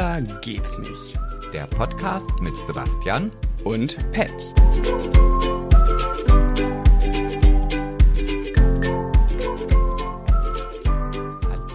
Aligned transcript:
Schwuler 0.00 0.22
geht's 0.40 0.78
nicht. 0.78 1.18
Der 1.52 1.66
Podcast 1.66 2.30
mit 2.40 2.56
Sebastian 2.56 3.30
Und 3.64 3.98
Pet. 4.12 4.34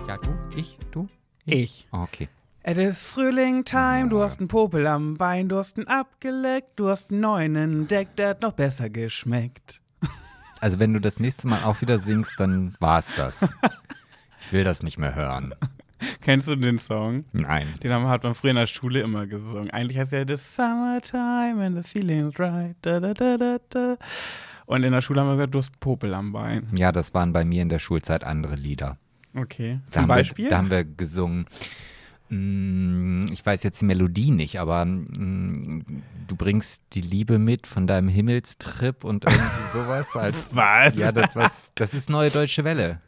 Ja, 0.07 0.17
du? 0.17 0.57
Ich? 0.57 0.79
Du? 0.89 1.07
Ich. 1.45 1.87
Oh, 1.91 1.97
okay. 1.97 2.27
Es 2.63 2.79
ist 2.79 3.05
Frühling 3.05 3.63
Time, 3.63 4.09
du 4.09 4.23
hast 4.23 4.39
einen 4.39 4.47
Popel 4.47 4.87
am 4.87 5.17
Bein, 5.17 5.47
du 5.47 5.57
hast 5.57 5.77
ihn 5.77 5.85
abgeleckt, 5.85 6.79
du 6.79 6.89
hast 6.89 7.11
einen 7.11 7.21
neuen 7.21 7.55
entdeckt, 7.55 8.17
der 8.17 8.29
hat 8.29 8.41
noch 8.41 8.53
besser 8.53 8.89
geschmeckt. 8.89 9.83
Also 10.59 10.79
wenn 10.79 10.93
du 10.93 10.99
das 10.99 11.19
nächste 11.19 11.47
Mal 11.47 11.63
auch 11.63 11.81
wieder 11.81 11.99
singst, 11.99 12.39
dann 12.39 12.75
war's 12.79 13.11
das. 13.15 13.47
Ich 14.41 14.51
will 14.51 14.63
das 14.63 14.81
nicht 14.81 14.97
mehr 14.97 15.13
hören. 15.13 15.53
Kennst 16.21 16.47
du 16.47 16.55
den 16.55 16.79
Song? 16.79 17.25
Nein. 17.33 17.67
Den 17.83 17.91
haben- 17.91 18.07
hat 18.07 18.23
man 18.23 18.33
früher 18.33 18.51
in 18.51 18.57
der 18.57 18.67
Schule 18.67 19.01
immer 19.01 19.25
gesungen. 19.27 19.69
Eigentlich 19.71 19.97
heißt 19.97 20.13
er 20.13 20.25
The 20.27 20.35
Summertime 20.35 21.63
and 21.65 21.77
the 21.77 21.83
feeling's 21.83 22.39
right. 22.39 22.75
Da, 22.81 22.99
da, 22.99 23.13
da, 23.13 23.37
da, 23.37 23.57
da. 23.69 23.97
Und 24.65 24.83
in 24.83 24.91
der 24.91 25.01
Schule 25.01 25.21
haben 25.21 25.27
wir 25.27 25.35
gesagt, 25.35 25.53
du 25.53 25.59
hast 25.59 25.79
Popel 25.79 26.13
am 26.13 26.31
Bein. 26.33 26.67
Ja, 26.75 26.91
das 26.91 27.13
waren 27.13 27.33
bei 27.33 27.45
mir 27.45 27.61
in 27.61 27.69
der 27.69 27.79
Schulzeit 27.79 28.23
andere 28.23 28.55
Lieder. 28.55 28.97
Okay. 29.35 29.79
Da 29.91 29.99
Zum 30.01 30.07
Beispiel? 30.07 30.45
Wir, 30.45 30.49
da 30.49 30.57
haben 30.57 30.69
wir 30.71 30.83
gesungen. 30.83 31.45
mm, 32.29 33.27
Ich 33.31 33.45
weiß 33.45 33.63
jetzt 33.63 33.81
die 33.81 33.85
Melodie 33.85 34.31
nicht, 34.31 34.59
aber 34.59 34.85
mm, 34.85 35.83
du 36.27 36.35
bringst 36.35 36.81
die 36.93 37.01
Liebe 37.01 37.37
mit 37.37 37.67
von 37.67 37.87
deinem 37.87 38.07
Himmelstrip 38.07 39.03
und 39.03 39.25
irgendwie 39.25 39.67
sowas. 39.73 40.07
Als, 40.15 40.45
Was? 40.51 40.95
ja, 40.97 41.11
das, 41.11 41.35
was, 41.35 41.71
das 41.75 41.93
ist 41.93 42.09
neue 42.09 42.29
deutsche 42.31 42.63
Welle. 42.63 42.99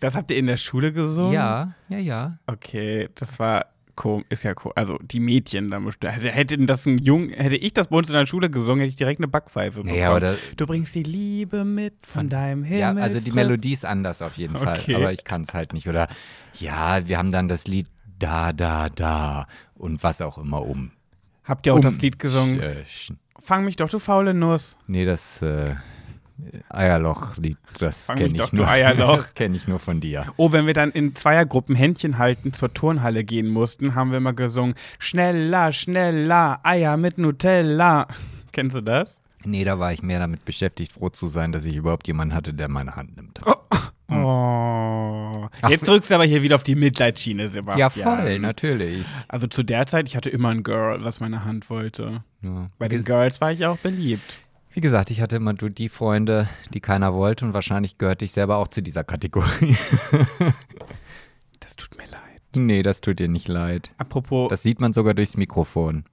Das 0.00 0.14
habt 0.14 0.30
ihr 0.30 0.36
in 0.36 0.46
der 0.46 0.56
Schule 0.56 0.92
gesungen? 0.92 1.32
Ja, 1.32 1.72
ja, 1.88 1.98
ja. 1.98 2.38
Okay, 2.46 3.08
das 3.14 3.38
war 3.38 3.66
komisch, 3.94 4.26
ist 4.28 4.44
ja 4.44 4.54
komisch. 4.54 4.74
Also 4.76 4.98
die 5.02 5.20
Mädchen 5.20 5.70
da 5.70 6.08
hätte, 6.10 6.58
das 6.58 6.84
ein 6.86 6.98
Jung, 6.98 7.30
hätte 7.30 7.56
ich 7.56 7.72
das 7.72 7.88
bei 7.88 7.96
uns 7.96 8.08
in 8.08 8.14
der 8.14 8.26
Schule 8.26 8.50
gesungen, 8.50 8.80
hätte 8.80 8.90
ich 8.90 8.96
direkt 8.96 9.20
eine 9.20 9.28
Backpfeife 9.28 9.82
bekommen. 9.82 9.94
Naja, 9.98 10.14
oder 10.14 10.34
du 10.56 10.66
bringst 10.66 10.94
die 10.94 11.02
Liebe 11.02 11.64
mit 11.64 11.94
von 12.02 12.28
deinem 12.28 12.62
Himmel. 12.64 12.80
Ja, 12.80 12.94
also 12.94 13.20
die 13.20 13.30
Melodie 13.32 13.72
ist 13.72 13.84
anders 13.86 14.20
auf 14.22 14.36
jeden 14.36 14.56
Fall, 14.56 14.78
Okay. 14.78 14.94
aber 14.96 15.12
ich 15.12 15.24
kann 15.24 15.42
es 15.42 15.54
halt 15.54 15.72
nicht. 15.72 15.88
Oder 15.88 16.08
ja, 16.58 17.06
wir 17.08 17.16
haben 17.18 17.30
dann 17.30 17.48
das 17.48 17.66
Lied 17.66 17.86
Da, 18.18 18.52
Da, 18.52 18.88
Da 18.90 19.46
und 19.74 20.02
was 20.02 20.20
auch 20.20 20.38
immer 20.38 20.62
um. 20.62 20.90
Habt 21.44 21.66
ihr 21.66 21.72
auch 21.72 21.76
um 21.76 21.82
das 21.82 21.98
Lied 22.00 22.18
gesungen? 22.18 22.60
Sch- 22.60 23.14
Fang 23.38 23.64
mich 23.64 23.76
doch, 23.76 23.88
du 23.88 23.98
faule 23.98 24.34
Nuss. 24.34 24.76
Nee, 24.86 25.04
das 25.04 25.40
äh, 25.42 25.74
Eierloch-Lied, 26.68 27.56
das 27.78 28.08
kenne 28.08 28.26
ich 28.26 28.34
doch, 28.34 28.52
nur. 28.52 28.68
Eierloch. 28.68 29.16
Das 29.26 29.34
kenne 29.34 29.56
ich 29.56 29.66
nur 29.66 29.78
von 29.78 30.00
dir. 30.00 30.26
Oh, 30.36 30.52
wenn 30.52 30.66
wir 30.66 30.74
dann 30.74 30.90
in 30.90 31.14
Zweiergruppen 31.14 31.74
Händchen 31.74 32.18
halten 32.18 32.52
zur 32.52 32.72
Turnhalle 32.72 33.24
gehen 33.24 33.48
mussten, 33.48 33.94
haben 33.94 34.10
wir 34.10 34.18
immer 34.18 34.34
gesungen, 34.34 34.74
schneller, 34.98 35.72
schneller, 35.72 36.60
Eier 36.62 36.96
mit 36.96 37.18
Nutella. 37.18 38.06
Kennst 38.52 38.76
du 38.76 38.80
das? 38.82 39.20
Nee, 39.44 39.64
da 39.64 39.78
war 39.78 39.92
ich 39.92 40.02
mehr 40.02 40.18
damit 40.18 40.44
beschäftigt, 40.44 40.92
froh 40.92 41.08
zu 41.08 41.28
sein, 41.28 41.52
dass 41.52 41.64
ich 41.64 41.76
überhaupt 41.76 42.06
jemanden 42.06 42.34
hatte, 42.34 42.52
der 42.52 42.68
meine 42.68 42.96
Hand 42.96 43.16
nimmt. 43.16 43.40
Oh. 44.08 45.48
Jetzt 45.68 45.88
drückst 45.88 46.10
du 46.10 46.14
aber 46.14 46.24
hier 46.24 46.42
wieder 46.42 46.56
auf 46.56 46.62
die 46.62 46.74
Mitleidsschiene, 46.74 47.48
Sebastian. 47.48 47.78
Ja, 47.78 47.90
voll, 47.90 48.38
natürlich. 48.38 49.04
Also 49.28 49.46
zu 49.46 49.62
der 49.62 49.86
Zeit, 49.86 50.08
ich 50.08 50.16
hatte 50.16 50.30
immer 50.30 50.50
ein 50.50 50.62
Girl, 50.62 51.02
was 51.02 51.20
meine 51.20 51.44
Hand 51.44 51.70
wollte. 51.70 52.22
Ja. 52.42 52.70
Bei 52.78 52.88
den 52.88 53.04
Girls 53.04 53.40
war 53.40 53.52
ich 53.52 53.64
auch 53.66 53.78
beliebt. 53.78 54.36
Wie 54.76 54.82
gesagt, 54.82 55.10
ich 55.10 55.22
hatte 55.22 55.36
immer 55.36 55.54
nur 55.58 55.70
die 55.70 55.88
Freunde, 55.88 56.50
die 56.74 56.80
keiner 56.80 57.14
wollte 57.14 57.46
und 57.46 57.54
wahrscheinlich 57.54 57.96
gehörte 57.96 58.26
ich 58.26 58.32
selber 58.32 58.58
auch 58.58 58.68
zu 58.68 58.82
dieser 58.82 59.04
Kategorie. 59.04 59.74
Das 61.60 61.76
tut 61.76 61.96
mir 61.96 62.04
leid. 62.04 62.42
nee, 62.54 62.82
das 62.82 63.00
tut 63.00 63.18
dir 63.18 63.28
nicht 63.28 63.48
leid. 63.48 63.90
Apropos, 63.96 64.50
Das 64.50 64.62
sieht 64.62 64.78
man 64.78 64.92
sogar 64.92 65.14
durchs 65.14 65.38
Mikrofon. 65.38 66.04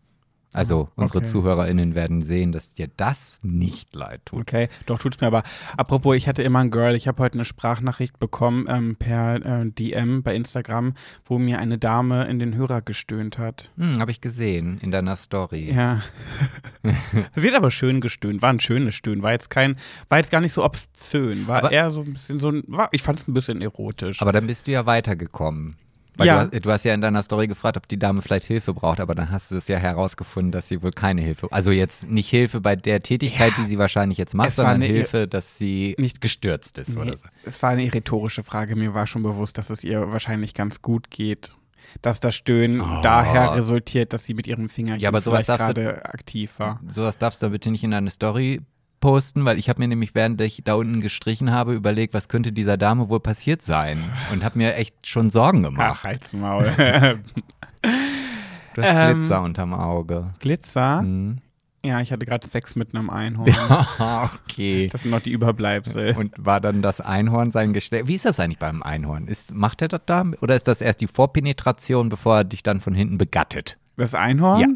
Also 0.56 0.90
unsere 0.96 1.20
okay. 1.20 1.28
ZuhörerInnen 1.28 1.96
werden 1.96 2.24
sehen, 2.24 2.52
dass 2.52 2.74
dir 2.74 2.90
das 2.98 3.40
nicht 3.42 3.94
leid 3.96 4.22
tut. 4.26 4.42
okay, 4.42 4.70
doch 4.86 5.00
tut's 5.00 5.20
mir 5.22 5.28
aber. 5.28 5.44
Apropos, 5.78 6.16
ich 6.16 6.28
hatte 6.28 6.44
immer 6.44 6.60
ein 6.60 6.72
Girl. 6.72 6.96
Ich 6.96 7.08
habe 7.08 7.22
heute 7.24 7.36
eine 7.36 7.46
Sprachnachricht 7.46 8.20
bekommen 8.20 8.66
ähm, 8.70 8.96
per 8.96 9.36
äh, 9.46 9.70
DM 9.70 10.24
bei 10.24 10.36
Instagram, 10.36 10.94
wo 11.26 11.38
mir 11.40 11.60
eine 11.60 11.78
Dame 11.78 12.26
in 12.26 12.40
den 12.40 12.56
Hörer 12.56 12.82
gestöhnt 12.82 13.38
hat. 13.38 13.72
Hm, 13.78 14.00
Habe 14.00 14.12
ich 14.12 14.22
gesehen 14.22 14.78
in 14.82 14.92
deiner 14.92 15.16
Story. 15.16 15.72
Ja. 15.74 16.02
Sie 17.36 17.48
hat 17.48 17.56
aber 17.56 17.72
schön 17.72 18.02
gestöhnt, 18.02 18.42
war 18.42 18.50
ein 18.52 18.60
schönes 18.60 18.96
Stöhnen, 18.96 19.24
war 19.24 19.32
jetzt 19.32 19.50
kein, 19.50 19.76
war 20.10 20.18
jetzt 20.20 20.32
gar 20.32 20.42
nicht 20.42 20.54
so 20.54 20.64
obszön, 20.64 21.48
war 21.48 21.60
Aber- 21.60 21.72
eher 21.72 21.92
so 21.92 22.02
ein 22.02 22.14
bisschen 22.14 22.40
so 22.40 22.50
ein, 22.50 22.64
war, 22.68 22.90
ich 22.92 23.02
fand 23.02 23.20
es 23.20 23.28
ein 23.28 23.34
bisschen 23.34 23.62
erotisch. 23.62 24.22
Aber 24.22 24.32
dann 24.32 24.48
bist 24.48 24.68
du 24.68 24.72
ja 24.72 24.86
weitergekommen. 24.86 25.76
Weil 26.16 26.28
Ja. 26.28 26.44
du, 26.46 26.52
hast, 26.56 26.66
du 26.66 26.72
hast 26.72 26.86
ja 26.86 26.94
in 26.94 27.02
deiner 27.02 27.24
Story 27.24 27.48
gefragt, 27.48 27.76
ob 27.78 27.88
die 27.88 27.98
Dame 27.98 28.22
vielleicht 28.22 28.46
Hilfe 28.46 28.74
braucht, 28.74 29.00
aber 29.00 29.16
dann 29.16 29.32
hast 29.32 29.50
du 29.52 29.56
es 29.56 29.68
ja 29.68 29.78
herausgefunden, 29.78 30.52
dass 30.52 30.68
sie 30.68 30.84
wohl 30.84 30.92
keine 30.92 31.22
Hilfe, 31.22 31.48
also 31.52 31.72
jetzt 31.72 32.08
nicht 32.10 32.30
Hilfe 32.30 32.62
bei 32.62 32.76
der 32.76 33.00
Tätigkeit, 33.00 33.54
die 33.58 33.64
sie 33.66 33.78
wahrscheinlich 33.80 34.18
jetzt 34.18 34.36
macht, 34.36 34.52
sondern 34.54 34.76
eine- 34.76 34.86
Hilfe, 34.86 35.28
dass 35.28 35.58
sie 35.58 35.96
Nicht- 35.98 36.22
gestürzt 36.22 36.78
ist 36.78 36.96
oder 36.98 37.18
so. 37.18 37.26
Es 37.46 37.62
war 37.64 37.72
eine 37.72 37.92
rhetorische 37.92 38.44
Frage. 38.44 38.76
Mir 38.76 38.94
war 38.94 39.08
schon 39.08 39.24
bewusst, 39.24 39.58
dass 39.58 39.70
es 39.70 39.84
ihr 39.84 40.12
wahrscheinlich 40.12 40.54
ganz 40.54 40.82
gut 40.82 41.10
geht. 41.10 41.56
Dass 42.02 42.20
das 42.20 42.34
Stöhnen 42.34 42.82
Oh. 42.82 43.02
daher 43.04 43.54
resultiert, 43.56 44.14
dass 44.14 44.24
sie 44.24 44.34
mit 44.34 44.48
ihrem 44.48 44.68
Fingerchen 44.70 45.02
Ja, 45.02 45.10
aber 45.10 45.22
sowas 45.22 45.46
vielleicht 45.46 45.62
darfst 45.62 45.78
du- 45.78 45.82
gerade 45.82 46.06
aktiv 46.06 46.54
war. 46.58 46.80
Sowas 46.88 47.18
darfst 47.20 47.42
du 47.44 47.50
bitte 47.50 47.70
nicht 47.70 47.84
in 47.84 47.92
deine 47.92 48.10
Story 48.10 48.62
posten, 49.04 49.44
weil 49.44 49.60
ich 49.60 49.68
habe 49.68 49.82
mir 49.82 49.90
nämlich, 49.90 50.16
während 50.16 50.40
ich 50.40 50.62
da 50.64 50.76
unten 50.76 51.02
gestrichen 51.02 51.52
habe, 51.52 51.74
überlegt, 51.74 52.14
was 52.14 52.30
könnte 52.30 52.54
dieser 52.54 52.78
Dame 52.78 53.10
wohl 53.10 53.20
passiert 53.20 53.62
sein 53.62 54.02
und 54.32 54.46
habe 54.46 54.58
mir 54.58 54.76
echt 54.76 55.06
schon 55.06 55.30
Sorgen 55.30 55.66
Ach, 55.66 55.70
gemacht. 55.70 56.04
halt's 56.06 56.32
Maul. 56.32 56.72
Du 58.74 58.82
hast 58.82 59.12
Ähm, 59.12 59.20
Glitzer 59.20 59.42
unterm 59.42 59.74
Auge. 59.74 60.34
Glitzer? 60.40 61.02
Hm. 61.02 61.38
Ja, 61.86 62.00
ich 62.00 62.14
hatte 62.14 62.26
gerade 62.26 62.48
Sex 62.48 62.78
mit 62.78 62.96
einem 62.96 63.10
Einhorn. 63.10 63.54
okay. 64.46 64.88
Das 64.90 65.02
sind 65.02 65.12
noch 65.12 65.20
die 65.20 65.32
Überbleibsel. 65.32 66.16
Und 66.16 66.34
war 66.38 66.62
dann 66.62 66.82
das 66.82 67.02
Einhorn 67.02 67.52
sein 67.52 67.74
Gestell? 67.74 68.08
Wie 68.08 68.16
ist 68.16 68.24
das 68.24 68.40
eigentlich 68.40 68.60
beim 68.60 68.82
Einhorn? 68.82 69.28
Ist, 69.28 69.54
macht 69.54 69.82
er 69.82 69.90
das 69.90 70.02
da? 70.06 70.24
Oder 70.40 70.56
ist 70.56 70.70
das 70.70 70.80
erst 70.80 71.02
die 71.02 71.08
Vorpenetration, 71.08 72.08
bevor 72.08 72.38
er 72.38 72.44
dich 72.46 72.64
dann 72.64 72.80
von 72.80 72.94
hinten 72.96 73.18
begattet? 73.18 73.78
Das 73.98 74.16
Einhorn? 74.16 74.62
Ja. 74.62 74.68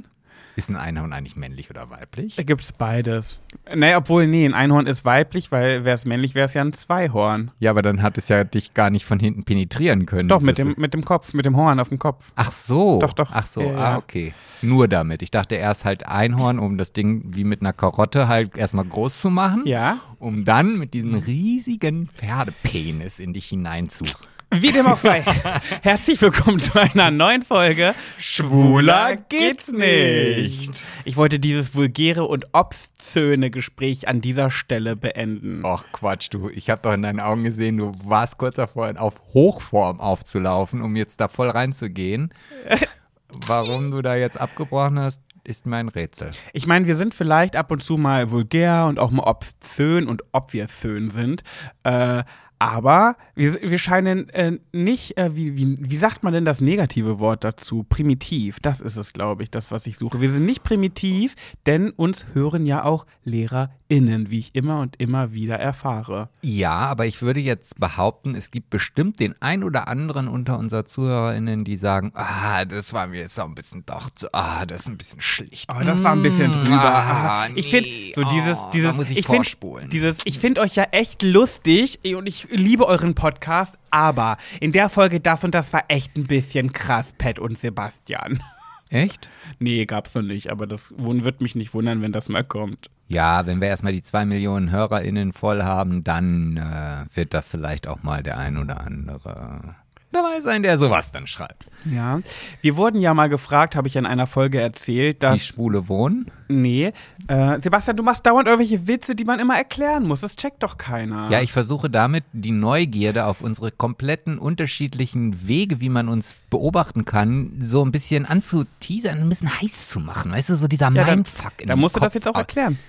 Ist 0.57 0.71
ein 0.71 0.75
Einhorn 0.75 1.13
eigentlich 1.13 1.35
männlich 1.35 1.69
oder 1.69 1.91
weiblich? 1.91 2.35
Da 2.35 2.41
gibt's 2.41 2.71
beides. 2.71 3.41
Nee, 3.75 3.93
obwohl, 3.93 4.25
nee, 4.25 4.43
ein 4.43 4.55
Einhorn 4.55 4.87
ist 4.87 5.05
weiblich, 5.05 5.51
weil 5.51 5.85
wäre 5.85 5.93
es 5.93 6.03
männlich, 6.03 6.33
wäre 6.33 6.47
es 6.47 6.55
ja 6.55 6.63
ein 6.63 6.73
Zweihorn. 6.73 7.51
Ja, 7.59 7.69
aber 7.69 7.83
dann 7.83 8.01
hat 8.01 8.17
es 8.17 8.27
ja 8.27 8.43
dich 8.43 8.73
gar 8.73 8.89
nicht 8.89 9.05
von 9.05 9.19
hinten 9.19 9.43
penetrieren 9.43 10.07
können. 10.07 10.27
Doch, 10.27 10.37
Das 10.37 10.43
mit 10.43 10.57
dem, 10.57 10.73
mit 10.75 10.95
dem 10.95 11.05
Kopf, 11.05 11.35
mit 11.35 11.45
dem 11.45 11.55
Horn 11.55 11.79
auf 11.79 11.89
dem 11.89 11.99
Kopf. 11.99 12.31
Ach 12.35 12.51
so. 12.51 12.97
Doch, 12.99 13.13
doch. 13.13 13.29
Ach 13.31 13.45
so, 13.45 13.61
Ja, 13.61 13.75
ah, 13.75 13.97
okay. 13.97 14.33
Nur 14.63 14.87
damit. 14.87 15.21
Ich 15.21 15.29
dachte 15.29 15.53
erst 15.53 15.85
halt 15.85 16.07
Einhorn, 16.07 16.57
um 16.57 16.79
das 16.79 16.91
Ding 16.91 17.21
wie 17.35 17.43
mit 17.43 17.61
einer 17.61 17.73
Karotte 17.73 18.27
halt 18.27 18.57
erstmal 18.57 18.85
groß 18.85 19.21
zu 19.21 19.29
machen. 19.29 19.61
Ja. 19.65 19.99
Um 20.17 20.43
dann 20.43 20.79
mit 20.79 20.95
diesem 20.95 21.13
riesigen 21.13 22.07
Pferdepenis 22.07 23.19
in 23.19 23.33
dich 23.33 23.45
hinein 23.45 23.89
zu. 23.89 24.05
Wie 24.51 24.71
dem 24.71 24.87
auch 24.87 24.97
sei. 24.97 25.21
Herzlich 25.81 26.21
willkommen 26.21 26.59
zu 26.59 26.79
einer 26.79 27.11
neuen 27.11 27.43
Folge 27.43 27.93
Schwuler 28.17 29.17
geht's 29.17 29.71
nicht. 29.71 30.85
Ich 31.03 31.17
wollte 31.17 31.39
dieses 31.39 31.75
vulgäre 31.75 32.23
und 32.25 32.47
obszöne 32.53 33.51
Gespräch 33.51 34.07
an 34.07 34.21
dieser 34.21 34.49
Stelle 34.49 34.95
beenden. 34.95 35.65
Och 35.65 35.85
Quatsch, 35.91 36.29
du. 36.31 36.49
Ich 36.49 36.69
habe 36.69 36.81
doch 36.81 36.93
in 36.93 37.01
deinen 37.01 37.19
Augen 37.19 37.43
gesehen, 37.43 37.77
du 37.77 37.91
warst 38.03 38.37
kurz 38.37 38.55
davor, 38.55 38.91
auf 38.97 39.21
Hochform 39.33 39.99
aufzulaufen, 39.99 40.81
um 40.81 40.95
jetzt 40.95 41.19
da 41.19 41.27
voll 41.27 41.49
reinzugehen. 41.49 42.33
Warum 43.47 43.91
du 43.91 44.01
da 44.01 44.15
jetzt 44.15 44.39
abgebrochen 44.39 44.99
hast, 44.99 45.21
ist 45.43 45.65
mein 45.65 45.89
Rätsel. 45.89 46.31
Ich 46.53 46.67
meine, 46.67 46.87
wir 46.87 46.95
sind 46.95 47.13
vielleicht 47.13 47.55
ab 47.55 47.71
und 47.71 47.83
zu 47.83 47.97
mal 47.97 48.31
vulgär 48.31 48.85
und 48.87 48.99
auch 48.99 49.11
mal 49.11 49.23
obszön 49.23 50.07
und 50.07 50.23
ob 50.31 50.53
wir 50.53 50.67
schön 50.67 51.09
sind. 51.09 51.43
Äh, 51.83 52.23
aber 52.59 53.15
wir, 53.35 53.61
wir 53.61 53.77
scheinen 53.79 54.29
äh, 54.29 54.57
nicht, 54.71 55.17
äh, 55.17 55.35
wie, 55.35 55.55
wie, 55.57 55.77
wie 55.79 55.95
sagt 55.95 56.23
man 56.23 56.33
denn 56.33 56.45
das 56.45 56.59
negative 56.61 57.19
Wort 57.19 57.43
dazu? 57.43 57.85
Primitiv. 57.87 58.59
Das 58.59 58.79
ist 58.81 58.97
es, 58.97 59.13
glaube 59.13 59.43
ich, 59.43 59.51
das, 59.51 59.71
was 59.71 59.85
ich 59.85 59.97
suche. 59.97 60.21
Wir 60.21 60.31
sind 60.31 60.45
nicht 60.45 60.63
primitiv, 60.63 61.35
denn 61.65 61.91
uns 61.91 62.25
hören 62.33 62.65
ja 62.65 62.83
auch 62.83 63.05
LehrerInnen, 63.25 64.29
wie 64.29 64.39
ich 64.39 64.55
immer 64.55 64.79
und 64.79 64.95
immer 64.99 65.33
wieder 65.33 65.59
erfahre. 65.59 66.29
Ja, 66.41 66.71
aber 66.77 67.05
ich 67.05 67.21
würde 67.21 67.39
jetzt 67.39 67.79
behaupten, 67.79 68.35
es 68.35 68.51
gibt 68.51 68.69
bestimmt 68.69 69.19
den 69.19 69.35
ein 69.41 69.63
oder 69.63 69.87
anderen 69.87 70.27
unter 70.27 70.57
unserer 70.57 70.85
ZuhörerInnen, 70.85 71.63
die 71.63 71.77
sagen, 71.77 72.11
ah, 72.15 72.65
das 72.65 72.93
war 72.93 73.07
mir 73.07 73.19
jetzt 73.21 73.39
auch 73.39 73.45
ein 73.47 73.55
bisschen 73.55 73.85
doch 73.85 74.09
zu, 74.09 74.33
ah, 74.33 74.65
das 74.65 74.81
ist 74.81 74.87
ein 74.87 74.97
bisschen 74.97 75.21
schlicht. 75.21 75.69
Aber 75.69 75.83
das 75.83 76.03
war 76.03 76.11
ein 76.13 76.21
bisschen 76.23 76.49
Mm, 76.51 76.63
drüber. 76.65 76.81
ah, 76.81 77.43
Ah, 77.43 77.47
ich 77.55 77.71
nee, 77.71 77.71
finde 77.71 77.89
so 78.15 78.23
dieses, 78.35 78.57
oh, 78.57 78.69
dieses, 78.73 79.09
ich, 79.09 79.17
ich 79.19 79.25
finde 79.27 79.87
dieses, 79.89 80.17
ich 80.25 80.39
finde 80.39 80.61
euch 80.61 80.75
ja 80.75 80.83
echt 80.91 81.21
lustig 81.23 81.99
und 82.15 82.27
ich 82.27 82.46
liebe 82.49 82.87
euren 82.87 83.15
Podcast, 83.15 83.77
aber 83.89 84.37
in 84.59 84.71
der 84.71 84.89
Folge 84.89 85.19
das 85.19 85.43
und 85.43 85.53
das 85.53 85.73
war 85.73 85.85
echt 85.87 86.15
ein 86.15 86.27
bisschen 86.27 86.73
krass, 86.73 87.13
Pat 87.17 87.39
und 87.39 87.57
Sebastian. 87.59 88.41
Echt? 88.89 89.29
Nee, 89.59 89.85
gab's 89.85 90.15
noch 90.15 90.21
nicht, 90.21 90.49
aber 90.49 90.65
das 90.65 90.93
wird 90.97 91.41
mich 91.41 91.55
nicht 91.55 91.73
wundern, 91.73 92.01
wenn 92.01 92.13
das 92.13 92.29
mal 92.29 92.43
kommt. 92.43 92.89
Ja, 93.09 93.45
wenn 93.45 93.61
wir 93.61 93.67
erstmal 93.67 93.93
die 93.93 94.01
zwei 94.01 94.25
Millionen 94.25 94.71
HörerInnen 94.71 95.33
voll 95.33 95.63
haben, 95.63 96.03
dann 96.03 96.57
äh, 96.57 97.15
wird 97.15 97.33
da 97.33 97.41
vielleicht 97.41 97.87
auch 97.87 98.03
mal 98.03 98.23
der 98.23 98.37
ein 98.37 98.57
oder 98.57 98.81
andere 98.81 99.75
dabei 100.11 100.41
sein, 100.41 100.63
der 100.63 100.77
sowas 100.79 101.11
dann 101.11 101.27
schreibt. 101.27 101.65
Ja. 101.85 102.21
Wir 102.61 102.75
wurden 102.75 102.99
ja 103.01 103.13
mal 103.13 103.27
gefragt, 103.29 103.75
habe 103.75 103.87
ich 103.87 103.95
in 103.95 104.05
einer 104.05 104.25
Folge 104.27 104.59
erzählt, 104.61 105.17
Die 105.17 105.19
dass. 105.19 105.45
Schwule 105.45 105.87
wohnen? 105.87 106.31
Nee. 106.47 106.93
Äh, 107.27 107.61
Sebastian, 107.61 107.97
du 107.97 108.03
machst 108.03 108.25
dauernd 108.25 108.47
irgendwelche 108.47 108.87
Witze, 108.87 109.15
die 109.15 109.25
man 109.25 109.39
immer 109.39 109.57
erklären 109.57 110.03
muss. 110.07 110.21
Das 110.21 110.35
checkt 110.35 110.63
doch 110.63 110.77
keiner. 110.77 111.29
Ja, 111.29 111.41
ich 111.41 111.51
versuche 111.51 111.89
damit 111.89 112.23
die 112.33 112.51
Neugierde 112.51 113.25
auf 113.25 113.41
unsere 113.41 113.71
kompletten 113.71 114.37
unterschiedlichen 114.37 115.47
Wege, 115.47 115.81
wie 115.81 115.89
man 115.89 116.07
uns 116.09 116.35
beobachten 116.49 117.05
kann, 117.05 117.53
so 117.63 117.83
ein 117.85 117.91
bisschen 117.91 118.25
anzuteasern, 118.25 119.19
ein 119.19 119.29
bisschen 119.29 119.61
heiß 119.61 119.89
zu 119.89 119.99
machen. 119.99 120.31
Weißt 120.31 120.49
du, 120.49 120.55
so 120.55 120.67
dieser 120.67 120.91
Ja, 120.91 121.03
dann- 121.03 121.15
Mindfuck 121.19 121.61
in 121.61 121.67
Da 121.67 121.75
musst 121.75 121.95
du 121.95 121.99
das 121.99 122.07
Kopf. 122.13 122.15
jetzt 122.15 122.27
auch 122.27 122.35
erklären. 122.39 122.79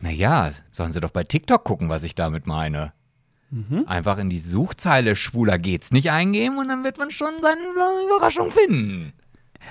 Naja, 0.00 0.52
sollen 0.70 0.92
sie 0.92 1.00
doch 1.00 1.10
bei 1.10 1.24
TikTok 1.24 1.62
gucken, 1.64 1.88
was 1.88 2.02
ich 2.02 2.14
damit 2.14 2.46
meine. 2.46 2.92
Mhm. 3.50 3.84
Einfach 3.86 4.18
in 4.18 4.30
die 4.30 4.38
Suchzeile 4.38 5.16
schwuler 5.16 5.58
geht's 5.58 5.90
nicht 5.90 6.10
eingeben 6.10 6.58
und 6.58 6.68
dann 6.68 6.84
wird 6.84 6.98
man 6.98 7.10
schon 7.10 7.32
seine 7.42 7.60
Überraschung 8.06 8.50
finden. 8.50 9.12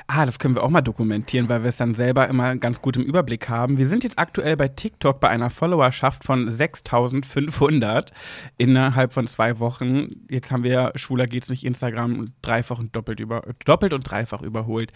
Ah, 0.07 0.25
das 0.25 0.37
können 0.37 0.55
wir 0.55 0.63
auch 0.63 0.69
mal 0.69 0.81
dokumentieren, 0.81 1.49
weil 1.49 1.63
wir 1.63 1.69
es 1.69 1.77
dann 1.77 1.95
selber 1.95 2.27
immer 2.27 2.55
ganz 2.57 2.81
gut 2.81 2.95
im 2.95 3.03
Überblick 3.03 3.49
haben. 3.49 3.77
Wir 3.77 3.87
sind 3.87 4.03
jetzt 4.03 4.19
aktuell 4.19 4.55
bei 4.55 4.67
TikTok 4.67 5.19
bei 5.19 5.29
einer 5.29 5.49
Followerschaft 5.49 6.23
von 6.23 6.49
6500 6.49 8.11
innerhalb 8.57 9.13
von 9.13 9.27
zwei 9.27 9.59
Wochen. 9.59 10.07
Jetzt 10.29 10.51
haben 10.51 10.63
wir 10.63 10.91
Schwuler 10.95 11.25
geht's 11.25 11.49
nicht 11.49 11.65
Instagram 11.65 12.25
dreifach 12.41 12.79
und 12.79 12.95
doppelt, 12.95 13.19
über, 13.19 13.41
doppelt 13.65 13.93
und 13.93 14.03
dreifach 14.03 14.41
überholt. 14.41 14.93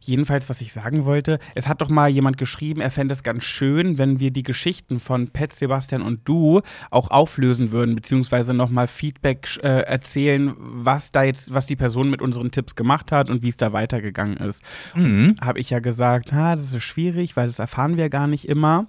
Jedenfalls, 0.00 0.48
was 0.48 0.60
ich 0.60 0.72
sagen 0.72 1.04
wollte, 1.04 1.38
es 1.54 1.68
hat 1.68 1.82
doch 1.82 1.90
mal 1.90 2.08
jemand 2.08 2.38
geschrieben, 2.38 2.80
er 2.80 2.90
fände 2.90 3.12
es 3.12 3.22
ganz 3.22 3.44
schön, 3.44 3.98
wenn 3.98 4.18
wir 4.18 4.30
die 4.30 4.42
Geschichten 4.42 4.98
von 4.98 5.28
Pet, 5.28 5.54
Sebastian 5.54 6.02
und 6.02 6.26
du 6.26 6.62
auch 6.90 7.10
auflösen 7.10 7.70
würden, 7.70 7.94
beziehungsweise 7.94 8.54
nochmal 8.54 8.88
Feedback 8.88 9.58
äh, 9.62 9.82
erzählen, 9.82 10.54
was 10.58 11.12
da 11.12 11.22
jetzt, 11.22 11.52
was 11.52 11.66
die 11.66 11.76
Person 11.76 12.10
mit 12.10 12.22
unseren 12.22 12.50
Tipps 12.50 12.74
gemacht 12.74 13.12
hat 13.12 13.28
und 13.28 13.42
wie 13.42 13.50
es 13.50 13.58
da 13.58 13.72
weitergegangen 13.72 14.38
ist. 14.38 14.62
Mhm. 14.94 15.36
Habe 15.40 15.60
ich 15.60 15.70
ja 15.70 15.80
gesagt, 15.80 16.32
ha, 16.32 16.56
das 16.56 16.72
ist 16.72 16.82
schwierig, 16.82 17.36
weil 17.36 17.46
das 17.46 17.58
erfahren 17.58 17.96
wir 17.96 18.08
gar 18.08 18.26
nicht 18.26 18.48
immer. 18.48 18.86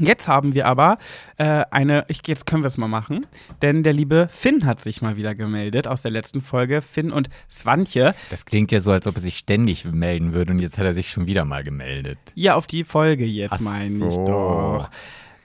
Jetzt 0.00 0.26
haben 0.28 0.54
wir 0.54 0.66
aber 0.66 0.98
äh, 1.36 1.64
eine, 1.70 2.04
ich, 2.08 2.20
jetzt 2.26 2.46
können 2.46 2.62
wir 2.62 2.68
es 2.68 2.76
mal 2.78 2.88
machen, 2.88 3.26
denn 3.62 3.82
der 3.82 3.92
liebe 3.92 4.28
Finn 4.30 4.66
hat 4.66 4.80
sich 4.80 5.02
mal 5.02 5.16
wieder 5.16 5.34
gemeldet 5.34 5.86
aus 5.86 6.02
der 6.02 6.10
letzten 6.10 6.40
Folge. 6.40 6.82
Finn 6.82 7.12
und 7.12 7.28
Swantje. 7.50 8.14
Das 8.30 8.44
klingt 8.46 8.72
ja 8.72 8.80
so, 8.80 8.90
als 8.90 9.06
ob 9.06 9.16
er 9.16 9.20
sich 9.20 9.38
ständig 9.38 9.84
melden 9.84 10.32
würde 10.32 10.52
und 10.52 10.58
jetzt 10.58 10.78
hat 10.78 10.84
er 10.86 10.94
sich 10.94 11.10
schon 11.10 11.26
wieder 11.26 11.44
mal 11.44 11.62
gemeldet. 11.62 12.18
Ja, 12.34 12.54
auf 12.54 12.66
die 12.66 12.84
Folge 12.84 13.24
jetzt, 13.26 13.52
Ach 13.52 13.60
meine 13.60 14.08
ich 14.08 14.14
so. 14.14 14.24
doch. 14.26 14.90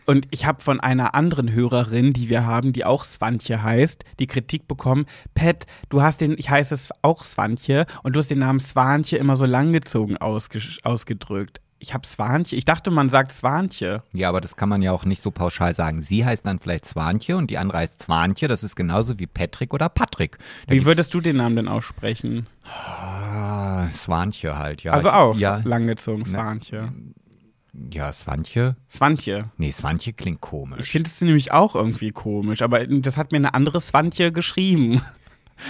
Und 0.07 0.27
ich 0.29 0.45
habe 0.45 0.61
von 0.61 0.79
einer 0.79 1.15
anderen 1.15 1.51
Hörerin, 1.51 2.13
die 2.13 2.29
wir 2.29 2.45
haben, 2.45 2.73
die 2.73 2.85
auch 2.85 3.03
Swantje 3.03 3.63
heißt, 3.63 4.03
die 4.19 4.27
Kritik 4.27 4.67
bekommen, 4.67 5.05
Pet, 5.33 5.65
du 5.89 6.03
hast 6.03 6.21
den, 6.21 6.35
ich 6.37 6.51
heiße 6.51 6.75
es 6.75 6.91
auch 7.01 7.23
Swantje 7.23 7.87
und 8.03 8.15
du 8.15 8.19
hast 8.19 8.29
den 8.29 8.37
Namen 8.37 8.59
Swantje 8.59 9.17
immer 9.17 9.35
so 9.35 9.45
langgezogen 9.45 10.17
ausge- 10.17 10.79
ausgedrückt. 10.83 11.59
Ich 11.77 11.93
habe 11.93 12.07
Swantje, 12.07 12.57
ich 12.57 12.65
dachte, 12.65 12.89
man 12.89 13.09
sagt 13.09 13.31
Swantje. 13.33 14.01
Ja, 14.13 14.29
aber 14.29 14.39
das 14.41 14.55
kann 14.55 14.69
man 14.69 14.81
ja 14.81 14.91
auch 14.93 15.03
nicht 15.05 15.21
so 15.21 15.29
pauschal 15.29 15.75
sagen. 15.75 16.01
Sie 16.01 16.25
heißt 16.25 16.45
dann 16.45 16.59
vielleicht 16.59 16.85
Zwanche 16.85 17.35
und 17.37 17.51
die 17.51 17.57
andere 17.57 17.79
heißt 17.79 18.01
Zwanche. 18.01 18.47
Das 18.47 18.63
ist 18.63 18.75
genauso 18.75 19.19
wie 19.19 19.27
Patrick 19.27 19.73
oder 19.73 19.89
Patrick. 19.89 20.37
Da 20.67 20.73
Wie 20.73 20.85
würdest 20.85 21.13
du 21.13 21.19
den 21.21 21.35
Namen 21.35 21.57
denn 21.57 21.67
aussprechen? 21.67 22.47
Ah, 22.63 23.87
Zwanche 23.91 24.57
halt, 24.57 24.83
ja. 24.83 24.93
also 24.93 25.09
Ich- 25.09 25.13
auch 25.13 25.37
Ja, 25.37 25.61
langgezogen, 25.65 26.23
Swantje. 26.25 26.93
ja 27.91 28.11
Zwanche. 28.13 28.77
Swantje. 28.89 29.49
Nee, 29.57 29.71
Zwanche 29.71 30.13
klingt 30.13 30.37
Ich 30.37 30.49
komisch. 30.49 30.89
finde 30.89 31.09
es 31.09 31.19
nämlich 31.21 31.51
auch 31.51 31.75
irgendwie 31.75 32.11
komisch, 32.11 32.61
aber 32.61 32.87
das 32.87 33.17
hat 33.17 33.31
mir 33.33 33.37
eine 33.37 33.53
andere 33.53 33.81
Swantje 33.81 34.31
geschrieben. 34.31 35.01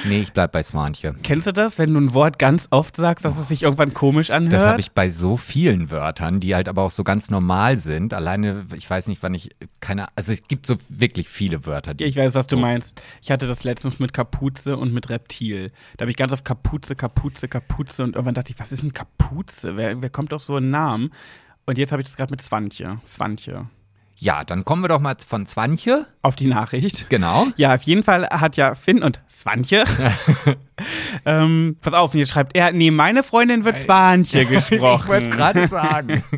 Nee, 0.03 0.21
ich 0.21 0.33
bleib 0.33 0.51
bei 0.51 0.63
Zwanche. 0.63 1.15
Kennst 1.23 1.47
du 1.47 1.53
das, 1.53 1.77
wenn 1.77 1.93
du 1.93 1.99
ein 1.99 2.13
Wort 2.13 2.39
ganz 2.39 2.67
oft 2.71 2.95
sagst, 2.95 3.23
dass 3.23 3.37
es 3.37 3.47
sich 3.47 3.63
irgendwann 3.63 3.93
komisch 3.93 4.31
anhört? 4.31 4.53
Das 4.53 4.65
habe 4.65 4.79
ich 4.79 4.91
bei 4.91 5.09
so 5.09 5.37
vielen 5.37 5.91
Wörtern, 5.91 6.39
die 6.39 6.55
halt 6.55 6.67
aber 6.67 6.81
auch 6.81 6.91
so 6.91 7.03
ganz 7.03 7.29
normal 7.29 7.77
sind. 7.77 8.13
Alleine, 8.13 8.65
ich 8.75 8.89
weiß 8.89 9.07
nicht, 9.07 9.21
wann 9.23 9.33
ich 9.33 9.51
keine, 9.79 10.07
also 10.15 10.31
es 10.31 10.47
gibt 10.47 10.65
so 10.65 10.75
wirklich 10.89 11.29
viele 11.29 11.65
Wörter, 11.65 11.93
die 11.93 12.05
ich 12.05 12.17
weiß, 12.17 12.33
was 12.33 12.47
du 12.47 12.57
meinst. 12.57 12.99
Ich 13.21 13.31
hatte 13.31 13.47
das 13.47 13.63
letztens 13.63 13.99
mit 13.99 14.13
Kapuze 14.13 14.77
und 14.77 14.93
mit 14.93 15.09
Reptil. 15.09 15.71
Da 15.97 16.03
habe 16.03 16.11
ich 16.11 16.17
ganz 16.17 16.33
oft 16.33 16.45
Kapuze, 16.45 16.95
Kapuze, 16.95 17.47
Kapuze 17.47 18.03
und 18.03 18.15
irgendwann 18.15 18.35
dachte 18.35 18.51
ich, 18.51 18.59
was 18.59 18.71
ist 18.71 18.81
denn 18.81 18.93
Kapuze? 18.93 19.77
Wer, 19.77 20.01
wer 20.01 20.09
kommt 20.09 20.33
auf 20.33 20.43
so 20.43 20.55
einen 20.55 20.71
Namen? 20.71 21.11
Und 21.65 21.77
jetzt 21.77 21.91
habe 21.91 22.01
ich 22.01 22.07
das 22.07 22.17
gerade 22.17 22.31
mit 22.31 22.41
Swantje. 22.41 22.99
Swantje. 23.05 23.67
Ja, 24.17 24.43
dann 24.45 24.63
kommen 24.63 24.81
wir 24.83 24.87
doch 24.87 25.01
mal 25.01 25.15
von 25.25 25.45
Zwanche. 25.45 26.05
Auf 26.21 26.35
die 26.35 26.47
Nachricht. 26.47 27.09
Genau. 27.09 27.47
Ja, 27.57 27.75
auf 27.75 27.81
jeden 27.83 28.03
Fall 28.03 28.27
hat 28.29 28.55
ja 28.55 28.75
Finn 28.75 29.03
und 29.03 29.21
Swantje. 29.29 29.83
ähm, 31.25 31.77
pass 31.81 31.93
auf, 31.93 32.13
und 32.13 32.19
jetzt 32.19 32.29
schreibt 32.29 32.55
er, 32.55 32.71
nee, 32.71 32.91
meine 32.91 33.23
Freundin 33.23 33.65
wird 33.65 33.79
Swantje 33.81 34.45
gesprochen. 34.45 35.01
Ich 35.03 35.07
wollte 35.09 35.29
es 35.29 35.35
gerade 35.35 35.67
sagen. 35.67 36.23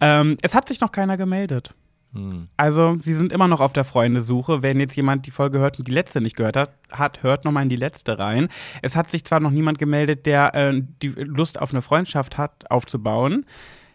Ähm, 0.00 0.36
es 0.42 0.56
hat 0.56 0.66
sich 0.66 0.80
noch 0.80 0.90
keiner 0.90 1.16
gemeldet. 1.16 1.72
Hm. 2.12 2.48
Also, 2.56 2.96
sie 2.98 3.14
sind 3.14 3.32
immer 3.32 3.46
noch 3.46 3.60
auf 3.60 3.72
der 3.72 3.84
Freundesuche. 3.84 4.62
Wenn 4.62 4.80
jetzt 4.80 4.96
jemand 4.96 5.26
die 5.26 5.30
Folge 5.30 5.60
hört 5.60 5.78
und 5.78 5.86
die 5.86 5.92
letzte 5.92 6.20
nicht 6.20 6.34
gehört 6.34 6.56
hat, 6.56 6.72
hat 6.90 7.22
hört 7.22 7.44
nochmal 7.44 7.62
in 7.62 7.68
die 7.68 7.76
letzte 7.76 8.18
rein. 8.18 8.48
Es 8.82 8.96
hat 8.96 9.10
sich 9.10 9.24
zwar 9.24 9.38
noch 9.38 9.52
niemand 9.52 9.78
gemeldet, 9.78 10.26
der 10.26 10.54
äh, 10.56 10.82
die 11.02 11.08
Lust 11.08 11.60
auf 11.60 11.70
eine 11.70 11.82
Freundschaft 11.82 12.38
hat, 12.38 12.68
aufzubauen. 12.70 13.46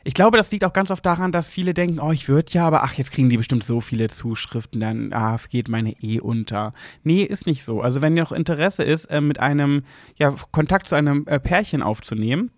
Ich 0.08 0.14
glaube, 0.14 0.38
das 0.38 0.52
liegt 0.52 0.64
auch 0.64 0.72
ganz 0.72 0.92
oft 0.92 1.04
daran, 1.04 1.32
dass 1.32 1.50
viele 1.50 1.74
denken, 1.74 2.00
oh, 2.00 2.12
ich 2.12 2.30
würde 2.30 2.52
ja, 2.52 2.68
aber 2.68 2.84
ach, 2.84 2.94
jetzt 2.94 3.12
kriegen 3.12 3.28
die 3.28 3.38
bestimmt 3.38 3.64
so 3.64 3.82
viele 3.82 4.08
Zuschriften, 4.08 4.80
dann 4.80 5.12
ah, 5.14 5.40
geht 5.50 5.68
meine 5.68 5.94
eh 6.00 6.20
unter. 6.20 6.74
Nee, 7.04 7.24
ist 7.24 7.48
nicht 7.48 7.66
so. 7.66 7.82
Also, 7.82 8.02
wenn 8.02 8.14
noch 8.14 8.32
Interesse 8.32 8.84
ist, 8.84 9.06
äh, 9.06 9.20
mit 9.20 9.40
einem, 9.40 9.82
ja, 10.18 10.36
Kontakt 10.52 10.90
zu 10.90 10.94
einem 10.94 11.26
äh, 11.26 11.40
Pärchen 11.40 11.82
aufzunehmen, 11.82 12.52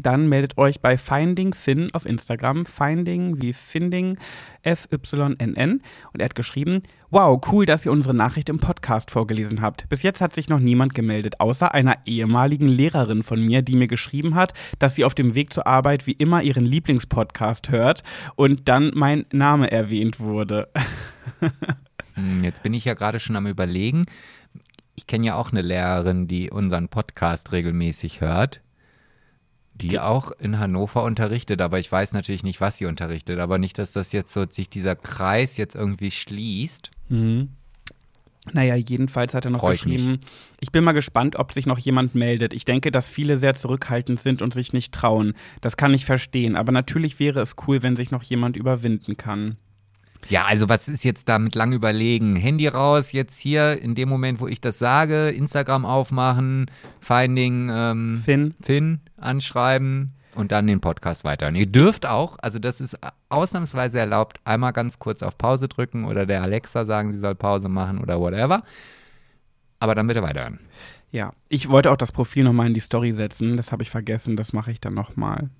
dann 0.00 0.28
meldet 0.28 0.58
euch 0.58 0.80
bei 0.80 0.96
Finding 0.96 1.54
Finn 1.54 1.90
auf 1.92 2.06
Instagram. 2.06 2.64
Finding 2.66 3.40
wie 3.42 3.52
Finding 3.52 4.18
F-Y-N-N. 4.62 5.82
Und 6.12 6.20
er 6.20 6.24
hat 6.24 6.34
geschrieben: 6.34 6.82
Wow, 7.10 7.40
cool, 7.50 7.66
dass 7.66 7.84
ihr 7.84 7.92
unsere 7.92 8.14
Nachricht 8.14 8.48
im 8.48 8.58
Podcast 8.58 9.10
vorgelesen 9.10 9.60
habt. 9.60 9.88
Bis 9.88 10.02
jetzt 10.02 10.20
hat 10.20 10.34
sich 10.34 10.48
noch 10.48 10.60
niemand 10.60 10.94
gemeldet, 10.94 11.40
außer 11.40 11.74
einer 11.74 11.96
ehemaligen 12.06 12.68
Lehrerin 12.68 13.22
von 13.22 13.44
mir, 13.44 13.62
die 13.62 13.76
mir 13.76 13.88
geschrieben 13.88 14.34
hat, 14.34 14.54
dass 14.78 14.94
sie 14.94 15.04
auf 15.04 15.14
dem 15.14 15.34
Weg 15.34 15.52
zur 15.52 15.66
Arbeit 15.66 16.06
wie 16.06 16.12
immer 16.12 16.42
ihren 16.42 16.64
Lieblingspodcast 16.64 17.70
hört 17.70 18.02
und 18.36 18.68
dann 18.68 18.92
mein 18.94 19.26
Name 19.32 19.70
erwähnt 19.70 20.20
wurde. 20.20 20.68
Hm, 22.14 22.44
Jetzt 22.44 22.62
bin 22.62 22.74
ich 22.74 22.84
ja 22.84 22.92
gerade 22.92 23.20
schon 23.20 23.36
am 23.36 23.46
Überlegen. 23.46 24.02
Ich 24.94 25.06
kenne 25.06 25.26
ja 25.26 25.34
auch 25.34 25.50
eine 25.52 25.62
Lehrerin, 25.62 26.28
die 26.28 26.50
unseren 26.50 26.88
Podcast 26.88 27.52
regelmäßig 27.52 28.20
hört, 28.20 28.60
die 29.88 30.00
auch 30.00 30.30
in 30.32 30.58
Hannover 30.58 31.02
unterrichtet, 31.04 31.60
aber 31.60 31.78
ich 31.78 31.90
weiß 31.90 32.12
natürlich 32.12 32.42
nicht, 32.42 32.60
was 32.60 32.78
sie 32.78 32.86
unterrichtet, 32.86 33.38
aber 33.38 33.58
nicht, 33.58 33.78
dass 33.78 33.92
das 33.92 34.12
jetzt 34.12 34.32
so 34.32 34.44
sich 34.48 34.68
dieser 34.70 34.96
Kreis 34.96 35.56
jetzt 35.56 35.74
irgendwie 35.74 36.10
schließt. 36.10 36.90
Naja, 38.52 38.74
jedenfalls 38.74 39.34
hat 39.34 39.44
er 39.44 39.52
noch 39.52 39.60
Freu 39.60 39.74
ich 39.74 39.82
geschrieben, 39.82 40.18
ich 40.58 40.72
bin 40.72 40.82
mal 40.82 40.92
gespannt, 40.92 41.36
ob 41.36 41.52
sich 41.52 41.66
noch 41.66 41.78
jemand 41.78 42.14
meldet. 42.14 42.54
Ich 42.54 42.64
denke, 42.64 42.90
dass 42.90 43.06
viele 43.06 43.36
sehr 43.36 43.54
zurückhaltend 43.54 44.20
sind 44.20 44.42
und 44.42 44.52
sich 44.52 44.72
nicht 44.72 44.92
trauen. 44.92 45.34
Das 45.60 45.76
kann 45.76 45.94
ich 45.94 46.04
verstehen, 46.04 46.56
aber 46.56 46.72
natürlich 46.72 47.20
wäre 47.20 47.40
es 47.40 47.54
cool, 47.66 47.82
wenn 47.82 47.94
sich 47.94 48.10
noch 48.10 48.24
jemand 48.24 48.56
überwinden 48.56 49.16
kann. 49.16 49.56
Ja, 50.28 50.44
also 50.44 50.68
was 50.68 50.88
ist 50.88 51.04
jetzt 51.04 51.28
damit 51.28 51.54
lang 51.54 51.72
überlegen? 51.72 52.36
Handy 52.36 52.68
raus, 52.68 53.12
jetzt 53.12 53.38
hier 53.38 53.80
in 53.80 53.94
dem 53.94 54.08
Moment, 54.08 54.40
wo 54.40 54.46
ich 54.46 54.60
das 54.60 54.78
sage, 54.78 55.30
Instagram 55.30 55.84
aufmachen, 55.84 56.70
Finding 57.00 57.68
ähm, 57.70 58.22
Finn, 58.24 58.54
Finn 58.60 59.00
anschreiben 59.16 60.12
und 60.34 60.52
dann 60.52 60.66
den 60.66 60.80
Podcast 60.80 61.24
weiterhören. 61.24 61.56
Ihr 61.56 61.66
dürft 61.66 62.06
auch, 62.06 62.36
also 62.40 62.58
das 62.58 62.80
ist 62.80 62.96
ausnahmsweise 63.28 63.98
erlaubt, 63.98 64.40
einmal 64.44 64.72
ganz 64.72 64.98
kurz 64.98 65.22
auf 65.22 65.36
Pause 65.36 65.68
drücken 65.68 66.04
oder 66.04 66.26
der 66.26 66.42
Alexa 66.42 66.84
sagen, 66.84 67.12
sie 67.12 67.18
soll 67.18 67.34
Pause 67.34 67.68
machen 67.68 67.98
oder 67.98 68.20
whatever. 68.20 68.62
Aber 69.80 69.94
dann 69.94 70.06
bitte 70.06 70.22
weiterhören. 70.22 70.60
ja, 71.10 71.32
ich 71.48 71.68
wollte 71.68 71.90
auch 71.90 71.96
das 71.96 72.12
Profil 72.12 72.44
nochmal 72.44 72.68
in 72.68 72.74
die 72.74 72.80
Story 72.80 73.12
setzen. 73.12 73.56
Das 73.56 73.72
habe 73.72 73.82
ich 73.82 73.90
vergessen, 73.90 74.36
das 74.36 74.52
mache 74.52 74.70
ich 74.70 74.80
dann 74.80 74.94
nochmal. 74.94 75.50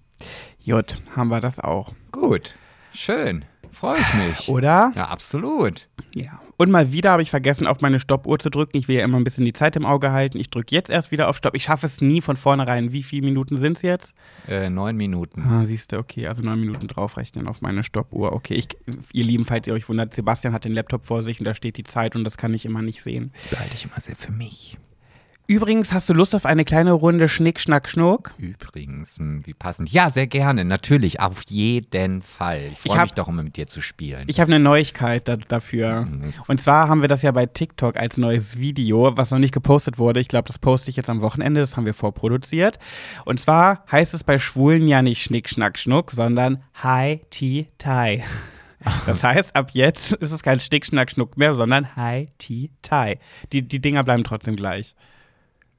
Jut, 0.61 1.03
haben 1.17 1.29
wir 1.29 1.41
das 1.41 1.59
auch. 1.59 1.93
Gut, 2.13 2.55
schön, 2.95 3.45
freue 3.73 3.99
ich 3.99 4.15
mich. 4.15 4.49
Oder? 4.49 4.93
Ja, 4.95 5.07
absolut. 5.07 5.89
Ja. 6.15 6.41
Und 6.57 6.71
mal 6.71 6.93
wieder 6.93 7.11
habe 7.11 7.23
ich 7.23 7.31
vergessen, 7.31 7.67
auf 7.67 7.81
meine 7.81 7.99
Stoppuhr 7.99 8.39
zu 8.39 8.51
drücken. 8.51 8.77
Ich 8.77 8.87
will 8.87 8.97
ja 8.97 9.05
immer 9.05 9.19
ein 9.19 9.25
bisschen 9.25 9.45
die 9.45 9.53
Zeit 9.53 9.77
im 9.77 9.85
Auge 9.85 10.13
halten. 10.13 10.39
Ich 10.39 10.51
drücke 10.51 10.75
jetzt 10.75 10.91
erst 10.91 11.11
wieder 11.11 11.29
auf 11.29 11.37
Stopp. 11.37 11.55
Ich 11.57 11.65
schaffe 11.65 11.87
es 11.87 12.01
nie 12.01 12.21
von 12.21 12.37
vornherein. 12.37 12.93
Wie 12.93 13.03
viele 13.03 13.27
Minuten 13.27 13.59
sind 13.59 13.79
es 13.79 13.83
jetzt? 13.83 14.15
Äh, 14.49 14.71
neun 14.71 14.97
Minuten. 14.97 15.43
Ah, 15.43 15.65
siehst 15.65 15.93
du, 15.93 15.99
okay, 15.99 16.29
also 16.29 16.43
neun 16.43 16.61
Minuten 16.61 16.87
draufrechnen 16.87 17.49
auf 17.49 17.63
meine 17.63 17.83
Stoppuhr. 17.83 18.33
Okay, 18.33 18.55
ich, 18.55 18.69
ihr 19.13 19.25
Lieben, 19.25 19.45
falls 19.45 19.67
ihr 19.67 19.75
euch 19.75 19.89
wundert, 19.89 20.15
Sebastian 20.15 20.53
hat 20.53 20.65
den 20.65 20.73
Laptop 20.73 21.05
vor 21.05 21.23
sich 21.23 21.41
und 21.41 21.47
da 21.47 21.55
steht 21.55 21.77
die 21.77 21.85
Zeit 21.85 22.15
und 22.15 22.25
das 22.25 22.37
kann 22.37 22.55
ich 22.55 22.65
immer 22.65 22.83
nicht 22.83 23.03
sehen. 23.03 23.33
Behalte 23.51 23.75
ich 23.75 23.85
immer 23.85 24.01
sehr 24.01 24.17
für 24.17 24.33
mich. 24.33 24.79
Übrigens, 25.53 25.93
hast 25.93 26.09
du 26.09 26.15
Lust 26.15 26.35
auf 26.35 26.47
eine 26.47 26.65
kleine 26.65 26.93
Runde 26.93 27.29
Schnick, 27.29 27.61
Schnack, 27.61 27.87
Schnuck? 27.87 28.33
Übrigens, 28.39 29.19
hm, 29.19 29.47
wie 29.47 29.53
passend. 29.53 29.93
Ja, 29.93 30.09
sehr 30.09 30.27
gerne, 30.27 30.65
natürlich, 30.65 31.21
auf 31.21 31.43
jeden 31.47 32.23
Fall. 32.23 32.71
Ich 32.73 32.79
freue 32.79 33.03
mich 33.03 33.13
doch 33.13 33.29
immer 33.29 33.43
mit 33.43 33.59
dir 33.59 33.67
zu 33.67 33.83
spielen. 33.83 34.25
Ich 34.29 34.41
habe 34.41 34.51
eine 34.51 34.65
Neuigkeit 34.65 35.29
da, 35.29 35.37
dafür. 35.37 36.07
Mhm. 36.07 36.33
Und 36.49 36.63
zwar 36.63 36.89
haben 36.89 37.03
wir 37.03 37.09
das 37.09 37.21
ja 37.21 37.33
bei 37.33 37.45
TikTok 37.45 37.99
als 37.99 38.17
neues 38.17 38.57
Video, 38.57 39.15
was 39.15 39.31
noch 39.31 39.39
nicht 39.39 39.53
gepostet 39.53 39.99
wurde. 39.99 40.21
Ich 40.21 40.29
glaube, 40.29 40.47
das 40.47 40.59
poste 40.59 40.89
ich 40.89 40.97
jetzt 40.97 41.11
am 41.11 41.21
Wochenende. 41.21 41.61
Das 41.61 41.77
haben 41.77 41.85
wir 41.85 41.93
vorproduziert. 41.93 42.79
Und 43.27 43.39
zwar 43.39 43.85
heißt 43.93 44.15
es 44.15 44.25
bei 44.25 44.39
Schwulen 44.39 44.89
ja 44.89 45.03
nicht 45.03 45.23
Schnick, 45.23 45.51
Schnack, 45.51 45.79
Schnuck, 45.79 46.13
sondern 46.13 46.61
Hi, 46.77 47.21
Ti, 47.29 47.69
Tai. 47.77 48.25
Das 49.07 49.23
heißt, 49.23 49.55
ab 49.55 49.71
jetzt 49.75 50.13
ist 50.15 50.33
es 50.33 50.43
kein 50.43 50.59
Schnick, 50.59 50.87
Schnack, 50.87 51.11
Schnuck 51.13 51.37
mehr, 51.37 51.55
sondern 51.55 51.95
Hi, 51.95 52.31
Ti, 52.39 52.71
Tai. 52.81 53.19
Die, 53.53 53.61
die 53.61 53.81
Dinger 53.81 54.03
bleiben 54.03 54.25
trotzdem 54.25 54.57
gleich. 54.57 54.97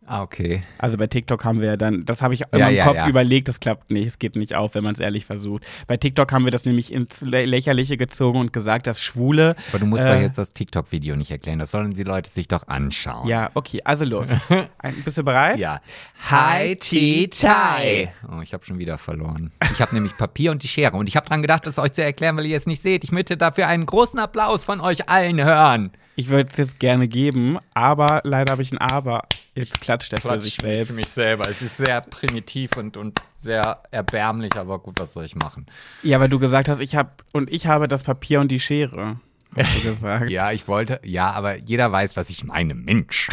Ah, 0.06 0.22
okay. 0.22 0.62
Also 0.78 0.98
bei 0.98 1.08
TikTok 1.08 1.44
haben 1.46 1.60
wir 1.62 1.68
ja 1.70 1.78
dann, 1.78 2.06
das 2.06 2.22
habe 2.22 2.34
ich 2.34 2.42
immer 2.52 2.60
Ja, 2.60 2.70
im 2.70 2.76
ja, 2.76 2.84
Kopf 2.86 2.98
ja. 2.98 3.08
überlegt, 3.08 3.48
das 3.48 3.60
klappt 3.60 3.92
nicht, 3.92 4.08
es 4.08 4.20
geht 4.20 4.36
nicht 4.36 4.56
auf, 4.56 4.76
wenn 4.76 4.84
man 4.84 4.94
es 4.94 5.00
ehrlich 5.00 5.26
versucht. 5.26 5.64
Bei 5.88 5.98
TikTok 5.98 6.32
haben 6.32 6.44
wir 6.46 6.52
das 6.52 6.66
nämlich 6.66 6.92
ins 6.92 7.22
Lä- 7.22 7.46
Lächerliche 7.46 7.98
gezogen 7.98 8.40
und 8.40 8.54
gesagt, 8.54 8.88
dass 8.88 9.02
Schwule. 9.02 9.56
Aber 9.70 9.80
du 9.80 9.86
musst 9.86 10.04
Äh, 10.04 10.14
doch 10.16 10.22
jetzt 10.22 10.38
das 10.38 10.52
TikTok-Video 10.52 11.16
nicht 11.16 11.32
erklären. 11.32 11.60
Das 11.60 11.72
sollen 11.72 11.92
die 11.92 12.04
Leute 12.04 12.30
sich 12.30 12.48
doch 12.48 12.68
anschauen. 12.68 13.28
Ja, 13.28 13.50
okay, 13.54 13.82
also 13.84 14.06
los. 14.06 14.30
Ein, 14.78 14.96
bist 15.04 15.18
du 15.18 15.24
bereit? 15.24 15.60
Ja. 15.60 15.82
Hi, 16.30 16.76
Ti, 16.76 17.30
Tai. 17.30 18.14
Oh, 18.32 18.42
ich 18.42 18.54
habe 18.54 18.66
schon 18.66 18.80
wieder 18.80 18.98
verloren. 18.98 19.52
Ich 19.72 19.82
habe 19.82 19.94
nämlich 19.96 20.16
Papier 20.18 20.52
und 20.52 20.64
die 20.64 20.68
Schere 20.68 20.96
und 20.98 21.08
ich 21.08 21.16
habe 21.16 21.28
dran 21.28 21.42
gedacht, 21.42 21.66
das 21.68 21.80
euch 21.80 21.94
zu 21.94 22.04
erklären, 22.04 22.38
weil 22.38 22.46
ihr 22.46 22.58
es 22.58 22.66
nicht 22.66 22.82
seht. 22.82 23.04
Ich 23.04 23.12
möchte 23.12 23.38
dafür 23.38 23.68
einen 23.68 23.86
großen 23.86 24.20
Applaus 24.20 24.64
von 24.66 24.82
euch 24.82 25.10
allen 25.10 25.44
hören. 25.44 25.92
Ich 26.16 26.30
würde 26.30 26.50
es 26.52 26.58
jetzt 26.58 26.80
gerne 26.80 27.08
geben, 27.08 27.58
aber 27.74 28.22
leider 28.24 28.52
habe 28.52 28.62
ich 28.62 28.72
ein 28.72 28.78
Aber. 28.78 29.24
Jetzt 29.56 29.82
klatscht 29.82 30.14
er 30.14 30.22
für 30.22 30.42
sich 30.42 30.56
selbst. 30.56 30.92
Für 30.92 30.98
mich 30.98 31.08
selber. 31.08 31.50
Es 31.50 31.62
ist 31.62 31.78
sehr 31.78 32.02
primitiv 32.02 32.78
und, 32.78 32.98
und 32.98 33.20
sehr 33.40 33.82
erbärmlich, 33.92 34.56
aber 34.56 34.80
gut, 34.80 35.00
was 35.00 35.14
soll 35.14 35.26
ich 35.26 35.36
machen? 35.36 35.66
Ja, 36.02 36.20
weil 36.20 36.30
du 36.30 36.40
gesagt 36.40 36.70
hast, 36.70 36.80
ich 36.80 36.96
habe 36.96 37.12
und 37.32 37.52
ich 37.52 37.68
habe 37.68 37.88
das 37.88 38.04
Papier 38.04 38.40
und 38.42 38.50
die 38.50 38.60
Schere. 38.60 39.20
Hast 39.56 39.78
du 39.78 39.82
gesagt. 39.92 40.30
Ja, 40.30 40.52
ich 40.52 40.68
wollte, 40.68 41.00
ja, 41.04 41.32
aber 41.32 41.58
jeder 41.58 41.92
weiß, 41.92 42.16
was 42.16 42.30
ich 42.30 42.44
meine. 42.44 42.74
Mensch. 42.74 43.30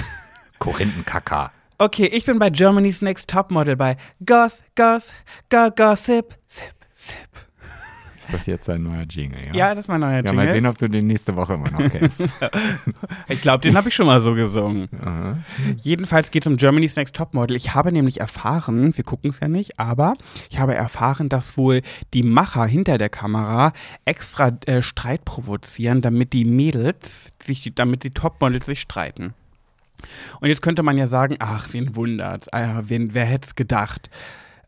Korinthenkacker. 0.58 1.52
Okay, 1.78 2.06
ich 2.06 2.26
bin 2.26 2.38
bei 2.38 2.50
Germany's 2.50 3.00
Next 3.00 3.30
Topmodel 3.30 3.76
bei 3.76 3.96
Goss, 4.26 4.62
Goss, 4.74 5.14
Go, 5.48 5.70
Gossip, 5.74 6.36
Sip, 6.46 6.74
Sip. 6.92 7.16
Ist 8.30 8.40
das 8.40 8.46
jetzt 8.46 8.70
ein 8.70 8.82
neuer 8.82 9.02
Jingle, 9.08 9.46
ja? 9.46 9.54
Ja, 9.54 9.74
das 9.74 9.84
ist 9.84 9.88
mein 9.88 10.00
neuer 10.00 10.10
Ja, 10.10 10.16
Jingle. 10.18 10.34
mal 10.34 10.48
sehen, 10.52 10.66
ob 10.66 10.78
du 10.78 10.88
den 10.88 11.06
nächste 11.06 11.34
Woche 11.36 11.54
immer 11.54 11.70
noch 11.70 11.88
kennst. 11.90 12.22
Ich 13.28 13.40
glaube, 13.42 13.60
den 13.60 13.76
habe 13.76 13.88
ich 13.88 13.94
schon 13.94 14.06
mal 14.06 14.20
so 14.20 14.34
gesungen. 14.34 14.88
Aha. 15.00 15.38
Jedenfalls 15.76 16.30
geht 16.30 16.44
es 16.44 16.46
um 16.48 16.56
Germany's 16.56 16.96
Next 16.96 17.14
Topmodel. 17.14 17.56
Ich 17.56 17.74
habe 17.74 17.92
nämlich 17.92 18.20
erfahren, 18.20 18.96
wir 18.96 19.04
gucken 19.04 19.30
es 19.30 19.40
ja 19.40 19.48
nicht, 19.48 19.78
aber 19.78 20.14
ich 20.50 20.58
habe 20.58 20.74
erfahren, 20.74 21.28
dass 21.28 21.56
wohl 21.56 21.82
die 22.12 22.22
Macher 22.22 22.66
hinter 22.66 22.98
der 22.98 23.08
Kamera 23.08 23.72
extra 24.04 24.52
äh, 24.66 24.82
Streit 24.82 25.24
provozieren, 25.24 26.00
damit 26.02 26.32
die 26.32 26.44
Mädels 26.44 27.28
sich, 27.42 27.72
damit 27.74 28.04
die 28.04 28.10
Topmodels 28.10 28.66
sich 28.66 28.80
streiten. 28.80 29.34
Und 30.40 30.48
jetzt 30.48 30.62
könnte 30.62 30.82
man 30.82 30.96
ja 30.98 31.06
sagen, 31.06 31.36
ach, 31.38 31.68
wen 31.72 31.94
wundert, 31.94 32.52
ah, 32.54 32.82
wen, 32.84 33.14
wer 33.14 33.24
hätte 33.26 33.46
es 33.48 33.54
gedacht? 33.54 34.10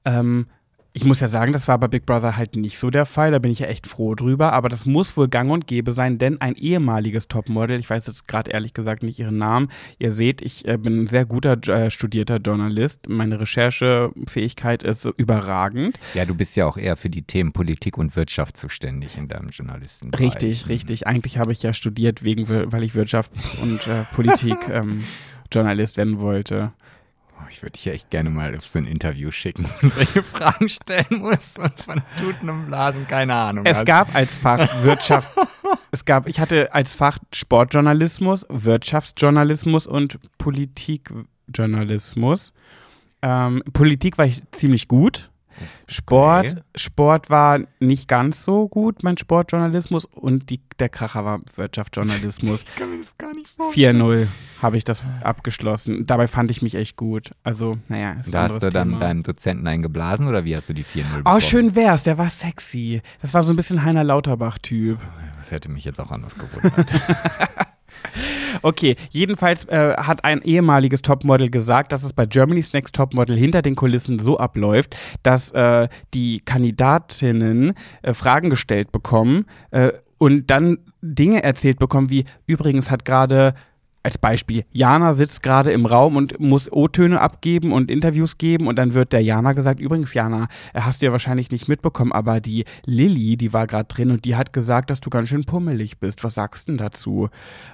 Ähm, 0.04 0.47
ich 0.95 1.05
muss 1.05 1.21
ja 1.21 1.29
sagen, 1.29 1.55
das 1.55 1.69
war 1.69 1.79
bei 1.79 1.89
Big 1.89 2.05
Brother 2.05 2.37
halt 2.37 2.55
nicht 2.55 2.79
so 2.79 2.91
der 2.91 3.07
Fall. 3.07 3.31
Da 3.31 3.39
bin 3.39 3.51
ich 3.51 3.61
ja 3.61 3.67
echt 3.67 3.87
froh 3.87 4.15
drüber. 4.15 4.53
Aber 4.53 4.69
das 4.69 4.85
muss 4.85 5.17
wohl 5.17 5.29
gang 5.29 5.51
und 5.51 5.67
gäbe 5.67 5.93
sein, 5.93 6.19
denn 6.19 6.41
ein 6.41 6.55
ehemaliges 6.55 7.29
Topmodel, 7.29 7.81
ich 7.81 7.89
weiß 7.89 8.07
jetzt 8.07 8.29
gerade 8.29 8.51
ehrlich 8.51 8.75
gesagt 8.75 9.03
nicht 9.03 9.19
ihren 9.19 9.39
Namen. 9.39 9.69
Ihr 9.99 10.13
seht, 10.13 10.43
ich 10.43 10.69
äh, 10.69 10.77
bin 10.77 11.05
ein 11.05 11.07
sehr 11.07 11.25
guter 11.25 11.57
äh, 11.69 11.91
studierter 11.91 12.37
Journalist. 12.37 13.09
Meine 13.09 13.41
Recherchefähigkeit 13.41 14.83
ist 14.83 15.01
so 15.01 15.13
überragend. 15.17 15.99
Ja, 16.13 16.27
du 16.27 16.35
bist 16.35 16.57
ja 16.57 16.67
auch 16.67 16.77
eher 16.77 16.97
für 16.99 17.09
die 17.09 17.23
Themen 17.23 17.53
Politik 17.53 17.97
und 17.97 18.15
Wirtschaft 18.15 18.59
zuständig 18.59 19.17
in 19.17 19.29
deinem 19.29 19.49
Journalistenbereich. 19.49 20.27
Richtig, 20.27 20.69
richtig. 20.69 21.07
Eigentlich 21.07 21.39
habe 21.39 21.53
ich 21.53 21.63
ja 21.63 21.73
studiert, 21.73 22.23
wegen, 22.23 22.49
weil 22.49 22.83
ich 22.83 22.95
Wirtschaft 22.95 23.33
und 23.63 23.87
äh, 23.87 24.05
Politik 24.15 24.59
ähm, 24.71 25.05
Journalist 25.51 25.97
werden 25.97 26.21
wollte. 26.21 26.73
Oh, 27.43 27.47
Ich 27.51 27.63
würde 27.63 27.73
dich 27.73 27.85
ja 27.85 27.93
echt 27.93 28.11
gerne 28.11 28.31
mal 28.31 28.55
auf 28.57 28.67
so 28.67 28.79
ein 28.79 28.87
Interview 28.87 29.31
schicken 29.31 29.67
und 29.83 29.93
solche 29.93 30.23
Fragen 30.23 30.69
stellen 30.69 31.21
muss 31.21 31.55
und 31.59 31.81
von 31.81 32.03
Tuten 32.19 32.49
und 32.51 32.67
Blasen 32.67 33.07
keine 33.07 33.35
Ahnung 33.35 33.65
Es 33.67 33.79
hast. 33.79 33.87
gab 33.87 34.15
als 34.15 34.37
Fach 34.37 34.69
Wirtschaft, 34.83 35.29
es 35.91 36.05
gab, 36.05 36.29
ich 36.29 36.41
hatte 36.41 36.75
als 36.75 36.95
Fach 36.95 37.19
Sportjournalismus, 37.33 38.47
Wirtschaftsjournalismus 38.49 39.87
und 39.87 40.19
Politikjournalismus. 40.39 42.53
Ähm, 43.23 43.63
Politik 43.73 44.19
war 44.19 44.27
ich 44.27 44.43
ziemlich 44.53 44.89
gut. 44.89 45.31
Sport, 45.87 46.47
Okay. 46.53 46.61
Sport 46.77 47.31
war 47.31 47.61
nicht 47.81 48.09
ganz 48.09 48.43
so 48.43 48.69
gut, 48.69 49.03
mein 49.03 49.19
Sportjournalismus 49.19 50.05
und 50.07 50.51
die, 50.51 50.61
der 50.79 50.89
Kracher 50.89 51.25
war 51.25 51.41
Wirtschaftsjournalismus. 51.57 52.65
Ich 52.75 52.77
kann 52.77 52.91
mir 52.91 52.99
das 52.99 53.17
gar 53.19 53.35
nicht 53.35 53.49
vorstellen. 53.51 54.03
4-0 54.03 54.27
habe 54.63 54.77
ich 54.77 54.85
das 54.85 55.03
abgeschlossen. 55.23 56.07
Dabei 56.07 56.27
fand 56.27 56.51
ich 56.51 56.63
mich 56.63 56.75
echt 56.75 56.97
gut. 56.97 57.31
Also, 57.45 57.79
naja, 57.89 58.13
ist 58.13 58.33
Da 58.33 58.45
hast 58.45 58.63
du 58.63 58.71
dann 58.71 58.89
Thema. 58.91 59.01
deinem 59.01 59.23
Dozenten 59.23 59.67
eingeblasen 59.67 60.27
oder 60.29 60.45
wie 60.45 60.55
hast 60.57 60.69
du 60.69 60.73
die 60.75 60.85
4-0 60.85 61.17
bekommen? 61.19 61.37
Oh, 61.37 61.41
schön 61.41 61.75
wär's, 61.75 62.03
der 62.05 62.19
war 62.19 62.31
sexy. 62.31 63.03
Das 63.21 63.35
war 63.35 63.43
so 63.43 63.53
ein 63.53 63.57
bisschen 63.57 63.85
Heiner 63.85 64.05
Lauterbach-Typ. 64.05 64.99
Das 65.39 65.51
hätte 65.51 65.69
mich 65.69 65.85
jetzt 65.85 66.01
auch 66.01 66.11
anders 66.11 66.35
gewundert. 66.37 66.93
Okay, 68.61 68.97
jedenfalls 69.11 69.65
äh, 69.65 69.95
hat 69.97 70.25
ein 70.25 70.43
ehemaliges 70.43 71.03
Topmodel 71.03 71.51
gesagt, 71.51 71.93
dass 71.93 72.05
es 72.05 72.13
bei 72.13 72.27
Germany's 72.27 72.73
Next 72.73 72.95
Topmodel 72.95 73.37
hinter 73.37 73.63
den 73.63 73.77
Kulissen 73.77 74.19
so 74.19 74.39
abläuft, 74.39 74.97
dass 75.23 75.51
äh, 75.53 75.89
die 76.13 76.41
Kandidatinnen 76.41 77.73
äh, 78.03 78.15
Fragen 78.15 78.51
gestellt 78.51 78.93
bekommen 78.93 79.47
äh, 79.71 79.93
und 80.19 80.51
dann 80.51 80.79
Dinge 81.01 81.43
erzählt 81.43 81.79
bekommen, 81.79 82.11
wie 82.11 82.25
übrigens 82.47 82.91
hat 82.91 83.05
gerade 83.05 83.55
als 84.03 84.19
Beispiel, 84.19 84.65
Jana 84.73 85.15
sitzt 85.15 85.43
gerade 85.43 85.71
im 85.71 85.87
Raum 85.87 86.17
und 86.17 86.41
muss 86.41 86.71
O-Töne 86.71 87.21
abgeben 87.21 87.73
und 87.73 87.91
Interviews 87.91 88.37
geben 88.37 88.67
und 88.67 88.77
dann 88.77 88.95
wird 88.95 89.13
der 89.13 89.23
Jana 89.23 89.53
gesagt, 89.53 89.81
übrigens 89.81 90.13
Jana, 90.15 90.49
äh, 90.75 90.81
hast 90.81 91.03
du 91.03 91.07
ja 91.07 91.13
wahrscheinlich 91.13 91.51
nicht 91.51 91.69
mitbekommen, 91.69 92.13
aber 92.13 92.41
die 92.41 92.65
Lilly, 92.85 93.37
die 93.37 93.53
war 93.53 93.67
gerade 93.67 93.87
drin 93.87 94.11
und 94.11 94.25
die 94.25 94.35
hat 94.35 94.53
gesagt, 94.53 94.91
dass 94.91 95.01
du 95.01 95.11
ganz 95.11 95.29
schön 95.29 95.45
pummelig 95.45 95.99
bist. 95.99 96.25
Was 96.25 96.35
sagst 96.35 96.67
du 96.67 96.73
denn 96.73 96.79
dazu? 96.79 97.29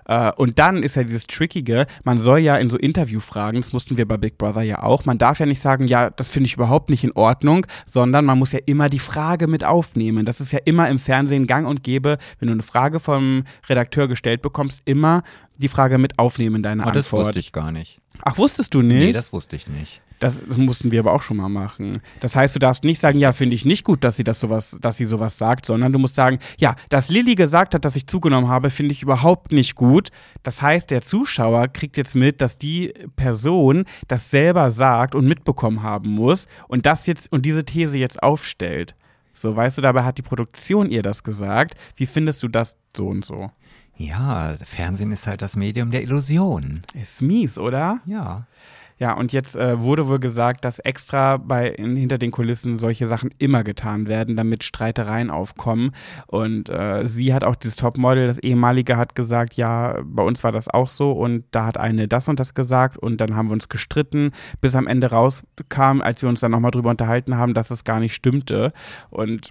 Äh, 0.07 0.33
und 0.33 0.59
dann 0.59 0.83
ist 0.83 0.97
ja 0.97 1.05
dieses 1.05 1.27
Trickige, 1.27 1.87
man 2.05 2.21
soll 2.21 2.41
ja 2.41 2.57
in 2.57 2.69
so 2.69 2.77
Interviewfragen, 2.77 3.61
das 3.61 3.73
mussten 3.73 3.97
wir 3.97 4.07
bei 4.07 4.19
Big 4.19 4.37
Brother 4.37 4.63
ja 4.63 4.83
auch, 4.83 5.07
man 5.07 5.19
darf 5.19 5.39
ja 5.41 5.47
nicht 5.47 5.63
sagen, 5.63 5.87
ja, 5.87 6.11
das 6.11 6.29
finde 6.29 6.49
ich 6.49 6.55
überhaupt 6.55 6.91
nicht 6.91 7.05
in 7.05 7.13
Ordnung, 7.13 7.67
sondern 7.87 8.25
man 8.25 8.39
muss 8.39 8.53
ja 8.53 8.61
immer 8.67 8.89
die 8.89 8.99
Frage 8.99 9.47
mit 9.47 9.65
aufnehmen. 9.65 10.27
Das 10.27 10.41
ist 10.41 10.53
ja 10.53 10.59
immer 10.65 10.89
im 10.89 10.99
Fernsehen 10.99 11.47
gang 11.47 11.67
und 11.67 11.83
gäbe, 11.83 12.19
wenn 12.39 12.49
du 12.49 12.53
eine 12.53 12.63
Frage 12.63 13.01
vom 13.01 13.45
Redakteur 13.69 14.09
gestellt 14.09 14.43
bekommst, 14.43 14.83
immer 14.85 15.23
die 15.59 15.69
Frage 15.69 15.99
mit 15.99 16.19
aufnehmen 16.19 16.57
in 16.57 16.63
deine 16.63 16.83
Oh, 16.87 16.91
das 16.91 17.07
Antwort. 17.07 17.27
wusste 17.27 17.41
ich 17.41 17.53
gar 17.53 17.71
nicht. 17.73 18.01
Ach, 18.23 18.39
wusstest 18.39 18.73
du 18.75 18.83
nicht? 18.83 18.99
Nee, 18.99 19.13
das 19.13 19.33
wusste 19.33 19.57
ich 19.57 19.69
nicht. 19.69 20.01
Das, 20.21 20.43
das 20.49 20.57
mussten 20.57 20.91
wir 20.91 20.99
aber 21.01 21.13
auch 21.13 21.23
schon 21.23 21.37
mal 21.37 21.49
machen. 21.49 22.01
Das 22.19 22.35
heißt, 22.35 22.55
du 22.55 22.59
darfst 22.59 22.83
nicht 22.83 23.01
sagen, 23.01 23.19
ja, 23.21 23.31
finde 23.33 23.55
ich 23.55 23.65
nicht 23.65 23.85
gut, 23.85 24.03
dass 24.03 24.17
sie 24.17 24.25
das 24.25 24.41
sowas, 24.41 24.77
dass 24.81 24.97
sie 24.97 25.05
sowas 25.05 25.39
sagt, 25.39 25.65
sondern 25.67 25.93
du 25.93 25.99
musst 26.01 26.17
sagen, 26.17 26.39
ja, 26.59 26.75
dass 26.89 27.09
Lilly 27.09 27.37
gesagt 27.37 27.75
hat, 27.75 27.85
dass 27.85 27.95
ich 27.95 28.09
zugenommen 28.09 28.49
habe, 28.49 28.71
finde 28.71 28.93
ich 28.93 29.03
überhaupt 29.03 29.53
nicht 29.53 29.77
gut. 29.77 30.09
Das 30.43 30.61
heißt, 30.61 30.91
der 30.91 31.03
Zuschauer 31.03 31.69
kriegt 31.69 31.97
jetzt 31.97 32.17
mit, 32.17 32.41
dass 32.41 32.59
die 32.59 32.93
Person 33.15 33.85
das 34.09 34.31
selber 34.31 34.73
sagt 34.73 35.15
und 35.15 35.27
mitbekommen 35.29 35.83
haben 35.85 36.11
muss 36.11 36.49
und 36.67 36.85
das 36.87 37.07
jetzt 37.07 37.31
und 37.31 37.47
diese 37.47 37.65
These 37.65 37.97
jetzt 37.99 38.21
aufstellt. 38.23 38.97
So, 39.35 39.55
weißt 39.55 39.79
du, 39.79 39.83
dabei 39.83 40.03
hat 40.03 40.19
die 40.19 40.23
Produktion 40.23 40.91
ihr 40.91 41.03
das 41.03 41.23
gesagt. 41.23 41.75
Wie 41.95 42.07
findest 42.07 42.43
du 42.43 42.49
das 42.49 42.77
so 42.97 43.07
und 43.07 43.25
so? 43.25 43.53
Ja, 43.99 44.57
Fernsehen 44.63 45.11
ist 45.11 45.27
halt 45.27 45.43
das 45.43 45.57
Medium 45.57 45.91
der 45.91 46.03
Illusion. 46.03 46.81
Ist 46.95 47.21
mies, 47.21 47.59
oder? 47.59 48.01
Ja. 48.07 48.47
Ja, 49.01 49.13
und 49.13 49.33
jetzt 49.33 49.55
äh, 49.55 49.81
wurde 49.81 50.09
wohl 50.09 50.19
gesagt, 50.19 50.65
dass 50.65 50.81
extra 50.81 51.37
bei 51.37 51.69
in, 51.69 51.95
hinter 51.95 52.19
den 52.19 52.33
Kulissen 52.33 52.79
solche 52.79 53.07
Sachen 53.07 53.31
immer 53.39 53.63
getan 53.63 54.09
werden, 54.09 54.37
damit 54.37 54.65
Streitereien 54.65 55.31
aufkommen. 55.31 55.93
Und 56.27 56.69
äh, 56.69 57.07
sie 57.07 57.33
hat 57.33 57.45
auch 57.45 57.55
dieses 57.55 57.77
Topmodel, 57.77 58.27
das 58.27 58.39
ehemalige, 58.39 58.97
hat 58.97 59.15
gesagt, 59.15 59.55
ja, 59.55 60.01
bei 60.05 60.25
uns 60.25 60.43
war 60.43 60.51
das 60.51 60.69
auch 60.69 60.89
so 60.89 61.13
und 61.13 61.45
da 61.53 61.67
hat 61.67 61.77
eine 61.79 62.09
das 62.09 62.27
und 62.27 62.41
das 62.41 62.55
gesagt 62.55 62.99
und 62.99 63.21
dann 63.21 63.37
haben 63.37 63.49
wir 63.49 63.53
uns 63.53 63.69
gestritten, 63.69 64.33
bis 64.61 64.75
am 64.75 64.89
Ende 64.89 65.11
rauskam, 65.11 66.01
als 66.01 66.23
wir 66.23 66.29
uns 66.29 66.41
dann 66.41 66.51
nochmal 66.51 66.73
drüber 66.73 66.91
unterhalten 66.91 67.37
haben, 67.37 67.55
dass 67.55 67.71
es 67.71 67.85
gar 67.85 68.01
nicht 68.01 68.15
stimmte. 68.15 68.73
Und 69.11 69.51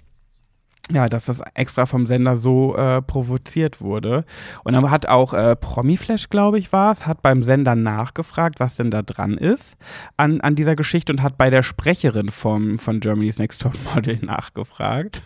ja, 0.90 1.08
dass 1.08 1.26
das 1.26 1.42
extra 1.54 1.86
vom 1.86 2.06
Sender 2.06 2.36
so 2.36 2.76
äh, 2.76 3.02
provoziert 3.02 3.80
wurde. 3.80 4.24
Und 4.64 4.72
dann 4.72 4.90
hat 4.90 5.06
auch 5.06 5.34
äh, 5.34 5.56
Promiflash, 5.56 6.30
glaube 6.30 6.58
ich, 6.58 6.72
war 6.72 6.92
es, 6.92 7.06
hat 7.06 7.22
beim 7.22 7.42
Sender 7.42 7.74
nachgefragt, 7.74 8.60
was 8.60 8.76
denn 8.76 8.90
da 8.90 9.02
dran 9.02 9.36
ist 9.36 9.76
an, 10.16 10.40
an 10.40 10.54
dieser 10.54 10.76
Geschichte 10.76 11.12
und 11.12 11.22
hat 11.22 11.36
bei 11.36 11.50
der 11.50 11.62
Sprecherin 11.62 12.30
vom, 12.30 12.78
von 12.78 13.00
Germany's 13.00 13.38
Next 13.38 13.62
Top 13.62 13.74
Model 13.94 14.18
nachgefragt. 14.22 15.22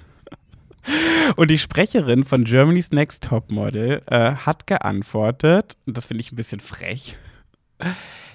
Und 1.37 1.51
die 1.51 1.59
Sprecherin 1.59 2.25
von 2.25 2.45
Germany's 2.45 2.91
Next 2.91 3.25
Top 3.25 3.53
Model 3.53 4.03
äh, 4.07 4.33
hat 4.33 4.67
geantwortet, 4.67 5.77
und 5.87 5.97
das 5.97 6.07
finde 6.07 6.23
ich 6.23 6.33
ein 6.33 6.37
bisschen 6.37 6.61
frech. 6.61 7.17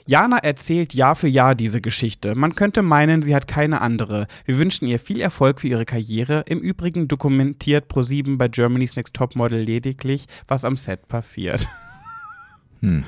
Jana 0.06 0.38
erzählt 0.38 0.94
Jahr 0.94 1.16
für 1.16 1.27
Jahr 1.27 1.54
diese 1.54 1.82
Geschichte. 1.82 2.34
Man 2.34 2.56
könnte 2.56 2.82
meinen, 2.82 3.22
sie 3.22 3.36
hat 3.36 3.48
keine 3.48 3.82
andere. 3.82 4.27
Wir 4.46 4.58
wünschen 4.58 4.88
ihr 4.88 5.00
viel 5.00 5.20
Erfolg 5.20 5.62
für 5.62 5.68
ihre 5.68 5.86
Karriere. 5.86 6.46
Im 6.48 6.60
Übrigen 6.60 7.10
dokumentiert 7.10 7.89
ProSieben 7.89 8.38
bei 8.38 8.48
Germany's 8.48 8.96
Next 8.96 9.13
Topmodel 9.13 9.62
lediglich, 9.62 10.27
was 10.48 10.63
am 10.63 10.77
Set 10.77 11.08
passiert. 11.08 11.68
Hm. 12.80 13.06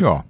Ja, 0.00 0.24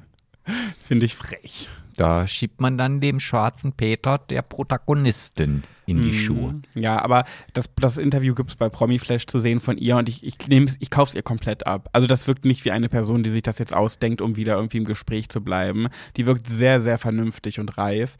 Finde 0.86 1.06
ich 1.06 1.14
frech. 1.14 1.68
Da 1.96 2.26
schiebt 2.26 2.60
man 2.60 2.78
dann 2.78 3.00
dem 3.00 3.20
schwarzen 3.20 3.72
Peter 3.72 4.18
der 4.18 4.42
Protagonistin 4.42 5.62
in 5.86 6.02
die 6.02 6.14
Schuhe. 6.14 6.54
Mhm. 6.74 6.82
Ja, 6.82 7.02
aber 7.02 7.24
das, 7.52 7.68
das 7.76 7.98
Interview 7.98 8.34
gibt 8.34 8.50
es 8.50 8.56
bei 8.56 8.68
Promiflash 8.68 9.26
zu 9.26 9.38
sehen 9.38 9.60
von 9.60 9.76
ihr 9.76 9.96
und 9.96 10.08
ich, 10.08 10.24
ich, 10.24 10.36
ich 10.48 10.90
kaufe 10.90 11.10
es 11.10 11.14
ihr 11.14 11.22
komplett 11.22 11.66
ab. 11.66 11.88
Also 11.92 12.06
das 12.06 12.26
wirkt 12.26 12.44
nicht 12.44 12.64
wie 12.64 12.70
eine 12.70 12.88
Person, 12.88 13.22
die 13.22 13.30
sich 13.30 13.42
das 13.42 13.58
jetzt 13.58 13.74
ausdenkt, 13.74 14.20
um 14.20 14.36
wieder 14.36 14.56
irgendwie 14.56 14.78
im 14.78 14.84
Gespräch 14.84 15.28
zu 15.28 15.42
bleiben. 15.42 15.88
Die 16.16 16.26
wirkt 16.26 16.46
sehr, 16.46 16.80
sehr 16.80 16.98
vernünftig 16.98 17.60
und 17.60 17.76
reif. 17.76 18.16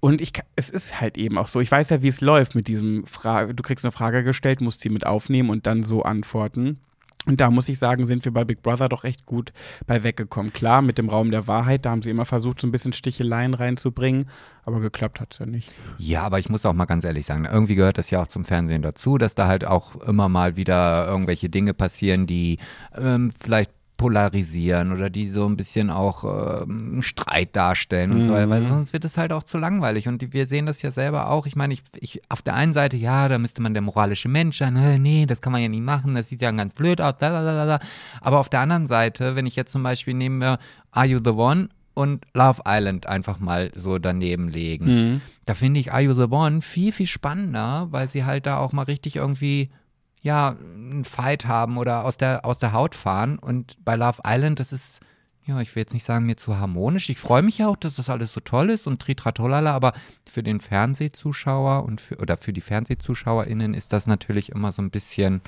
Und 0.00 0.22
ich, 0.22 0.32
es 0.56 0.70
ist 0.70 1.00
halt 1.00 1.18
eben 1.18 1.36
auch 1.36 1.46
so. 1.46 1.60
Ich 1.60 1.70
weiß 1.70 1.90
ja, 1.90 2.02
wie 2.02 2.08
es 2.08 2.20
läuft 2.20 2.54
mit 2.54 2.68
diesem 2.68 3.04
Frage. 3.06 3.54
Du 3.54 3.62
kriegst 3.62 3.84
eine 3.84 3.92
Frage 3.92 4.24
gestellt, 4.24 4.60
musst 4.60 4.80
sie 4.80 4.88
mit 4.88 5.04
aufnehmen 5.04 5.50
und 5.50 5.66
dann 5.66 5.84
so 5.84 6.02
antworten. 6.02 6.80
Und 7.26 7.40
da 7.40 7.50
muss 7.50 7.68
ich 7.68 7.78
sagen, 7.78 8.06
sind 8.06 8.24
wir 8.24 8.32
bei 8.32 8.44
Big 8.44 8.62
Brother 8.62 8.88
doch 8.88 9.04
echt 9.04 9.26
gut 9.26 9.52
bei 9.86 10.02
weggekommen. 10.02 10.52
Klar, 10.52 10.80
mit 10.80 10.96
dem 10.96 11.10
Raum 11.10 11.30
der 11.30 11.46
Wahrheit, 11.46 11.84
da 11.84 11.90
haben 11.90 12.00
sie 12.00 12.10
immer 12.10 12.24
versucht, 12.24 12.60
so 12.60 12.66
ein 12.66 12.72
bisschen 12.72 12.94
Sticheleien 12.94 13.52
reinzubringen, 13.52 14.28
aber 14.64 14.80
geklappt 14.80 15.20
hat 15.20 15.34
es 15.34 15.38
ja 15.38 15.46
nicht. 15.46 15.70
Ja, 15.98 16.22
aber 16.22 16.38
ich 16.38 16.48
muss 16.48 16.64
auch 16.64 16.72
mal 16.72 16.86
ganz 16.86 17.04
ehrlich 17.04 17.26
sagen, 17.26 17.44
irgendwie 17.44 17.74
gehört 17.74 17.98
das 17.98 18.10
ja 18.10 18.22
auch 18.22 18.26
zum 18.26 18.44
Fernsehen 18.44 18.80
dazu, 18.80 19.18
dass 19.18 19.34
da 19.34 19.46
halt 19.46 19.66
auch 19.66 19.96
immer 19.96 20.30
mal 20.30 20.56
wieder 20.56 21.06
irgendwelche 21.06 21.50
Dinge 21.50 21.74
passieren, 21.74 22.26
die 22.26 22.58
ähm, 22.96 23.30
vielleicht 23.38 23.70
polarisieren 24.00 24.92
oder 24.92 25.10
die 25.10 25.28
so 25.28 25.44
ein 25.44 25.58
bisschen 25.58 25.90
auch 25.90 26.62
ähm, 26.62 27.02
Streit 27.02 27.54
darstellen 27.54 28.12
und 28.12 28.22
so 28.22 28.32
weiter, 28.32 28.48
weil 28.48 28.62
sonst 28.62 28.94
wird 28.94 29.04
es 29.04 29.18
halt 29.18 29.30
auch 29.30 29.42
zu 29.42 29.58
langweilig 29.58 30.08
und 30.08 30.22
die, 30.22 30.32
wir 30.32 30.46
sehen 30.46 30.64
das 30.64 30.80
ja 30.80 30.90
selber 30.90 31.28
auch. 31.28 31.46
Ich 31.46 31.54
meine, 31.54 31.74
ich, 31.74 31.82
ich 31.98 32.22
auf 32.30 32.40
der 32.40 32.54
einen 32.54 32.72
Seite, 32.72 32.96
ja, 32.96 33.28
da 33.28 33.36
müsste 33.36 33.60
man 33.60 33.74
der 33.74 33.82
moralische 33.82 34.30
Mensch 34.30 34.56
sein, 34.56 34.74
äh, 34.76 34.98
nee, 34.98 35.26
das 35.26 35.42
kann 35.42 35.52
man 35.52 35.60
ja 35.60 35.68
nicht 35.68 35.82
machen, 35.82 36.14
das 36.14 36.30
sieht 36.30 36.40
ja 36.40 36.50
ganz 36.50 36.72
blöd 36.72 36.98
aus, 36.98 37.18
blablabla. 37.18 37.78
aber 38.22 38.38
auf 38.38 38.48
der 38.48 38.60
anderen 38.60 38.86
Seite, 38.86 39.36
wenn 39.36 39.44
ich 39.44 39.54
jetzt 39.54 39.70
zum 39.70 39.82
Beispiel 39.82 40.14
nehmen 40.14 40.38
wir 40.38 40.58
Are 40.92 41.06
You 41.06 41.20
the 41.22 41.32
One 41.32 41.68
und 41.92 42.24
Love 42.32 42.62
Island 42.66 43.06
einfach 43.06 43.38
mal 43.38 43.70
so 43.74 43.98
daneben 43.98 44.48
legen. 44.48 44.88
Da 45.44 45.52
finde 45.52 45.78
ich 45.78 45.92
Are 45.92 46.00
You 46.00 46.14
the 46.14 46.30
One 46.30 46.62
viel, 46.62 46.92
viel 46.92 47.06
spannender, 47.06 47.88
weil 47.90 48.08
sie 48.08 48.24
halt 48.24 48.46
da 48.46 48.56
auch 48.56 48.72
mal 48.72 48.84
richtig 48.84 49.16
irgendwie, 49.16 49.68
ja, 50.22 50.56
einen 50.74 51.04
Fight 51.04 51.46
haben 51.46 51.78
oder 51.78 52.04
aus 52.04 52.16
der, 52.16 52.44
aus 52.44 52.58
der 52.58 52.72
Haut 52.72 52.94
fahren. 52.94 53.38
Und 53.38 53.76
bei 53.84 53.96
Love 53.96 54.22
Island, 54.26 54.60
das 54.60 54.72
ist, 54.72 55.00
ja, 55.46 55.60
ich 55.60 55.74
will 55.74 55.82
jetzt 55.82 55.94
nicht 55.94 56.04
sagen, 56.04 56.26
mir 56.26 56.36
zu 56.36 56.58
harmonisch. 56.58 57.08
Ich 57.08 57.18
freue 57.18 57.42
mich 57.42 57.58
ja 57.58 57.68
auch, 57.68 57.76
dass 57.76 57.96
das 57.96 58.10
alles 58.10 58.32
so 58.32 58.40
toll 58.40 58.70
ist 58.70 58.86
und 58.86 59.00
tritratolala, 59.00 59.72
aber 59.72 59.92
für 60.30 60.42
den 60.42 60.60
Fernsehzuschauer 60.60 61.84
und 61.84 62.00
für, 62.00 62.18
oder 62.18 62.36
für 62.36 62.52
die 62.52 62.60
FernsehzuschauerInnen 62.60 63.74
ist 63.74 63.92
das 63.92 64.06
natürlich 64.06 64.50
immer 64.50 64.72
so 64.72 64.82
ein 64.82 64.90
bisschen, 64.90 65.40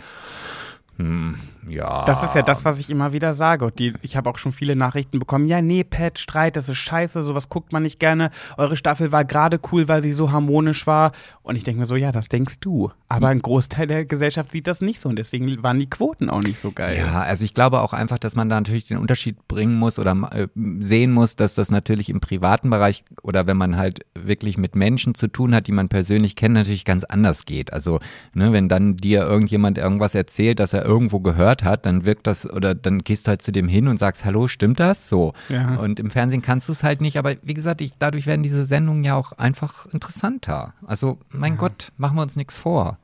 hm, 0.99 1.37
ja. 1.69 2.05
Das 2.05 2.23
ist 2.23 2.35
ja 2.35 2.43
das, 2.43 2.65
was 2.65 2.79
ich 2.79 2.91
immer 2.91 3.13
wieder 3.13 3.33
sage. 3.33 3.65
Und 3.65 3.79
die, 3.79 3.95
ich 4.03 4.17
habe 4.17 4.29
auch 4.29 4.37
schon 4.37 4.53
viele 4.53 4.77
Nachrichten 4.77 5.19
bekommen. 5.19 5.47
Ja, 5.47 5.63
nee, 5.63 5.85
Pat, 5.85 6.19
Streit, 6.19 6.57
das 6.57 6.69
ist 6.69 6.79
scheiße, 6.79 7.23
sowas 7.23 7.49
guckt 7.49 7.73
man 7.73 7.83
nicht 7.83 7.99
gerne. 7.99 8.31
Eure 8.59 8.77
Staffel 8.77 9.11
war 9.11 9.25
gerade 9.25 9.59
cool, 9.73 9.89
weil 9.89 10.03
sie 10.03 10.13
so 10.13 10.33
harmonisch 10.33 10.87
war. 10.87 11.13
Und 11.43 11.57
ich 11.57 11.65
denke 11.65 11.81
mir 11.81 11.87
so, 11.87 11.97
ja, 11.97 12.13
das 12.13 12.29
denkst 12.29 12.57
du. 12.61 12.91
Aber 13.09 13.29
ein 13.29 13.41
Großteil 13.41 13.87
der 13.87 14.05
Gesellschaft 14.05 14.53
sieht 14.53 14.67
das 14.67 14.81
nicht 14.81 15.01
so. 15.01 15.09
Und 15.09 15.17
deswegen 15.17 15.63
waren 15.63 15.79
die 15.79 15.89
Quoten 15.89 16.29
auch 16.29 16.43
nicht 16.43 16.61
so 16.61 16.73
geil. 16.73 16.99
Ja, 16.99 17.23
also 17.23 17.45
ich 17.45 17.55
glaube 17.55 17.81
auch 17.81 17.95
einfach, 17.95 18.19
dass 18.19 18.37
man 18.37 18.49
da 18.49 18.57
natürlich 18.57 18.89
den 18.89 18.99
Unterschied 18.99 19.49
bringen 19.49 19.77
muss 19.77 19.99
oder 19.99 20.13
äh, 20.33 20.49
sehen 20.81 21.13
muss, 21.13 21.37
dass 21.37 21.55
das 21.55 21.71
natürlich 21.71 22.11
im 22.11 22.21
privaten 22.21 22.69
Bereich 22.69 23.03
oder 23.23 23.47
wenn 23.47 23.57
man 23.57 23.77
halt 23.77 24.05
wirklich 24.15 24.59
mit 24.59 24.77
Menschen 24.77 25.15
zu 25.15 25.29
tun 25.29 25.55
hat, 25.55 25.67
die 25.67 25.73
man 25.73 25.89
persönlich 25.89 26.37
kennt, 26.37 26.55
natürlich 26.55 26.85
ganz 26.85 27.05
anders 27.05 27.45
geht. 27.45 27.73
Also, 27.73 28.01
ne, 28.35 28.53
wenn 28.53 28.69
dann 28.69 28.97
dir 28.97 29.23
irgendjemand 29.23 29.79
irgendwas 29.79 30.15
erzählt, 30.15 30.61
dass 30.61 30.73
er 30.73 30.82
irgendwo 30.85 31.21
gehört 31.21 31.65
hat, 31.65 31.87
dann 31.87 32.05
wirkt 32.05 32.27
das 32.27 32.49
oder 32.49 32.75
dann 32.75 32.99
gehst 32.99 33.27
du 33.27 33.31
halt 33.31 33.43
zu 33.43 33.53
dem 33.53 33.69
hin 33.69 33.89
und 33.89 33.99
sagst, 33.99 34.25
hallo, 34.25 34.49
stimmt 34.49 34.81
das? 34.81 35.09
So. 35.09 35.35
Ja. 35.49 35.77
Und 35.77 36.01
im 36.01 36.11
Fernsehen 36.11 36.43
kannst 36.43 36.69
du 36.69 36.73
es 36.73 36.83
halt 36.83 37.01
nicht, 37.01 37.19
aber 37.19 37.35
wie 37.43 37.55
gesagt, 37.55 37.81
ich, 37.81 37.93
dadurch 37.99 38.27
werden 38.27 38.43
diese 38.43 38.67
Sendungen 38.67 39.05
ja 39.05 39.17
auch 39.17 39.33
einfach 39.33 39.87
interessanter. 39.87 40.75
Also, 40.87 41.19
mein 41.31 41.57
Gott, 41.57 41.93
machen 41.97 42.17
wir 42.17 42.23
uns 42.23 42.37
nichts 42.37 42.57
vor. 42.59 42.99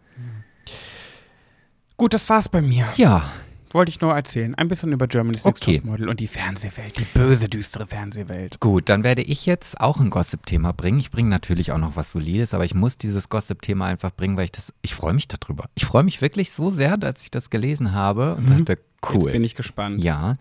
Gut, 1.96 2.14
das 2.14 2.28
war's 2.30 2.48
bei 2.48 2.62
mir. 2.62 2.86
Ja, 2.96 3.24
Wollte 3.72 3.90
ich 3.90 4.00
nur 4.00 4.14
erzählen. 4.14 4.54
Ein 4.54 4.68
bisschen 4.68 4.92
über 4.92 5.06
Germany's 5.06 5.44
Next 5.44 5.62
Okay. 5.62 5.78
Topmodel 5.78 6.08
und 6.08 6.20
die 6.20 6.28
Fernsehwelt. 6.28 6.98
Die 6.98 7.04
böse, 7.04 7.48
düstere 7.48 7.86
Fernsehwelt. 7.86 8.60
Gut, 8.60 8.88
dann 8.88 9.04
werde 9.04 9.22
ich 9.22 9.46
jetzt 9.46 9.80
auch 9.80 10.00
ein 10.00 10.10
Gossip-Thema 10.10 10.72
bringen. 10.72 10.98
Ich 10.98 11.10
bringe 11.10 11.28
natürlich 11.28 11.72
auch 11.72 11.78
noch 11.78 11.96
was 11.96 12.12
Solides, 12.12 12.54
aber 12.54 12.64
ich 12.64 12.74
muss 12.74 12.98
dieses 12.98 13.28
Gossip-Thema 13.28 13.86
einfach 13.86 14.12
bringen, 14.14 14.36
weil 14.36 14.44
ich 14.46 14.52
das, 14.52 14.72
ich 14.82 14.94
freue 14.94 15.12
mich 15.14 15.28
darüber. 15.28 15.66
Ich 15.74 15.84
freue 15.86 16.02
mich 16.02 16.20
wirklich 16.22 16.52
so 16.52 16.70
sehr, 16.70 16.96
dass 16.96 17.22
ich 17.22 17.30
das 17.30 17.50
gelesen 17.50 17.92
habe 17.92 18.36
und 18.36 18.48
dachte, 18.48 18.78
cool. 19.10 19.22
Jetzt 19.24 19.32
bin 19.32 19.44
ich 19.44 19.54
gespannt. 19.54 20.02
Ja, 20.02 20.36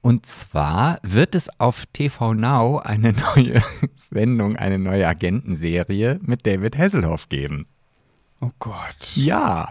und 0.00 0.24
zwar 0.26 0.98
wird 1.02 1.34
es 1.34 1.48
auf 1.60 1.84
TV 1.92 2.34
Now 2.34 2.78
eine 2.78 3.12
neue 3.36 3.62
Sendung, 3.96 4.56
eine 4.56 4.78
neue 4.78 5.06
Agentenserie 5.06 6.18
mit 6.22 6.46
David 6.46 6.78
Hasselhoff 6.78 7.28
geben. 7.28 7.66
Oh 8.40 8.50
Gott. 8.58 9.14
Ja. 9.14 9.68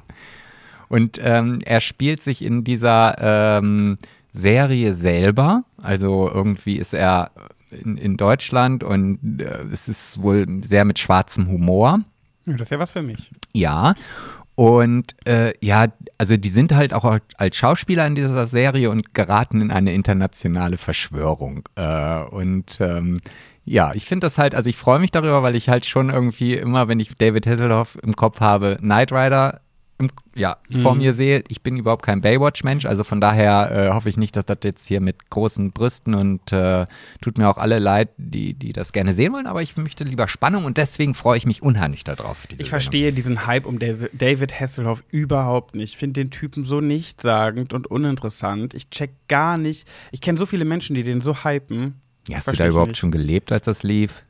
Und 0.90 1.20
ähm, 1.24 1.60
er 1.64 1.82
spielt 1.82 2.22
sich 2.22 2.44
in 2.44 2.64
dieser 2.64 3.60
ähm, 3.60 3.98
Serie 4.34 4.94
selber. 4.94 5.64
Also 5.82 6.30
irgendwie 6.30 6.78
ist 6.78 6.94
er 6.94 7.32
in, 7.72 7.98
in 7.98 8.18
Deutschland 8.18 8.84
und 8.84 9.40
äh, 9.40 9.64
es 9.72 9.88
ist 9.88 10.22
wohl 10.22 10.46
sehr 10.64 10.86
mit 10.86 11.00
schwarzem 11.00 11.48
Humor. 11.48 12.00
Ja, 12.46 12.54
das 12.54 12.64
ist 12.64 12.72
ja 12.72 12.80
was 12.80 12.92
für 12.92 13.02
mich. 13.02 13.32
Ja. 13.54 13.94
Und 14.56 15.16
äh, 15.26 15.54
ja, 15.62 15.88
also 16.18 16.36
die 16.36 16.50
sind 16.50 16.74
halt 16.74 16.94
auch 16.94 17.20
als 17.38 17.56
Schauspieler 17.56 18.06
in 18.08 18.16
dieser 18.16 18.46
Serie 18.48 18.90
und 18.90 19.14
geraten 19.14 19.62
in 19.62 19.72
eine 19.72 19.94
internationale 19.94 20.78
Verschwörung. 20.78 21.70
Äh, 21.76 22.24
und 22.24 22.78
ähm, 22.82 23.20
ja, 23.64 23.94
ich 23.94 24.06
finde 24.06 24.26
das 24.26 24.38
halt, 24.38 24.56
also 24.56 24.70
ich 24.70 24.76
freue 24.76 25.00
mich 25.00 25.12
darüber, 25.12 25.44
weil 25.44 25.56
ich 25.56 25.70
halt 25.70 25.86
schon 25.86 26.10
irgendwie 26.10 26.56
immer, 26.56 26.88
wenn 26.90 27.00
ich 27.00 27.16
David 27.16 27.48
Hasselhoff 27.48 27.98
im 28.04 28.16
Kopf 28.16 28.42
habe, 28.42 28.78
Knight 28.82 29.14
Rider 29.14 29.62
im, 30.00 30.10
ja, 30.34 30.58
vor 30.82 30.96
mir 30.96 31.14
sehe, 31.14 31.44
ich 31.50 31.62
bin 31.62 31.76
überhaupt 31.76 32.06
kein 32.06 32.22
Baywatch-Mensch, 32.22 32.86
also 32.86 33.04
von 33.04 33.20
daher 33.20 33.70
äh, 33.72 33.94
hoffe 33.94 34.08
ich 34.08 34.16
nicht, 34.16 34.36
dass 34.36 34.46
das 34.46 34.60
jetzt 34.64 34.88
hier 34.88 35.02
mit 35.02 35.30
großen 35.30 35.72
Brüsten 35.72 36.16
und 36.16 36.54
äh, 36.54 36.86
tut 37.20 37.38
mir 37.38 37.50
auch 37.50 37.58
alle 37.58 37.80
leid, 37.80 38.10
die, 38.18 38.54
die 38.54 38.72
das 38.72 38.94
gerne 38.94 39.14
sehen 39.14 39.34
wollen, 39.34 39.46
aber 39.46 39.62
ich 39.62 39.76
möchte 39.76 40.06
lieber 40.06 40.30
Spannung 40.30 40.64
und 40.64 40.78
deswegen 40.78 41.16
freue 41.16 41.38
ich 41.38 41.46
mich 41.46 41.62
unheimlich 41.62 42.06
darauf. 42.06 42.46
Ich 42.46 42.52
Sendung. 42.52 42.68
verstehe 42.68 43.12
diesen 43.12 43.46
Hype 43.46 43.66
um 43.66 43.78
David 43.78 44.58
Hasselhoff 44.58 45.04
überhaupt 45.12 45.76
nicht. 45.76 45.94
Ich 45.94 45.98
finde 45.98 46.22
den 46.22 46.32
Typen 46.32 46.64
so 46.64 46.80
nichtssagend 46.80 47.74
und 47.74 47.88
uninteressant. 47.88 48.74
Ich 48.74 48.90
check 48.90 49.12
gar 49.28 49.58
nicht. 49.58 49.86
Ich 50.14 50.22
kenne 50.22 50.38
so 50.38 50.46
viele 50.46 50.64
Menschen, 50.64 50.96
die 50.96 51.04
den 51.04 51.20
so 51.20 51.44
hypen. 51.44 51.96
Ja, 52.30 52.38
hast 52.38 52.48
du 52.48 52.54
da 52.54 52.68
überhaupt 52.68 52.90
nicht. 52.90 53.00
schon 53.00 53.12
gelebt, 53.12 53.52
als 53.52 53.66
das 53.66 53.84
lief? 53.84 54.24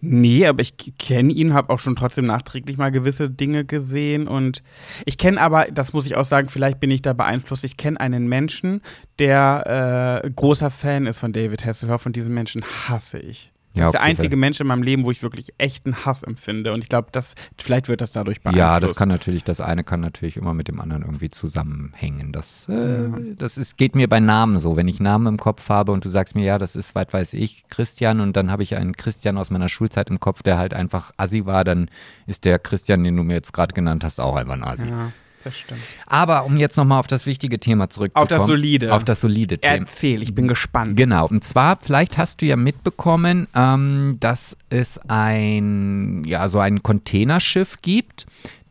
Nee, 0.00 0.46
aber 0.46 0.60
ich 0.60 0.74
kenne 0.98 1.32
ihn, 1.32 1.54
habe 1.54 1.72
auch 1.72 1.78
schon 1.78 1.96
trotzdem 1.96 2.26
nachträglich 2.26 2.76
mal 2.76 2.92
gewisse 2.92 3.30
Dinge 3.30 3.64
gesehen 3.64 4.28
und 4.28 4.62
ich 5.04 5.18
kenne 5.18 5.40
aber, 5.40 5.66
das 5.72 5.92
muss 5.92 6.06
ich 6.06 6.16
auch 6.16 6.24
sagen, 6.24 6.48
vielleicht 6.48 6.80
bin 6.80 6.90
ich 6.90 7.02
da 7.02 7.12
beeinflusst, 7.12 7.64
ich 7.64 7.76
kenne 7.76 8.00
einen 8.00 8.28
Menschen, 8.28 8.82
der 9.18 10.22
äh, 10.24 10.30
großer 10.30 10.70
Fan 10.70 11.06
ist 11.06 11.18
von 11.18 11.32
David 11.32 11.64
Hasselhoff 11.64 12.06
und 12.06 12.14
diesen 12.14 12.34
Menschen 12.34 12.62
hasse 12.88 13.18
ich. 13.18 13.50
Das 13.76 13.82
Ja, 13.82 13.86
ist 13.88 13.92
der 13.92 14.02
einzige 14.02 14.36
Mensch 14.36 14.58
in 14.58 14.66
meinem 14.66 14.82
Leben, 14.82 15.04
wo 15.04 15.10
ich 15.10 15.22
wirklich 15.22 15.52
echten 15.58 16.04
Hass 16.06 16.22
empfinde 16.22 16.72
und 16.72 16.82
ich 16.82 16.88
glaube, 16.88 17.08
das 17.12 17.34
vielleicht 17.58 17.88
wird 17.88 18.00
das 18.00 18.10
dadurch 18.10 18.40
beeinflusst. 18.40 18.58
Ja, 18.58 18.80
das 18.80 18.94
kann 18.94 19.08
natürlich, 19.10 19.44
das 19.44 19.60
eine 19.60 19.84
kann 19.84 20.00
natürlich 20.00 20.38
immer 20.38 20.54
mit 20.54 20.68
dem 20.68 20.80
anderen 20.80 21.02
irgendwie 21.02 21.28
zusammenhängen. 21.28 22.32
Das, 22.32 22.68
äh, 22.70 23.08
das 23.36 23.58
ist, 23.58 23.76
geht 23.76 23.94
mir 23.94 24.08
bei 24.08 24.18
Namen 24.18 24.58
so. 24.60 24.76
Wenn 24.76 24.88
ich 24.88 24.98
Namen 24.98 25.26
im 25.26 25.36
Kopf 25.36 25.68
habe 25.68 25.92
und 25.92 26.04
du 26.06 26.10
sagst 26.10 26.34
mir, 26.34 26.44
ja, 26.44 26.56
das 26.56 26.74
ist, 26.74 26.94
weit 26.94 27.12
weiß 27.12 27.34
ich, 27.34 27.64
Christian 27.68 28.20
und 28.20 28.34
dann 28.36 28.50
habe 28.50 28.62
ich 28.62 28.76
einen 28.76 28.96
Christian 28.96 29.36
aus 29.36 29.50
meiner 29.50 29.68
Schulzeit 29.68 30.08
im 30.08 30.20
Kopf, 30.20 30.42
der 30.42 30.56
halt 30.56 30.72
einfach 30.72 31.12
Assi 31.18 31.44
war, 31.44 31.62
dann 31.62 31.90
ist 32.26 32.46
der 32.46 32.58
Christian, 32.58 33.04
den 33.04 33.14
du 33.16 33.24
mir 33.24 33.34
jetzt 33.34 33.52
gerade 33.52 33.74
genannt 33.74 34.04
hast, 34.04 34.20
auch 34.20 34.36
einfach 34.36 34.54
ein 34.54 34.64
Assi. 34.64 34.86
Ja, 34.86 35.12
das 35.46 35.56
stimmt. 35.56 35.80
Aber 36.06 36.44
um 36.44 36.56
jetzt 36.56 36.76
nochmal 36.76 37.00
auf 37.00 37.06
das 37.06 37.24
wichtige 37.24 37.58
Thema 37.58 37.88
zurückzukommen. 37.88 38.24
Auf 38.24 38.28
das 38.28 38.46
Solide. 38.46 38.92
Auf 38.92 39.04
das 39.04 39.20
solide 39.20 39.58
Thema. 39.58 39.86
Erzähl, 39.86 40.22
ich 40.22 40.34
bin 40.34 40.48
gespannt. 40.48 40.96
Genau, 40.96 41.26
und 41.26 41.44
zwar, 41.44 41.76
vielleicht 41.76 42.18
hast 42.18 42.42
du 42.42 42.46
ja 42.46 42.56
mitbekommen, 42.56 43.46
ähm, 43.54 44.16
dass 44.20 44.56
es 44.70 44.98
ein, 45.08 46.22
ja, 46.26 46.48
so 46.48 46.58
ein 46.58 46.82
Containerschiff 46.82 47.76
gibt, 47.80 48.26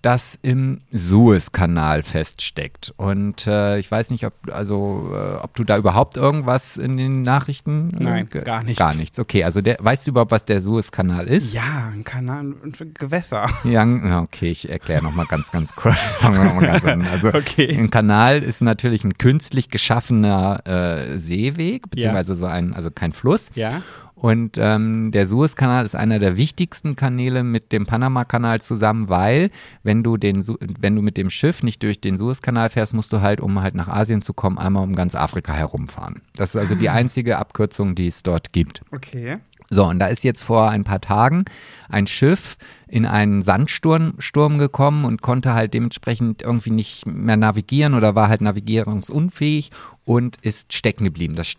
das 0.06 0.38
im 0.44 0.82
Suezkanal 0.92 2.04
feststeckt. 2.04 2.94
Und 2.96 3.48
äh, 3.48 3.80
ich 3.80 3.90
weiß 3.90 4.12
nicht, 4.12 4.24
ob, 4.26 4.34
also, 4.52 5.12
äh, 5.14 5.38
ob 5.42 5.56
du 5.56 5.64
da 5.64 5.78
überhaupt 5.78 6.16
irgendwas 6.16 6.78
in 6.78 6.96
den 6.98 7.24
Nachrichten. 7.24 7.88
Nein, 7.98 8.30
äh, 8.34 8.42
gar 8.42 8.64
nichts. 8.64 8.80
Gar 8.80 8.94
nichts. 8.94 9.18
Okay, 9.18 9.44
also 9.44 9.62
der, 9.62 9.78
weißt 9.80 10.06
du 10.06 10.12
überhaupt, 10.12 10.30
was 10.30 10.46
der 10.46 10.62
Suezkanal 10.62 11.28
ist? 11.28 11.54
Ja, 11.54 11.90
ein 11.92 12.04
Kanal 12.04 12.54
und 12.54 12.96
Gewässer. 12.96 13.50
Ja, 13.64 13.84
ja, 13.84 14.22
okay, 14.22 14.52
ich 14.52 14.70
erkläre 14.70 15.04
nochmal 15.04 15.26
ganz, 15.26 15.52
ganz 15.52 15.74
kurz. 15.76 15.96
Also 16.22 17.30
Okay. 17.30 17.76
ein 17.76 17.90
Kanal 17.90 18.44
ist 18.44 18.62
natürlich 18.62 19.04
ein 19.04 19.18
künstlich 19.18 19.70
geschaffener 19.70 20.62
äh, 20.68 21.18
Seeweg, 21.18 21.90
beziehungsweise 21.90 22.36
so 22.36 22.46
ein, 22.46 22.74
also 22.74 22.92
kein 22.92 23.12
Fluss. 23.12 23.50
Ja. 23.56 23.82
Und 24.16 24.58
ähm, 24.58 25.12
der 25.12 25.28
Suezkanal 25.28 25.86
ist 25.86 25.94
einer 25.96 26.20
der 26.20 26.38
wichtigsten 26.38 26.96
Kanäle 26.96 27.44
mit 27.44 27.74
dem 27.74 27.86
Panama-Kanal 27.86 28.62
zusammen, 28.62 29.10
weil 29.10 29.52
wenn 29.84 30.04
du 30.04 30.16
den, 30.16 30.42
Su- 30.42 30.58
wenn 30.80 30.96
du 30.96 31.02
mit 31.02 31.18
dem 31.18 31.30
Schiff 31.30 31.64
nicht 31.64 31.84
durch 31.84 32.00
den 32.00 32.18
Suezkanal 32.18 32.70
fährst, 32.70 32.94
musst 32.94 33.12
du 33.12 33.20
halt, 33.22 33.42
um 33.42 33.62
halt 33.62 33.76
nach 33.76 33.90
Asien 33.90 34.22
zu 34.22 34.34
kommen, 34.34 34.58
einmal 34.58 34.84
um 34.84 34.96
ganz 34.96 35.16
Afrika 35.16 35.54
herumfahren. 35.54 36.22
Das 36.36 36.56
ist 36.56 36.62
also 36.62 36.76
die 36.76 36.90
einzige 36.90 37.38
Abkürzung, 37.38 37.94
die 37.94 38.08
es 38.08 38.24
dort 38.24 38.54
gibt. 38.54 38.82
Okay. 38.92 39.38
So, 39.70 39.86
und 39.86 40.00
da 40.00 40.08
ist 40.08 40.24
jetzt 40.24 40.44
vor 40.44 40.70
ein 40.70 40.84
paar 40.84 41.02
Tagen 41.02 41.46
ein 41.90 42.08
Schiff 42.08 42.58
in 42.88 43.06
einen 43.06 43.42
Sandsturm 43.42 44.14
Sturm 44.20 44.58
gekommen 44.58 45.06
und 45.06 45.22
konnte 45.22 45.54
halt 45.54 45.74
dementsprechend 45.74 46.42
irgendwie 46.42 46.70
nicht 46.70 47.06
mehr 47.06 47.38
navigieren 47.38 47.94
oder 47.94 48.16
war 48.16 48.28
halt 48.30 48.42
navigierungsunfähig 48.42 49.72
und 50.04 50.38
ist 50.38 50.74
stecken 50.74 51.04
geblieben. 51.04 51.36
Das 51.36 51.54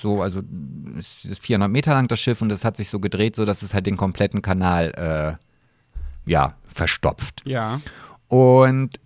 so, 0.00 0.22
also 0.22 0.42
es 0.98 1.24
ist 1.24 1.42
400 1.42 1.70
Meter 1.70 1.92
lang 1.92 2.08
das 2.08 2.20
Schiff 2.20 2.40
und 2.42 2.48
das 2.48 2.64
hat 2.64 2.76
sich 2.76 2.88
so 2.88 2.98
gedreht, 2.98 3.36
so 3.36 3.44
dass 3.44 3.62
es 3.62 3.74
halt 3.74 3.86
den 3.86 3.96
kompletten 3.96 4.42
Kanal 4.42 5.38
äh, 6.26 6.30
ja 6.30 6.54
verstopft. 6.66 7.42
Ja. 7.44 7.80
Und 8.28 9.00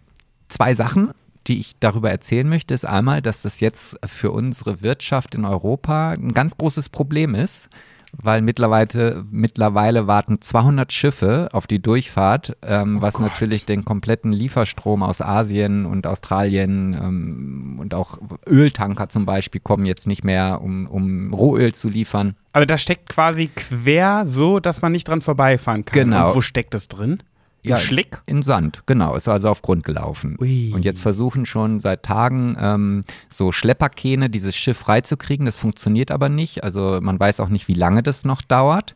zwei 0.48 0.74
Sachen, 0.74 1.10
die 1.46 1.60
ich 1.60 1.78
darüber 1.80 2.10
erzählen 2.10 2.48
möchte, 2.48 2.74
ist 2.74 2.84
einmal, 2.84 3.22
dass 3.22 3.42
das 3.42 3.60
jetzt 3.60 3.96
für 4.06 4.30
unsere 4.30 4.82
Wirtschaft 4.82 5.34
in 5.34 5.44
Europa 5.44 6.10
ein 6.10 6.32
ganz 6.32 6.56
großes 6.56 6.88
Problem 6.88 7.34
ist, 7.34 7.68
weil 8.16 8.42
mittlerweile, 8.42 9.24
mittlerweile 9.30 10.06
warten 10.06 10.40
200 10.40 10.92
Schiffe 10.92 11.48
auf 11.52 11.66
die 11.66 11.80
Durchfahrt, 11.80 12.56
ähm, 12.62 13.02
was 13.02 13.14
Gott. 13.14 13.22
natürlich 13.22 13.64
den 13.64 13.84
kompletten 13.84 14.32
Lieferstrom 14.32 15.02
aus 15.02 15.20
Asien 15.20 15.86
und 15.86 16.06
Australien 16.06 16.94
ähm, 16.94 17.76
und 17.78 17.94
auch 17.94 18.18
Öltanker 18.46 19.08
zum 19.08 19.26
Beispiel 19.26 19.60
kommen 19.60 19.86
jetzt 19.86 20.06
nicht 20.06 20.24
mehr, 20.24 20.60
um, 20.62 20.86
um 20.86 21.32
Rohöl 21.32 21.74
zu 21.74 21.88
liefern. 21.88 22.36
Also 22.52 22.66
das 22.66 22.82
steckt 22.82 23.08
quasi 23.08 23.50
quer 23.54 24.26
so, 24.26 24.58
dass 24.58 24.82
man 24.82 24.92
nicht 24.92 25.08
dran 25.08 25.20
vorbeifahren 25.20 25.84
kann. 25.84 26.10
Genau. 26.10 26.30
Und 26.30 26.36
wo 26.36 26.40
steckt 26.40 26.74
es 26.74 26.88
drin? 26.88 27.22
Im 27.62 27.76
Schlick? 27.76 28.20
In 28.26 28.42
Sand, 28.42 28.82
genau. 28.86 29.14
Ist 29.16 29.28
also 29.28 29.48
auf 29.48 29.62
Grund 29.62 29.84
gelaufen. 29.84 30.36
Ui. 30.40 30.72
Und 30.74 30.84
jetzt 30.84 31.00
versuchen 31.00 31.46
schon 31.46 31.80
seit 31.80 32.02
Tagen 32.02 32.56
ähm, 32.60 33.04
so 33.28 33.52
Schlepperkähne 33.52 34.30
dieses 34.30 34.56
Schiff 34.56 34.78
freizukriegen. 34.78 35.46
Das 35.46 35.56
funktioniert 35.56 36.10
aber 36.10 36.28
nicht. 36.28 36.64
Also 36.64 36.98
man 37.02 37.18
weiß 37.18 37.40
auch 37.40 37.48
nicht, 37.48 37.68
wie 37.68 37.74
lange 37.74 38.02
das 38.02 38.24
noch 38.24 38.42
dauert. 38.42 38.94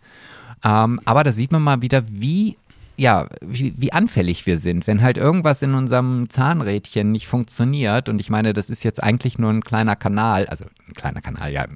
Ähm, 0.64 1.00
aber 1.04 1.24
da 1.24 1.32
sieht 1.32 1.52
man 1.52 1.62
mal 1.62 1.82
wieder, 1.82 2.04
wie 2.08 2.56
ja, 2.96 3.26
wie, 3.40 3.74
wie 3.76 3.92
anfällig 3.92 4.46
wir 4.46 4.58
sind, 4.58 4.86
wenn 4.86 5.02
halt 5.02 5.16
irgendwas 5.16 5.62
in 5.62 5.74
unserem 5.74 6.28
Zahnrädchen 6.28 7.10
nicht 7.10 7.26
funktioniert. 7.26 8.08
Und 8.08 8.20
ich 8.20 8.30
meine, 8.30 8.52
das 8.52 8.70
ist 8.70 8.84
jetzt 8.84 9.02
eigentlich 9.02 9.38
nur 9.38 9.50
ein 9.50 9.62
kleiner 9.62 9.96
Kanal, 9.96 10.46
also 10.46 10.66
ein 10.86 10.92
kleiner 10.92 11.20
Kanal, 11.20 11.52
ja, 11.52 11.66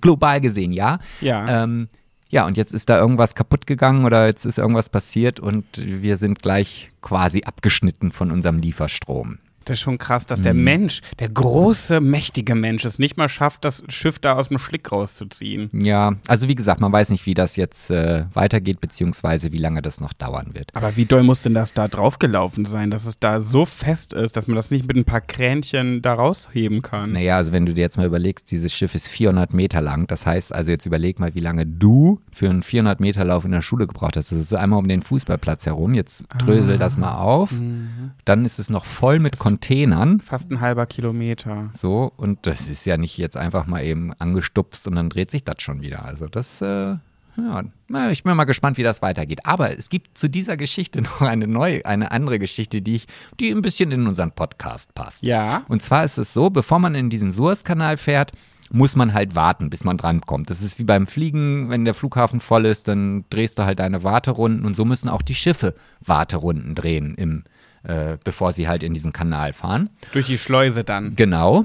global 0.00 0.40
gesehen, 0.40 0.72
ja. 0.72 0.98
Ja. 1.20 1.64
Ähm, 1.64 1.88
ja, 2.30 2.46
und 2.46 2.56
jetzt 2.56 2.72
ist 2.72 2.88
da 2.88 2.98
irgendwas 2.98 3.34
kaputt 3.34 3.66
gegangen 3.66 4.04
oder 4.04 4.26
jetzt 4.26 4.46
ist 4.46 4.58
irgendwas 4.58 4.88
passiert 4.88 5.40
und 5.40 5.64
wir 5.76 6.16
sind 6.16 6.40
gleich 6.40 6.90
quasi 7.02 7.42
abgeschnitten 7.42 8.12
von 8.12 8.30
unserem 8.30 8.58
Lieferstrom. 8.58 9.38
Das 9.64 9.74
ist 9.78 9.80
schon 9.82 9.98
krass, 9.98 10.26
dass 10.26 10.40
Mhm. 10.40 10.44
der 10.44 10.54
Mensch, 10.54 11.00
der 11.18 11.28
große, 11.28 12.00
mächtige 12.00 12.54
Mensch, 12.54 12.84
es 12.84 12.98
nicht 12.98 13.16
mal 13.16 13.28
schafft, 13.28 13.64
das 13.64 13.82
Schiff 13.88 14.18
da 14.18 14.34
aus 14.34 14.48
dem 14.48 14.58
Schlick 14.58 14.90
rauszuziehen. 14.90 15.70
Ja, 15.72 16.14
also 16.28 16.48
wie 16.48 16.54
gesagt, 16.54 16.80
man 16.80 16.90
weiß 16.92 17.10
nicht, 17.10 17.26
wie 17.26 17.34
das 17.34 17.56
jetzt 17.56 17.90
äh, 17.90 18.24
weitergeht, 18.32 18.80
beziehungsweise 18.80 19.52
wie 19.52 19.58
lange 19.58 19.82
das 19.82 20.00
noch 20.00 20.12
dauern 20.12 20.54
wird. 20.54 20.70
Aber 20.74 20.96
wie 20.96 21.04
doll 21.04 21.22
muss 21.22 21.42
denn 21.42 21.54
das 21.54 21.74
da 21.74 21.88
draufgelaufen 21.88 22.64
sein, 22.64 22.90
dass 22.90 23.04
es 23.04 23.18
da 23.18 23.40
so 23.40 23.64
fest 23.64 24.12
ist, 24.14 24.36
dass 24.36 24.46
man 24.46 24.56
das 24.56 24.70
nicht 24.70 24.86
mit 24.86 24.96
ein 24.96 25.04
paar 25.04 25.20
Kränchen 25.20 26.02
da 26.02 26.14
rausheben 26.14 26.82
kann? 26.82 27.12
Naja, 27.12 27.36
also 27.36 27.52
wenn 27.52 27.66
du 27.66 27.74
dir 27.74 27.82
jetzt 27.82 27.96
mal 27.96 28.06
überlegst, 28.06 28.50
dieses 28.50 28.72
Schiff 28.72 28.94
ist 28.94 29.08
400 29.08 29.52
Meter 29.52 29.80
lang. 29.80 30.06
Das 30.06 30.26
heißt, 30.26 30.54
also 30.54 30.70
jetzt 30.70 30.86
überleg 30.86 31.18
mal, 31.18 31.34
wie 31.34 31.40
lange 31.40 31.66
du 31.66 32.20
für 32.32 32.48
einen 32.48 32.62
400 32.62 33.00
Meter 33.00 33.24
Lauf 33.24 33.44
in 33.44 33.50
der 33.52 33.62
Schule 33.62 33.86
gebraucht 33.86 34.16
hast. 34.16 34.32
Das 34.32 34.38
ist 34.38 34.54
einmal 34.54 34.78
um 34.78 34.88
den 34.88 35.02
Fußballplatz 35.02 35.66
herum. 35.66 35.94
Jetzt 35.94 36.24
drösel 36.38 36.78
das 36.78 36.96
mal 36.96 37.14
auf. 37.18 37.52
Dann 38.24 38.44
ist 38.44 38.58
es 38.58 38.70
noch 38.70 38.84
voll 38.84 39.18
mit 39.18 39.38
Containern. 39.50 40.20
Fast 40.20 40.50
ein 40.50 40.60
halber 40.60 40.86
Kilometer. 40.86 41.70
So, 41.74 42.12
und 42.16 42.46
das 42.46 42.68
ist 42.68 42.84
ja 42.84 42.96
nicht 42.96 43.18
jetzt 43.18 43.36
einfach 43.36 43.66
mal 43.66 43.84
eben 43.84 44.12
angestupst 44.18 44.86
und 44.86 44.94
dann 44.94 45.10
dreht 45.10 45.30
sich 45.30 45.44
das 45.44 45.60
schon 45.60 45.80
wieder. 45.80 46.04
Also 46.04 46.26
das, 46.26 46.60
äh, 46.60 46.96
ja, 47.36 47.62
na, 47.88 48.10
ich 48.10 48.22
bin 48.22 48.36
mal 48.36 48.44
gespannt, 48.44 48.78
wie 48.78 48.82
das 48.82 49.02
weitergeht. 49.02 49.40
Aber 49.44 49.76
es 49.76 49.88
gibt 49.88 50.16
zu 50.16 50.28
dieser 50.28 50.56
Geschichte 50.56 51.02
noch 51.02 51.22
eine 51.22 51.46
neue, 51.46 51.84
eine 51.84 52.12
andere 52.12 52.38
Geschichte, 52.38 52.82
die 52.82 52.96
ich, 52.96 53.06
die 53.38 53.50
ein 53.50 53.62
bisschen 53.62 53.90
in 53.92 54.06
unseren 54.06 54.32
Podcast 54.32 54.94
passt. 54.94 55.22
Ja. 55.22 55.62
Und 55.68 55.82
zwar 55.82 56.04
ist 56.04 56.18
es 56.18 56.32
so, 56.32 56.50
bevor 56.50 56.78
man 56.78 56.94
in 56.94 57.10
diesen 57.10 57.32
Suezkanal 57.32 57.96
fährt, 57.96 58.32
muss 58.72 58.94
man 58.94 59.12
halt 59.12 59.34
warten, 59.34 59.68
bis 59.68 59.82
man 59.82 59.96
drankommt. 59.96 60.48
Das 60.48 60.62
ist 60.62 60.78
wie 60.78 60.84
beim 60.84 61.08
Fliegen, 61.08 61.70
wenn 61.70 61.84
der 61.84 61.94
Flughafen 61.94 62.38
voll 62.38 62.66
ist, 62.66 62.86
dann 62.86 63.24
drehst 63.28 63.58
du 63.58 63.64
halt 63.64 63.80
deine 63.80 64.04
Warterunden 64.04 64.64
und 64.64 64.76
so 64.76 64.84
müssen 64.84 65.08
auch 65.08 65.22
die 65.22 65.34
Schiffe 65.34 65.74
Warterunden 66.00 66.76
drehen, 66.76 67.16
im, 67.16 67.42
äh, 67.82 68.16
bevor 68.24 68.52
sie 68.52 68.68
halt 68.68 68.82
in 68.82 68.94
diesen 68.94 69.12
Kanal 69.12 69.52
fahren. 69.52 69.90
Durch 70.12 70.26
die 70.26 70.38
Schleuse 70.38 70.84
dann. 70.84 71.16
Genau. 71.16 71.64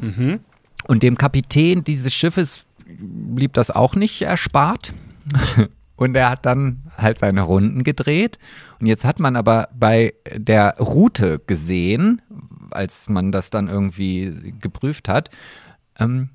Und 0.88 1.04
dem 1.04 1.18
Kapitän 1.18 1.84
dieses 1.84 2.14
Schiffes 2.14 2.66
blieb 2.86 3.54
das 3.54 3.72
auch 3.72 3.96
nicht 3.96 4.22
erspart. 4.22 4.94
Und 5.98 6.16
er 6.16 6.30
hat 6.30 6.46
dann 6.46 6.84
halt 6.98 7.20
seine 7.20 7.42
Runden 7.42 7.84
gedreht. 7.84 8.38
Und 8.80 8.88
jetzt 8.88 9.06
hat 9.06 9.20
man 9.20 9.38
aber 9.38 9.70
bei 9.74 10.14
der 10.36 10.76
Route 10.78 11.42
gesehen, 11.48 12.22
als 12.72 13.08
man 13.08 13.32
das 13.32 13.50
dann 13.50 13.70
irgendwie 13.70 14.54
geprüft 14.60 15.08
hat, 15.08 15.30
ähm, 15.98 16.30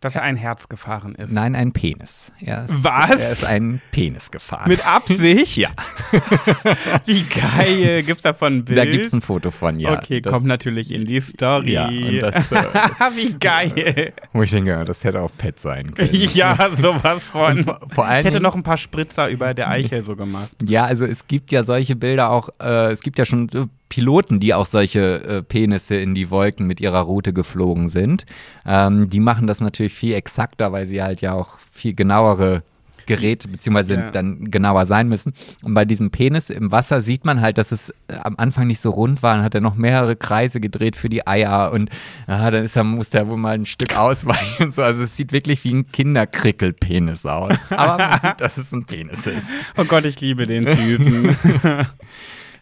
Dass 0.00 0.16
er 0.16 0.22
ein 0.22 0.36
Herz 0.36 0.68
gefahren 0.70 1.14
ist. 1.14 1.30
nein, 1.32 1.54
ein 1.54 1.72
Penis. 1.72 2.32
Er 2.40 2.64
ist, 2.64 2.82
Was? 2.82 3.10
Er 3.20 3.32
ist 3.32 3.44
ein 3.44 3.82
Penis 3.92 4.30
gefahren. 4.30 4.66
Mit 4.68 4.86
Absicht? 4.86 5.58
Ja. 5.58 5.68
Wie 7.06 7.22
geil. 7.24 8.02
Gibt's 8.04 8.22
davon 8.22 8.58
ein 8.58 8.64
Bild? 8.64 8.78
da 8.78 8.84
gibt 8.86 9.04
es 9.06 9.12
ein 9.12 9.20
Foto 9.20 9.50
von, 9.50 9.78
ja. 9.78 9.92
okay, 9.98 10.22
das, 10.22 10.32
kommt 10.32 10.46
natürlich 10.46 10.90
in 10.90 11.04
die 11.04 11.20
Story. 11.20 11.72
Ja, 11.72 11.90
das, 12.20 12.50
äh, 12.50 12.64
Wie 13.14 13.32
geil. 13.38 14.14
Wo 14.32 14.42
ich 14.42 14.50
denke, 14.50 14.84
das 14.86 15.04
hätte 15.04 15.20
auch 15.20 15.30
Pet 15.36 15.58
sein 15.60 15.94
können. 15.94 16.10
ja, 16.32 16.56
sowas 16.76 17.26
von. 17.26 17.64
Vor- 17.64 17.80
vor 17.90 18.06
allen 18.06 18.20
ich 18.20 18.32
hätte 18.32 18.42
noch 18.42 18.54
ein 18.54 18.62
paar 18.62 18.78
Spritzer 18.78 19.28
über 19.28 19.52
der 19.52 19.68
Eichel 19.68 20.02
so 20.02 20.16
gemacht. 20.16 20.50
Ja, 20.66 20.84
also 20.84 21.04
es 21.04 21.26
gibt 21.26 21.52
ja 21.52 21.62
solche 21.62 21.94
Bilder 21.96 22.30
auch, 22.30 22.48
äh, 22.58 22.92
es 22.92 23.00
gibt 23.02 23.18
ja 23.18 23.26
schon 23.26 23.48
Piloten, 23.90 24.40
die 24.40 24.54
auch 24.54 24.64
solche 24.66 25.22
äh, 25.24 25.42
Penisse 25.42 25.96
in 25.96 26.14
die 26.14 26.30
Wolken 26.30 26.66
mit 26.66 26.80
ihrer 26.80 27.00
Route 27.00 27.34
geflogen 27.34 27.88
sind. 27.88 28.24
Ähm, 28.64 29.10
die 29.10 29.20
machen 29.20 29.46
das 29.46 29.60
natürlich 29.60 29.92
viel 29.92 30.14
exakter, 30.14 30.72
weil 30.72 30.86
sie 30.86 31.02
halt 31.02 31.20
ja 31.20 31.34
auch 31.34 31.58
viel 31.70 31.92
genauere 31.94 32.62
Geräte 33.06 33.48
beziehungsweise 33.48 33.94
Ja. 33.94 34.10
dann 34.12 34.50
genauer 34.52 34.86
sein 34.86 35.08
müssen. 35.08 35.32
Und 35.64 35.74
bei 35.74 35.84
diesem 35.84 36.12
Penis 36.12 36.48
im 36.48 36.70
Wasser 36.70 37.02
sieht 37.02 37.24
man 37.24 37.40
halt, 37.40 37.58
dass 37.58 37.72
es 37.72 37.90
äh, 38.06 38.14
am 38.22 38.36
Anfang 38.36 38.68
nicht 38.68 38.78
so 38.80 38.90
rund 38.90 39.24
war. 39.24 39.34
Dann 39.34 39.42
hat 39.44 39.54
er 39.56 39.60
noch 39.60 39.74
mehrere 39.74 40.14
Kreise 40.14 40.60
gedreht 40.60 40.94
für 40.94 41.08
die 41.08 41.26
Eier 41.26 41.72
und 41.72 41.90
ja, 42.28 42.48
dann 42.52 42.64
ist 42.64 42.76
er, 42.76 42.84
muss 42.84 43.10
der 43.10 43.26
wohl 43.26 43.36
mal 43.38 43.54
ein 43.54 43.66
Stück 43.66 43.96
ausweichen 43.96 44.64
und 44.66 44.74
so. 44.74 44.82
Also 44.82 45.02
es 45.02 45.16
sieht 45.16 45.32
wirklich 45.32 45.64
wie 45.64 45.74
ein 45.74 45.90
Kinderkrickelpenis 45.90 47.26
aus. 47.26 47.56
Aber 47.70 47.98
man 47.98 48.20
sieht, 48.20 48.40
dass 48.40 48.56
es 48.58 48.70
ein 48.72 48.84
Penis 48.84 49.26
ist. 49.26 49.48
Oh 49.76 49.84
Gott, 49.84 50.04
ich 50.04 50.20
liebe 50.20 50.46
den 50.46 50.64
Typen. 50.66 51.36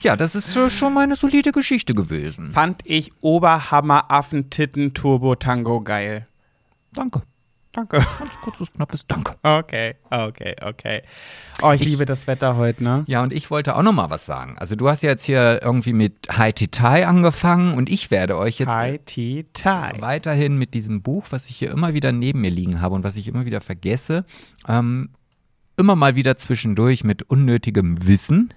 Ja, 0.00 0.16
das 0.16 0.34
ist 0.34 0.56
äh, 0.56 0.70
schon 0.70 0.94
mal 0.94 1.02
eine 1.02 1.16
solide 1.16 1.52
Geschichte 1.52 1.94
gewesen. 1.94 2.52
Fand 2.52 2.82
ich 2.84 3.12
Oberhammer 3.20 4.10
Affentitten 4.10 4.94
Turbo 4.94 5.34
Tango 5.34 5.80
geil. 5.80 6.26
Danke. 6.92 7.22
Danke. 7.72 7.98
Ganz 7.98 8.32
kurzes, 8.42 8.72
knappes 8.72 9.06
Danke. 9.06 9.36
Okay, 9.42 9.94
okay, 10.10 10.56
okay. 10.62 11.02
Oh, 11.62 11.72
ich, 11.72 11.84
liebe 11.84 12.06
das 12.06 12.26
Wetter 12.26 12.56
heute, 12.56 12.82
ne? 12.82 13.04
Ja, 13.06 13.22
und 13.22 13.32
ich 13.32 13.50
wollte 13.50 13.76
auch 13.76 13.82
noch 13.82 13.92
mal 13.92 14.10
was 14.10 14.24
sagen. 14.24 14.56
Also 14.58 14.74
du 14.74 14.88
hast 14.88 15.02
ja 15.02 15.10
jetzt 15.10 15.24
hier 15.24 15.60
irgendwie 15.62 15.92
mit 15.92 16.28
High 16.36 16.54
Tai 16.54 17.06
angefangen 17.06 17.74
und 17.74 17.90
ich 17.90 18.10
werde 18.10 18.36
euch 18.38 18.58
jetzt 18.58 18.70
Hi, 18.70 18.98
Tea, 18.98 19.44
Tai. 19.52 19.92
weiterhin 20.00 20.56
mit 20.56 20.74
diesem 20.74 21.02
Buch, 21.02 21.26
was 21.30 21.48
ich 21.48 21.56
hier 21.56 21.70
immer 21.70 21.94
wieder 21.94 22.10
neben 22.10 22.40
mir 22.40 22.50
liegen 22.50 22.80
habe 22.80 22.94
und 22.94 23.04
was 23.04 23.16
ich 23.16 23.28
immer 23.28 23.44
wieder 23.44 23.60
vergesse, 23.60 24.24
ähm, 24.66 25.10
immer 25.76 25.94
mal 25.94 26.16
wieder 26.16 26.36
zwischendurch 26.36 27.04
mit 27.04 27.24
unnötigem 27.24 28.06
Wissen 28.08 28.54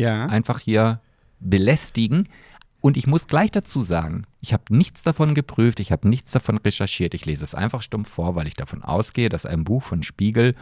Ja. 0.00 0.26
einfach 0.26 0.60
hier 0.60 1.00
belästigen. 1.40 2.28
Und 2.80 2.96
ich 2.96 3.06
muss 3.06 3.26
gleich 3.26 3.50
dazu 3.50 3.82
sagen, 3.82 4.24
ich 4.40 4.52
habe 4.54 4.64
nichts 4.70 5.02
davon 5.02 5.34
geprüft, 5.34 5.80
ich 5.80 5.92
habe 5.92 6.08
nichts 6.08 6.32
davon 6.32 6.56
recherchiert. 6.56 7.12
Ich 7.12 7.26
lese 7.26 7.44
es 7.44 7.54
einfach 7.54 7.82
stumpf 7.82 8.08
vor, 8.08 8.34
weil 8.34 8.46
ich 8.46 8.54
davon 8.54 8.82
ausgehe, 8.82 9.28
dass 9.28 9.44
ein 9.44 9.64
Buch 9.64 9.82
von 9.82 10.02
Spiegel 10.02 10.54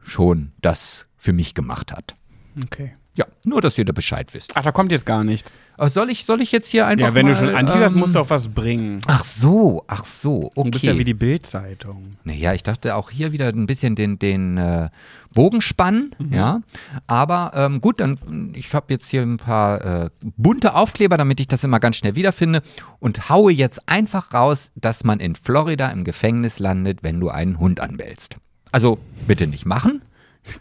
schon 0.00 0.52
das 0.60 1.06
für 1.16 1.32
mich 1.32 1.54
gemacht 1.54 1.92
hat. 1.92 2.16
Okay. 2.64 2.94
Ja, 3.14 3.26
nur, 3.44 3.60
dass 3.60 3.76
ihr 3.76 3.84
da 3.84 3.92
Bescheid 3.92 4.32
wisst. 4.32 4.52
Ach, 4.54 4.62
da 4.62 4.72
kommt 4.72 4.90
jetzt 4.90 5.04
gar 5.04 5.22
nichts. 5.22 5.58
Soll 5.78 6.10
ich, 6.10 6.24
soll 6.24 6.40
ich 6.40 6.50
jetzt 6.52 6.68
hier 6.68 6.86
einfach 6.86 7.08
Ja, 7.08 7.14
wenn 7.14 7.26
mal, 7.26 7.32
du 7.32 7.38
schon 7.38 7.54
anteaserst, 7.54 7.92
ähm, 7.92 7.98
musst 7.98 8.14
du 8.14 8.20
auch 8.20 8.30
was 8.30 8.48
bringen. 8.48 9.00
Ach 9.06 9.24
so, 9.24 9.84
ach 9.86 10.06
so, 10.06 10.50
okay. 10.54 10.64
Du 10.64 10.70
bist 10.70 10.84
ja 10.84 10.96
wie 10.96 11.04
die 11.04 11.12
Bild-Zeitung. 11.12 12.16
Naja, 12.24 12.54
ich 12.54 12.62
dachte 12.62 12.94
auch 12.94 13.10
hier 13.10 13.32
wieder 13.32 13.48
ein 13.48 13.66
bisschen 13.66 13.96
den, 13.96 14.18
den 14.18 14.56
äh, 14.56 14.88
Bogen 15.34 15.60
spannen, 15.60 16.14
ja. 16.30 16.62
Aber 17.06 17.52
ähm, 17.54 17.80
gut, 17.80 18.00
dann 18.00 18.52
ich 18.54 18.72
habe 18.72 18.86
jetzt 18.90 19.08
hier 19.08 19.22
ein 19.22 19.36
paar 19.36 20.04
äh, 20.04 20.10
bunte 20.36 20.74
Aufkleber, 20.74 21.18
damit 21.18 21.40
ich 21.40 21.48
das 21.48 21.64
immer 21.64 21.80
ganz 21.80 21.96
schnell 21.96 22.14
wiederfinde 22.14 22.62
und 22.98 23.28
haue 23.28 23.52
jetzt 23.52 23.88
einfach 23.88 24.32
raus, 24.32 24.70
dass 24.76 25.04
man 25.04 25.20
in 25.20 25.34
Florida 25.34 25.88
im 25.88 26.04
Gefängnis 26.04 26.60
landet, 26.60 27.02
wenn 27.02 27.20
du 27.20 27.28
einen 27.28 27.58
Hund 27.58 27.80
anbellst. 27.80 28.36
Also 28.70 28.98
bitte 29.26 29.46
nicht 29.46 29.66
machen. 29.66 30.00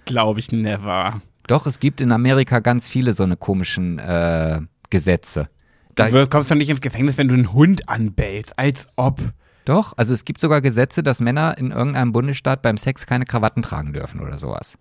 Glaube 0.05 0.39
ich 0.39 0.51
never. 0.51 1.21
Doch, 1.47 1.65
es 1.65 1.80
gibt 1.80 2.01
in 2.01 2.12
Amerika 2.12 2.60
ganz 2.60 2.89
viele 2.89 3.13
so 3.13 3.23
eine 3.23 3.38
komischen 3.38 3.99
äh, 3.99 4.62
Gesetze. 4.89 5.49
Da, 5.95 6.10
Du 6.10 6.27
kommst 6.27 6.51
doch 6.51 6.56
nicht 6.56 6.69
ins 6.69 6.82
Gefängnis, 6.82 7.17
wenn 7.17 7.27
du 7.27 7.34
einen 7.34 7.54
Hund 7.54 7.89
anbellst. 7.89 8.58
Als 8.58 8.88
ob. 8.95 9.19
Doch, 9.65 9.93
also 9.97 10.13
es 10.13 10.25
gibt 10.25 10.39
sogar 10.39 10.62
Gesetze, 10.62 11.04
dass 11.04 11.19
Männer 11.19 11.58
in 11.58 11.71
irgendeinem 11.71 12.12
Bundesstaat 12.12 12.62
beim 12.62 12.77
Sex 12.77 13.06
keine 13.06 13.25
Krawatten 13.25 13.62
tragen 13.62 13.93
dürfen 13.93 14.19
oder 14.19 14.39
sowas. 14.39 14.77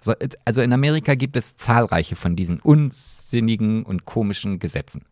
So, 0.00 0.14
also 0.44 0.60
in 0.60 0.72
Amerika 0.72 1.14
gibt 1.14 1.36
es 1.36 1.56
zahlreiche 1.56 2.16
von 2.16 2.36
diesen 2.36 2.60
unsinnigen 2.60 3.84
und 3.84 4.04
komischen 4.04 4.58
Gesetzen. 4.58 5.04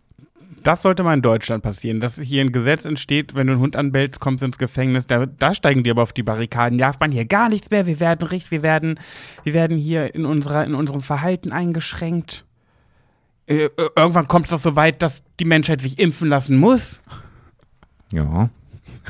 Das 0.64 0.83
sollte 0.83 1.03
mal 1.03 1.14
in 1.14 1.22
Deutschland 1.22 1.62
passieren, 1.62 2.00
dass 2.00 2.18
hier 2.18 2.40
ein 2.40 2.50
Gesetz 2.50 2.87
entsteht, 2.87 3.35
wenn 3.35 3.46
du 3.46 3.53
einen 3.53 3.62
Hund 3.62 3.77
anbellst, 3.77 4.18
kommst 4.18 4.40
du 4.42 4.46
ins 4.46 4.59
Gefängnis. 4.59 5.07
Da, 5.07 5.27
da 5.27 5.55
steigen 5.55 5.85
die 5.85 5.90
aber 5.90 6.03
auf 6.03 6.12
die 6.14 6.22
Barrikaden. 6.22 6.79
Darf 6.79 6.98
man 6.98 7.12
hier 7.12 7.27
gar 7.27 7.50
nichts 7.50 7.70
mehr. 7.70 7.87
Wir 7.87 8.00
werden 8.00 8.27
richtig, 8.27 8.50
wir 8.50 8.62
werden, 8.62 8.98
wir 9.44 9.53
werden 9.55 9.77
hier 9.77 10.14
in, 10.14 10.24
unserer, 10.24 10.64
in 10.64 10.74
unserem 10.74 11.03
Verhalten 11.03 11.53
eingeschränkt. 11.53 12.46
Äh, 13.46 13.68
irgendwann 13.94 14.27
kommt 14.27 14.46
es 14.46 14.50
doch 14.50 14.59
so 14.59 14.74
weit, 14.74 15.03
dass 15.03 15.22
die 15.38 15.44
Menschheit 15.44 15.83
sich 15.83 15.98
impfen 15.98 16.29
lassen 16.31 16.57
muss. 16.57 17.00
Ja. 18.11 18.48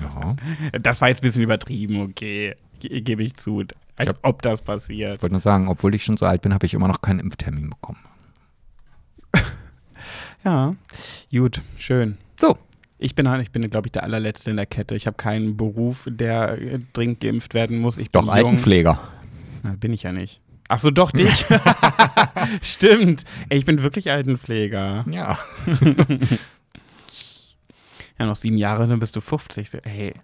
Ja. 0.00 0.36
Das 0.80 1.00
war 1.00 1.08
jetzt 1.08 1.20
ein 1.22 1.26
bisschen 1.28 1.42
übertrieben, 1.42 2.00
okay. 2.00 2.56
Ge 2.80 3.00
Gebe 3.00 3.22
ich 3.22 3.36
zu. 3.36 3.62
Als 3.96 4.08
Ja. 4.08 4.14
ob 4.22 4.42
das 4.42 4.60
passiert. 4.60 5.14
Ich 5.16 5.22
wollte 5.22 5.34
nur 5.34 5.40
sagen, 5.40 5.68
obwohl 5.68 5.94
ich 5.94 6.02
schon 6.04 6.16
so 6.16 6.26
alt 6.26 6.42
bin, 6.42 6.52
habe 6.52 6.66
ich 6.66 6.74
immer 6.74 6.88
noch 6.88 7.00
keinen 7.00 7.20
Impftermin 7.20 7.70
bekommen. 7.70 8.00
Ja, 10.44 10.72
gut, 11.32 11.62
schön. 11.78 12.18
So. 12.40 12.56
Ich 12.98 13.14
bin, 13.14 13.28
halt- 13.28 13.42
ich 13.42 13.50
bin 13.50 13.68
glaube 13.70 13.88
ich, 13.88 13.92
der 13.92 14.04
allerletzte 14.04 14.50
in 14.50 14.56
der 14.56 14.66
Kette. 14.66 14.94
Ich 14.94 15.06
habe 15.06 15.16
keinen 15.16 15.56
Beruf, 15.56 16.06
der 16.08 16.58
äh, 16.60 16.78
dringend 16.92 17.20
geimpft 17.20 17.52
werden 17.54 17.78
muss. 17.78 17.98
Ich 17.98 18.10
bin 18.10 18.22
Doch. 18.22 18.28
Altenpfleger. 18.28 18.98
Na, 19.62 19.74
bin 19.78 19.92
ich 19.92 20.04
ja 20.04 20.12
nicht. 20.12 20.40
Ach 20.68 20.78
so, 20.78 20.90
doch 20.90 21.10
dich. 21.10 21.44
Stimmt. 22.62 23.24
Ey, 23.48 23.58
ich 23.58 23.64
bin 23.64 23.82
wirklich 23.82 24.10
Altenpfleger. 24.10 25.04
Ja. 25.10 25.38
Ja, 28.18 28.26
noch 28.26 28.36
sieben 28.36 28.58
Jahre, 28.58 28.86
dann 28.86 29.00
bist 29.00 29.16
du 29.16 29.20
50. 29.20 29.70
So, 29.70 29.78
Ey, 29.78 30.14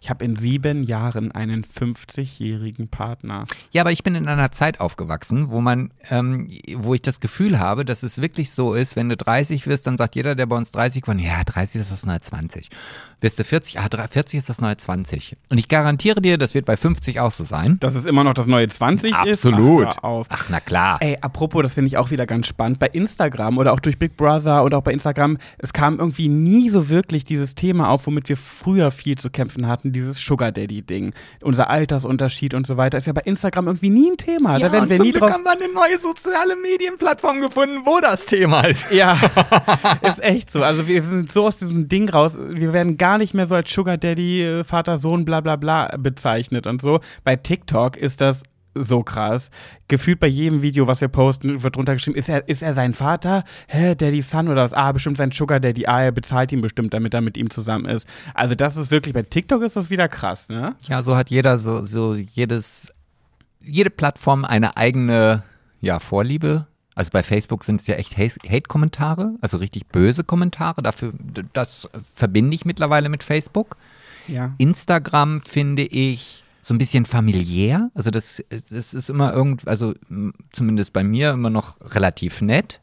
ich 0.00 0.10
habe 0.10 0.24
in 0.24 0.36
sieben 0.36 0.84
Jahren 0.84 1.32
einen 1.32 1.64
50-jährigen 1.64 2.88
Partner. 2.88 3.44
Ja, 3.72 3.82
aber 3.82 3.92
ich 3.92 4.02
bin 4.02 4.14
in 4.14 4.28
einer 4.28 4.52
Zeit 4.52 4.80
aufgewachsen, 4.80 5.50
wo 5.50 5.60
man, 5.60 5.92
ähm, 6.10 6.48
wo 6.76 6.94
ich 6.94 7.02
das 7.02 7.20
Gefühl 7.20 7.58
habe, 7.58 7.84
dass 7.84 8.02
es 8.02 8.20
wirklich 8.20 8.50
so 8.50 8.74
ist, 8.74 8.96
wenn 8.96 9.08
du 9.08 9.16
30 9.16 9.66
wirst, 9.66 9.86
dann 9.86 9.96
sagt 9.96 10.16
jeder, 10.16 10.34
der 10.34 10.46
bei 10.46 10.56
uns 10.56 10.72
30 10.72 11.06
war, 11.06 11.16
ja, 11.16 11.42
30 11.44 11.80
ist 11.80 11.90
das 11.90 12.04
neue 12.04 12.20
20. 12.20 12.68
Wirst 13.20 13.38
du 13.38 13.44
40, 13.44 13.80
ah, 13.80 13.88
40 14.10 14.38
ist 14.38 14.48
das 14.48 14.60
neue 14.60 14.76
20. 14.76 15.36
Und 15.48 15.58
ich 15.58 15.68
garantiere 15.68 16.20
dir, 16.20 16.38
das 16.38 16.54
wird 16.54 16.66
bei 16.66 16.76
50 16.76 17.20
auch 17.20 17.30
so 17.30 17.44
sein. 17.44 17.78
Dass 17.80 17.94
es 17.94 18.06
immer 18.06 18.24
noch 18.24 18.34
das 18.34 18.46
neue 18.46 18.68
20 18.68 19.10
ist? 19.10 19.46
Absolut. 19.46 19.88
Ach. 20.02 20.26
Ach, 20.28 20.46
na 20.50 20.60
klar. 20.60 20.98
Ey, 21.00 21.18
apropos, 21.20 21.62
das 21.62 21.72
finde 21.72 21.88
ich 21.88 21.96
auch 21.96 22.10
wieder 22.10 22.26
ganz 22.26 22.46
spannend. 22.46 22.78
Bei 22.78 22.88
Instagram 22.88 23.58
oder 23.58 23.72
auch 23.72 23.80
durch 23.80 23.98
Big 23.98 24.16
Brother 24.16 24.64
oder 24.64 24.78
auch 24.78 24.82
bei 24.82 24.92
Instagram, 24.92 25.38
es 25.58 25.72
kam 25.72 25.98
irgendwie 25.98 26.28
nie 26.28 26.70
so 26.70 26.88
wirklich 26.88 27.24
dieses 27.24 27.54
Thema 27.54 27.88
auf, 27.88 28.06
womit 28.06 28.28
wir 28.28 28.36
früher 28.36 28.90
viel 28.90 29.16
zu 29.16 29.30
kämpfen 29.30 29.66
hatten, 29.66 29.85
dieses 29.92 30.18
Sugar 30.18 30.52
Daddy-Ding. 30.52 31.12
Unser 31.42 31.70
Altersunterschied 31.70 32.54
und 32.54 32.66
so 32.66 32.76
weiter 32.76 32.98
ist 32.98 33.06
ja 33.06 33.12
bei 33.12 33.22
Instagram 33.22 33.66
irgendwie 33.66 33.90
nie 33.90 34.10
ein 34.10 34.16
Thema. 34.16 34.58
da 34.58 34.72
werden 34.72 34.88
wir 34.88 34.98
nie 34.98 35.12
drauf. 35.12 35.30
haben 35.30 35.44
wir 35.44 35.52
eine 35.52 35.72
neue 35.72 35.98
soziale 35.98 36.56
Medienplattform 36.56 37.40
gefunden, 37.40 37.82
wo 37.84 38.00
das 38.00 38.26
Thema 38.26 38.62
ist. 38.62 38.92
Ja, 38.92 39.18
ist 40.02 40.22
echt 40.22 40.50
so. 40.50 40.62
Also 40.62 40.86
wir 40.86 41.02
sind 41.02 41.32
so 41.32 41.46
aus 41.46 41.56
diesem 41.56 41.88
Ding 41.88 42.08
raus. 42.08 42.38
Wir 42.38 42.72
werden 42.72 42.98
gar 42.98 43.18
nicht 43.18 43.34
mehr 43.34 43.46
so 43.46 43.54
als 43.54 43.72
Sugar 43.72 43.96
Daddy, 43.96 44.42
äh, 44.42 44.64
Vater, 44.64 44.98
Sohn, 44.98 45.24
bla 45.24 45.40
bla 45.40 45.56
bla 45.56 45.96
bezeichnet 45.98 46.66
und 46.66 46.82
so. 46.82 47.00
Bei 47.24 47.36
TikTok 47.36 47.96
ist 47.96 48.20
das 48.20 48.42
so 48.78 49.02
krass. 49.02 49.50
Gefühlt 49.88 50.20
bei 50.20 50.26
jedem 50.26 50.62
Video, 50.62 50.86
was 50.86 51.00
wir 51.00 51.08
posten, 51.08 51.62
wird 51.62 51.76
drunter 51.76 51.94
geschrieben, 51.94 52.16
ist 52.16 52.28
er, 52.28 52.48
ist 52.48 52.62
er 52.62 52.74
sein 52.74 52.94
Vater? 52.94 53.44
Hä, 53.68 53.94
Daddy 53.94 54.22
Son 54.22 54.48
oder 54.48 54.62
was? 54.62 54.72
Ah, 54.72 54.92
bestimmt 54.92 55.16
sein 55.18 55.32
Sugar 55.32 55.60
Daddy. 55.60 55.86
Ah, 55.86 56.02
er 56.02 56.12
bezahlt 56.12 56.52
ihn 56.52 56.60
bestimmt, 56.60 56.92
damit 56.94 57.14
er 57.14 57.20
mit 57.20 57.36
ihm 57.36 57.50
zusammen 57.50 57.86
ist. 57.86 58.06
Also 58.34 58.54
das 58.54 58.76
ist 58.76 58.90
wirklich, 58.90 59.14
bei 59.14 59.22
TikTok 59.22 59.62
ist 59.62 59.76
das 59.76 59.90
wieder 59.90 60.08
krass, 60.08 60.48
ne? 60.48 60.74
Ja, 60.88 61.02
so 61.02 61.16
hat 61.16 61.30
jeder 61.30 61.58
so, 61.58 61.84
so 61.84 62.14
jedes, 62.14 62.92
jede 63.60 63.90
Plattform 63.90 64.44
eine 64.44 64.76
eigene, 64.76 65.42
ja, 65.80 65.98
Vorliebe. 65.98 66.66
Also 66.94 67.10
bei 67.12 67.22
Facebook 67.22 67.62
sind 67.62 67.82
es 67.82 67.86
ja 67.86 67.96
echt 67.96 68.16
Hate- 68.16 68.40
Hate-Kommentare, 68.48 69.34
also 69.42 69.58
richtig 69.58 69.86
böse 69.88 70.24
Kommentare. 70.24 70.82
Dafür, 70.82 71.12
das 71.52 71.88
verbinde 72.14 72.54
ich 72.54 72.64
mittlerweile 72.64 73.10
mit 73.10 73.22
Facebook. 73.22 73.76
Ja. 74.28 74.54
Instagram 74.58 75.42
finde 75.42 75.82
ich 75.82 76.42
so 76.66 76.74
ein 76.74 76.78
bisschen 76.78 77.06
familiär. 77.06 77.92
Also 77.94 78.10
das, 78.10 78.42
das 78.70 78.92
ist 78.92 79.08
immer 79.08 79.32
irgend, 79.32 79.68
also 79.68 79.94
zumindest 80.52 80.92
bei 80.92 81.04
mir 81.04 81.30
immer 81.30 81.48
noch 81.48 81.76
relativ 81.94 82.40
nett. 82.40 82.80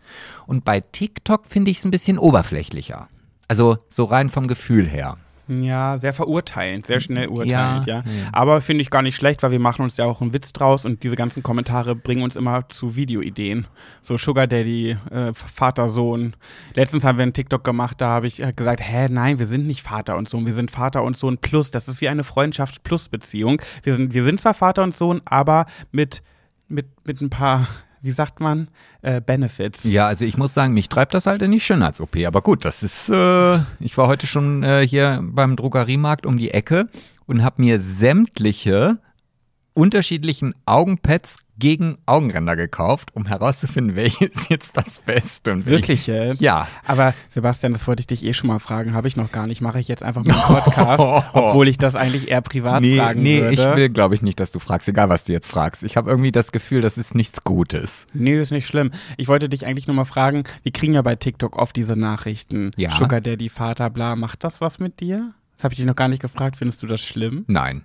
Und 0.47 0.63
bei 0.63 0.79
TikTok 0.79 1.45
finde 1.45 1.69
ich 1.69 1.79
es 1.79 1.83
ein 1.83 1.91
bisschen 1.91 2.17
oberflächlicher. 2.17 3.09
Also 3.49 3.79
so 3.89 4.05
rein 4.05 4.29
vom 4.29 4.47
Gefühl 4.47 4.87
her. 4.87 5.17
Ja, 5.47 5.97
sehr 5.97 6.13
verurteilend, 6.13 6.85
sehr 6.85 7.01
schnell 7.01 7.27
urteilend, 7.27 7.85
ja. 7.85 7.97
Ja, 7.97 8.03
ja. 8.05 8.29
Aber 8.31 8.61
finde 8.61 8.81
ich 8.81 8.89
gar 8.89 9.01
nicht 9.01 9.15
schlecht, 9.15 9.43
weil 9.43 9.51
wir 9.51 9.59
machen 9.59 9.81
uns 9.81 9.97
ja 9.97 10.05
auch 10.05 10.21
einen 10.21 10.33
Witz 10.33 10.53
draus 10.53 10.85
und 10.85 11.03
diese 11.03 11.17
ganzen 11.17 11.43
Kommentare 11.43 11.95
bringen 11.95 12.23
uns 12.23 12.37
immer 12.37 12.69
zu 12.69 12.95
Videoideen. 12.95 13.67
So 14.01 14.17
Sugar 14.17 14.47
Daddy, 14.47 14.97
äh, 15.11 15.33
Vater, 15.33 15.89
Sohn. 15.89 16.35
Letztens 16.75 17.03
haben 17.03 17.17
wir 17.17 17.23
einen 17.23 17.33
TikTok 17.33 17.63
gemacht, 17.63 17.99
da 17.99 18.07
habe 18.07 18.27
ich 18.27 18.41
äh, 18.41 18.53
gesagt, 18.53 18.81
hä, 18.81 19.07
nein, 19.09 19.37
wir 19.37 19.45
sind 19.45 19.67
nicht 19.67 19.81
Vater 19.81 20.15
und 20.15 20.29
Sohn, 20.29 20.45
wir 20.45 20.53
sind 20.53 20.71
Vater 20.71 21.03
und 21.03 21.17
Sohn 21.17 21.37
plus. 21.37 21.71
Das 21.71 21.89
ist 21.89 21.99
wie 21.99 22.07
eine 22.07 22.23
Freundschaft-Plus-Beziehung. 22.23 23.61
Wir 23.83 23.95
sind, 23.95 24.13
wir 24.13 24.23
sind 24.23 24.39
zwar 24.39 24.53
Vater 24.53 24.83
und 24.83 24.95
Sohn, 24.95 25.21
aber 25.25 25.65
mit, 25.91 26.21
mit, 26.69 26.87
mit 27.05 27.19
ein 27.19 27.29
paar, 27.29 27.67
wie 28.03 28.11
sagt 28.11 28.41
man, 28.41 28.67
äh, 29.01 29.21
Benefits. 29.21 29.85
Ja, 29.85 30.07
also 30.07 30.25
ich 30.25 30.37
muss 30.37 30.53
sagen, 30.53 30.73
mich 30.73 30.89
treibt 30.89 31.13
das 31.13 31.25
halt 31.25 31.41
in 31.41 31.51
die 31.51 31.61
Schönheits-OP. 31.61 32.17
Aber 32.27 32.41
gut, 32.41 32.65
das 32.65 32.83
ist, 32.83 33.09
äh, 33.09 33.59
ich 33.79 33.97
war 33.97 34.07
heute 34.07 34.27
schon 34.27 34.61
äh, 34.61 34.85
hier 34.85 35.21
beim 35.23 35.55
Drogeriemarkt 35.55 36.25
um 36.25 36.37
die 36.37 36.51
Ecke 36.51 36.89
und 37.25 37.43
habe 37.43 37.61
mir 37.61 37.79
sämtliche 37.79 38.99
unterschiedlichen 39.73 40.53
Augenpads 40.65 41.37
gegen 41.59 41.97
Augenränder 42.05 42.55
gekauft, 42.55 43.11
um 43.15 43.25
herauszufinden, 43.25 43.95
welches 43.95 44.49
jetzt 44.49 44.75
das 44.75 44.99
Beste 45.01 45.51
und 45.51 45.65
welches- 45.65 45.71
Wirklich 45.81 46.07
jetzt? 46.07 46.41
Ja. 46.41 46.67
Aber 46.85 47.13
Sebastian, 47.29 47.73
das 47.73 47.87
wollte 47.87 48.01
ich 48.01 48.07
dich 48.07 48.23
eh 48.25 48.33
schon 48.33 48.47
mal 48.47 48.59
fragen, 48.59 48.93
habe 48.93 49.07
ich 49.07 49.15
noch 49.15 49.31
gar 49.31 49.47
nicht. 49.47 49.61
Mache 49.61 49.79
ich 49.79 49.87
jetzt 49.87 50.03
einfach 50.03 50.23
mit 50.23 50.33
dem 50.35 50.41
Podcast, 50.41 50.99
obwohl 51.33 51.67
ich 51.67 51.77
das 51.77 51.95
eigentlich 51.95 52.29
eher 52.29 52.41
privat 52.41 52.81
Nee, 52.81 52.97
fragen 52.97 53.21
nee 53.21 53.41
würde. 53.41 53.53
ich 53.53 53.59
will, 53.77 53.89
glaube 53.89 54.15
ich, 54.15 54.21
nicht, 54.21 54.39
dass 54.39 54.51
du 54.51 54.59
fragst, 54.59 54.87
egal 54.87 55.09
was 55.09 55.25
du 55.25 55.33
jetzt 55.33 55.47
fragst. 55.49 55.83
Ich 55.83 55.95
habe 55.97 56.09
irgendwie 56.09 56.31
das 56.31 56.51
Gefühl, 56.51 56.81
das 56.81 56.97
ist 56.97 57.13
nichts 57.15 57.43
Gutes. 57.43 58.07
Nee, 58.13 58.41
ist 58.41 58.51
nicht 58.51 58.67
schlimm. 58.67 58.91
Ich 59.17 59.27
wollte 59.27 59.47
dich 59.49 59.65
eigentlich 59.65 59.87
nur 59.87 59.95
mal 59.95 60.05
fragen, 60.05 60.43
wir 60.63 60.71
kriegen 60.71 60.93
ja 60.95 61.01
bei 61.01 61.15
TikTok 61.15 61.57
oft 61.57 61.75
diese 61.75 61.95
Nachrichten. 61.95 62.71
Ja. 62.77 62.95
Sugar 62.95 63.21
Daddy, 63.21 63.49
Vater, 63.49 63.89
bla. 63.89 64.15
Macht 64.15 64.43
das 64.43 64.59
was 64.61 64.79
mit 64.79 64.99
dir? 64.99 65.33
Das 65.55 65.63
habe 65.65 65.73
ich 65.73 65.77
dich 65.77 65.85
noch 65.85 65.95
gar 65.95 66.07
nicht 66.07 66.21
gefragt. 66.21 66.57
Findest 66.57 66.81
du 66.81 66.87
das 66.87 66.99
schlimm? 67.01 67.45
Nein. 67.47 67.83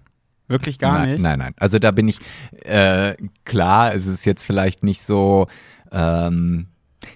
Wirklich 0.48 0.78
gar 0.78 0.94
nein, 0.94 1.12
nicht? 1.12 1.22
Nein, 1.22 1.38
nein. 1.38 1.54
Also 1.58 1.78
da 1.78 1.90
bin 1.90 2.08
ich, 2.08 2.18
äh, 2.64 3.14
klar, 3.44 3.94
es 3.94 4.06
ist 4.06 4.24
jetzt 4.24 4.44
vielleicht 4.44 4.82
nicht 4.82 5.02
so, 5.02 5.46
ähm, 5.92 6.66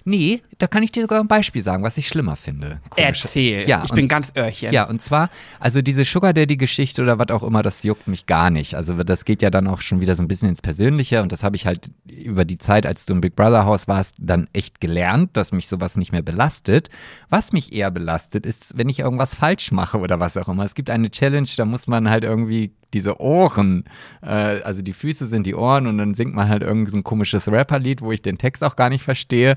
nee, 0.04 0.42
da 0.58 0.66
kann 0.66 0.82
ich 0.82 0.92
dir 0.92 1.02
sogar 1.02 1.20
ein 1.20 1.28
Beispiel 1.28 1.62
sagen, 1.62 1.82
was 1.82 1.96
ich 1.96 2.06
schlimmer 2.08 2.36
finde. 2.36 2.80
Komisch. 2.90 3.24
Erzähl. 3.24 3.68
Ja, 3.68 3.82
ich 3.84 3.90
und- 3.90 3.96
bin 3.96 4.08
ganz 4.08 4.32
Öhrchen. 4.36 4.72
Ja, 4.72 4.84
und 4.88 5.00
zwar, 5.02 5.28
also 5.60 5.82
diese 5.82 6.04
Sugar 6.04 6.32
Daddy-Geschichte 6.32 7.02
oder 7.02 7.18
was 7.18 7.30
auch 7.30 7.42
immer, 7.42 7.62
das 7.62 7.82
juckt 7.82 8.06
mich 8.06 8.26
gar 8.26 8.50
nicht. 8.50 8.74
Also 8.74 9.02
das 9.02 9.24
geht 9.24 9.42
ja 9.42 9.50
dann 9.50 9.66
auch 9.66 9.80
schon 9.80 10.00
wieder 10.00 10.14
so 10.14 10.22
ein 10.22 10.28
bisschen 10.28 10.48
ins 10.48 10.62
Persönliche 10.62 11.22
und 11.22 11.32
das 11.32 11.42
habe 11.42 11.56
ich 11.56 11.66
halt 11.66 11.90
über 12.06 12.44
die 12.44 12.58
Zeit, 12.58 12.86
als 12.86 13.06
du 13.06 13.14
im 13.14 13.20
Big 13.20 13.34
Brother 13.34 13.64
Haus 13.64 13.88
warst, 13.88 14.16
dann 14.18 14.48
echt 14.52 14.80
gelernt, 14.80 15.36
dass 15.36 15.52
mich 15.52 15.68
sowas 15.68 15.96
nicht 15.96 16.12
mehr 16.12 16.22
belastet. 16.22 16.88
Was 17.28 17.52
mich 17.52 17.72
eher 17.72 17.90
belastet, 17.90 18.46
ist, 18.46 18.76
wenn 18.78 18.88
ich 18.88 19.00
irgendwas 19.00 19.34
falsch 19.34 19.72
mache 19.72 19.98
oder 19.98 20.20
was 20.20 20.36
auch 20.36 20.48
immer. 20.48 20.64
Es 20.64 20.74
gibt 20.74 20.90
eine 20.90 21.10
Challenge, 21.10 21.48
da 21.56 21.64
muss 21.64 21.86
man 21.86 22.08
halt 22.10 22.24
irgendwie 22.24 22.72
diese 22.94 23.20
Ohren, 23.20 23.84
äh, 24.22 24.60
also 24.62 24.82
die 24.82 24.92
Füße 24.92 25.26
sind 25.26 25.46
die 25.46 25.54
Ohren 25.54 25.86
und 25.86 25.98
dann 25.98 26.14
singt 26.14 26.34
man 26.34 26.48
halt 26.48 26.62
irgend 26.62 26.90
so 26.90 26.96
ein 26.96 27.04
komisches 27.04 27.50
Rapperlied, 27.50 28.02
wo 28.02 28.12
ich 28.12 28.22
den 28.22 28.38
Text 28.38 28.62
auch 28.64 28.76
gar 28.76 28.88
nicht 28.88 29.02
verstehe. 29.02 29.56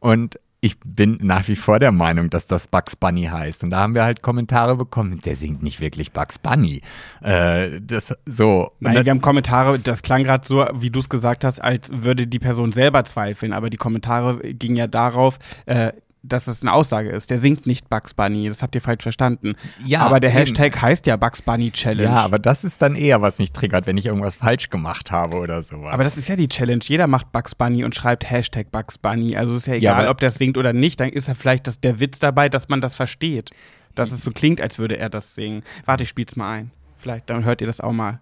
Und 0.00 0.38
ich 0.64 0.78
bin 0.78 1.18
nach 1.20 1.48
wie 1.48 1.56
vor 1.56 1.80
der 1.80 1.90
Meinung, 1.90 2.30
dass 2.30 2.46
das 2.46 2.68
Bugs 2.68 2.94
Bunny 2.94 3.24
heißt. 3.24 3.64
Und 3.64 3.70
da 3.70 3.80
haben 3.80 3.96
wir 3.96 4.04
halt 4.04 4.22
Kommentare 4.22 4.76
bekommen, 4.76 5.20
der 5.20 5.34
singt 5.34 5.60
nicht 5.60 5.80
wirklich 5.80 6.12
Bugs 6.12 6.38
Bunny. 6.38 6.82
Äh, 7.20 7.80
das 7.80 8.14
so. 8.26 8.70
Nein, 8.78 9.04
wir 9.04 9.10
haben 9.10 9.20
Kommentare, 9.20 9.80
das 9.80 10.02
klang 10.02 10.22
gerade 10.22 10.46
so, 10.46 10.64
wie 10.74 10.90
du 10.90 11.00
es 11.00 11.08
gesagt 11.08 11.42
hast, 11.42 11.58
als 11.60 11.90
würde 11.92 12.28
die 12.28 12.38
Person 12.38 12.70
selber 12.70 13.02
zweifeln, 13.02 13.52
aber 13.52 13.70
die 13.70 13.76
Kommentare 13.76 14.38
gingen 14.54 14.76
ja 14.76 14.86
darauf, 14.86 15.40
äh, 15.66 15.92
dass 16.22 16.46
es 16.46 16.62
eine 16.62 16.72
Aussage 16.72 17.10
ist. 17.10 17.30
Der 17.30 17.38
singt 17.38 17.66
nicht 17.66 17.90
Bugs 17.90 18.14
Bunny. 18.14 18.48
Das 18.48 18.62
habt 18.62 18.74
ihr 18.74 18.80
falsch 18.80 19.02
verstanden. 19.02 19.54
Ja, 19.84 20.00
aber 20.00 20.20
der 20.20 20.30
Hashtag 20.30 20.72
eben. 20.74 20.82
heißt 20.82 21.06
ja 21.06 21.16
Bugs 21.16 21.42
Bunny 21.42 21.72
Challenge. 21.72 22.04
Ja, 22.04 22.24
aber 22.24 22.38
das 22.38 22.62
ist 22.64 22.80
dann 22.80 22.94
eher, 22.94 23.20
was 23.22 23.38
mich 23.38 23.52
triggert, 23.52 23.86
wenn 23.86 23.96
ich 23.96 24.06
irgendwas 24.06 24.36
falsch 24.36 24.70
gemacht 24.70 25.10
habe 25.10 25.36
oder 25.36 25.62
sowas. 25.62 25.92
Aber 25.92 26.04
das 26.04 26.16
ist 26.16 26.28
ja 26.28 26.36
die 26.36 26.48
Challenge. 26.48 26.80
Jeder 26.82 27.08
macht 27.08 27.32
Bugs 27.32 27.54
Bunny 27.54 27.84
und 27.84 27.94
schreibt 27.94 28.30
Hashtag 28.30 28.70
Bugs 28.70 28.98
Bunny. 28.98 29.36
Also 29.36 29.54
ist 29.54 29.66
ja 29.66 29.74
egal, 29.74 30.04
ja, 30.04 30.10
ob 30.10 30.18
der 30.18 30.30
singt 30.30 30.56
oder 30.56 30.72
nicht. 30.72 31.00
Dann 31.00 31.08
ist 31.08 31.26
ja 31.28 31.34
vielleicht 31.34 31.66
das, 31.66 31.80
der 31.80 31.98
Witz 31.98 32.20
dabei, 32.20 32.48
dass 32.48 32.68
man 32.68 32.80
das 32.80 32.94
versteht. 32.94 33.50
Dass 33.94 34.12
es 34.12 34.22
so 34.22 34.30
klingt, 34.30 34.60
als 34.60 34.78
würde 34.78 34.96
er 34.96 35.10
das 35.10 35.34
singen. 35.34 35.62
Warte, 35.84 36.04
ich 36.04 36.08
spiel's 36.08 36.36
mal 36.36 36.50
ein. 36.50 36.70
Vielleicht, 36.96 37.28
dann 37.28 37.44
hört 37.44 37.60
ihr 37.60 37.66
das 37.66 37.80
auch 37.80 37.92
mal. 37.92 38.20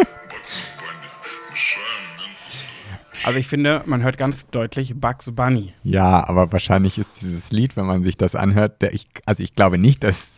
Also 3.24 3.38
ich 3.38 3.48
finde, 3.48 3.82
man 3.86 4.02
hört 4.02 4.16
ganz 4.16 4.46
deutlich 4.50 4.98
Bugs 4.98 5.30
Bunny. 5.32 5.72
Ja, 5.82 6.26
aber 6.28 6.52
wahrscheinlich 6.52 6.98
ist 6.98 7.10
dieses 7.20 7.50
Lied, 7.50 7.76
wenn 7.76 7.86
man 7.86 8.02
sich 8.02 8.16
das 8.16 8.34
anhört, 8.34 8.82
ich, 8.82 9.08
also 9.26 9.42
ich 9.42 9.54
glaube 9.54 9.78
nicht, 9.78 10.04
dass 10.04 10.34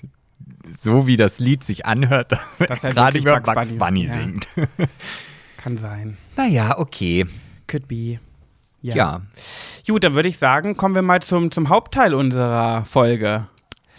so 0.80 1.06
wie 1.06 1.16
das 1.16 1.38
Lied 1.38 1.64
sich 1.64 1.86
anhört, 1.86 2.32
dass 2.58 2.84
er 2.84 2.92
gerade 2.92 3.18
über 3.18 3.40
Bugs, 3.40 3.54
Bugs 3.54 3.68
Bunny, 3.74 3.78
Bunny 3.78 4.08
singt. 4.08 4.48
Ja. 4.56 4.66
Kann 5.56 5.76
sein. 5.76 6.16
Naja, 6.36 6.78
okay. 6.78 7.26
Could 7.68 7.86
be. 7.86 8.18
Ja. 8.80 8.94
ja. 8.96 9.22
Gut, 9.86 10.02
dann 10.02 10.14
würde 10.14 10.28
ich 10.28 10.38
sagen, 10.38 10.76
kommen 10.76 10.96
wir 10.96 11.02
mal 11.02 11.22
zum, 11.22 11.52
zum 11.52 11.68
Hauptteil 11.68 12.14
unserer 12.14 12.84
Folge. 12.84 13.46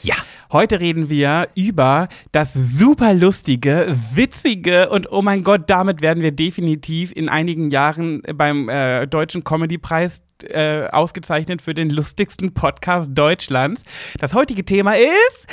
Ja. 0.01 0.15
Heute 0.53 0.79
reden 0.79 1.09
wir 1.09 1.49
über 1.55 2.09
das 2.31 2.53
super 2.53 3.15
lustige, 3.15 3.97
witzige 4.13 4.91
und 4.91 5.11
oh 5.11 5.23
mein 5.23 5.43
Gott, 5.43 5.67
damit 5.67 6.01
werden 6.01 6.21
wir 6.21 6.31
definitiv 6.31 7.11
in 7.11 7.27
einigen 7.27 7.71
Jahren 7.71 8.21
beim 8.21 8.69
äh, 8.69 9.07
Deutschen 9.07 9.43
Comedy-Preis 9.43 10.21
äh, 10.43 10.85
ausgezeichnet 10.89 11.63
für 11.63 11.73
den 11.73 11.89
lustigsten 11.89 12.53
Podcast 12.53 13.09
Deutschlands. 13.15 13.81
Das 14.19 14.35
heutige 14.35 14.63
Thema 14.63 14.95
ist 14.95 15.47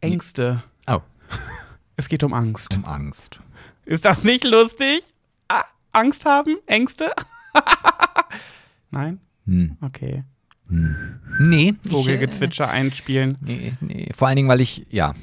Ängste. 0.00 0.62
Oh. 0.86 1.00
Es 1.98 2.08
geht 2.08 2.22
um 2.24 2.32
Angst. 2.32 2.78
Um 2.78 2.86
Angst. 2.86 3.40
Ist 3.84 4.06
das 4.06 4.24
nicht 4.24 4.44
lustig? 4.44 5.12
Ah, 5.48 5.64
Angst 5.92 6.24
haben? 6.24 6.56
Ängste? 6.64 7.10
Nein? 8.90 9.20
Hm. 9.46 9.76
Okay. 9.82 10.24
Hm. 10.68 10.96
Nee. 11.38 11.74
Vogelgezwitscher 11.88 12.64
äh, 12.64 12.68
einspielen. 12.68 13.36
Nee, 13.40 13.74
nee. 13.80 14.08
Vor 14.16 14.28
allen 14.28 14.36
Dingen, 14.36 14.48
weil 14.48 14.60
ich, 14.60 14.86
ja. 14.90 15.14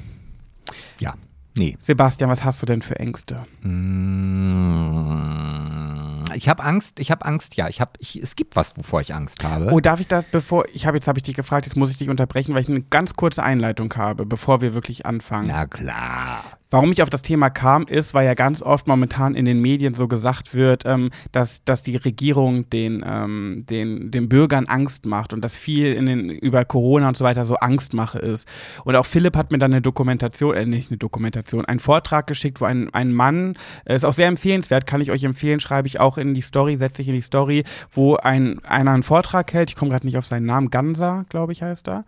Ja. 1.00 1.14
Nee. 1.56 1.76
Sebastian, 1.80 2.30
was 2.30 2.44
hast 2.44 2.60
du 2.62 2.66
denn 2.66 2.82
für 2.82 2.98
Ängste? 2.98 3.46
Hm. 3.62 5.14
Ich 6.34 6.48
habe 6.48 6.64
Angst, 6.64 6.98
ich 6.98 7.12
habe 7.12 7.24
Angst, 7.24 7.56
ja. 7.56 7.68
Ich 7.68 7.80
hab, 7.80 7.96
ich, 8.00 8.20
es 8.20 8.34
gibt 8.34 8.56
was, 8.56 8.76
wovor 8.76 9.00
ich 9.00 9.14
Angst 9.14 9.44
habe. 9.44 9.70
Oh, 9.72 9.78
darf 9.80 10.00
ich 10.00 10.08
das, 10.08 10.24
bevor, 10.30 10.64
ich 10.72 10.86
habe 10.86 10.96
jetzt 10.96 11.06
habe 11.06 11.18
ich 11.18 11.22
dich 11.22 11.36
gefragt, 11.36 11.66
jetzt 11.66 11.76
muss 11.76 11.90
ich 11.90 11.98
dich 11.98 12.08
unterbrechen, 12.08 12.54
weil 12.54 12.62
ich 12.62 12.68
eine 12.68 12.82
ganz 12.82 13.14
kurze 13.14 13.42
Einleitung 13.42 13.94
habe, 13.94 14.26
bevor 14.26 14.60
wir 14.60 14.74
wirklich 14.74 15.06
anfangen. 15.06 15.46
Na 15.48 15.66
klar. 15.66 16.44
Warum 16.70 16.90
ich 16.90 17.02
auf 17.02 17.10
das 17.10 17.22
Thema 17.22 17.50
kam, 17.50 17.84
ist, 17.84 18.14
weil 18.14 18.26
ja 18.26 18.34
ganz 18.34 18.60
oft 18.60 18.88
momentan 18.88 19.34
in 19.34 19.44
den 19.44 19.60
Medien 19.60 19.94
so 19.94 20.08
gesagt 20.08 20.54
wird, 20.54 20.84
ähm, 20.86 21.10
dass, 21.30 21.62
dass 21.64 21.82
die 21.82 21.96
Regierung 21.96 22.68
den, 22.70 23.04
ähm, 23.06 23.64
den, 23.68 24.10
den 24.10 24.28
Bürgern 24.28 24.66
Angst 24.66 25.06
macht 25.06 25.32
und 25.32 25.42
dass 25.42 25.54
viel 25.54 25.92
in 25.92 26.06
den, 26.06 26.30
über 26.30 26.64
Corona 26.64 27.08
und 27.08 27.16
so 27.16 27.24
weiter 27.24 27.46
so 27.46 27.56
Angstmache 27.56 28.18
ist. 28.18 28.48
Und 28.84 28.96
auch 28.96 29.06
Philipp 29.06 29.36
hat 29.36 29.52
mir 29.52 29.58
dann 29.58 29.72
eine 29.72 29.82
Dokumentation, 29.82 30.54
äh, 30.54 30.66
nicht 30.66 30.90
eine 30.90 30.98
Dokumentation, 30.98 31.64
einen 31.64 31.80
Vortrag 31.80 32.26
geschickt, 32.26 32.60
wo 32.60 32.64
ein, 32.64 32.92
ein 32.92 33.12
Mann, 33.12 33.56
äh, 33.84 33.94
ist 33.94 34.04
auch 34.04 34.12
sehr 34.12 34.28
empfehlenswert, 34.28 34.86
kann 34.86 35.00
ich 35.00 35.10
euch 35.10 35.22
empfehlen, 35.22 35.60
schreibe 35.60 35.86
ich 35.86 36.00
auch 36.00 36.18
in 36.18 36.34
die 36.34 36.40
Story, 36.40 36.76
setze 36.76 37.02
ich 37.02 37.08
in 37.08 37.14
die 37.14 37.20
Story, 37.20 37.64
wo 37.92 38.16
ein, 38.16 38.64
einer 38.64 38.90
einen 38.90 39.02
Vortrag 39.02 39.52
hält, 39.52 39.70
ich 39.70 39.76
komme 39.76 39.90
gerade 39.90 40.06
nicht 40.06 40.18
auf 40.18 40.26
seinen 40.26 40.46
Namen, 40.46 40.70
Gansa, 40.70 41.24
glaube 41.28 41.52
ich, 41.52 41.62
heißt 41.62 41.88
er. 41.88 42.04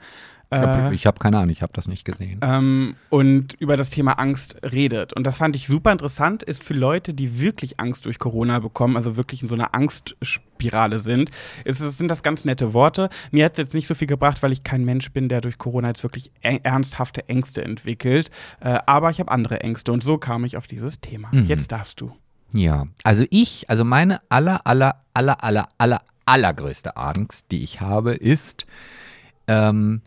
Ich 0.49 0.59
habe 0.59 0.95
äh, 0.95 0.99
hab 0.99 1.19
keine 1.19 1.39
Ahnung, 1.39 1.51
ich 1.51 1.63
habe 1.63 1.73
das 1.73 1.89
nicht 1.89 2.05
gesehen. 2.05 2.39
Ähm, 2.41 2.95
und 3.11 3.55
über 3.55 3.77
das 3.77 3.91
Thema 3.91 4.13
Angst 4.13 4.57
redet. 4.63 5.13
Und 5.13 5.25
das 5.25 5.39
fand 5.39 5.57
ich 5.57 5.67
super 5.67 5.91
interessant, 5.91 6.45
ist 6.45 6.63
für 6.63 6.75
Leute, 6.75 7.15
die 7.15 7.41
wirklich 7.41 7.81
Angst 7.81 8.07
durch 8.07 8.21
Corona 8.21 8.61
bekommen, 8.61 8.97
also 8.97 9.17
wirklich 9.17 9.43
in 9.43 9.49
so 9.49 9.57
einer 9.57 9.75
Angstspirale 9.75 11.01
sind, 11.01 11.33
ist, 11.65 11.79
sind 11.79 12.09
das 12.09 12.23
ganz 12.23 12.45
nette 12.45 12.75
Worte. 12.75 13.11
Mir 13.33 13.45
hat 13.45 13.53
es 13.53 13.59
jetzt 13.59 13.75
nicht 13.75 13.89
so 13.89 13.97
viel 13.97 14.07
gebracht, 14.07 14.43
weil 14.45 14.53
ich 14.53 14.63
kein 14.63 14.85
Mensch 14.85 15.11
bin, 15.11 15.29
der 15.29 15.41
durch 15.41 15.59
Corona 15.59 15.89
jetzt 15.89 16.05
wirklich 16.05 16.31
ernsthafte 16.43 17.29
Ängste 17.29 17.65
entwickelt. 17.65 18.31
Äh, 18.61 18.79
aber 18.87 19.11
ich 19.11 19.19
habe 19.19 19.33
andere 19.33 19.61
Ängste 19.63 19.91
und 19.91 20.05
so 20.05 20.17
kam 20.17 20.45
ich 20.45 20.57
auf 20.57 20.69
dieses 20.69 21.01
Thema. 21.01 21.29
Mhm. 21.33 21.47
Jetzt 21.47 21.73
darfst 21.73 22.01
du. 22.01 22.13
Ja, 22.53 22.87
also 23.03 23.25
ich, 23.31 23.69
also 23.69 23.85
meine 23.85 24.21
aller, 24.29 24.65
aller, 24.65 25.03
aller, 25.13 25.43
aller, 25.43 25.69
aller, 25.79 26.01
allergrößte 26.25 26.97
Angst, 26.97 27.47
die 27.51 27.65
ich 27.65 27.81
habe, 27.81 28.15
ist, 28.15 28.67
ähm, 29.49 30.03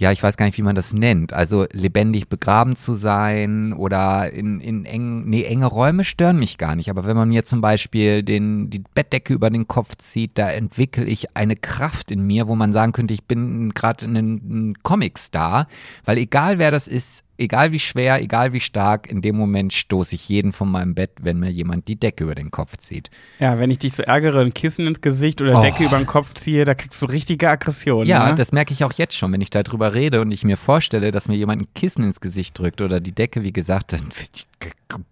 ja, 0.00 0.10
ich 0.10 0.22
weiß 0.22 0.38
gar 0.38 0.46
nicht, 0.46 0.56
wie 0.56 0.62
man 0.62 0.74
das 0.74 0.94
nennt. 0.94 1.34
Also 1.34 1.66
lebendig 1.72 2.30
begraben 2.30 2.74
zu 2.74 2.94
sein 2.94 3.74
oder 3.74 4.32
in, 4.32 4.58
in 4.58 4.86
eng, 4.86 5.28
nee, 5.28 5.42
enge 5.42 5.66
Räume 5.66 6.04
stören 6.04 6.38
mich 6.38 6.56
gar 6.56 6.74
nicht. 6.74 6.88
Aber 6.88 7.04
wenn 7.04 7.18
man 7.18 7.28
mir 7.28 7.44
zum 7.44 7.60
Beispiel 7.60 8.22
den, 8.22 8.70
die 8.70 8.82
Bettdecke 8.94 9.34
über 9.34 9.50
den 9.50 9.68
Kopf 9.68 9.96
zieht, 9.98 10.38
da 10.38 10.48
entwickle 10.50 11.04
ich 11.04 11.36
eine 11.36 11.54
Kraft 11.54 12.10
in 12.10 12.26
mir, 12.26 12.48
wo 12.48 12.54
man 12.54 12.72
sagen 12.72 12.92
könnte, 12.92 13.12
ich 13.12 13.24
bin 13.24 13.74
gerade 13.74 14.06
ein, 14.06 14.16
ein 14.16 14.74
Comic-Star. 14.82 15.66
Weil 16.06 16.16
egal 16.16 16.58
wer 16.58 16.70
das 16.70 16.88
ist, 16.88 17.22
egal 17.40 17.72
wie 17.72 17.78
schwer, 17.78 18.20
egal 18.20 18.52
wie 18.52 18.60
stark, 18.60 19.10
in 19.10 19.22
dem 19.22 19.36
Moment 19.36 19.72
stoße 19.72 20.14
ich 20.14 20.28
jeden 20.28 20.52
von 20.52 20.70
meinem 20.70 20.94
Bett, 20.94 21.10
wenn 21.20 21.38
mir 21.38 21.50
jemand 21.50 21.88
die 21.88 21.96
Decke 21.96 22.24
über 22.24 22.34
den 22.34 22.50
Kopf 22.50 22.76
zieht. 22.76 23.10
Ja, 23.38 23.58
wenn 23.58 23.70
ich 23.70 23.78
dich 23.78 23.94
so 23.94 24.02
ärgere, 24.02 24.40
ein 24.40 24.54
Kissen 24.54 24.86
ins 24.86 25.00
Gesicht 25.00 25.40
oder 25.40 25.58
oh. 25.58 25.62
Decke 25.62 25.84
über 25.84 25.96
den 25.96 26.06
Kopf 26.06 26.34
ziehe, 26.34 26.64
da 26.64 26.74
kriegst 26.74 27.00
du 27.02 27.06
richtige 27.06 27.48
Aggression. 27.48 28.06
Ja, 28.06 28.28
ne? 28.28 28.34
das 28.34 28.52
merke 28.52 28.72
ich 28.72 28.84
auch 28.84 28.92
jetzt 28.92 29.16
schon, 29.16 29.32
wenn 29.32 29.40
ich 29.40 29.50
darüber 29.50 29.94
rede 29.94 30.20
und 30.20 30.30
ich 30.30 30.44
mir 30.44 30.56
vorstelle, 30.56 31.10
dass 31.10 31.28
mir 31.28 31.36
jemand 31.36 31.62
ein 31.62 31.68
Kissen 31.74 32.04
ins 32.04 32.20
Gesicht 32.20 32.58
drückt 32.58 32.80
oder 32.80 33.00
die 33.00 33.12
Decke, 33.12 33.42
wie 33.42 33.52
gesagt, 33.52 33.92
dann 33.92 34.10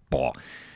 boah. 0.09 0.33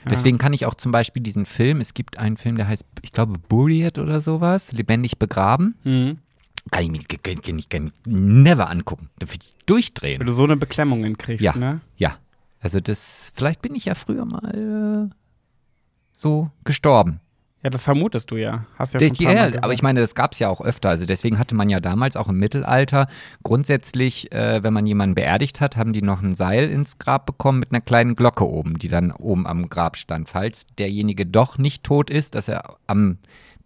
Deswegen 0.10 0.38
kann 0.38 0.52
ich 0.52 0.66
auch 0.66 0.76
zum 0.76 0.92
Beispiel 0.92 1.24
diesen 1.24 1.46
Film, 1.46 1.80
es 1.80 1.94
gibt 1.94 2.18
einen 2.18 2.36
Film, 2.36 2.58
der 2.58 2.68
heißt, 2.68 2.84
ich 3.04 3.14
glaube, 3.14 3.40
Buried 3.48 4.00
oder 4.00 4.20
sowas, 4.20 4.74
lebendig 4.74 5.18
begraben. 5.18 5.76
Mhm. 5.86 6.18
Kann 6.72 6.84
ich 6.84 6.92
mir 6.92 7.00
kann, 7.04 7.42
kann, 7.42 7.62
kann, 7.70 7.92
never 8.06 8.70
angucken. 8.70 9.10
Da 9.20 9.28
würde 9.28 9.40
ich 9.44 9.58
durchdrehen. 9.66 10.20
Wenn 10.20 10.28
du 10.28 10.34
so 10.34 10.44
eine 10.44 10.58
Beklemmung 10.58 11.18
kriegst, 11.18 11.44
ja, 11.44 11.56
ne? 11.56 11.82
Ja. 11.98 12.18
Also 12.60 12.80
das, 12.80 13.32
vielleicht 13.36 13.62
bin 13.62 13.76
ich 13.76 13.86
ja 13.86 13.96
früher 13.96 14.26
mal 14.26 15.10
äh, 15.12 15.14
so 16.16 16.50
gestorben. 16.64 17.20
Ja, 17.64 17.70
das 17.70 17.86
vermutest 17.86 18.30
du 18.30 18.36
ja. 18.36 18.66
Hast 18.78 18.94
ja 18.94 19.00
schon 19.00 19.16
ja, 19.26 19.50
aber 19.62 19.72
ich 19.72 19.82
meine, 19.82 20.02
das 20.02 20.16
gab 20.16 20.34
es 20.34 20.40
ja 20.40 20.50
auch 20.50 20.60
öfter. 20.60 20.90
Also 20.90 21.06
deswegen 21.06 21.40
hatte 21.40 21.56
man 21.56 21.70
ja 21.70 21.80
damals 21.80 22.18
auch 22.18 22.28
im 22.28 22.38
Mittelalter 22.38 23.08
grundsätzlich, 23.42 24.34
äh, 24.34 24.62
wenn 24.64 24.74
man 24.74 24.86
jemanden 24.86 25.16
beerdigt 25.16 25.62
hat, 25.62 25.78
haben 25.78 25.94
die 25.94 26.02
noch 26.02 26.22
ein 26.22 26.36
Seil 26.36 26.70
ins 26.70 26.98
Grab 26.98 27.26
bekommen 27.26 27.60
mit 27.60 27.72
einer 27.72 27.80
kleinen 27.80 28.16
Glocke 28.16 28.46
oben, 28.46 28.78
die 28.80 28.90
dann 28.90 29.14
oben 29.14 29.48
am 29.48 29.70
Grab 29.70 29.96
stand. 29.96 30.28
Falls 30.28 30.66
derjenige 30.78 31.26
doch 31.26 31.58
nicht 31.58 31.86
tot 31.86 32.10
ist, 32.10 32.36
dass 32.36 32.50
er 32.50 32.76
am 32.86 33.18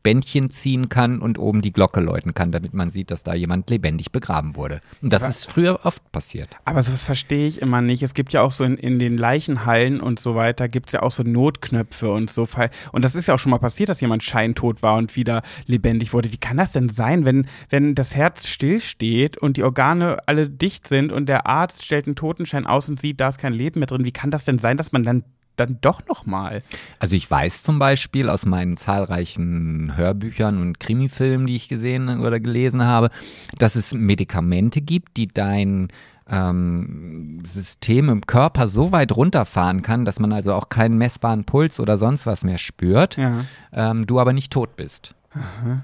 Bändchen 0.08 0.52
ziehen 0.52 0.88
kann 0.88 1.20
und 1.20 1.38
oben 1.38 1.62
die 1.62 1.74
Glocke 1.74 2.00
läuten 2.00 2.34
kann, 2.34 2.54
damit 2.54 2.74
man 2.74 2.90
sieht, 2.90 3.12
dass 3.12 3.26
da 3.26 3.34
jemand 3.34 3.70
lebendig 3.70 4.14
begraben 4.14 4.56
wurde. 4.56 4.80
Und 5.02 5.12
das 5.12 5.22
aber, 5.22 5.30
ist 5.30 5.52
früher 5.52 5.82
oft 5.84 6.14
passiert. 6.14 6.48
Aber 6.64 6.82
das 6.82 7.04
verstehe 7.04 7.46
ich 7.46 7.62
immer 7.62 7.82
nicht. 7.82 8.04
Es 8.04 8.14
gibt 8.14 8.32
ja 8.32 8.42
auch 8.42 8.54
so 8.54 8.64
in, 8.64 8.78
in 8.78 9.00
den 9.00 9.18
Leichenhallen 9.18 10.00
und 10.00 10.22
so 10.22 10.34
weiter, 10.34 10.70
gibt 10.70 10.88
es 10.88 10.94
ja 10.94 11.02
auch 11.02 11.12
so 11.12 11.24
Notknöpfe 11.24 12.10
und 12.10 12.30
so. 12.30 12.48
Und 12.94 13.04
das 13.04 13.16
ist 13.16 13.28
ja 13.28 13.34
auch 13.34 13.40
schon 13.40 13.50
mal 13.50 13.58
passiert, 13.58 13.90
dass 13.90 14.00
jemand 14.00 14.24
scheintot 14.24 14.82
war 14.82 14.96
und 14.96 15.18
wieder 15.18 15.42
lebendig 15.66 16.14
wurde. 16.14 16.32
Wie 16.32 16.38
kann 16.38 16.56
das 16.56 16.72
denn 16.72 16.88
sein, 16.88 17.26
wenn, 17.26 17.46
wenn 17.70 17.94
das 17.94 18.16
Herz 18.16 18.48
stillsteht 18.48 19.38
und 19.38 19.58
die 19.58 19.64
Organe 19.66 20.20
alle 20.26 20.48
dicht 20.48 20.88
sind 20.88 21.12
und 21.12 21.28
der 21.28 21.48
Arzt 21.48 21.84
stellt 21.84 22.08
einen 22.08 22.16
Totenschein 22.16 22.66
aus 22.66 22.88
und 22.88 23.02
sieht, 23.02 23.20
da 23.20 23.28
ist 23.28 23.40
kein 23.40 23.52
Leben 23.52 23.82
mehr 23.82 23.88
drin? 23.88 24.06
Wie 24.06 24.14
kann 24.14 24.32
das 24.32 24.46
denn 24.46 24.58
sein, 24.58 24.78
dass 24.78 24.94
man 24.94 25.04
dann 25.04 25.26
dann 25.60 25.78
doch 25.82 26.06
noch 26.08 26.26
mal. 26.26 26.64
Also 27.00 27.16
ich 27.16 27.30
weiß 27.30 27.64
zum 27.64 27.80
Beispiel 27.80 28.30
aus 28.30 28.46
meinen 28.46 28.78
zahlreichen 28.78 29.96
Hörbüchern 29.96 30.62
und 30.62 30.80
Krimifilmen, 30.80 31.48
die 31.48 31.56
ich 31.56 31.68
gesehen 31.68 32.20
oder 32.20 32.40
gelesen 32.40 32.84
habe, 32.84 33.10
dass 33.58 33.76
es 33.76 33.94
Medikamente 33.94 34.82
gibt, 34.82 35.18
die 35.18 35.28
dein 35.28 35.90
ähm, 36.30 37.42
System 37.46 38.10
im 38.10 38.22
Körper 38.26 38.68
so 38.68 38.92
weit 38.92 39.16
runterfahren 39.16 39.82
kann, 39.82 40.06
dass 40.06 40.20
man 40.20 40.32
also 40.32 40.54
auch 40.54 40.70
keinen 40.70 40.98
messbaren 40.98 41.46
Puls 41.46 41.80
oder 41.80 41.98
sonst 41.98 42.26
was 42.26 42.44
mehr 42.44 42.58
spürt, 42.58 43.18
ja. 43.18 43.46
ähm, 43.72 44.06
du 44.06 44.20
aber 44.20 44.34
nicht 44.34 44.52
tot 44.52 44.76
bist. 44.76 45.16
Aha. 45.32 45.84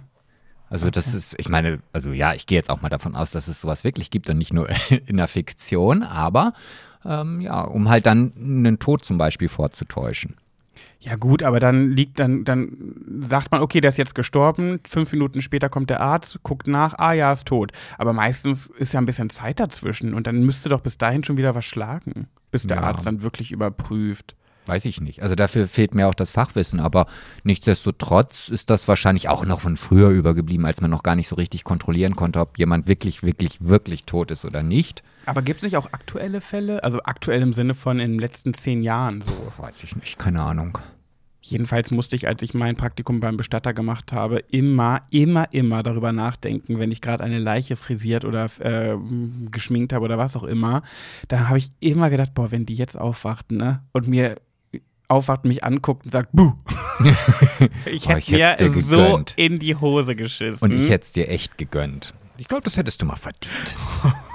Also 0.69 0.87
okay. 0.87 0.93
das 0.93 1.13
ist, 1.13 1.35
ich 1.37 1.49
meine, 1.49 1.79
also 1.93 2.11
ja, 2.11 2.33
ich 2.33 2.47
gehe 2.47 2.57
jetzt 2.57 2.71
auch 2.71 2.81
mal 2.81 2.89
davon 2.89 3.15
aus, 3.15 3.29
dass 3.29 3.47
es 3.47 3.61
sowas 3.61 3.83
wirklich 3.83 4.09
gibt 4.09 4.29
und 4.29 4.37
nicht 4.37 4.53
nur 4.53 4.69
in 5.05 5.17
der 5.17 5.27
Fiktion, 5.27 6.03
aber 6.03 6.53
ähm, 7.05 7.41
ja, 7.41 7.61
um 7.61 7.89
halt 7.89 8.05
dann 8.05 8.33
einen 8.37 8.79
Tod 8.79 9.03
zum 9.05 9.17
Beispiel 9.17 9.49
vorzutäuschen. 9.49 10.35
Ja 10.99 11.15
gut, 11.17 11.43
aber 11.43 11.59
dann 11.59 11.91
liegt 11.91 12.19
dann, 12.19 12.45
dann 12.45 12.95
sagt 13.27 13.51
man, 13.51 13.61
okay, 13.61 13.81
der 13.81 13.89
ist 13.89 13.97
jetzt 13.97 14.15
gestorben, 14.15 14.79
fünf 14.87 15.11
Minuten 15.11 15.41
später 15.41 15.67
kommt 15.67 15.89
der 15.89 15.99
Arzt, 15.99 16.39
guckt 16.43 16.65
nach, 16.65 16.93
ah 16.97 17.11
ja, 17.11 17.33
ist 17.33 17.45
tot. 17.45 17.73
Aber 17.97 18.13
meistens 18.13 18.67
ist 18.67 18.93
ja 18.93 19.01
ein 19.01 19.05
bisschen 19.05 19.29
Zeit 19.29 19.59
dazwischen 19.59 20.13
und 20.13 20.27
dann 20.27 20.43
müsste 20.43 20.69
doch 20.69 20.79
bis 20.79 20.97
dahin 20.97 21.23
schon 21.25 21.35
wieder 21.37 21.55
was 21.55 21.65
schlagen, 21.65 22.27
bis 22.51 22.65
der 22.67 22.77
Ja. 22.77 22.83
Arzt 22.83 23.05
dann 23.05 23.21
wirklich 23.21 23.51
überprüft. 23.51 24.35
Weiß 24.65 24.85
ich 24.85 25.01
nicht. 25.01 25.21
Also 25.21 25.35
dafür 25.35 25.67
fehlt 25.67 25.93
mir 25.93 26.07
auch 26.07 26.13
das 26.13 26.31
Fachwissen, 26.31 26.79
aber 26.79 27.07
nichtsdestotrotz 27.43 28.47
ist 28.47 28.69
das 28.69 28.87
wahrscheinlich 28.87 29.27
auch 29.27 29.45
noch 29.45 29.59
von 29.59 29.75
früher 29.75 30.09
übergeblieben, 30.09 30.65
als 30.65 30.79
man 30.79 30.89
noch 30.89 31.03
gar 31.03 31.15
nicht 31.15 31.27
so 31.27 31.35
richtig 31.35 31.63
kontrollieren 31.63 32.15
konnte, 32.15 32.39
ob 32.39 32.57
jemand 32.57 32.87
wirklich, 32.87 33.23
wirklich, 33.23 33.57
wirklich 33.59 34.05
tot 34.05 34.31
ist 34.31 34.45
oder 34.45 34.63
nicht. 34.63 35.03
Aber 35.25 35.41
gibt 35.41 35.57
es 35.57 35.63
nicht 35.63 35.77
auch 35.77 35.91
aktuelle 35.91 36.39
Fälle? 36.39 36.83
Also 36.83 37.01
aktuell 37.03 37.41
im 37.41 37.53
Sinne 37.53 37.75
von 37.75 37.99
in 37.99 38.11
den 38.11 38.19
letzten 38.19 38.53
zehn 38.53 38.83
Jahren 38.83 39.21
so. 39.21 39.31
Weiß 39.57 39.83
ich 39.83 39.95
nicht, 39.95 40.17
keine 40.17 40.41
Ahnung. 40.41 40.77
Jedenfalls 41.45 41.91
musste 41.91 42.15
ich, 42.15 42.25
als 42.25 42.41
ich 42.41 42.53
mein 42.53 42.77
Praktikum 42.77 43.19
beim 43.19 43.35
Bestatter 43.35 43.73
gemacht 43.73 44.13
habe, 44.13 44.39
immer, 44.49 45.01
immer, 45.11 45.51
immer 45.51 45.83
darüber 45.83 46.13
nachdenken, 46.13 46.79
wenn 46.79 46.89
ich 46.89 47.01
gerade 47.01 47.21
eine 47.21 47.39
Leiche 47.39 47.75
frisiert 47.75 48.23
oder 48.23 48.45
äh, 48.59 48.95
geschminkt 49.51 49.91
habe 49.91 50.05
oder 50.05 50.17
was 50.17 50.37
auch 50.37 50.45
immer. 50.45 50.83
Da 51.27 51.49
habe 51.49 51.57
ich 51.57 51.71
immer 51.81 52.09
gedacht, 52.09 52.33
boah, 52.33 52.51
wenn 52.51 52.65
die 52.65 52.75
jetzt 52.75 52.97
aufwacht, 52.97 53.51
ne? 53.51 53.83
Und 53.91 54.07
mir 54.07 54.37
aufwacht, 55.07 55.45
mich 55.45 55.63
anguckt 55.63 56.05
und 56.05 56.11
sagt, 56.11 56.29
buh. 56.31 56.53
ich 57.85 58.07
hätte 58.07 58.19
ich 58.19 58.31
hätt's 58.31 58.57
dir 58.57 58.69
mir 58.69 58.83
so 58.83 58.97
gegönnt. 58.97 59.33
in 59.35 59.59
die 59.59 59.75
Hose 59.75 60.15
geschissen. 60.15 60.59
Und 60.61 60.79
ich 60.79 60.89
hätte 60.89 61.05
es 61.05 61.11
dir 61.11 61.29
echt 61.29 61.57
gegönnt. 61.57 62.13
Ich 62.37 62.47
glaube, 62.47 62.63
das 62.63 62.77
hättest 62.77 63.01
du 63.01 63.05
mal 63.05 63.15
verdient. 63.15 63.75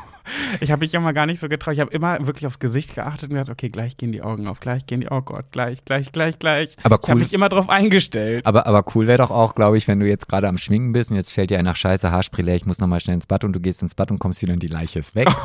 Ich 0.60 0.70
habe 0.70 0.80
mich 0.80 0.94
immer 0.94 1.12
gar 1.12 1.26
nicht 1.26 1.40
so 1.40 1.48
getraut. 1.48 1.74
Ich 1.74 1.80
habe 1.80 1.90
immer 1.92 2.26
wirklich 2.26 2.46
aufs 2.46 2.58
Gesicht 2.58 2.94
geachtet 2.94 3.30
und 3.30 3.36
gedacht, 3.36 3.50
okay, 3.50 3.68
gleich 3.68 3.96
gehen 3.96 4.12
die 4.12 4.22
Augen 4.22 4.46
auf, 4.46 4.60
gleich 4.60 4.86
gehen 4.86 5.00
die, 5.00 5.08
oh 5.08 5.20
Gott, 5.20 5.46
gleich, 5.52 5.84
gleich, 5.84 6.12
gleich, 6.12 6.38
gleich. 6.38 6.76
Aber 6.82 6.96
Ich 7.02 7.08
habe 7.08 7.12
cool. 7.18 7.22
mich 7.22 7.32
immer 7.32 7.48
drauf 7.48 7.68
eingestellt. 7.68 8.46
Aber, 8.46 8.66
aber 8.66 8.84
cool 8.94 9.06
wäre 9.06 9.18
doch 9.18 9.30
auch, 9.30 9.54
glaube 9.54 9.78
ich, 9.78 9.88
wenn 9.88 10.00
du 10.00 10.06
jetzt 10.06 10.28
gerade 10.28 10.48
am 10.48 10.58
Schminken 10.58 10.92
bist 10.92 11.10
und 11.10 11.16
jetzt 11.16 11.32
fällt 11.32 11.50
dir 11.50 11.58
einer 11.58 11.74
Scheiße 11.74 12.10
Haarspray 12.10 12.42
leer, 12.44 12.56
ich 12.56 12.66
muss 12.66 12.78
nochmal 12.78 13.00
schnell 13.00 13.14
ins 13.14 13.26
Bad 13.26 13.44
und 13.44 13.52
du 13.52 13.60
gehst 13.60 13.82
ins 13.82 13.94
Bad 13.94 14.10
und 14.10 14.18
kommst 14.18 14.42
wieder 14.42 14.52
und 14.52 14.62
die 14.62 14.68
Leiche 14.68 14.98
ist 14.98 15.14
weg. 15.14 15.28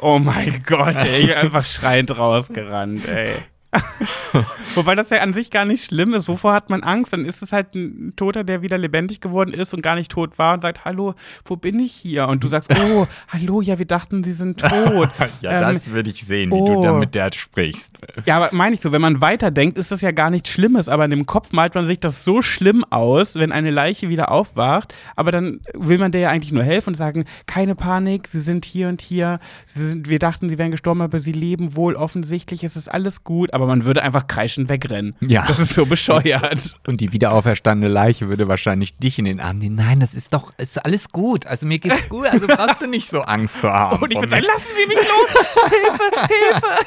Oh 0.00 0.18
mein 0.18 0.62
Gott, 0.66 0.94
ey, 0.96 1.22
ich 1.22 1.26
bin 1.28 1.36
einfach 1.36 1.64
schreiend 1.64 2.16
rausgerannt, 2.16 3.06
ey. 3.08 3.32
Wobei 4.74 4.94
das 4.94 5.10
ja 5.10 5.20
an 5.20 5.34
sich 5.34 5.50
gar 5.50 5.64
nicht 5.64 5.84
schlimm 5.84 6.14
ist. 6.14 6.28
Wovor 6.28 6.52
hat 6.54 6.70
man 6.70 6.82
Angst? 6.82 7.12
Dann 7.12 7.24
ist 7.26 7.42
es 7.42 7.52
halt 7.52 7.74
ein 7.74 8.14
Toter, 8.16 8.44
der 8.44 8.62
wieder 8.62 8.78
lebendig 8.78 9.20
geworden 9.20 9.52
ist 9.52 9.74
und 9.74 9.82
gar 9.82 9.94
nicht 9.94 10.10
tot 10.10 10.38
war 10.38 10.54
und 10.54 10.62
sagt, 10.62 10.84
hallo, 10.84 11.14
wo 11.44 11.56
bin 11.56 11.78
ich 11.78 11.92
hier? 11.92 12.28
Und 12.28 12.42
du 12.42 12.48
sagst, 12.48 12.70
oh, 12.72 13.06
hallo, 13.28 13.60
ja, 13.60 13.78
wir 13.78 13.86
dachten, 13.86 14.24
sie 14.24 14.32
sind 14.32 14.60
tot. 14.60 15.10
Ähm, 15.42 15.80
würde 15.86 16.10
ich 16.10 16.24
sehen, 16.24 16.50
wie 16.50 16.64
du 16.64 16.82
da 16.82 16.92
mit 16.92 17.14
der 17.14 17.30
sprichst. 17.32 17.92
Ja, 18.26 18.36
aber 18.36 18.50
meine 18.52 18.74
ich 18.74 18.80
so, 18.80 18.92
wenn 18.92 19.00
man 19.00 19.20
weiterdenkt, 19.20 19.78
ist 19.78 19.90
das 19.90 20.00
ja 20.00 20.10
gar 20.10 20.30
nichts 20.30 20.50
Schlimmes, 20.50 20.88
aber 20.88 21.04
in 21.04 21.10
dem 21.10 21.26
Kopf 21.26 21.52
malt 21.52 21.74
man 21.74 21.86
sich 21.86 22.00
das 22.00 22.24
so 22.24 22.42
schlimm 22.42 22.84
aus, 22.90 23.34
wenn 23.34 23.52
eine 23.52 23.70
Leiche 23.70 24.08
wieder 24.08 24.30
aufwacht, 24.30 24.94
aber 25.16 25.32
dann 25.32 25.60
will 25.74 25.98
man 25.98 26.12
der 26.12 26.22
ja 26.22 26.30
eigentlich 26.30 26.52
nur 26.52 26.62
helfen 26.62 26.90
und 26.90 26.94
sagen, 26.94 27.24
keine 27.46 27.74
Panik, 27.74 28.28
sie 28.28 28.40
sind 28.40 28.64
hier 28.64 28.88
und 28.88 29.00
hier, 29.00 29.40
sie 29.66 29.88
sind, 29.88 30.08
wir 30.08 30.18
dachten, 30.18 30.48
sie 30.48 30.58
wären 30.58 30.70
gestorben, 30.70 31.02
aber 31.02 31.18
sie 31.18 31.32
leben 31.32 31.76
wohl, 31.76 31.94
offensichtlich, 31.94 32.64
es 32.64 32.76
ist 32.76 32.88
alles 32.88 33.24
gut, 33.24 33.52
aber 33.52 33.57
man 33.66 33.84
würde 33.84 34.02
einfach 34.02 34.26
kreischend 34.26 34.68
wegrennen. 34.68 35.14
Ja. 35.20 35.44
Das 35.46 35.58
ist 35.58 35.74
so 35.74 35.86
bescheuert. 35.86 36.78
Und 36.86 37.00
die 37.00 37.12
wieder 37.12 37.32
auferstandene 37.32 37.92
Leiche 37.92 38.28
würde 38.28 38.48
wahrscheinlich 38.48 38.96
dich 38.98 39.18
in 39.18 39.24
den 39.24 39.40
Arm 39.40 39.58
nehmen. 39.58 39.76
Nein, 39.76 40.00
das 40.00 40.14
ist 40.14 40.32
doch, 40.34 40.52
ist 40.58 40.84
alles 40.84 41.08
gut. 41.10 41.46
Also 41.46 41.66
mir 41.66 41.78
geht's 41.78 42.08
gut, 42.08 42.26
also 42.26 42.46
brauchst 42.46 42.80
du 42.80 42.86
nicht 42.86 43.08
so 43.08 43.20
Angst 43.22 43.60
zu 43.60 43.70
haben. 43.72 44.02
Und 44.02 44.12
ich 44.12 44.18
würde 44.18 44.30
sagen, 44.30 44.44
lassen 44.44 44.68
Sie 44.76 44.86
mich 44.86 44.98
los! 44.98 45.70
Hilfe, 45.70 46.34
Hilfe! 46.34 46.86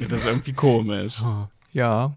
Das 0.08 0.20
ist 0.20 0.26
irgendwie 0.28 0.52
komisch. 0.52 1.22
ja. 1.72 2.12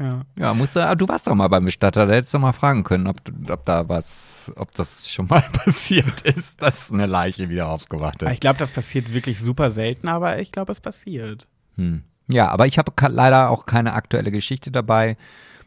Ja. 0.00 0.22
Ja, 0.36 0.54
musst 0.54 0.76
du, 0.76 0.96
du 0.96 1.08
warst 1.08 1.26
doch 1.26 1.34
mal 1.34 1.48
beim 1.48 1.64
Bestatter, 1.64 2.06
da 2.06 2.14
hättest 2.14 2.32
du 2.32 2.38
mal 2.38 2.52
fragen 2.52 2.84
können, 2.84 3.08
ob, 3.08 3.16
ob 3.50 3.64
da 3.64 3.88
was, 3.88 4.52
ob 4.54 4.72
das 4.76 5.10
schon 5.10 5.26
mal 5.26 5.40
passiert 5.52 6.20
ist, 6.20 6.62
dass 6.62 6.92
eine 6.92 7.06
Leiche 7.06 7.48
wieder 7.48 7.66
aufgewacht 7.66 8.22
Ich 8.22 8.28
ist. 8.30 8.40
glaube, 8.40 8.60
das 8.60 8.70
passiert 8.70 9.12
wirklich 9.12 9.40
super 9.40 9.70
selten, 9.72 10.06
aber 10.06 10.38
ich 10.38 10.52
glaube, 10.52 10.70
es 10.70 10.78
passiert. 10.78 11.48
Hm. 11.76 12.04
Ja, 12.28 12.48
aber 12.48 12.66
ich 12.66 12.78
habe 12.78 12.92
leider 13.08 13.50
auch 13.50 13.66
keine 13.66 13.94
aktuelle 13.94 14.30
Geschichte 14.30 14.70
dabei. 14.70 15.16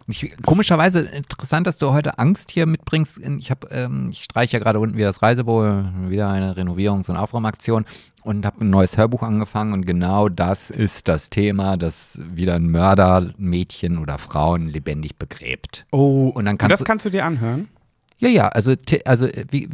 Ich, 0.08 0.34
komischerweise 0.46 1.02
interessant, 1.02 1.68
dass 1.68 1.78
du 1.78 1.92
heute 1.92 2.18
Angst 2.20 2.52
hier 2.52 2.66
mitbringst. 2.66 3.20
Ich 3.40 3.50
habe, 3.52 3.68
ähm, 3.72 4.10
ich 4.12 4.24
streiche 4.24 4.54
ja 4.54 4.60
gerade 4.60 4.80
unten 4.80 4.98
wieder 4.98 5.08
das 5.08 5.22
Reisebüro, 5.22 5.84
wieder 6.10 6.30
eine 6.30 6.54
Renovierungs- 6.56 7.10
und 7.10 7.18
Aufräumaktion 7.18 7.86
und 8.24 8.46
habe 8.46 8.62
ein 8.66 8.70
neues 8.70 8.98
Hörbuch 8.98 9.24
angefangen 9.24 9.74
und 9.74 9.86
genau 9.86 10.28
das 10.28 10.70
ist 10.70 11.08
das 11.08 11.30
Thema, 11.30 11.78
dass 11.78 12.20
wieder 12.22 12.56
ein 12.56 12.70
Mörder 12.70 13.32
Mädchen 13.38 14.00
oder 14.00 14.18
Frauen 14.18 14.68
lebendig 14.68 15.18
begräbt. 15.18 15.86
Oh, 15.92 16.30
Und 16.30 16.46
dann 16.46 16.54
und 16.56 16.58
kannst 16.58 16.72
das 16.74 16.80
du- 16.80 16.86
kannst 16.86 17.06
du 17.06 17.10
dir 17.10 17.26
anhören? 17.26 17.68
Ja, 18.18 18.28
ja, 18.30 18.48
also, 18.50 18.74
also 19.06 19.28
wie- 19.50 19.70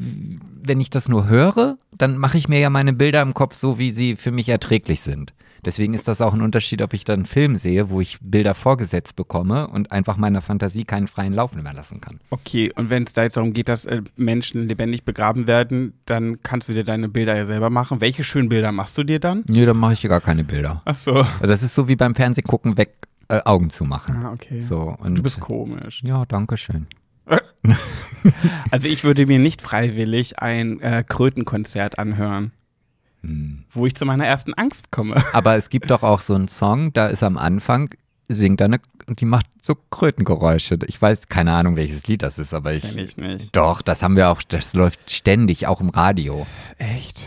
wenn 0.64 0.80
ich 0.82 0.90
das 0.90 1.10
nur 1.10 1.28
höre, 1.28 1.78
dann 1.98 2.18
mache 2.18 2.38
ich 2.38 2.48
mir 2.48 2.60
ja 2.60 2.70
meine 2.70 2.94
Bilder 2.94 3.22
im 3.22 3.34
Kopf 3.34 3.56
so, 3.56 3.78
wie 3.80 3.92
sie 3.92 4.16
für 4.18 4.32
mich 4.32 4.48
erträglich 4.50 5.02
sind. 5.02 5.34
Deswegen 5.66 5.94
ist 5.94 6.08
das 6.08 6.22
auch 6.22 6.34
ein 6.34 6.42
Unterschied, 6.42 6.82
ob 6.82 6.94
ich 6.94 7.04
dann 7.04 7.20
einen 7.20 7.26
Film 7.26 7.58
sehe, 7.58 7.90
wo 7.90 8.02
ich 8.02 8.18
Bilder 8.22 8.54
vorgesetzt 8.54 9.16
bekomme 9.16 9.68
und 9.68 9.92
einfach 9.92 10.18
meiner 10.18 10.42
Fantasie 10.42 10.86
keinen 10.86 11.08
freien 11.08 11.34
Lauf 11.34 11.56
mehr 11.56 11.74
lassen 11.74 12.02
kann. 12.02 12.20
Okay, 12.30 12.72
und 12.76 12.90
wenn 12.90 13.04
es 13.04 13.14
da 13.14 13.24
jetzt 13.24 13.38
darum 13.38 13.54
geht, 13.54 13.70
dass 13.70 13.86
äh, 13.86 14.02
Menschen 14.16 14.68
lebendig 14.68 15.04
begraben 15.04 15.48
werden, 15.48 15.94
dann 16.06 16.42
kannst 16.44 16.70
du 16.70 16.74
dir 16.74 16.84
deine 16.84 17.10
Bilder 17.10 17.36
ja 17.36 17.46
selber 17.46 17.70
machen. 17.70 18.02
Welche 18.02 18.24
schönen 18.24 18.50
Bilder 18.50 18.72
machst 18.72 18.98
du 18.98 19.04
dir 19.04 19.20
dann? 19.20 19.44
Nee, 19.50 19.66
dann 19.66 19.78
mache 19.78 19.94
ich 19.94 20.04
ja 20.04 20.10
gar 20.10 20.22
keine 20.22 20.44
Bilder. 20.44 20.82
Ach 20.86 20.96
so. 20.96 21.14
Also 21.14 21.48
das 21.48 21.64
ist 21.64 21.74
so 21.74 21.88
wie 21.88 21.96
beim 21.96 22.16
Fernsehen 22.16 22.46
gucken, 22.46 22.78
weg, 22.78 22.94
äh, 23.30 23.42
Augen 23.44 23.70
zu 23.70 23.84
machen. 23.84 24.24
Ah, 24.24 24.32
okay. 24.32 24.62
So, 24.62 24.96
und 25.00 25.16
Du 25.16 25.24
bist 25.24 25.40
komisch. 25.40 26.02
Ja, 26.04 26.26
danke 26.26 26.58
schön. 26.58 26.88
Also 28.72 28.88
ich 28.88 29.04
würde 29.04 29.26
mir 29.26 29.40
nicht 29.40 29.62
freiwillig 29.62 30.40
ein 30.40 30.82
äh, 30.82 31.04
Krötenkonzert 31.08 31.98
anhören, 31.98 32.52
Hm. 33.24 33.66
wo 33.72 33.86
ich 33.86 33.96
zu 33.96 34.06
meiner 34.06 34.26
ersten 34.26 34.54
Angst 34.54 34.92
komme. 34.92 35.24
Aber 35.34 35.56
es 35.56 35.70
gibt 35.70 35.90
doch 35.92 36.04
auch 36.04 36.22
so 36.22 36.36
einen 36.36 36.48
Song, 36.48 36.94
da 36.94 37.08
ist 37.08 37.24
am 37.24 37.38
Anfang, 37.38 37.90
singt 38.28 38.62
eine, 38.62 38.80
und 39.08 39.22
die 39.22 39.26
macht 39.26 39.48
so 39.62 39.76
Krötengeräusche. 39.76 40.78
Ich 40.86 41.02
weiß, 41.02 41.28
keine 41.28 41.54
Ahnung, 41.54 41.76
welches 41.76 42.06
Lied 42.08 42.22
das 42.24 42.38
ist, 42.38 42.54
aber 42.54 42.74
ich. 42.74 42.84
Kenn 42.84 42.98
ich 43.00 43.18
nicht. 43.18 43.56
Doch, 43.56 43.82
das 43.82 44.04
haben 44.04 44.16
wir 44.16 44.30
auch, 44.30 44.42
das 44.42 44.74
läuft 44.74 45.12
ständig, 45.12 45.68
auch 45.68 45.82
im 45.82 45.90
Radio. 45.90 46.46
Echt? 46.78 47.24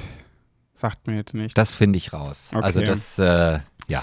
Sagt 0.75 1.07
mir 1.07 1.17
jetzt 1.17 1.35
nicht. 1.35 1.59
Das 1.59 1.73
finde 1.73 1.99
ich 1.99 2.13
raus. 2.13 2.49
Okay. 2.53 2.63
Also 2.63 2.81
das, 2.81 3.19
äh, 3.19 3.61
ja. 3.89 4.03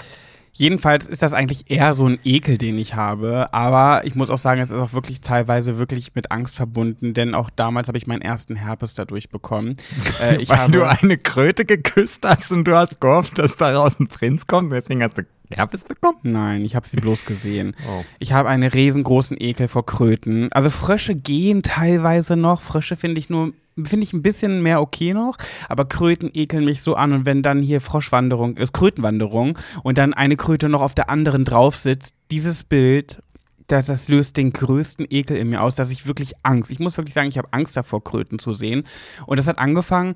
Jedenfalls 0.52 1.06
ist 1.06 1.22
das 1.22 1.32
eigentlich 1.32 1.70
eher 1.70 1.94
so 1.94 2.06
ein 2.06 2.18
Ekel, 2.24 2.58
den 2.58 2.78
ich 2.78 2.94
habe. 2.94 3.52
Aber 3.52 4.04
ich 4.04 4.14
muss 4.14 4.30
auch 4.30 4.38
sagen, 4.38 4.60
es 4.60 4.70
ist 4.70 4.78
auch 4.78 4.92
wirklich 4.92 5.20
teilweise 5.20 5.78
wirklich 5.78 6.14
mit 6.14 6.30
Angst 6.30 6.56
verbunden, 6.56 7.14
denn 7.14 7.34
auch 7.34 7.50
damals 7.50 7.88
habe 7.88 7.98
ich 7.98 8.06
meinen 8.06 8.22
ersten 8.22 8.56
Herpes 8.56 8.94
dadurch 8.94 9.28
bekommen. 9.28 9.76
Äh, 10.20 10.40
ich 10.40 10.50
habe, 10.50 10.88
eine 10.88 11.16
Kröte 11.16 11.64
geküsst 11.64 12.24
hast 12.26 12.50
und 12.50 12.64
du 12.64 12.74
hast 12.74 13.00
gehofft, 13.00 13.38
dass 13.38 13.56
daraus 13.56 14.00
ein 14.00 14.08
Prinz 14.08 14.46
kommt, 14.46 14.72
deswegen 14.72 15.02
hast 15.02 15.18
du 15.18 15.22
Herpes 15.50 15.84
bekommen? 15.84 16.18
Nein, 16.22 16.64
ich 16.64 16.76
habe 16.76 16.86
sie 16.86 16.96
bloß 16.96 17.24
gesehen. 17.24 17.74
Oh. 17.88 18.04
Ich 18.18 18.32
habe 18.32 18.48
einen 18.48 18.68
riesengroßen 18.68 19.36
Ekel 19.40 19.68
vor 19.68 19.86
Kröten. 19.86 20.52
Also 20.52 20.68
Frösche 20.68 21.14
gehen 21.14 21.62
teilweise 21.62 22.36
noch. 22.36 22.60
Frösche 22.60 22.96
finde 22.96 23.18
ich 23.18 23.30
nur, 23.30 23.52
finde 23.86 24.04
ich 24.04 24.12
ein 24.12 24.22
bisschen 24.22 24.62
mehr 24.62 24.80
okay 24.80 25.14
noch. 25.14 25.36
Aber 25.68 25.84
Kröten 25.84 26.30
ekeln 26.32 26.64
mich 26.64 26.82
so 26.82 26.94
an. 26.94 27.12
Und 27.12 27.26
wenn 27.26 27.42
dann 27.42 27.62
hier 27.62 27.80
Froschwanderung 27.80 28.56
ist, 28.56 28.72
Krötenwanderung 28.72 29.58
und 29.82 29.98
dann 29.98 30.14
eine 30.14 30.36
Kröte 30.36 30.68
noch 30.68 30.82
auf 30.82 30.94
der 30.94 31.10
anderen 31.10 31.44
drauf 31.44 31.76
sitzt, 31.76 32.14
dieses 32.30 32.64
Bild, 32.64 33.22
das, 33.68 33.86
das 33.86 34.08
löst 34.08 34.36
den 34.36 34.52
größten 34.52 35.06
Ekel 35.10 35.36
in 35.36 35.50
mir 35.50 35.62
aus, 35.62 35.74
dass 35.74 35.90
ich 35.90 36.06
wirklich 36.06 36.32
Angst, 36.42 36.70
ich 36.70 36.80
muss 36.80 36.96
wirklich 36.96 37.14
sagen, 37.14 37.28
ich 37.28 37.38
habe 37.38 37.52
Angst 37.52 37.76
davor, 37.76 38.02
Kröten 38.02 38.38
zu 38.38 38.54
sehen. 38.54 38.84
Und 39.26 39.36
das 39.36 39.46
hat 39.46 39.58
angefangen, 39.58 40.14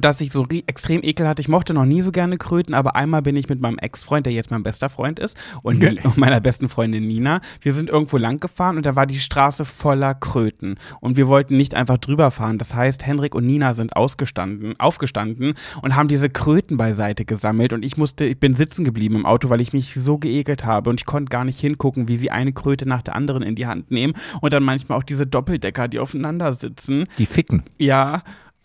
dass 0.00 0.20
ich 0.20 0.32
so 0.32 0.46
extrem 0.66 1.02
Ekel 1.02 1.26
hatte. 1.26 1.42
Ich 1.42 1.48
mochte 1.48 1.74
noch 1.74 1.84
nie 1.84 2.02
so 2.02 2.12
gerne 2.12 2.38
Kröten, 2.38 2.74
aber 2.74 2.96
einmal 2.96 3.22
bin 3.22 3.36
ich 3.36 3.48
mit 3.48 3.60
meinem 3.60 3.78
Ex-Freund, 3.78 4.26
der 4.26 4.32
jetzt 4.32 4.50
mein 4.50 4.62
bester 4.62 4.88
Freund 4.88 5.18
ist, 5.18 5.36
und 5.62 5.82
meiner 6.16 6.40
besten 6.40 6.68
Freundin 6.68 7.06
Nina, 7.06 7.40
wir 7.60 7.72
sind 7.72 7.90
irgendwo 7.90 8.16
lang 8.16 8.40
gefahren 8.40 8.76
und 8.76 8.86
da 8.86 8.96
war 8.96 9.06
die 9.06 9.20
Straße 9.20 9.64
voller 9.64 10.14
Kröten. 10.14 10.76
Und 11.00 11.16
wir 11.16 11.28
wollten 11.28 11.56
nicht 11.56 11.74
einfach 11.74 11.98
drüber 11.98 12.30
fahren. 12.30 12.58
Das 12.58 12.74
heißt, 12.74 13.04
Henrik 13.06 13.34
und 13.34 13.46
Nina 13.46 13.74
sind 13.74 13.96
ausgestanden, 13.96 14.78
aufgestanden 14.78 15.54
und 15.82 15.96
haben 15.96 16.08
diese 16.08 16.30
Kröten 16.30 16.76
beiseite 16.76 17.24
gesammelt. 17.24 17.72
Und 17.72 17.84
ich 17.84 17.96
musste, 17.96 18.24
ich 18.24 18.38
bin 18.38 18.54
sitzen 18.56 18.84
geblieben 18.84 19.16
im 19.16 19.26
Auto, 19.26 19.50
weil 19.50 19.60
ich 19.60 19.72
mich 19.72 19.94
so 19.94 20.18
geekelt 20.18 20.64
habe 20.64 20.90
und 20.90 21.00
ich 21.00 21.06
konnte 21.06 21.30
gar 21.30 21.44
nicht 21.44 21.60
hingucken, 21.60 22.08
wie 22.08 22.16
sie 22.16 22.30
eine 22.30 22.52
Kröte 22.52 22.88
nach 22.88 23.02
der 23.02 23.16
anderen 23.16 23.42
in 23.42 23.56
die 23.56 23.66
Hand 23.66 23.90
nehmen. 23.90 24.14
Und 24.40 24.52
dann 24.52 24.62
manchmal 24.62 24.98
auch 24.98 25.02
diese 25.02 25.26
Doppeldecker, 25.26 25.88
die 25.88 25.98
aufeinander 25.98 26.54
sitzen. 26.54 27.04
Die 27.18 27.26
ficken. 27.26 27.62
Ja. 27.78 28.22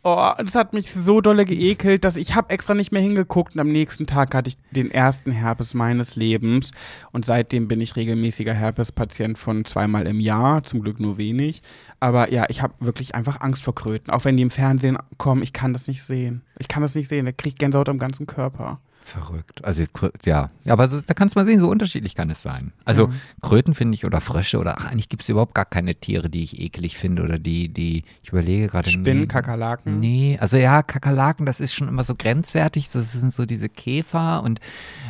Oh, 0.09 0.31
das 0.37 0.55
hat 0.55 0.73
mich 0.73 0.93
so 0.93 1.19
dolle 1.19 1.43
geekelt, 1.43 2.05
dass 2.05 2.15
ich 2.15 2.33
habe 2.33 2.51
extra 2.51 2.73
nicht 2.73 2.93
mehr 2.93 3.01
hingeguckt 3.01 3.55
und 3.55 3.59
am 3.59 3.67
nächsten 3.67 4.07
Tag 4.07 4.33
hatte 4.33 4.47
ich 4.47 4.57
den 4.71 4.89
ersten 4.89 5.33
Herpes 5.33 5.73
meines 5.73 6.15
Lebens 6.15 6.71
und 7.11 7.25
seitdem 7.25 7.67
bin 7.67 7.81
ich 7.81 7.97
regelmäßiger 7.97 8.53
Herpes-Patient 8.53 9.37
von 9.37 9.65
zweimal 9.65 10.07
im 10.07 10.21
Jahr, 10.21 10.63
zum 10.63 10.81
Glück 10.81 11.01
nur 11.01 11.17
wenig. 11.17 11.61
Aber 11.99 12.31
ja, 12.31 12.45
ich 12.47 12.61
habe 12.61 12.73
wirklich 12.79 13.15
einfach 13.15 13.41
Angst 13.41 13.63
vor 13.63 13.75
Kröten. 13.75 14.09
Auch 14.09 14.23
wenn 14.23 14.37
die 14.37 14.43
im 14.43 14.49
Fernsehen 14.49 14.97
kommen, 15.17 15.43
ich 15.43 15.51
kann 15.51 15.73
das 15.73 15.89
nicht 15.89 16.01
sehen. 16.01 16.41
Ich 16.57 16.69
kann 16.69 16.83
das 16.83 16.95
nicht 16.95 17.09
sehen, 17.09 17.25
da 17.25 17.33
kriege 17.33 17.49
ich 17.49 17.57
Gänsehaut 17.57 17.89
am 17.89 17.99
ganzen 17.99 18.27
Körper. 18.27 18.79
Verrückt. 19.07 19.63
Also, 19.63 19.85
ja. 20.25 20.49
Aber 20.67 20.89
so, 20.89 20.99
da 20.99 21.13
kannst 21.13 21.33
du 21.33 21.39
mal 21.39 21.45
sehen, 21.45 21.61
so 21.61 21.69
unterschiedlich 21.69 22.13
kann 22.13 22.29
es 22.29 22.41
sein. 22.41 22.73
Also, 22.83 23.09
Kröten 23.41 23.73
finde 23.73 23.95
ich 23.95 24.03
oder 24.03 24.19
Frösche 24.19 24.59
oder 24.59 24.77
ach, 24.77 24.91
eigentlich 24.91 25.07
gibt 25.07 25.23
es 25.23 25.29
überhaupt 25.29 25.55
gar 25.55 25.63
keine 25.63 25.95
Tiere, 25.95 26.29
die 26.29 26.43
ich 26.43 26.59
eklig 26.59 26.97
finde 26.97 27.23
oder 27.23 27.39
die, 27.39 27.69
die, 27.69 28.03
ich 28.21 28.29
überlege 28.33 28.67
gerade. 28.67 28.89
Spinnen, 28.89 29.21
nee, 29.21 29.27
Kakerlaken. 29.27 30.01
Nee, 30.01 30.37
also 30.41 30.57
ja, 30.57 30.83
Kakerlaken, 30.83 31.45
das 31.45 31.61
ist 31.61 31.73
schon 31.73 31.87
immer 31.87 32.03
so 32.03 32.15
grenzwertig. 32.15 32.89
Das 32.89 33.13
sind 33.13 33.31
so 33.31 33.45
diese 33.45 33.69
Käfer 33.69 34.43
und 34.43 34.59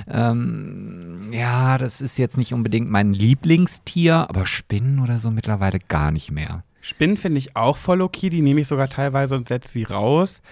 ähm, 0.07 1.31
ja, 1.31 1.79
das 1.79 1.99
ist 1.99 2.19
jetzt 2.19 2.37
nicht 2.37 2.53
unbedingt 2.53 2.91
mein 2.91 3.15
Lieblingstier, 3.15 4.29
aber 4.29 4.45
Spinnen 4.45 4.99
oder 4.99 5.17
so 5.17 5.31
mittlerweile 5.31 5.79
gar 5.79 6.11
nicht 6.11 6.29
mehr. 6.29 6.63
Spinnen 6.81 7.17
finde 7.17 7.39
ich 7.39 7.55
auch 7.55 7.77
voll 7.77 8.03
okay, 8.03 8.29
die 8.29 8.43
nehme 8.43 8.61
ich 8.61 8.67
sogar 8.67 8.89
teilweise 8.89 9.35
und 9.35 9.47
setze 9.47 9.71
sie 9.71 9.83
raus. 9.85 10.43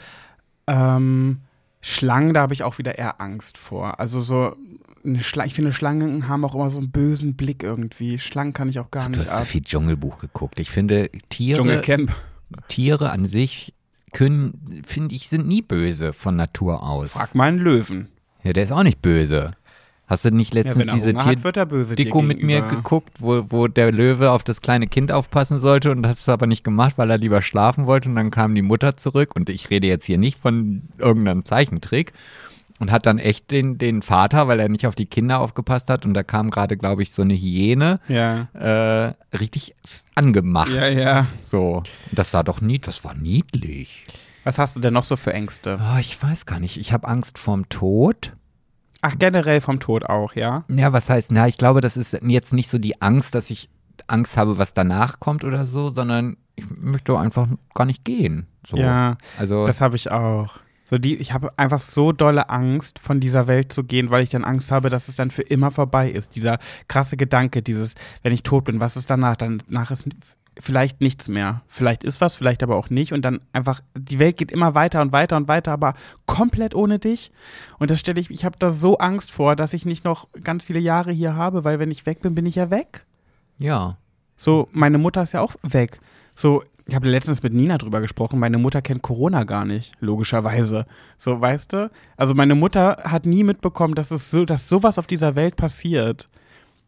Ähm, 0.65 1.41
Schlangen, 1.87 2.33
da 2.33 2.41
habe 2.41 2.53
ich 2.55 2.63
auch 2.63 2.79
wieder 2.79 2.97
eher 2.97 3.21
Angst 3.21 3.59
vor. 3.59 3.99
Also 3.99 4.19
so, 4.19 4.55
eine 5.05 5.21
Schla 5.21 5.45
ich 5.45 5.53
finde, 5.53 5.71
Schlangen 5.71 6.27
haben 6.27 6.43
auch 6.43 6.55
immer 6.55 6.71
so 6.71 6.79
einen 6.79 6.89
bösen 6.89 7.35
Blick 7.35 7.61
irgendwie. 7.61 8.17
Schlangen 8.17 8.53
kann 8.53 8.69
ich 8.69 8.79
auch 8.79 8.89
gar 8.89 9.03
Du 9.03 9.11
nicht 9.11 9.19
hast 9.19 9.27
so 9.29 9.33
ab. 9.43 9.45
viel 9.45 9.61
Dschungelbuch 9.61 10.17
geguckt. 10.17 10.59
Ich 10.59 10.71
finde, 10.71 11.11
Tiere, 11.29 11.59
Dschungelcamp. 11.59 12.11
Tiere 12.69 13.11
an 13.11 13.27
sich 13.27 13.75
können, 14.13 14.81
finde 14.83 15.13
ich, 15.13 15.29
sind 15.29 15.47
nie 15.47 15.61
böse 15.61 16.11
von 16.11 16.35
Natur 16.35 16.81
aus. 16.81 17.11
Frag 17.11 17.35
mal 17.35 17.49
einen 17.49 17.59
Löwen. 17.59 18.07
Ja, 18.41 18.53
der 18.53 18.63
ist 18.63 18.71
auch 18.71 18.81
nicht 18.81 19.03
böse. 19.03 19.51
Hast 20.07 20.23
du 20.23 20.29
nicht 20.31 20.53
Ja, 20.53 20.61
letztens 20.61 20.87
er 20.87 20.93
diese 20.93 21.09
Hunger 21.09 21.19
Tier 21.19 21.31
hat, 21.31 21.43
wird 21.43 21.57
er 21.57 21.65
böse 21.65 21.95
dir 21.95 22.05
Diko 22.05 22.21
mit 22.21 22.43
mir 22.43 22.61
geguckt, 22.61 23.17
wo, 23.19 23.45
wo 23.49 23.67
der 23.67 23.91
Löwe 23.91 24.29
auf 24.31 24.43
das 24.43 24.61
kleine 24.61 24.85
Kind 24.87 25.11
aufpassen 25.11 25.59
sollte 25.59 25.91
und 25.91 26.05
hat 26.05 26.17
es 26.17 26.29
aber 26.29 26.45
nicht 26.45 26.63
gemacht, 26.63 26.93
weil 26.97 27.09
er 27.09 27.17
lieber 27.17 27.41
schlafen 27.41 27.87
wollte 27.87 28.09
und 28.09 28.15
dann 28.15 28.29
kam 28.29 28.53
die 28.53 28.61
Mutter 28.61 28.97
zurück 28.97 29.35
und 29.35 29.49
ich 29.49 29.69
rede 29.71 29.87
jetzt 29.87 30.05
hier 30.05 30.19
nicht 30.19 30.37
von 30.37 30.83
irgendeinem 30.99 31.43
Zeichentrick 31.43 32.13
und 32.77 32.91
hat 32.91 33.05
dann 33.05 33.17
echt 33.19 33.49
den, 33.51 33.77
den 33.77 34.01
Vater, 34.03 34.47
weil 34.47 34.59
er 34.59 34.69
nicht 34.69 34.85
auf 34.85 34.95
die 34.95 35.05
Kinder 35.07 35.39
aufgepasst 35.39 35.89
hat 35.89 36.05
und 36.05 36.13
da 36.13 36.23
kam 36.23 36.51
gerade, 36.51 36.77
glaube 36.77 37.01
ich, 37.03 37.11
so 37.11 37.21
eine 37.23 37.33
Hyäne 37.33 37.99
Ja. 38.07 38.47
äh, 38.53 39.13
richtig 39.35 39.75
angemacht. 40.13 40.71
Ja, 40.71 40.87
ja. 40.89 41.27
So. 41.41 41.81
Das 42.11 42.31
sah 42.31 42.43
doch 42.43 42.61
nie, 42.61 42.77
das 42.79 43.03
war 43.03 43.15
niedlich. 43.15 44.05
Was 44.43 44.59
hast 44.59 44.75
du 44.75 44.79
denn 44.79 44.93
noch 44.93 45.05
so 45.05 45.15
für 45.15 45.33
Ängste? 45.33 45.79
Oh, 45.81 45.97
ich 45.99 46.21
weiß 46.21 46.45
gar 46.45 46.59
nicht. 46.59 46.77
Ich 46.77 46.93
habe 46.93 47.07
Angst 47.07 47.39
vorm 47.39 47.67
Tod. 47.69 48.33
Ach, 49.07 49.13
generell 49.19 49.61
vom 49.61 49.79
Tod 49.79 50.05
auch, 50.05 50.33
ja? 50.33 50.63
Ja, 50.67 50.91
was 50.91 51.11
heißt, 51.11 51.31
na, 51.31 51.47
ich 51.47 51.59
glaube, 51.59 51.79
das 51.79 51.95
ist 51.95 52.19
jetzt 52.23 52.53
nicht 52.53 52.67
so 52.67 52.79
die 52.79 53.03
Angst, 53.03 53.35
dass 53.35 53.51
ich 53.51 53.69
Angst 54.07 54.35
habe, 54.35 54.57
was 54.57 54.73
danach 54.73 55.19
kommt 55.19 55.43
oder 55.43 55.67
so, 55.67 55.91
sondern 55.91 56.37
ich 56.55 56.65
möchte 56.75 57.15
einfach 57.15 57.47
gar 57.75 57.85
nicht 57.85 58.03
gehen. 58.03 58.47
So. 58.65 58.77
Ja, 58.77 59.17
Also, 59.37 59.63
das 59.67 59.79
habe 59.79 59.95
ich 59.95 60.11
auch. 60.11 60.55
So 60.89 60.97
die, 60.97 61.17
ich 61.17 61.33
habe 61.33 61.49
einfach 61.55 61.77
so 61.77 62.13
dolle 62.13 62.49
Angst, 62.49 62.97
von 62.97 63.19
dieser 63.19 63.45
Welt 63.45 63.71
zu 63.71 63.83
gehen, 63.83 64.09
weil 64.09 64.23
ich 64.23 64.31
dann 64.31 64.43
Angst 64.43 64.71
habe, 64.71 64.89
dass 64.89 65.07
es 65.07 65.15
dann 65.15 65.29
für 65.29 65.43
immer 65.43 65.69
vorbei 65.69 66.09
ist. 66.09 66.35
Dieser 66.35 66.57
krasse 66.87 67.15
Gedanke, 67.15 67.61
dieses, 67.61 67.93
wenn 68.23 68.33
ich 68.33 68.41
tot 68.41 68.63
bin, 68.63 68.79
was 68.79 68.97
ist 68.97 69.11
danach? 69.11 69.35
Danach 69.35 69.91
ist 69.91 70.07
vielleicht 70.59 71.01
nichts 71.01 71.27
mehr. 71.27 71.61
Vielleicht 71.67 72.03
ist 72.03 72.21
was, 72.21 72.35
vielleicht 72.35 72.63
aber 72.63 72.75
auch 72.75 72.89
nicht. 72.89 73.13
Und 73.13 73.23
dann 73.23 73.41
einfach, 73.53 73.81
die 73.97 74.19
Welt 74.19 74.37
geht 74.37 74.51
immer 74.51 74.75
weiter 74.75 75.01
und 75.01 75.11
weiter 75.11 75.37
und 75.37 75.47
weiter, 75.47 75.71
aber 75.71 75.93
komplett 76.25 76.75
ohne 76.75 76.99
dich. 76.99 77.31
Und 77.79 77.91
das 77.91 77.99
stelle 77.99 78.19
ich, 78.19 78.29
ich 78.29 78.45
habe 78.45 78.57
da 78.57 78.71
so 78.71 78.97
Angst 78.97 79.31
vor, 79.31 79.55
dass 79.55 79.73
ich 79.73 79.85
nicht 79.85 80.05
noch 80.05 80.27
ganz 80.43 80.63
viele 80.63 80.79
Jahre 80.79 81.11
hier 81.11 81.35
habe, 81.35 81.63
weil 81.63 81.79
wenn 81.79 81.91
ich 81.91 82.05
weg 82.05 82.21
bin, 82.21 82.35
bin 82.35 82.45
ich 82.45 82.55
ja 82.55 82.69
weg. 82.69 83.05
ja. 83.57 83.97
So, 84.37 84.67
meine 84.73 84.97
Mutter 84.97 85.23
ist 85.23 85.31
ja 85.31 85.39
auch 85.39 85.55
weg. 85.63 86.01
So, 86.35 86.61
ich 86.85 86.93
habe 86.93 87.07
letztens 87.07 87.41
mit 87.41 87.53
Nina 87.53 87.77
drüber 87.77 88.01
gesprochen, 88.01 88.37
meine 88.39 88.57
Mutter 88.57 88.81
kennt 88.81 89.01
Corona 89.01 89.43
gar 89.43 89.65
nicht, 89.65 89.93
logischerweise. 90.01 90.85
So, 91.17 91.39
weißt 91.39 91.73
du? 91.73 91.89
Also 92.17 92.33
meine 92.33 92.55
Mutter 92.55 92.97
hat 93.05 93.25
nie 93.25 93.43
mitbekommen, 93.43 93.95
dass 93.95 94.11
es 94.11 94.29
so, 94.29 94.45
dass 94.45 94.67
sowas 94.67 94.99
auf 94.99 95.07
dieser 95.07 95.35
Welt 95.35 95.55
passiert, 95.55 96.29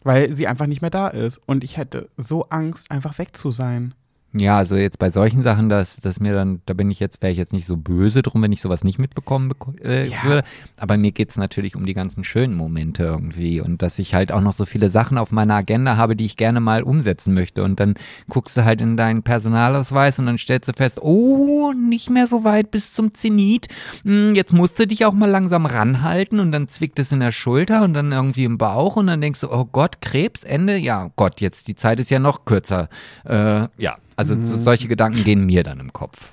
weil 0.07 0.33
sie 0.33 0.47
einfach 0.47 0.67
nicht 0.67 0.81
mehr 0.81 0.89
da 0.89 1.09
ist. 1.09 1.41
Und 1.45 1.65
ich 1.65 1.75
hätte 1.75 2.09
so 2.15 2.47
Angst, 2.47 2.89
einfach 2.89 3.17
weg 3.17 3.35
zu 3.35 3.51
sein. 3.51 3.93
Ja, 4.34 4.57
also 4.57 4.75
jetzt 4.75 4.99
bei 4.99 5.09
solchen 5.09 5.41
Sachen, 5.41 5.69
dass, 5.69 5.95
dass 5.95 6.19
mir 6.19 6.34
dann, 6.34 6.61
da 6.65 6.73
bin 6.73 6.91
ich 6.91 6.99
jetzt, 6.99 7.21
wäre 7.21 7.32
ich 7.32 7.38
jetzt 7.38 7.53
nicht 7.53 7.65
so 7.65 7.78
böse 7.78 8.21
drum, 8.21 8.43
wenn 8.43 8.51
ich 8.51 8.61
sowas 8.61 8.84
nicht 8.84 8.99
mitbekommen 8.99 9.51
beko- 9.51 9.82
äh, 9.82 10.07
Ja. 10.09 10.23
würde. 10.25 10.43
Aber 10.75 10.97
mir 10.97 11.11
geht's 11.11 11.38
natürlich 11.38 11.75
um 11.78 11.86
die 11.86 11.93
ganzen 11.93 12.23
schönen 12.25 12.53
Momente 12.53 13.03
irgendwie 13.03 13.61
und 13.61 13.82
dass 13.82 13.97
ich 13.99 14.13
halt 14.13 14.32
auch 14.34 14.41
noch 14.41 14.51
so 14.53 14.65
viele 14.65 14.89
Sachen 14.89 15.17
auf 15.17 15.32
meiner 15.32 15.55
Agenda 15.55 15.95
habe, 15.95 16.15
die 16.17 16.25
ich 16.25 16.36
gerne 16.36 16.59
mal 16.59 16.84
umsetzen 16.84 17.34
möchte. 17.34 17.63
Und 17.63 17.80
dann 17.80 17.95
guckst 18.30 18.57
du 18.57 18.65
halt 18.65 18.82
in 18.82 18.97
deinen 18.97 19.23
Personalausweis 19.23 20.19
und 20.19 20.25
dann 20.28 20.38
stellst 20.38 20.67
du 20.69 20.73
fest, 20.73 20.99
oh, 21.01 21.71
nicht 21.73 22.09
mehr 22.09 22.28
so 22.28 22.43
weit 22.43 22.69
bis 22.69 22.93
zum 22.93 23.13
Zenit. 23.13 23.67
Hm, 24.03 24.36
jetzt 24.36 24.51
musst 24.53 24.78
du 24.78 24.86
dich 24.86 25.05
auch 25.05 25.13
mal 25.13 25.30
langsam 25.30 25.65
ranhalten 25.65 26.39
und 26.41 26.51
dann 26.51 26.67
zwickt 26.67 26.99
es 26.99 27.11
in 27.13 27.21
der 27.21 27.32
Schulter 27.32 27.82
und 27.84 27.93
dann 27.93 28.11
irgendwie 28.11 28.43
im 28.43 28.57
Bauch 28.57 28.97
und 28.97 29.07
dann 29.07 29.21
denkst 29.21 29.39
du, 29.39 29.51
oh 29.51 29.65
Gott, 29.71 30.01
Krebsende? 30.01 30.75
Ja, 30.78 31.09
Gott, 31.15 31.39
jetzt 31.41 31.69
die 31.69 31.75
Zeit 31.75 31.99
ist 31.99 32.11
ja 32.11 32.19
noch 32.19 32.43
kürzer. 32.45 32.89
Äh, 33.25 33.67
ja, 33.78 33.95
also 34.18 34.36
so, 34.43 34.57
solche 34.57 34.89
Gedanken 34.89 35.24
gehen 35.24 35.45
mir 35.45 35.63
dann 35.63 35.80
im 35.80 35.93
Kopf. 35.93 36.32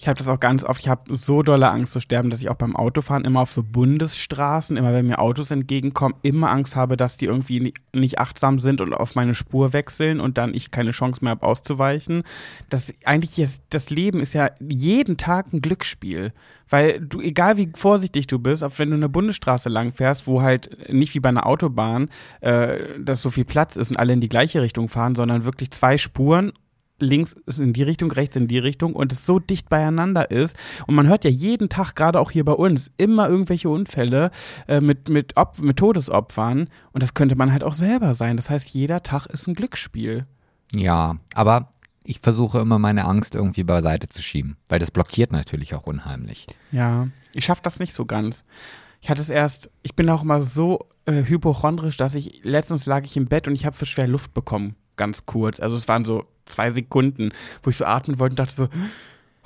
Ich 0.00 0.08
habe 0.08 0.16
das 0.16 0.28
auch 0.28 0.40
ganz 0.40 0.64
oft, 0.64 0.80
ich 0.80 0.88
habe 0.88 1.14
so 1.14 1.42
dolle 1.42 1.68
Angst 1.68 1.92
zu 1.92 2.00
sterben, 2.00 2.30
dass 2.30 2.40
ich 2.40 2.48
auch 2.48 2.54
beim 2.54 2.74
Autofahren 2.74 3.26
immer 3.26 3.40
auf 3.40 3.52
so 3.52 3.62
Bundesstraßen, 3.62 4.78
immer 4.78 4.94
wenn 4.94 5.06
mir 5.06 5.18
Autos 5.18 5.50
entgegenkommen, 5.50 6.14
immer 6.22 6.50
Angst 6.50 6.74
habe, 6.74 6.96
dass 6.96 7.18
die 7.18 7.26
irgendwie 7.26 7.60
ni- 7.60 7.74
nicht 7.92 8.18
achtsam 8.18 8.60
sind 8.60 8.80
und 8.80 8.94
auf 8.94 9.14
meine 9.14 9.34
Spur 9.34 9.74
wechseln 9.74 10.18
und 10.18 10.38
dann 10.38 10.54
ich 10.54 10.70
keine 10.70 10.92
Chance 10.92 11.22
mehr 11.22 11.32
habe 11.32 11.46
auszuweichen. 11.46 12.22
Das 12.70 12.94
eigentlich 13.04 13.38
ist, 13.38 13.62
das 13.68 13.90
Leben 13.90 14.20
ist 14.20 14.32
ja 14.32 14.48
jeden 14.58 15.18
Tag 15.18 15.52
ein 15.52 15.60
Glücksspiel, 15.60 16.32
weil 16.70 16.98
du 16.98 17.20
egal 17.20 17.58
wie 17.58 17.70
vorsichtig 17.74 18.26
du 18.26 18.38
bist, 18.38 18.64
auch 18.64 18.78
wenn 18.78 18.88
du 18.88 18.96
eine 18.96 19.10
Bundesstraße 19.10 19.68
lang 19.68 19.92
fährst, 19.92 20.26
wo 20.26 20.40
halt 20.40 20.90
nicht 20.90 21.14
wie 21.14 21.20
bei 21.20 21.28
einer 21.28 21.44
Autobahn, 21.44 22.08
äh, 22.40 22.98
dass 22.98 23.20
so 23.20 23.28
viel 23.28 23.44
Platz 23.44 23.76
ist 23.76 23.90
und 23.90 23.98
alle 23.98 24.14
in 24.14 24.22
die 24.22 24.30
gleiche 24.30 24.62
Richtung 24.62 24.88
fahren, 24.88 25.14
sondern 25.14 25.44
wirklich 25.44 25.72
zwei 25.72 25.98
Spuren 25.98 26.52
links 27.02 27.34
ist 27.46 27.58
in 27.58 27.72
die 27.72 27.82
Richtung, 27.82 28.10
rechts 28.10 28.36
in 28.36 28.48
die 28.48 28.58
Richtung 28.58 28.94
und 28.94 29.12
es 29.12 29.26
so 29.26 29.38
dicht 29.38 29.68
beieinander 29.68 30.30
ist. 30.30 30.56
Und 30.86 30.94
man 30.94 31.06
hört 31.06 31.24
ja 31.24 31.30
jeden 31.30 31.68
Tag, 31.68 31.94
gerade 31.94 32.20
auch 32.20 32.30
hier 32.30 32.44
bei 32.44 32.52
uns, 32.52 32.90
immer 32.96 33.28
irgendwelche 33.28 33.68
Unfälle 33.68 34.30
äh, 34.68 34.80
mit, 34.80 35.08
mit, 35.08 35.36
Op 35.36 35.60
mit 35.60 35.76
Todesopfern. 35.76 36.68
Und 36.92 37.02
das 37.02 37.14
könnte 37.14 37.36
man 37.36 37.52
halt 37.52 37.64
auch 37.64 37.72
selber 37.72 38.14
sein. 38.14 38.36
Das 38.36 38.50
heißt, 38.50 38.68
jeder 38.70 39.02
Tag 39.02 39.26
ist 39.26 39.46
ein 39.46 39.54
Glücksspiel. 39.54 40.26
Ja, 40.74 41.16
aber 41.34 41.70
ich 42.04 42.20
versuche 42.20 42.58
immer 42.58 42.78
meine 42.78 43.04
Angst 43.04 43.34
irgendwie 43.34 43.64
beiseite 43.64 44.08
zu 44.08 44.22
schieben, 44.22 44.56
weil 44.68 44.78
das 44.78 44.90
blockiert 44.90 45.32
natürlich 45.32 45.74
auch 45.74 45.86
unheimlich. 45.86 46.46
Ja, 46.72 47.08
ich 47.34 47.44
schaffe 47.44 47.62
das 47.62 47.78
nicht 47.78 47.94
so 47.94 48.06
ganz. 48.06 48.44
Ich 49.00 49.10
hatte 49.10 49.20
es 49.20 49.30
erst, 49.30 49.70
ich 49.82 49.94
bin 49.96 50.10
auch 50.10 50.22
immer 50.22 50.42
so 50.42 50.88
äh, 51.06 51.24
hypochondrisch, 51.24 51.96
dass 51.96 52.14
ich, 52.14 52.40
letztens 52.42 52.86
lag 52.86 53.04
ich 53.04 53.16
im 53.16 53.26
Bett 53.26 53.48
und 53.48 53.54
ich 53.54 53.66
habe 53.66 53.76
für 53.76 53.86
schwer 53.86 54.08
Luft 54.08 54.34
bekommen, 54.34 54.76
ganz 54.96 55.24
kurz. 55.26 55.60
Also 55.60 55.76
es 55.76 55.88
waren 55.88 56.04
so 56.04 56.24
zwei 56.50 56.72
Sekunden, 56.72 57.30
wo 57.62 57.70
ich 57.70 57.76
so 57.76 57.84
atmen 57.84 58.18
wollte 58.18 58.32
und 58.32 58.38
dachte 58.38 58.54
so, 58.56 58.68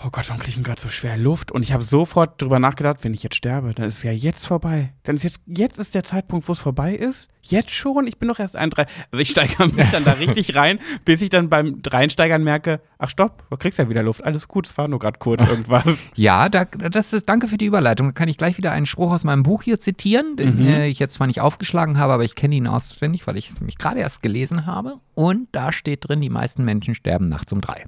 oh 0.02 0.10
Gott, 0.10 0.28
warum 0.28 0.38
kriege 0.38 0.50
ich 0.50 0.54
denn 0.56 0.64
gerade 0.64 0.80
so 0.82 0.88
schwer 0.88 1.16
Luft? 1.16 1.52
Und 1.52 1.62
ich 1.62 1.72
habe 1.72 1.82
sofort 1.82 2.40
drüber 2.40 2.58
nachgedacht, 2.58 2.98
wenn 3.02 3.14
ich 3.14 3.22
jetzt 3.22 3.36
sterbe, 3.36 3.72
dann 3.74 3.86
ist 3.86 3.98
es 3.98 4.02
ja 4.02 4.12
jetzt 4.12 4.46
vorbei. 4.46 4.92
Dann 5.04 5.16
ist 5.16 5.22
jetzt, 5.22 5.40
jetzt 5.46 5.78
ist 5.78 5.94
der 5.94 6.04
Zeitpunkt, 6.04 6.48
wo 6.48 6.52
es 6.52 6.58
vorbei 6.58 6.94
ist. 6.94 7.28
Jetzt 7.42 7.70
schon? 7.72 8.06
Ich 8.06 8.18
bin 8.18 8.28
doch 8.28 8.38
erst 8.38 8.56
ein, 8.56 8.70
drei. 8.70 8.86
Also 9.12 9.20
ich 9.20 9.30
steigere 9.30 9.66
mich 9.68 9.88
dann 9.90 10.04
da 10.04 10.12
richtig 10.18 10.56
rein, 10.56 10.78
bis 11.04 11.20
ich 11.22 11.28
dann 11.30 11.48
beim 11.50 11.80
Reinsteigern 11.86 12.42
merke, 12.42 12.80
ach 12.98 13.10
stopp, 13.10 13.44
du 13.50 13.56
kriegst 13.56 13.78
ja 13.78 13.88
wieder 13.88 14.02
Luft. 14.02 14.24
Alles 14.24 14.48
gut, 14.48 14.66
es 14.66 14.76
war 14.78 14.88
nur 14.88 14.98
gerade 14.98 15.18
kurz 15.18 15.42
irgendwas. 15.48 15.84
Ja, 16.14 16.48
da, 16.48 16.64
das 16.64 17.12
ist, 17.12 17.28
danke 17.28 17.48
für 17.48 17.56
die 17.58 17.66
Überleitung. 17.66 18.08
Da 18.08 18.12
kann 18.12 18.28
ich 18.28 18.38
gleich 18.38 18.56
wieder 18.58 18.72
einen 18.72 18.86
Spruch 18.86 19.12
aus 19.12 19.24
meinem 19.24 19.42
Buch 19.42 19.62
hier 19.62 19.78
zitieren, 19.80 20.36
den 20.36 20.56
Mhm. 20.56 20.66
äh, 20.68 20.86
ich 20.88 20.98
jetzt 20.98 21.14
zwar 21.14 21.26
nicht 21.26 21.40
aufgeschlagen 21.40 21.98
habe, 21.98 22.12
aber 22.12 22.24
ich 22.24 22.34
kenne 22.34 22.54
ihn 22.54 22.66
auswendig, 22.66 23.26
weil 23.26 23.36
ich 23.36 23.48
es 23.50 23.60
nämlich 23.60 23.78
gerade 23.78 24.00
erst 24.00 24.22
gelesen 24.22 24.66
habe. 24.66 24.96
Und 25.14 25.48
da 25.52 25.72
steht 25.72 26.08
drin, 26.08 26.20
die 26.20 26.30
meisten 26.30 26.64
Menschen 26.64 26.94
sterben 26.94 27.28
nachts 27.28 27.52
um 27.52 27.60
drei. 27.60 27.84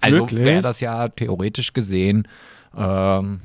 Also 0.00 0.30
wäre 0.30 0.62
das 0.62 0.80
ja 0.80 1.08
theoretisch 1.08 1.72
gesehen, 1.72 2.26
ähm, 2.76 3.40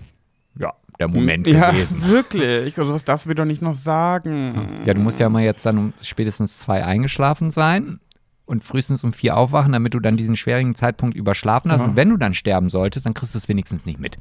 ja, 0.58 0.74
der 1.00 1.08
Moment 1.08 1.48
ja, 1.48 1.72
gewesen. 1.72 2.04
wirklich. 2.08 2.78
Also 2.78 2.94
was 2.94 3.04
darfst 3.04 3.26
du 3.26 3.30
mir 3.30 3.36
doch 3.36 3.46
nicht 3.46 3.62
noch 3.62 3.76
sagen? 3.76 4.82
Ja, 4.86 4.94
du 4.94 5.02
musst 5.02 5.20
ja 5.20 5.30
mal 5.30 5.44
jetzt 5.44 5.66
dann 5.66 5.78
um 5.78 5.94
spätestens 6.02 6.60
zwei 6.60 6.86
eingeschlafen 6.86 7.52
sein 7.52 8.00
und 8.46 8.64
frühestens 8.64 9.04
um 9.04 9.14
vier 9.14 9.38
aufwachen, 9.38 9.74
damit 9.74 9.94
du 9.94 10.00
dann 10.00 10.18
diesen 10.18 10.36
schwierigen 10.36 10.76
Zeitpunkt 10.76 11.16
überschlafen 11.16 11.72
hast. 11.72 11.82
Ja. 11.82 11.88
Und 11.88 11.96
wenn 11.96 12.10
du 12.10 12.18
dann 12.18 12.34
sterben 12.34 12.70
solltest, 12.70 13.06
dann 13.06 13.14
kriegst 13.14 13.34
du 13.34 13.40
es 13.40 13.50
wenigstens 13.50 13.86
nicht 13.86 14.00
mit. 14.00 14.18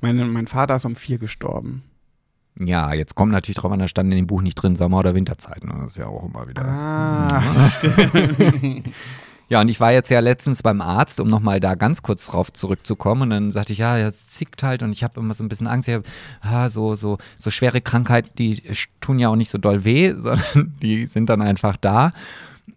Meine, 0.00 0.24
mein 0.24 0.46
Vater 0.46 0.76
ist 0.76 0.84
um 0.84 0.96
vier 0.96 1.18
gestorben. 1.18 1.82
Ja, 2.58 2.94
jetzt 2.94 3.14
kommt 3.14 3.32
natürlich 3.32 3.58
drauf 3.58 3.70
an, 3.70 3.80
da 3.80 3.88
stand 3.88 4.10
in 4.10 4.16
dem 4.16 4.26
Buch 4.26 4.40
nicht 4.40 4.54
drin 4.54 4.76
Sommer- 4.76 4.98
oder 4.98 5.14
Winterzeit. 5.14 5.62
Ne? 5.62 5.74
Das 5.78 5.92
ist 5.92 5.98
ja 5.98 6.06
auch 6.06 6.24
immer 6.24 6.48
wieder. 6.48 6.64
Ah, 6.64 7.42
Ja, 9.48 9.60
und 9.60 9.68
ich 9.68 9.78
war 9.80 9.92
jetzt 9.92 10.10
ja 10.10 10.18
letztens 10.20 10.62
beim 10.62 10.80
Arzt, 10.80 11.20
um 11.20 11.28
nochmal 11.28 11.60
da 11.60 11.74
ganz 11.76 12.02
kurz 12.02 12.26
drauf 12.26 12.52
zurückzukommen. 12.52 13.22
Und 13.22 13.30
dann 13.30 13.52
sagte 13.52 13.72
ich, 13.72 13.78
ja, 13.78 13.96
jetzt 13.96 14.32
zickt 14.32 14.62
halt 14.64 14.82
und 14.82 14.90
ich 14.92 15.04
habe 15.04 15.20
immer 15.20 15.34
so 15.34 15.44
ein 15.44 15.48
bisschen 15.48 15.68
Angst. 15.68 15.86
Ich 15.88 15.94
hab, 15.94 16.02
ah, 16.40 16.68
so, 16.68 16.96
so, 16.96 17.18
so 17.38 17.50
schwere 17.50 17.80
Krankheiten, 17.80 18.30
die 18.38 18.60
tun 19.00 19.18
ja 19.20 19.28
auch 19.28 19.36
nicht 19.36 19.50
so 19.50 19.58
doll 19.58 19.84
weh, 19.84 20.12
sondern 20.18 20.74
die 20.82 21.06
sind 21.06 21.30
dann 21.30 21.42
einfach 21.42 21.76
da. 21.76 22.10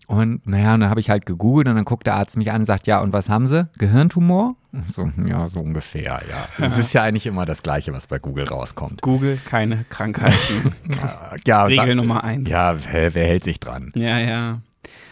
Und 0.06 0.46
naja, 0.48 0.74
und 0.76 0.80
dann 0.82 0.90
habe 0.90 1.00
ich 1.00 1.10
halt 1.10 1.26
gegoogelt 1.26 1.68
und 1.68 1.76
dann 1.76 1.86
guckt 1.86 2.06
der 2.08 2.16
Arzt 2.16 2.36
mich 2.38 2.52
an 2.52 2.62
und 2.62 2.66
sagt, 2.66 2.88
ja, 2.88 3.00
und 3.02 3.14
was 3.14 3.30
haben 3.30 3.46
Sie? 3.48 3.68
Gehirntumor? 3.78 4.56
So, 4.88 5.12
ja, 5.26 5.48
so 5.50 5.60
ungefähr, 5.60 6.22
ja. 6.30 6.66
Es 6.66 6.78
ist 6.78 6.94
ja 6.94 7.04
eigentlich 7.04 7.26
immer 7.26 7.46
das 7.46 7.64
Gleiche, 7.64 7.94
was 7.94 8.06
bei 8.08 8.18
Google 8.20 8.46
rauskommt. 8.48 9.02
Google, 9.02 9.40
keine 9.46 9.86
Krankheiten. 9.90 10.74
Ja, 11.46 11.64
Regel 11.66 11.86
sag- 11.88 11.96
Nummer 11.96 12.24
eins. 12.24 12.50
Ja, 12.50 12.76
wer, 12.92 13.14
wer 13.16 13.26
hält 13.26 13.44
sich 13.44 13.60
dran? 13.60 13.92
Ja, 13.96 14.20
ja. 14.20 14.62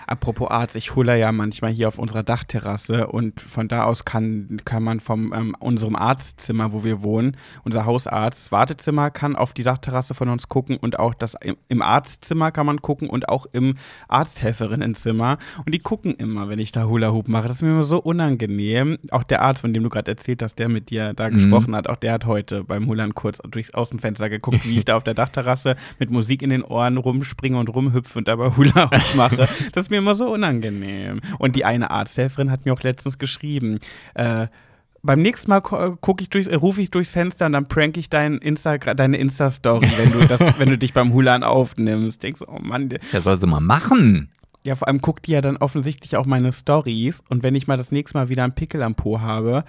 Apropos 0.08 0.50
Arzt, 0.50 0.78
ich 0.78 0.96
hole 0.96 1.20
ja 1.20 1.34
manchmal 1.34 1.72
hier 1.72 1.90
auf 1.90 2.00
unserer 2.00 2.24
Dachterrasse 2.24 3.08
und 3.08 3.42
von 3.42 3.68
da 3.68 3.84
aus 3.84 4.06
kann, 4.06 4.58
kann 4.64 4.82
man 4.82 5.02
vom 5.02 5.34
ähm, 5.34 5.56
unserem 5.60 5.98
Arztzimmer, 5.98 6.72
wo 6.72 6.86
wir 6.86 7.04
wohnen, 7.04 7.36
unser 7.66 7.86
Hausarzt, 7.86 8.46
das 8.46 8.52
Wartezimmer 8.54 9.12
kann 9.12 9.36
auf 9.36 9.52
die 9.52 9.64
Dachterrasse 9.64 10.14
von 10.14 10.30
uns 10.30 10.48
gucken 10.48 10.78
und 10.78 10.98
auch 10.98 11.14
das 11.14 11.36
im, 11.42 11.58
im 11.68 11.82
Arztzimmer 11.82 12.52
kann 12.52 12.66
man 12.66 12.82
gucken 12.82 13.10
und 13.10 13.28
auch 13.28 13.48
im 13.52 13.76
Arzthelferinnenzimmer 14.08 15.40
und 15.66 15.74
die 15.76 15.80
gucken 15.80 16.16
immer, 16.16 16.48
wenn 16.48 16.60
ich 16.60 16.72
da 16.72 16.86
Hula 16.86 17.12
Hoop 17.12 17.28
mache. 17.28 17.50
Das 17.50 17.58
ist 17.58 17.62
mir 17.62 17.72
immer 17.72 17.84
so 17.84 18.00
unangenehm. 18.00 18.98
Auch 19.12 19.24
der 19.24 19.42
Arzt, 19.42 19.60
von 19.60 19.74
dem 19.74 19.84
du 19.84 19.90
gerade 19.90 20.12
erzählt 20.12 20.42
hast, 20.42 20.56
der 20.56 20.70
mit 20.70 20.90
dir 20.90 21.14
da 21.14 21.28
gesprochen 21.28 21.76
hat, 21.76 21.90
auch 21.90 21.98
der 21.98 22.14
hat 22.14 22.26
heute 22.26 22.64
beim 22.64 22.88
Hulan 22.88 23.14
kurz 23.14 23.40
durchs 23.50 23.74
Außenfenster 23.74 24.30
geguckt, 24.30 24.66
wie 24.66 24.78
ich 24.78 24.86
da 24.86 24.96
auf 24.96 25.04
der 25.04 25.14
Dachterrasse 25.18 25.76
mit 26.00 26.12
Musik 26.12 26.42
in 26.42 26.50
den 26.50 26.64
Ohren 26.64 26.96
rumspringe 26.96 27.60
und 27.60 27.68
rumhüpfe 27.68 28.20
und 28.20 28.30
dabei 28.30 28.56
Hula 28.56 28.86
Hoop 28.86 29.16
mache. 29.16 29.50
Das 29.74 29.84
ist 29.84 29.92
mir 29.92 29.97
immer 29.98 30.16
so 30.16 30.32
unangenehm. 30.34 31.22
Und 31.40 31.56
die 31.56 31.66
eine 31.66 31.92
Arzthelferin 31.92 32.52
hat 32.52 32.66
mir 32.66 32.74
auch 32.74 32.84
letztens 32.84 33.18
geschrieben, 33.18 33.80
äh, 34.16 34.48
beim 35.04 35.22
nächsten 35.22 35.50
Mal 35.52 35.60
gu- 35.62 35.96
guck 36.02 36.22
ich 36.22 36.30
durchs, 36.30 36.48
äh, 36.48 36.56
rufe 36.56 36.82
ich 36.82 36.92
durchs 36.92 37.12
Fenster 37.12 37.46
und 37.46 37.54
dann 37.54 37.68
prank 37.68 37.96
ich 37.98 38.10
dein 38.10 38.40
Insta, 38.40 38.78
deine 38.78 39.18
Insta-Story, 39.18 39.88
wenn 39.98 40.12
du 40.12 40.28
das, 40.28 40.42
wenn 40.60 40.70
du 40.70 40.78
dich 40.78 40.94
beim 40.94 41.14
Hulan 41.14 41.44
aufnimmst. 41.44 42.24
Denkst 42.24 42.40
du, 42.42 42.48
oh 42.50 42.60
Mann, 42.60 42.90
der- 42.90 43.00
Ja, 43.14 43.22
soll 43.22 43.40
sie 43.40 43.48
mal 43.48 43.62
machen. 43.62 44.30
ja, 44.64 44.76
vor 44.76 44.88
allem 44.90 45.00
guckt 45.00 45.28
die 45.28 45.32
ja 45.32 45.40
dann 45.42 45.56
offensichtlich 45.58 46.18
auch 46.18 46.26
meine 46.26 46.52
Stories 46.52 47.24
und 47.30 47.42
wenn 47.44 47.56
ich 47.56 47.68
mal 47.68 47.78
das 47.78 47.92
nächste 47.94 48.18
Mal 48.18 48.28
wieder 48.28 48.44
einen 48.44 48.54
Pickel 48.54 48.84
am 48.84 48.96
Po 48.96 49.22
habe, 49.22 49.64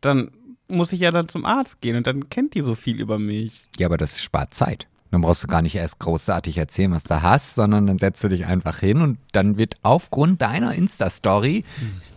dann 0.00 0.30
muss 0.66 0.92
ich 0.92 1.00
ja 1.00 1.10
dann 1.12 1.28
zum 1.28 1.44
Arzt 1.44 1.80
gehen 1.82 1.94
und 1.96 2.06
dann 2.06 2.28
kennt 2.30 2.54
die 2.54 2.62
so 2.62 2.74
viel 2.74 2.98
über 3.00 3.18
mich. 3.18 3.66
Ja, 3.78 3.86
aber 3.86 3.96
das 3.98 4.22
spart 4.22 4.54
Zeit. 4.54 4.88
Dann 5.14 5.20
brauchst 5.20 5.44
du 5.44 5.46
gar 5.46 5.62
nicht 5.62 5.76
erst 5.76 6.00
großartig 6.00 6.58
erzählen, 6.58 6.90
was 6.90 7.04
du 7.04 7.22
hast, 7.22 7.54
sondern 7.54 7.86
dann 7.86 7.98
setzt 7.98 8.24
du 8.24 8.28
dich 8.28 8.46
einfach 8.46 8.80
hin 8.80 9.00
und 9.00 9.18
dann 9.30 9.58
wird 9.58 9.76
aufgrund 9.84 10.42
deiner 10.42 10.74
Insta-Story 10.74 11.62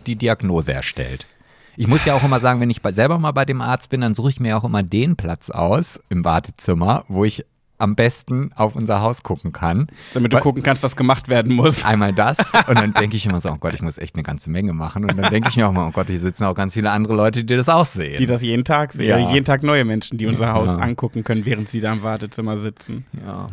die 0.08 0.16
Diagnose 0.16 0.72
erstellt. 0.72 1.28
Ich 1.76 1.86
muss 1.86 2.04
ja 2.04 2.14
auch 2.14 2.24
immer 2.24 2.40
sagen, 2.40 2.60
wenn 2.60 2.70
ich 2.70 2.80
selber 2.90 3.20
mal 3.20 3.30
bei 3.30 3.44
dem 3.44 3.60
Arzt 3.60 3.90
bin, 3.90 4.00
dann 4.00 4.16
suche 4.16 4.30
ich 4.30 4.40
mir 4.40 4.58
auch 4.58 4.64
immer 4.64 4.82
den 4.82 5.14
Platz 5.14 5.48
aus 5.48 6.00
im 6.08 6.24
Wartezimmer, 6.24 7.04
wo 7.06 7.24
ich 7.24 7.44
am 7.78 7.94
besten 7.94 8.50
auf 8.56 8.74
unser 8.76 9.00
Haus 9.02 9.22
gucken 9.22 9.52
kann. 9.52 9.86
Damit 10.14 10.32
du 10.32 10.36
Weil- 10.36 10.42
gucken 10.42 10.62
kannst, 10.62 10.82
was 10.82 10.96
gemacht 10.96 11.28
werden 11.28 11.54
muss. 11.54 11.84
Einmal 11.84 12.12
das 12.12 12.38
und 12.68 12.76
dann 12.78 12.92
denke 12.92 13.16
ich 13.16 13.24
immer 13.26 13.40
so, 13.40 13.50
oh 13.50 13.56
Gott, 13.58 13.74
ich 13.74 13.82
muss 13.82 13.98
echt 13.98 14.14
eine 14.16 14.22
ganze 14.24 14.50
Menge 14.50 14.72
machen. 14.72 15.04
Und 15.04 15.16
dann 15.16 15.30
denke 15.30 15.48
ich 15.48 15.56
mir 15.56 15.68
auch 15.68 15.72
mal, 15.72 15.86
oh 15.88 15.92
Gott, 15.92 16.08
hier 16.08 16.20
sitzen 16.20 16.44
auch 16.44 16.54
ganz 16.54 16.74
viele 16.74 16.90
andere 16.90 17.14
Leute, 17.14 17.44
die 17.44 17.56
das 17.56 17.68
auch 17.68 17.86
sehen. 17.86 18.18
Die 18.18 18.26
das 18.26 18.42
jeden 18.42 18.64
Tag 18.64 18.92
sehen. 18.92 19.08
Ja. 19.08 19.18
Jeden 19.32 19.44
Tag 19.44 19.62
neue 19.62 19.84
Menschen, 19.84 20.18
die 20.18 20.26
unser 20.26 20.52
Haus 20.52 20.72
Ja. 20.74 20.78
angucken 20.78 21.22
können, 21.24 21.46
während 21.46 21.68
sie 21.68 21.80
da 21.80 21.92
im 21.92 22.02
Wartezimmer 22.02 22.58
sitzen. 22.58 23.06
ja. 23.24 23.46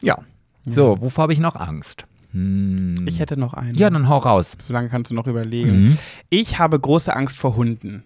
ja. 0.00 0.18
So, 0.68 1.00
wovor 1.00 1.22
habe 1.22 1.32
ich 1.32 1.38
noch 1.38 1.54
Angst? 1.54 2.06
Hm. 2.32 2.96
Ich 3.06 3.20
hätte 3.20 3.38
noch 3.38 3.54
einen. 3.54 3.74
Ja, 3.74 3.88
dann 3.88 4.08
hau 4.08 4.18
raus. 4.18 4.56
So 4.60 4.72
lange 4.72 4.88
kannst 4.88 5.10
du 5.10 5.14
noch 5.14 5.26
überlegen. 5.28 5.70
Mhm. 5.90 5.98
Ich 6.28 6.58
habe 6.58 6.78
große 6.78 7.14
Angst 7.14 7.38
vor 7.38 7.54
Hunden. 7.56 8.02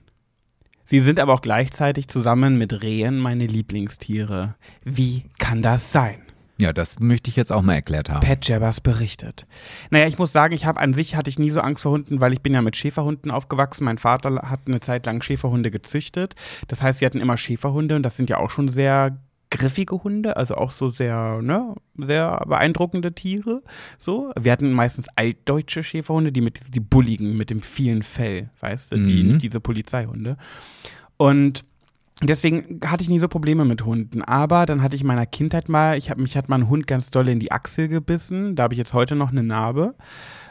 Sie 0.91 0.99
sind 0.99 1.21
aber 1.21 1.35
auch 1.35 1.41
gleichzeitig 1.41 2.09
zusammen 2.09 2.59
mit 2.59 2.83
Rehen 2.83 3.17
meine 3.17 3.47
Lieblingstiere. 3.47 4.57
Wie 4.83 5.23
kann 5.39 5.63
das 5.63 5.93
sein? 5.93 6.21
Ja, 6.59 6.73
das 6.73 6.99
möchte 6.99 7.31
ich 7.31 7.37
jetzt 7.37 7.53
auch 7.53 7.63
mal 7.63 7.75
erklärt 7.75 8.11
haben. 8.11 8.27
Pat 8.27 8.49
Jabbers 8.49 8.81
berichtet. 8.81 9.47
Naja, 9.91 10.09
ich 10.09 10.19
muss 10.19 10.33
sagen, 10.33 10.53
ich 10.53 10.67
habe 10.67 10.81
an 10.81 10.93
sich 10.93 11.15
hatte 11.15 11.31
ich 11.31 11.39
nie 11.39 11.51
so 11.51 11.61
Angst 11.61 11.85
vor 11.85 11.93
Hunden, 11.93 12.21
weil 12.21 12.33
ich 12.33 12.41
bin 12.41 12.55
ja 12.55 12.61
mit 12.61 12.75
Schäferhunden 12.75 13.31
aufgewachsen. 13.31 13.85
Mein 13.85 13.99
Vater 13.99 14.51
hat 14.51 14.63
eine 14.67 14.81
Zeit 14.81 15.07
lang 15.07 15.23
Schäferhunde 15.23 15.71
gezüchtet. 15.71 16.35
Das 16.67 16.83
heißt, 16.83 17.01
wir 17.01 17.07
hatten 17.07 17.21
immer 17.21 17.37
Schäferhunde 17.37 17.95
und 17.95 18.03
das 18.03 18.17
sind 18.17 18.29
ja 18.29 18.39
auch 18.39 18.51
schon 18.51 18.69
sehr 18.69 19.17
griffige 19.51 20.03
Hunde, 20.03 20.37
also 20.37 20.55
auch 20.55 20.71
so 20.71 20.89
sehr, 20.89 21.41
ne, 21.43 21.75
sehr 21.99 22.43
beeindruckende 22.47 23.13
Tiere. 23.13 23.63
So, 23.99 24.33
wir 24.39 24.53
hatten 24.53 24.73
meistens 24.73 25.09
altdeutsche 25.17 25.83
Schäferhunde, 25.83 26.33
die 26.33 26.41
mit 26.41 26.75
die 26.75 26.81
bulligen, 26.81 27.37
mit 27.37 27.51
dem 27.51 27.61
vielen 27.63 28.03
Fell, 28.03 28.51
weißt 28.61 28.93
du, 28.93 28.97
die 28.97 29.23
Mhm. 29.23 29.29
nicht 29.29 29.43
diese 29.43 29.61
Polizeihunde. 29.61 30.37
Und 31.17 31.65
Deswegen 32.23 32.81
hatte 32.85 33.03
ich 33.03 33.09
nie 33.09 33.19
so 33.19 33.29
Probleme 33.29 33.65
mit 33.65 33.87
Hunden. 33.87 34.21
Aber 34.21 34.67
dann 34.67 34.83
hatte 34.83 34.95
ich 34.95 35.01
in 35.01 35.07
meiner 35.07 35.25
Kindheit 35.25 35.71
mal, 35.71 35.97
ich 35.97 36.11
hab, 36.11 36.19
mich 36.19 36.37
hat 36.37 36.51
mal 36.51 36.57
ein 36.57 36.69
Hund 36.69 36.87
ganz 36.87 37.09
doll 37.11 37.27
in 37.31 37.41
die 37.41 37.51
Achsel 37.51 37.89
gebissen. 37.89 38.57
Da 38.57 38.65
habe 38.65 38.75
ich 38.75 38.79
jetzt 38.79 38.93
heute 38.93 39.17
noch 39.17 39.31
eine 39.31 39.43
Narbe. 39.43 39.95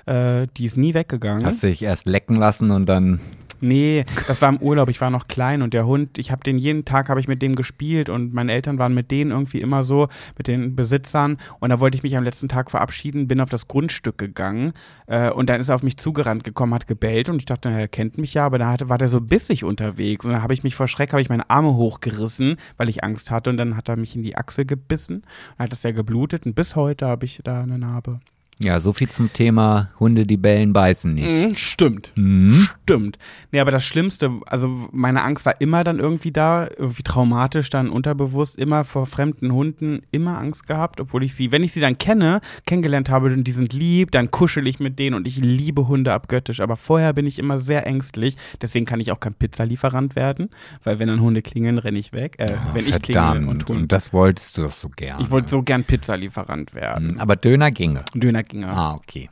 Äh, 0.07 0.47
die 0.57 0.65
ist 0.65 0.77
nie 0.77 0.95
weggegangen. 0.95 1.45
Hast 1.45 1.61
du 1.61 1.67
dich 1.67 1.83
erst 1.83 2.07
lecken 2.07 2.37
lassen 2.37 2.71
und 2.71 2.87
dann. 2.87 3.19
Nee, 3.61 4.05
das 4.27 4.41
war 4.41 4.49
im 4.49 4.57
Urlaub. 4.57 4.89
Ich 4.89 5.01
war 5.01 5.09
noch 5.09 5.27
klein 5.27 5.61
und 5.61 5.73
der 5.73 5.85
Hund, 5.85 6.17
ich 6.17 6.31
habe 6.31 6.43
den 6.43 6.57
jeden 6.57 6.85
Tag 6.85 7.09
habe 7.09 7.19
ich 7.19 7.27
mit 7.27 7.41
dem 7.41 7.55
gespielt 7.55 8.09
und 8.09 8.33
meine 8.33 8.53
Eltern 8.53 8.79
waren 8.79 8.93
mit 8.93 9.11
denen 9.11 9.31
irgendwie 9.31 9.61
immer 9.61 9.83
so 9.83 10.07
mit 10.37 10.47
den 10.47 10.75
Besitzern 10.75 11.37
und 11.59 11.69
da 11.69 11.79
wollte 11.79 11.97
ich 11.97 12.03
mich 12.03 12.15
am 12.15 12.23
letzten 12.23 12.47
Tag 12.47 12.71
verabschieden, 12.71 13.27
bin 13.27 13.41
auf 13.41 13.49
das 13.49 13.67
Grundstück 13.67 14.17
gegangen 14.17 14.73
äh, 15.07 15.29
und 15.29 15.49
dann 15.49 15.59
ist 15.59 15.69
er 15.69 15.75
auf 15.75 15.83
mich 15.83 15.97
zugerannt 15.97 16.43
gekommen, 16.43 16.73
hat 16.73 16.87
gebellt 16.87 17.29
und 17.29 17.37
ich 17.37 17.45
dachte, 17.45 17.69
er 17.69 17.87
kennt 17.87 18.17
mich 18.17 18.33
ja, 18.33 18.45
aber 18.45 18.57
da 18.57 18.77
war 18.83 18.97
der 18.97 19.09
so 19.09 19.21
bissig 19.21 19.63
unterwegs 19.63 20.25
und 20.25 20.31
dann 20.31 20.43
habe 20.43 20.53
ich 20.53 20.63
mich 20.63 20.75
vor 20.75 20.87
Schreck 20.87 21.11
habe 21.11 21.21
ich 21.21 21.29
meine 21.29 21.49
Arme 21.49 21.75
hochgerissen, 21.75 22.57
weil 22.77 22.89
ich 22.89 23.03
Angst 23.03 23.31
hatte 23.31 23.49
und 23.49 23.57
dann 23.57 23.75
hat 23.75 23.89
er 23.89 23.97
mich 23.97 24.15
in 24.15 24.23
die 24.23 24.37
Achsel 24.37 24.65
gebissen 24.65 25.23
und 25.57 25.63
hat 25.63 25.71
das 25.71 25.83
ja 25.83 25.91
geblutet 25.91 26.45
und 26.45 26.55
bis 26.55 26.75
heute 26.75 27.07
habe 27.07 27.25
ich 27.25 27.41
da 27.43 27.61
eine 27.61 27.77
Narbe. 27.77 28.19
Ja, 28.61 28.79
so 28.81 28.91
viel 28.91 29.07
zum 29.09 29.31
Thema 29.31 29.89
Hunde, 30.01 30.25
die 30.25 30.35
bellen, 30.35 30.73
beißen 30.73 31.13
nicht. 31.13 31.29
Mhm, 31.29 31.55
stimmt. 31.55 32.11
Mhm. 32.17 32.67
Stimmt. 32.83 33.17
Nee, 33.53 33.61
aber 33.61 33.71
das 33.71 33.85
Schlimmste, 33.85 34.31
also 34.47 34.89
meine 34.91 35.23
Angst 35.23 35.45
war 35.45 35.61
immer 35.61 35.85
dann 35.85 35.99
irgendwie 35.99 36.31
da, 36.31 36.67
irgendwie 36.77 37.03
traumatisch, 37.03 37.69
dann 37.69 37.89
unterbewusst, 37.89 38.57
immer 38.57 38.83
vor 38.83 39.05
fremden 39.05 39.53
Hunden, 39.53 40.01
immer 40.11 40.37
Angst 40.37 40.67
gehabt, 40.67 40.99
obwohl 40.99 41.23
ich 41.23 41.35
sie, 41.35 41.53
wenn 41.53 41.63
ich 41.63 41.71
sie 41.71 41.79
dann 41.79 41.97
kenne, 41.97 42.41
kennengelernt 42.65 43.09
habe 43.09 43.27
und 43.31 43.45
die 43.45 43.51
sind 43.51 43.71
lieb, 43.71 44.11
dann 44.11 44.29
kuschel 44.29 44.67
ich 44.67 44.79
mit 44.81 44.99
denen 44.99 45.15
und 45.15 45.25
ich 45.25 45.37
liebe 45.37 45.87
Hunde 45.87 46.11
abgöttisch. 46.11 46.59
Aber 46.59 46.75
vorher 46.75 47.13
bin 47.13 47.25
ich 47.27 47.39
immer 47.39 47.59
sehr 47.59 47.87
ängstlich, 47.87 48.35
deswegen 48.61 48.85
kann 48.85 48.99
ich 48.99 49.13
auch 49.13 49.21
kein 49.21 49.35
Pizzalieferant 49.35 50.15
werden, 50.15 50.49
weil 50.83 50.99
wenn 50.99 51.07
dann 51.07 51.21
Hunde 51.21 51.41
klingeln, 51.41 51.77
renne 51.77 51.97
ich 51.99 52.11
weg. 52.13 52.35
Äh, 52.39 52.57
Oh, 52.59 52.73
wenn 52.73 52.85
ich 52.87 53.01
klingel 53.01 53.21
verdammt. 53.23 53.47
und 53.47 53.69
und, 53.69 53.77
Hund. 53.77 53.91
das 53.91 54.11
wolltest 54.11 54.57
du 54.57 54.63
doch 54.63 54.73
so 54.73 54.89
gern. 54.89 55.21
Ich 55.21 55.29
wollte 55.31 55.49
so 55.49 55.61
gern 55.63 55.83
Pizzalieferant 55.85 56.73
werden. 56.73 57.17
Aber 57.19 57.35
Döner 57.37 57.71
ginge. 57.71 58.03
Döner 58.13 58.43
ginge. 58.49 58.67
Ah, 58.67 58.93
okay. 58.95 59.29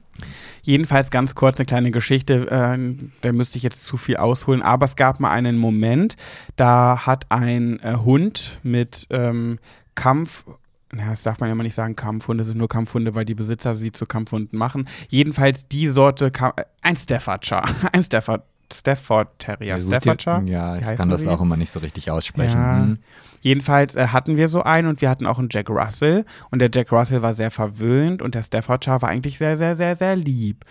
Jedenfalls 0.61 1.11
ganz 1.11 1.35
kurz 1.35 1.57
eine 1.57 1.65
kleine 1.65 1.91
Geschichte, 1.91 2.49
äh, 2.49 2.95
da 3.21 3.31
müsste 3.31 3.57
ich 3.57 3.63
jetzt 3.63 3.83
zu 3.85 3.97
viel 3.97 4.17
ausholen, 4.17 4.61
aber 4.61 4.85
es 4.85 4.95
gab 4.95 5.19
mal 5.19 5.31
einen 5.31 5.57
Moment, 5.57 6.15
da 6.55 7.05
hat 7.05 7.25
ein 7.29 7.79
äh, 7.81 7.95
Hund 7.97 8.59
mit 8.63 9.07
ähm, 9.09 9.59
Kampf, 9.95 10.45
na, 10.91 11.09
das 11.09 11.23
darf 11.23 11.39
man 11.39 11.49
ja 11.49 11.55
mal 11.55 11.63
nicht 11.63 11.75
sagen, 11.75 11.95
Kampfhunde 11.95 12.45
sind 12.45 12.57
nur 12.57 12.69
Kampfhunde, 12.69 13.13
weil 13.13 13.25
die 13.25 13.35
Besitzer 13.35 13.75
sie 13.75 13.91
zu 13.91 14.05
Kampfhunden 14.05 14.57
machen. 14.57 14.87
Jedenfalls 15.09 15.67
die 15.67 15.89
Sorte, 15.89 16.31
Ka 16.31 16.53
ein 16.81 16.95
Staffordshire, 16.95 17.63
ein 17.91 18.03
Stafford, 18.03 18.43
Stafford 18.73 19.39
Terrier, 19.39 19.79
Staffordshire. 19.79 20.43
Ja, 20.45 20.75
ich 20.77 20.97
kann 20.97 21.09
das 21.09 21.25
auch 21.27 21.41
immer 21.41 21.57
nicht 21.57 21.71
so 21.71 21.79
richtig 21.79 22.11
aussprechen. 22.11 22.61
Ja. 22.61 22.75
Mhm. 22.75 22.97
Jedenfalls 23.41 23.95
äh, 23.95 24.07
hatten 24.07 24.37
wir 24.37 24.47
so 24.47 24.63
einen 24.63 24.87
und 24.87 25.01
wir 25.01 25.09
hatten 25.09 25.25
auch 25.25 25.39
einen 25.39 25.49
Jack 25.51 25.69
Russell 25.69 26.25
und 26.51 26.59
der 26.59 26.69
Jack 26.73 26.91
Russell 26.91 27.21
war 27.21 27.33
sehr 27.33 27.51
verwöhnt 27.51 28.21
und 28.21 28.35
der 28.35 28.43
Staffordshire 28.43 29.01
war 29.01 29.09
eigentlich 29.09 29.37
sehr, 29.37 29.57
sehr, 29.57 29.75
sehr, 29.75 29.95
sehr 29.95 30.15
lieb. 30.15 30.65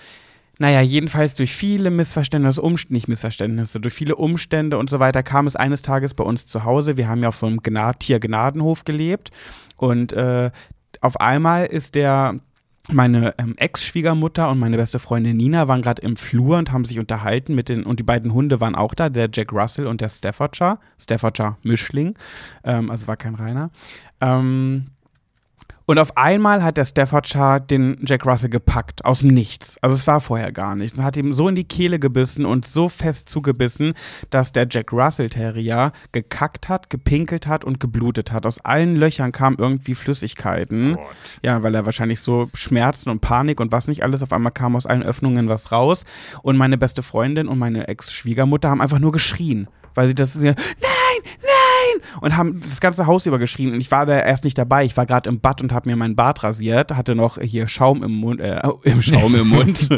Naja, 0.59 0.81
jedenfalls 0.81 1.35
durch 1.35 1.55
viele 1.55 1.91
Missverständnisse, 1.91 2.63
Umst 2.63 2.91
nicht 2.91 3.09
Missverständnisse, 3.09 3.79
durch 3.79 3.93
viele 3.93 4.17
Umstände 4.17 4.79
und 4.79 4.89
so 4.89 4.99
weiter 5.01 5.23
kam 5.23 5.47
es 5.47 5.55
eines 5.55 5.83
Tages 5.83 6.15
bei 6.15 6.25
uns 6.25 6.47
zu 6.47 6.65
Hause. 6.65 6.97
Wir 6.97 7.09
haben 7.09 7.23
ja 7.23 7.29
auf 7.29 7.37
so 7.37 7.47
einem 7.47 7.63
Gna 7.63 7.93
Tiergnadenhof 7.93 8.85
gelebt 8.85 9.31
und 9.77 10.15
äh, 10.15 10.51
auf 11.03 11.21
einmal 11.21 11.67
ist 11.67 11.95
der 11.95 12.41
meine 12.93 13.35
ähm, 13.39 13.55
Ex-Schwiegermutter 13.57 14.49
und 14.51 14.59
meine 14.59 14.77
beste 14.77 14.99
Freundin 14.99 15.37
Nina 15.37 15.69
waren 15.69 15.83
gerade 15.83 16.03
im 16.03 16.17
Flur 16.17 16.59
und 16.59 16.73
haben 16.73 16.85
sich 16.85 16.99
unterhalten 16.99 17.55
mit 17.55 17.69
den, 17.69 17.85
und 17.85 17.99
die 17.99 18.05
beiden 18.05 18.33
Hunde 18.33 18.61
waren 18.61 18.75
auch 18.75 18.95
da, 18.95 19.09
der 19.09 19.29
Jack 19.33 19.53
Russell 19.53 19.87
und 19.87 20.01
der 20.01 20.09
Staffordshire, 20.09 20.79
Staffordshire 20.99 21.57
Mischling, 21.63 22.17
ähm, 22.65 22.91
also 22.91 23.07
war 23.07 23.17
kein 23.17 23.35
reiner. 23.35 23.71
Ähm, 24.21 24.87
und 25.87 26.01
auf 26.01 26.17
einmal 26.17 26.65
hat 26.65 26.77
der 26.77 26.85
Staffordshire 26.85 27.61
den 27.61 27.97
Jack 28.05 28.27
Russell 28.27 28.51
gepackt, 28.51 29.05
aus 29.05 29.21
dem 29.21 29.29
Nichts. 29.29 29.79
Also 29.83 29.95
es 29.95 30.07
war 30.09 30.21
vorher 30.21 30.51
gar 30.51 30.75
nicht. 30.75 30.99
Und 30.99 31.05
hat 31.05 31.17
ihm 31.17 31.33
so 31.33 31.49
in 31.49 31.55
die 31.55 31.65
Kehle 31.65 32.01
gebissen 32.01 32.45
und 32.45 32.67
so 32.67 32.89
fest 32.89 33.29
zugebissen, 33.29 33.95
dass 34.31 34.51
der 34.51 34.67
Jack 34.69 34.93
Russell 34.93 35.31
Terrier 35.31 35.93
gekackt 36.11 36.69
hat, 36.69 36.91
gepinkelt 36.91 37.47
hat 37.47 37.65
und 37.65 37.79
geblutet 37.79 38.33
hat. 38.33 38.47
Aus 38.47 38.59
allen 38.65 38.97
Löchern 38.97 39.31
kamen 39.31 39.57
irgendwie 39.61 39.95
Flüssigkeiten. 39.95 40.99
Ja, 41.43 41.63
weil 41.63 41.75
er 41.77 41.87
wahrscheinlich 41.87 42.21
so 42.21 42.51
Schmerzen 42.55 43.09
und 43.09 43.21
Panik 43.21 43.61
und 43.61 43.71
was 43.71 43.87
nicht 43.87 44.03
alles, 44.03 44.25
auf 44.25 44.33
einmal 44.33 44.53
kam 44.53 44.75
aus 44.75 44.87
allen 44.87 45.05
Öffnungen 45.05 45.49
was 45.49 45.71
raus. 45.71 46.05
Und 46.43 46.57
meine 46.57 46.79
beste 46.79 47.05
Freundin 47.05 47.47
und 47.47 47.59
meine 47.59 47.87
Ex-Schwiegermutter 47.87 48.71
haben 48.71 48.83
einfach 48.83 48.99
nur 48.99 49.13
geschrien, 49.13 49.69
weil 49.95 50.09
sie 50.09 50.17
das, 50.17 50.35
nein, 50.35 50.57
nein, 50.57 51.66
Und 52.21 52.37
haben 52.37 52.61
das 52.61 52.81
ganze 52.81 53.07
Haus 53.07 53.27
über 53.27 53.39
geschrien. 53.39 53.73
Und 53.73 53.81
ich 53.81 53.91
war 53.91 54.07
da 54.07 54.19
erst 54.19 54.45
nicht 54.45 54.59
dabei. 54.59 54.85
Ich 54.85 54.97
war 54.97 55.07
gerade 55.07 55.29
im 55.29 55.41
Bad 55.41 55.63
und 55.63 55.73
habe 55.73 55.89
mir 55.89 55.97
meinen 55.97 56.17
Bart 56.17 56.43
rasiert, 56.43 56.97
hatte 56.97 57.15
noch 57.15 57.39
hier 57.41 57.69
Schaum 57.69 58.03
im 58.03 58.13
Mund, 58.13 58.41
äh, 58.41 58.61
im 58.85 59.03
Schaum 59.03 59.35
im 59.35 59.49
Mund. 59.49 59.89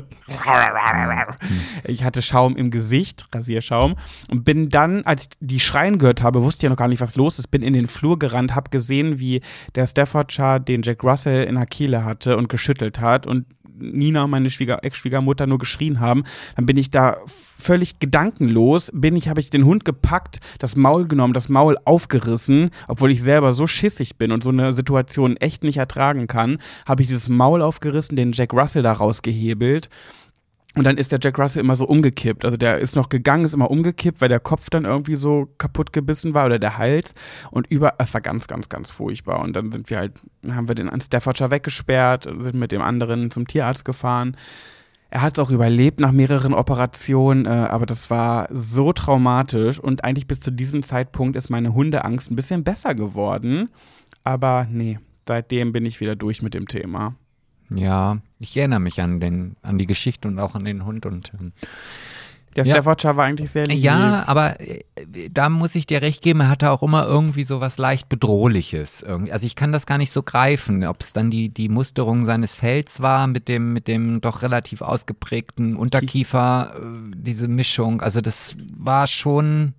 ich 1.84 2.04
hatte 2.04 2.22
Schaum 2.22 2.56
im 2.56 2.70
Gesicht, 2.70 3.26
Rasierschaum. 3.34 3.96
Und 4.30 4.44
bin 4.44 4.68
dann, 4.68 5.04
als 5.04 5.22
ich 5.22 5.28
die 5.40 5.60
Schreien 5.60 5.98
gehört 5.98 6.22
habe, 6.22 6.42
wusste 6.42 6.66
ja 6.66 6.70
noch 6.70 6.76
gar 6.76 6.88
nicht, 6.88 7.00
was 7.00 7.16
los 7.16 7.38
ist, 7.38 7.48
bin 7.48 7.62
in 7.62 7.72
den 7.72 7.88
Flur 7.88 8.18
gerannt, 8.18 8.54
habe 8.54 8.70
gesehen, 8.70 9.18
wie 9.18 9.42
der 9.74 9.86
Staffordshire 9.86 10.60
den 10.60 10.82
Jack 10.82 11.02
Russell 11.02 11.44
in 11.44 11.54
der 11.56 11.66
Kehle 11.66 12.04
hatte 12.04 12.36
und 12.36 12.48
geschüttelt 12.48 13.00
hat. 13.00 13.26
Und 13.26 13.46
Nina, 13.80 14.26
meine 14.26 14.50
Schwieger 14.50 14.84
Ex-Schwiegermutter, 14.84 15.46
nur 15.46 15.58
geschrien 15.58 16.00
haben. 16.00 16.24
Dann 16.56 16.66
bin 16.66 16.76
ich 16.76 16.90
da 16.90 17.18
völlig 17.26 17.98
gedankenlos, 17.98 18.90
bin 18.92 19.16
ich, 19.16 19.28
habe 19.28 19.40
ich 19.40 19.50
den 19.50 19.64
Hund 19.64 19.84
gepackt, 19.84 20.40
das 20.58 20.76
Maul 20.76 21.08
genommen, 21.08 21.34
das 21.34 21.48
Maul 21.48 21.76
aufgerissen, 21.84 22.70
obwohl 22.86 23.10
ich 23.10 23.22
selber 23.22 23.52
so 23.52 23.66
schissig 23.66 24.16
bin 24.16 24.32
und 24.32 24.44
so 24.44 24.50
eine 24.50 24.72
Situation 24.72 25.36
echt 25.36 25.64
nicht 25.64 25.78
ertragen 25.78 26.26
kann, 26.26 26.58
habe 26.86 27.02
ich 27.02 27.08
dieses 27.08 27.28
Maul 27.28 27.62
aufgerissen, 27.62 28.16
den 28.16 28.32
Jack 28.32 28.52
Russell 28.52 28.82
da 28.82 28.92
rausgehebelt 28.92 29.88
und 30.78 30.84
dann 30.84 30.96
ist 30.96 31.10
der 31.10 31.18
Jack 31.20 31.40
Russell 31.40 31.64
immer 31.64 31.74
so 31.74 31.84
umgekippt. 31.86 32.44
Also 32.44 32.56
der 32.56 32.78
ist 32.78 32.94
noch 32.94 33.08
gegangen, 33.08 33.44
ist 33.44 33.52
immer 33.52 33.68
umgekippt, 33.68 34.20
weil 34.20 34.28
der 34.28 34.38
Kopf 34.38 34.70
dann 34.70 34.84
irgendwie 34.84 35.16
so 35.16 35.48
kaputt 35.58 35.92
gebissen 35.92 36.34
war 36.34 36.46
oder 36.46 36.60
der 36.60 36.78
Hals. 36.78 37.14
Und 37.50 37.68
über, 37.68 37.94
es 37.98 38.14
war 38.14 38.20
ganz, 38.20 38.46
ganz, 38.46 38.68
ganz 38.68 38.88
furchtbar. 38.88 39.40
Und 39.40 39.54
dann 39.54 39.72
sind 39.72 39.90
wir 39.90 39.98
halt, 39.98 40.20
haben 40.48 40.68
wir 40.68 40.76
den 40.76 40.88
an 40.88 41.00
Staffordshire 41.00 41.50
weggesperrt, 41.50 42.24
sind 42.24 42.54
mit 42.54 42.70
dem 42.70 42.80
anderen 42.80 43.32
zum 43.32 43.48
Tierarzt 43.48 43.84
gefahren. 43.84 44.36
Er 45.10 45.22
hat 45.22 45.36
es 45.36 45.44
auch 45.44 45.50
überlebt 45.50 45.98
nach 45.98 46.12
mehreren 46.12 46.54
Operationen, 46.54 47.46
äh, 47.46 47.48
aber 47.48 47.86
das 47.86 48.08
war 48.08 48.46
so 48.52 48.92
traumatisch. 48.92 49.80
Und 49.80 50.04
eigentlich 50.04 50.28
bis 50.28 50.38
zu 50.38 50.52
diesem 50.52 50.84
Zeitpunkt 50.84 51.36
ist 51.36 51.50
meine 51.50 51.74
Hundeangst 51.74 52.30
ein 52.30 52.36
bisschen 52.36 52.62
besser 52.62 52.94
geworden. 52.94 53.68
Aber 54.22 54.68
nee, 54.70 55.00
seitdem 55.26 55.72
bin 55.72 55.86
ich 55.86 55.98
wieder 55.98 56.14
durch 56.14 56.40
mit 56.40 56.54
dem 56.54 56.68
Thema. 56.68 57.16
Ja, 57.70 58.18
ich 58.38 58.56
erinnere 58.56 58.80
mich 58.80 59.00
an, 59.00 59.20
den, 59.20 59.56
an 59.62 59.78
die 59.78 59.86
Geschichte 59.86 60.28
und 60.28 60.38
auch 60.38 60.54
an 60.54 60.64
den 60.64 60.84
Hund 60.84 61.06
und 61.06 61.32
ähm, 61.38 61.52
der 62.56 62.64
Ja. 62.64 62.74
Staffordshire 62.74 63.16
war 63.16 63.26
eigentlich 63.26 63.50
sehr 63.50 63.66
lieb. 63.66 63.78
Ja, 63.78 64.24
aber 64.26 64.58
äh, 64.60 64.80
da 65.30 65.48
muss 65.48 65.74
ich 65.74 65.86
dir 65.86 66.02
recht 66.02 66.22
geben, 66.22 66.40
er 66.40 66.48
hatte 66.48 66.70
auch 66.70 66.82
immer 66.82 67.06
irgendwie 67.06 67.44
so 67.44 67.60
was 67.60 67.78
leicht 67.78 68.08
Bedrohliches. 68.08 69.04
Also 69.04 69.46
ich 69.46 69.54
kann 69.54 69.70
das 69.70 69.86
gar 69.86 69.98
nicht 69.98 70.10
so 70.10 70.22
greifen, 70.22 70.84
ob 70.84 71.00
es 71.02 71.12
dann 71.12 71.30
die, 71.30 71.50
die 71.50 71.68
Musterung 71.68 72.24
seines 72.24 72.54
Fells 72.54 73.00
war 73.00 73.26
mit 73.26 73.48
dem, 73.48 73.74
mit 73.74 73.86
dem 73.86 74.20
doch 74.20 74.42
relativ 74.42 74.80
ausgeprägten 74.82 75.76
Unterkiefer, 75.76 76.72
äh, 76.74 77.10
diese 77.14 77.48
Mischung. 77.48 78.00
Also 78.00 78.20
das 78.20 78.56
war 78.76 79.06
schon. 79.06 79.74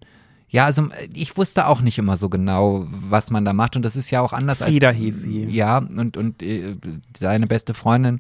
Ja, 0.50 0.66
also 0.66 0.90
äh, 0.90 1.08
ich 1.14 1.38
wusste 1.38 1.68
auch 1.68 1.82
nicht 1.82 1.98
immer 1.98 2.18
so 2.18 2.30
genau, 2.30 2.88
was 2.90 3.30
man 3.32 3.46
da 3.46 3.54
macht. 3.54 3.76
Und 3.76 3.84
das 3.84 3.96
ist 3.96 4.10
ja 4.12 4.22
auch 4.22 4.34
anders 4.34 4.62
als. 4.62 4.72
Frieda 4.72 4.90
hieß 4.92 5.22
sie. 5.22 5.46
Ja, 5.46 5.78
und, 5.78 6.18
und 6.18 6.42
äh, 6.42 6.76
deine 7.20 7.48
beste 7.48 7.74
Freundin 7.74 8.20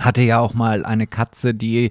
hatte 0.00 0.22
ja 0.22 0.38
auch 0.38 0.54
mal 0.54 0.84
eine 0.84 1.06
Katze, 1.06 1.54
die 1.54 1.90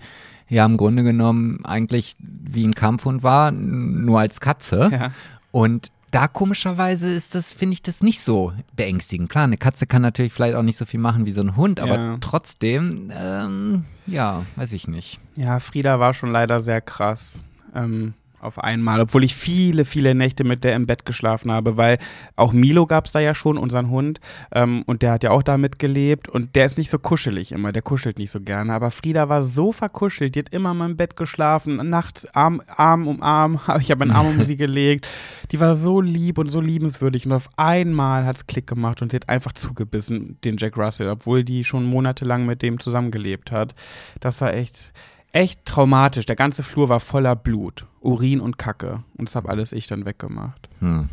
ja 0.49 0.65
im 0.65 0.77
Grunde 0.77 1.03
genommen 1.03 1.63
eigentlich 1.65 2.15
wie 2.19 2.65
ein 2.65 2.75
Kampfhund 2.75 3.23
war, 3.23 3.51
nur 3.51 4.19
als 4.19 4.39
Katze. 4.39 4.89
Ja. 4.91 5.11
Und 5.51 5.91
da 6.11 6.29
komischerweise 6.29 7.09
ist 7.11 7.35
das, 7.35 7.51
finde 7.51 7.73
ich 7.73 7.83
das 7.83 8.01
nicht 8.01 8.21
so 8.21 8.53
beängstigend. 8.77 9.29
Klar, 9.29 9.43
eine 9.43 9.57
Katze 9.57 9.87
kann 9.87 10.01
natürlich 10.01 10.31
vielleicht 10.31 10.55
auch 10.55 10.63
nicht 10.63 10.77
so 10.77 10.85
viel 10.85 11.01
machen 11.01 11.25
wie 11.25 11.31
so 11.31 11.41
ein 11.41 11.57
Hund, 11.57 11.81
aber 11.81 11.95
Ja. 11.97 12.17
trotzdem, 12.21 13.11
ähm, 13.13 13.83
ja, 14.05 14.45
weiß 14.55 14.71
ich 14.71 14.87
nicht. 14.87 15.19
Ja, 15.35 15.59
Frieda 15.59 15.99
war 15.99 16.13
schon 16.13 16.31
leider 16.31 16.61
sehr 16.61 16.79
krass. 16.79 17.41
Ähm, 17.75 18.13
auf 18.39 18.59
einmal, 18.59 19.01
obwohl 19.01 19.23
ich 19.23 19.35
viele, 19.35 19.85
viele 19.85 20.13
Nächte 20.15 20.43
mit 20.43 20.63
der 20.63 20.75
im 20.75 20.85
Bett 20.85 21.05
geschlafen 21.05 21.51
habe, 21.51 21.77
weil 21.77 21.97
auch 22.35 22.53
Milo 22.53 22.85
gab 22.85 23.05
es 23.05 23.11
da 23.11 23.19
ja 23.19 23.33
schon, 23.33 23.57
unseren 23.57 23.89
Hund, 23.89 24.19
ähm, 24.51 24.83
und 24.85 25.01
der 25.01 25.11
hat 25.11 25.23
ja 25.23 25.31
auch 25.31 25.43
da 25.43 25.57
mitgelebt 25.57 26.29
und 26.29 26.55
der 26.55 26.65
ist 26.65 26.77
nicht 26.77 26.89
so 26.89 26.99
kuschelig 26.99 27.51
immer, 27.51 27.71
der 27.71 27.81
kuschelt 27.81 28.19
nicht 28.19 28.31
so 28.31 28.39
gerne, 28.39 28.73
aber 28.73 28.91
Frieda 28.91 29.29
war 29.29 29.43
so 29.43 29.71
verkuschelt, 29.71 30.35
die 30.35 30.39
hat 30.39 30.49
immer 30.49 30.71
in 30.71 30.77
meinem 30.77 30.97
Bett 30.97 31.15
geschlafen, 31.15 31.89
nachts 31.89 32.25
Arm, 32.35 32.61
Arm 32.67 33.07
um 33.07 33.21
Arm, 33.21 33.59
ich 33.79 33.91
habe 33.91 34.05
meinen 34.05 34.15
Arm 34.15 34.27
um 34.27 34.43
sie 34.43 34.57
gelegt, 34.57 35.07
die 35.51 35.59
war 35.59 35.75
so 35.75 36.01
lieb 36.01 36.37
und 36.37 36.49
so 36.49 36.61
liebenswürdig 36.61 37.25
und 37.25 37.33
auf 37.33 37.49
einmal 37.57 38.25
hat 38.25 38.37
es 38.37 38.47
Klick 38.47 38.67
gemacht 38.67 39.01
und 39.01 39.11
sie 39.11 39.15
hat 39.15 39.29
einfach 39.29 39.53
zugebissen, 39.53 40.37
den 40.43 40.57
Jack 40.57 40.77
Russell, 40.77 41.09
obwohl 41.09 41.43
die 41.43 41.63
schon 41.63 41.85
monatelang 41.85 42.45
mit 42.45 42.61
dem 42.61 42.79
zusammengelebt 42.79 43.51
hat. 43.51 43.75
Das 44.19 44.41
war 44.41 44.53
echt, 44.53 44.93
echt 45.31 45.65
traumatisch. 45.65 46.25
Der 46.25 46.35
ganze 46.35 46.63
Flur 46.63 46.89
war 46.89 46.99
voller 46.99 47.35
Blut, 47.35 47.85
Urin 48.07 48.39
und 48.39 48.57
Kacke. 48.57 49.03
Und 49.17 49.27
das 49.27 49.35
habe 49.35 49.49
alles 49.49 49.73
ich 49.73 49.87
dann 49.87 50.05
weggemacht. 50.05 50.69
Hm. 50.79 51.09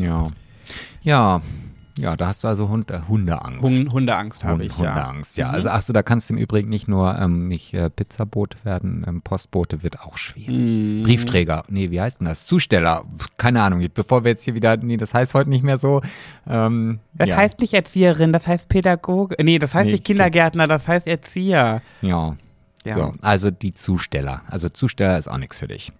Ja. 0.00 0.28
Ja. 1.02 1.42
Ja, 1.98 2.14
da 2.14 2.26
hast 2.26 2.44
du 2.44 2.48
also 2.48 2.68
Hund, 2.68 2.90
äh, 2.90 3.00
Hundeangst. 3.08 3.62
Hun 3.62 3.90
Hundeangst 3.90 4.44
habe 4.44 4.66
ich, 4.66 4.72
ja. 4.72 4.94
Hundeangst, 4.94 5.38
ja. 5.38 5.48
Mhm. 5.48 5.54
Also 5.54 5.70
achso, 5.70 5.92
da 5.94 6.02
kannst 6.02 6.28
du 6.28 6.34
im 6.34 6.38
Übrigen 6.38 6.68
nicht 6.68 6.88
nur 6.88 7.18
ähm, 7.18 7.48
nicht 7.48 7.72
äh, 7.72 7.88
Pizzabote 7.88 8.58
werden, 8.64 9.02
ähm, 9.08 9.22
Postbote 9.22 9.82
wird 9.82 10.00
auch 10.00 10.18
schwierig. 10.18 10.78
Mhm. 10.78 11.02
Brieftträger, 11.04 11.64
nee, 11.68 11.90
wie 11.90 11.98
heißt 12.00 12.20
denn 12.20 12.26
das? 12.26 12.44
Zusteller, 12.44 13.04
keine 13.38 13.62
Ahnung. 13.62 13.82
Bevor 13.94 14.24
wir 14.24 14.32
jetzt 14.32 14.44
hier 14.44 14.54
wieder, 14.54 14.76
nee, 14.76 14.98
das 14.98 15.14
heißt 15.14 15.32
heute 15.32 15.48
nicht 15.48 15.64
mehr 15.64 15.78
so. 15.78 16.02
Ähm, 16.46 17.00
Das 17.14 17.30
ja. 17.30 17.36
heißt 17.38 17.60
nicht 17.60 17.72
Erzieherin, 17.72 18.32
das 18.34 18.46
heißt 18.46 18.68
Pädagoge. 18.68 19.34
Nee, 19.42 19.58
das 19.58 19.74
heißt 19.74 19.86
Nee, 19.86 19.92
nicht 19.92 20.04
Kindergärtner, 20.04 20.66
das 20.66 20.86
heißt 20.86 21.06
Erzieher. 21.06 21.80
Ja. 22.02 22.36
Ja. 22.86 22.94
So, 22.94 23.12
also 23.20 23.50
die 23.50 23.74
Zusteller. 23.74 24.42
Also 24.48 24.68
Zusteller 24.68 25.18
ist 25.18 25.28
auch 25.28 25.38
nichts 25.38 25.58
für 25.58 25.68
dich. 25.68 25.92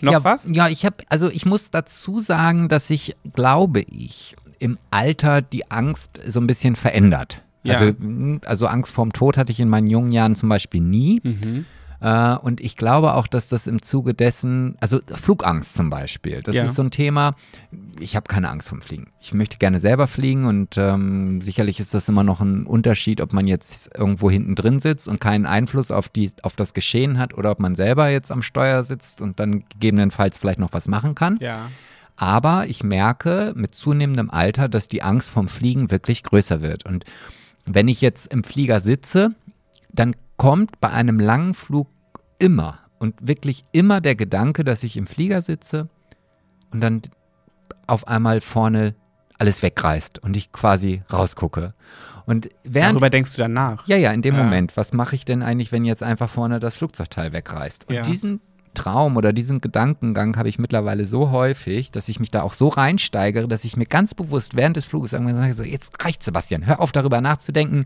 Noch 0.00 0.12
ja, 0.12 0.24
was? 0.24 0.48
Ja, 0.50 0.68
ich 0.68 0.84
habe, 0.84 0.96
also 1.08 1.28
ich 1.28 1.46
muss 1.46 1.70
dazu 1.70 2.20
sagen, 2.20 2.68
dass 2.68 2.88
sich, 2.88 3.16
glaube 3.34 3.80
ich, 3.80 4.36
im 4.58 4.78
Alter 4.90 5.42
die 5.42 5.70
Angst 5.70 6.20
so 6.26 6.40
ein 6.40 6.46
bisschen 6.46 6.76
verändert. 6.76 7.42
Ja. 7.62 7.78
Also, 7.78 7.92
also 8.44 8.66
Angst 8.66 8.94
vorm 8.94 9.12
Tod 9.12 9.36
hatte 9.36 9.52
ich 9.52 9.60
in 9.60 9.68
meinen 9.68 9.88
jungen 9.88 10.12
Jahren 10.12 10.36
zum 10.36 10.48
Beispiel 10.48 10.80
nie. 10.80 11.20
Mhm. 11.22 11.66
Äh, 12.00 12.36
und 12.36 12.60
ich 12.60 12.76
glaube 12.76 13.14
auch, 13.14 13.26
dass 13.26 13.48
das 13.48 13.66
im 13.66 13.82
Zuge 13.82 14.14
dessen, 14.14 14.76
also 14.80 15.00
Flugangst 15.08 15.74
zum 15.74 15.90
Beispiel, 15.90 16.42
das 16.42 16.54
Ja. 16.54 16.64
ist 16.64 16.74
so 16.74 16.82
ein 16.82 16.90
Thema. 16.90 17.34
Ich 18.00 18.16
habe 18.16 18.26
keine 18.28 18.50
Angst 18.50 18.68
vom 18.68 18.80
Fliegen. 18.80 19.08
Ich 19.20 19.32
möchte 19.34 19.56
gerne 19.58 19.80
selber 19.80 20.06
fliegen 20.06 20.44
und 20.44 20.76
ähm, 20.76 21.40
sicherlich 21.40 21.80
ist 21.80 21.94
das 21.94 22.08
immer 22.08 22.24
noch 22.24 22.40
ein 22.40 22.66
Unterschied, 22.66 23.20
ob 23.20 23.32
man 23.32 23.46
jetzt 23.46 23.90
irgendwo 23.96 24.30
hinten 24.30 24.54
drin 24.54 24.80
sitzt 24.80 25.08
und 25.08 25.20
keinen 25.20 25.46
Einfluss 25.46 25.90
auf, 25.90 26.08
die, 26.08 26.30
auf 26.42 26.56
das 26.56 26.74
Geschehen 26.74 27.18
hat 27.18 27.34
oder 27.34 27.50
ob 27.50 27.60
man 27.60 27.74
selber 27.74 28.08
jetzt 28.10 28.30
am 28.30 28.42
Steuer 28.42 28.84
sitzt 28.84 29.20
und 29.22 29.40
dann 29.40 29.64
gegebenenfalls 29.70 30.38
vielleicht 30.38 30.58
noch 30.58 30.72
was 30.72 30.88
machen 30.88 31.14
kann. 31.14 31.38
Ja. 31.40 31.70
Aber 32.18 32.66
ich 32.66 32.82
merke 32.82 33.52
mit 33.56 33.74
zunehmendem 33.74 34.30
Alter, 34.30 34.68
dass 34.68 34.88
die 34.88 35.02
Angst 35.02 35.30
vom 35.30 35.48
Fliegen 35.48 35.90
wirklich 35.90 36.22
größer 36.22 36.62
wird. 36.62 36.86
Und 36.86 37.04
wenn 37.66 37.88
ich 37.88 38.00
jetzt 38.00 38.32
im 38.32 38.42
Flieger 38.44 38.80
sitze, 38.80 39.34
dann 39.92 40.14
kommt 40.36 40.80
bei 40.80 40.90
einem 40.90 41.18
langen 41.18 41.54
Flug 41.54 41.88
immer 42.38 42.78
und 42.98 43.14
wirklich 43.20 43.64
immer 43.72 44.00
der 44.00 44.14
Gedanke, 44.16 44.64
dass 44.64 44.82
ich 44.82 44.96
im 44.96 45.06
Flieger 45.06 45.42
sitze 45.42 45.88
und 46.70 46.80
dann 46.80 47.02
auf 47.86 48.08
einmal 48.08 48.40
vorne 48.40 48.94
alles 49.38 49.62
wegreißt 49.62 50.18
und 50.22 50.36
ich 50.36 50.50
quasi 50.52 51.02
rausgucke. 51.12 51.74
Und 52.24 52.48
während 52.64 52.92
Darüber 52.96 53.10
denkst 53.10 53.32
du 53.34 53.38
danach. 53.38 53.86
ja, 53.86 53.96
ja, 53.96 54.10
in 54.12 54.22
dem 54.22 54.34
Ja. 54.34 54.42
Moment. 54.42 54.76
Was 54.76 54.92
mache 54.92 55.14
ich 55.14 55.24
denn 55.24 55.42
eigentlich, 55.42 55.72
wenn 55.72 55.84
jetzt 55.84 56.02
einfach 56.02 56.28
vorne 56.30 56.58
das 56.58 56.76
Flugzeugteil 56.76 57.32
wegreißt? 57.32 57.88
Und 57.88 57.94
Ja. 57.94 58.02
diesen 58.02 58.40
Traum 58.74 59.16
oder 59.16 59.32
diesen 59.32 59.60
Gedankengang 59.60 60.36
habe 60.36 60.48
ich 60.48 60.58
mittlerweile 60.58 61.06
so 61.06 61.30
häufig, 61.30 61.92
dass 61.92 62.08
ich 62.08 62.18
mich 62.18 62.30
da 62.30 62.42
auch 62.42 62.54
so 62.54 62.68
reinsteigere, 62.68 63.46
dass 63.46 63.64
ich 63.64 63.76
mir 63.76 63.86
ganz 63.86 64.14
bewusst 64.14 64.56
während 64.56 64.76
des 64.76 64.86
Fluges 64.86 65.12
irgendwann 65.12 65.36
sage, 65.36 65.54
so, 65.54 65.62
jetzt 65.62 65.92
reicht 66.04 66.22
Sebastian, 66.22 66.66
hör 66.66 66.80
auf 66.80 66.92
darüber 66.92 67.20
nachzudenken. 67.20 67.84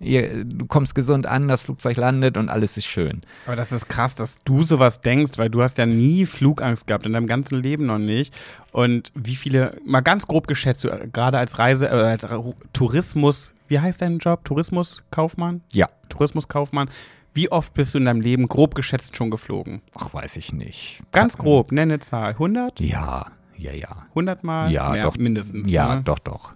Ihr, 0.00 0.44
du 0.44 0.64
kommst 0.64 0.94
gesund 0.94 1.26
an, 1.26 1.46
das 1.46 1.64
Flugzeug 1.64 1.98
landet 1.98 2.38
und 2.38 2.48
alles 2.48 2.78
ist 2.78 2.86
schön. 2.86 3.20
Aber 3.46 3.54
das 3.54 3.70
ist 3.70 3.88
krass, 3.88 4.14
dass 4.14 4.38
du 4.44 4.62
sowas 4.62 5.02
denkst, 5.02 5.32
weil 5.36 5.50
du 5.50 5.62
hast 5.62 5.76
ja 5.76 5.84
nie 5.84 6.24
Flugangst 6.24 6.86
gehabt, 6.86 7.04
in 7.04 7.12
deinem 7.12 7.26
ganzen 7.26 7.60
Leben 7.62 7.84
noch 7.84 7.98
nicht. 7.98 8.34
Und 8.72 9.12
wie 9.14 9.36
viele, 9.36 9.76
mal 9.84 10.00
ganz 10.00 10.26
grob 10.26 10.46
geschätzt, 10.46 10.86
äh, 10.86 11.08
gerade 11.12 11.38
als 11.38 11.58
Reise, 11.58 11.86
äh, 11.86 11.90
als 11.90 12.26
Tourismus, 12.72 13.52
wie 13.68 13.78
heißt 13.78 14.00
dein 14.00 14.18
Job? 14.18 14.44
Tourismuskaufmann? 14.44 15.60
Ja. 15.70 15.90
Tourismuskaufmann. 16.08 16.88
Wie 17.34 17.52
oft 17.52 17.74
bist 17.74 17.94
du 17.94 17.98
in 17.98 18.06
deinem 18.06 18.22
Leben 18.22 18.48
grob 18.48 18.74
geschätzt 18.74 19.16
schon 19.16 19.30
geflogen? 19.30 19.82
Ach, 19.94 20.12
weiß 20.12 20.36
ich 20.36 20.52
nicht. 20.52 21.02
Ganz 21.12 21.36
grob, 21.36 21.70
nenne 21.70 22.00
Zahl. 22.00 22.30
100? 22.30 22.80
Ja, 22.80 23.26
ja, 23.56 23.72
ja. 23.72 24.06
100 24.10 24.42
Mal? 24.42 24.72
Ja, 24.72 24.90
Mehr, 24.90 25.04
doch. 25.04 25.16
Mindestens. 25.16 25.70
Ja, 25.70 25.96
ne? 25.96 26.02
doch, 26.02 26.18
doch. 26.18 26.54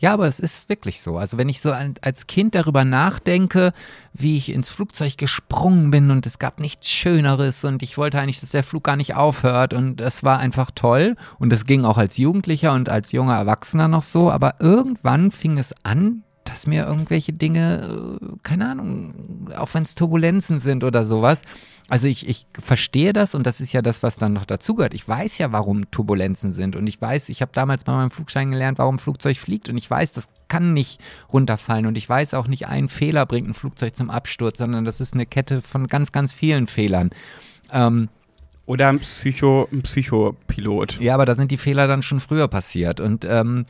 Ja, 0.00 0.12
aber 0.12 0.26
es 0.26 0.40
ist 0.40 0.68
wirklich 0.68 1.00
so. 1.00 1.18
Also 1.18 1.38
wenn 1.38 1.48
ich 1.48 1.60
so 1.60 1.72
als 1.72 2.26
Kind 2.26 2.54
darüber 2.54 2.84
nachdenke, 2.84 3.72
wie 4.12 4.36
ich 4.36 4.52
ins 4.52 4.68
Flugzeug 4.70 5.16
gesprungen 5.16 5.90
bin 5.90 6.10
und 6.10 6.26
es 6.26 6.38
gab 6.38 6.60
nichts 6.60 6.90
Schöneres 6.90 7.64
und 7.64 7.82
ich 7.82 7.96
wollte 7.96 8.18
eigentlich, 8.18 8.40
dass 8.40 8.50
der 8.50 8.64
Flug 8.64 8.84
gar 8.84 8.96
nicht 8.96 9.14
aufhört 9.14 9.72
und 9.72 10.00
es 10.00 10.24
war 10.24 10.38
einfach 10.38 10.70
toll 10.74 11.16
und 11.38 11.52
das 11.52 11.64
ging 11.64 11.84
auch 11.84 11.96
als 11.96 12.16
Jugendlicher 12.16 12.72
und 12.72 12.88
als 12.88 13.12
junger 13.12 13.36
Erwachsener 13.36 13.88
noch 13.88 14.02
so, 14.02 14.30
aber 14.30 14.56
irgendwann 14.58 15.30
fing 15.30 15.58
es 15.58 15.74
an, 15.84 16.24
dass 16.54 16.68
mir 16.68 16.86
irgendwelche 16.86 17.32
Dinge, 17.32 18.20
äh, 18.22 18.26
keine 18.44 18.70
Ahnung, 18.70 19.48
auch 19.56 19.74
wenn 19.74 19.82
es 19.82 19.96
Turbulenzen 19.96 20.60
sind 20.60 20.84
oder 20.84 21.04
sowas, 21.04 21.42
also 21.88 22.06
ich, 22.06 22.28
ich 22.28 22.46
verstehe 22.52 23.12
das 23.12 23.34
und 23.34 23.44
das 23.44 23.60
ist 23.60 23.72
ja 23.72 23.82
das, 23.82 24.04
was 24.04 24.18
dann 24.18 24.34
noch 24.34 24.44
dazugehört. 24.44 24.94
Ich 24.94 25.06
weiß 25.06 25.38
ja, 25.38 25.50
warum 25.50 25.90
Turbulenzen 25.90 26.52
sind 26.52 26.76
und 26.76 26.86
ich 26.86 27.02
weiß, 27.02 27.28
ich 27.28 27.42
habe 27.42 27.50
damals 27.52 27.82
bei 27.82 27.92
meinem 27.92 28.12
Flugschein 28.12 28.52
gelernt, 28.52 28.78
warum 28.78 28.94
ein 28.94 28.98
Flugzeug 28.98 29.36
fliegt 29.36 29.68
und 29.68 29.76
ich 29.76 29.90
weiß, 29.90 30.12
das 30.12 30.28
kann 30.46 30.74
nicht 30.74 31.00
runterfallen 31.32 31.86
und 31.86 31.98
ich 31.98 32.08
weiß 32.08 32.34
auch 32.34 32.46
nicht, 32.46 32.68
ein 32.68 32.88
Fehler 32.88 33.26
bringt 33.26 33.48
ein 33.48 33.54
Flugzeug 33.54 33.96
zum 33.96 34.08
Absturz, 34.08 34.58
sondern 34.58 34.84
das 34.84 35.00
ist 35.00 35.14
eine 35.14 35.26
Kette 35.26 35.60
von 35.60 35.88
ganz, 35.88 36.12
ganz 36.12 36.32
vielen 36.32 36.68
Fehlern. 36.68 37.10
Ähm, 37.72 38.08
oder 38.66 38.88
ein, 38.88 39.00
Psycho, 39.00 39.68
ein 39.72 39.82
Psychopilot. 39.82 41.00
Ja, 41.00 41.14
aber 41.14 41.26
da 41.26 41.34
sind 41.34 41.50
die 41.50 41.58
Fehler 41.58 41.86
dann 41.86 42.02
schon 42.02 42.20
früher 42.20 42.48
passiert. 42.48 42.98
Und 42.98 43.26
ähm, 43.28 43.64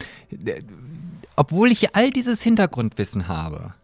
obwohl 1.37 1.73
ich 1.73 1.95
all 1.95 2.11
dieses 2.11 2.43
Hintergrundwissen 2.43 3.29
habe, 3.29 3.75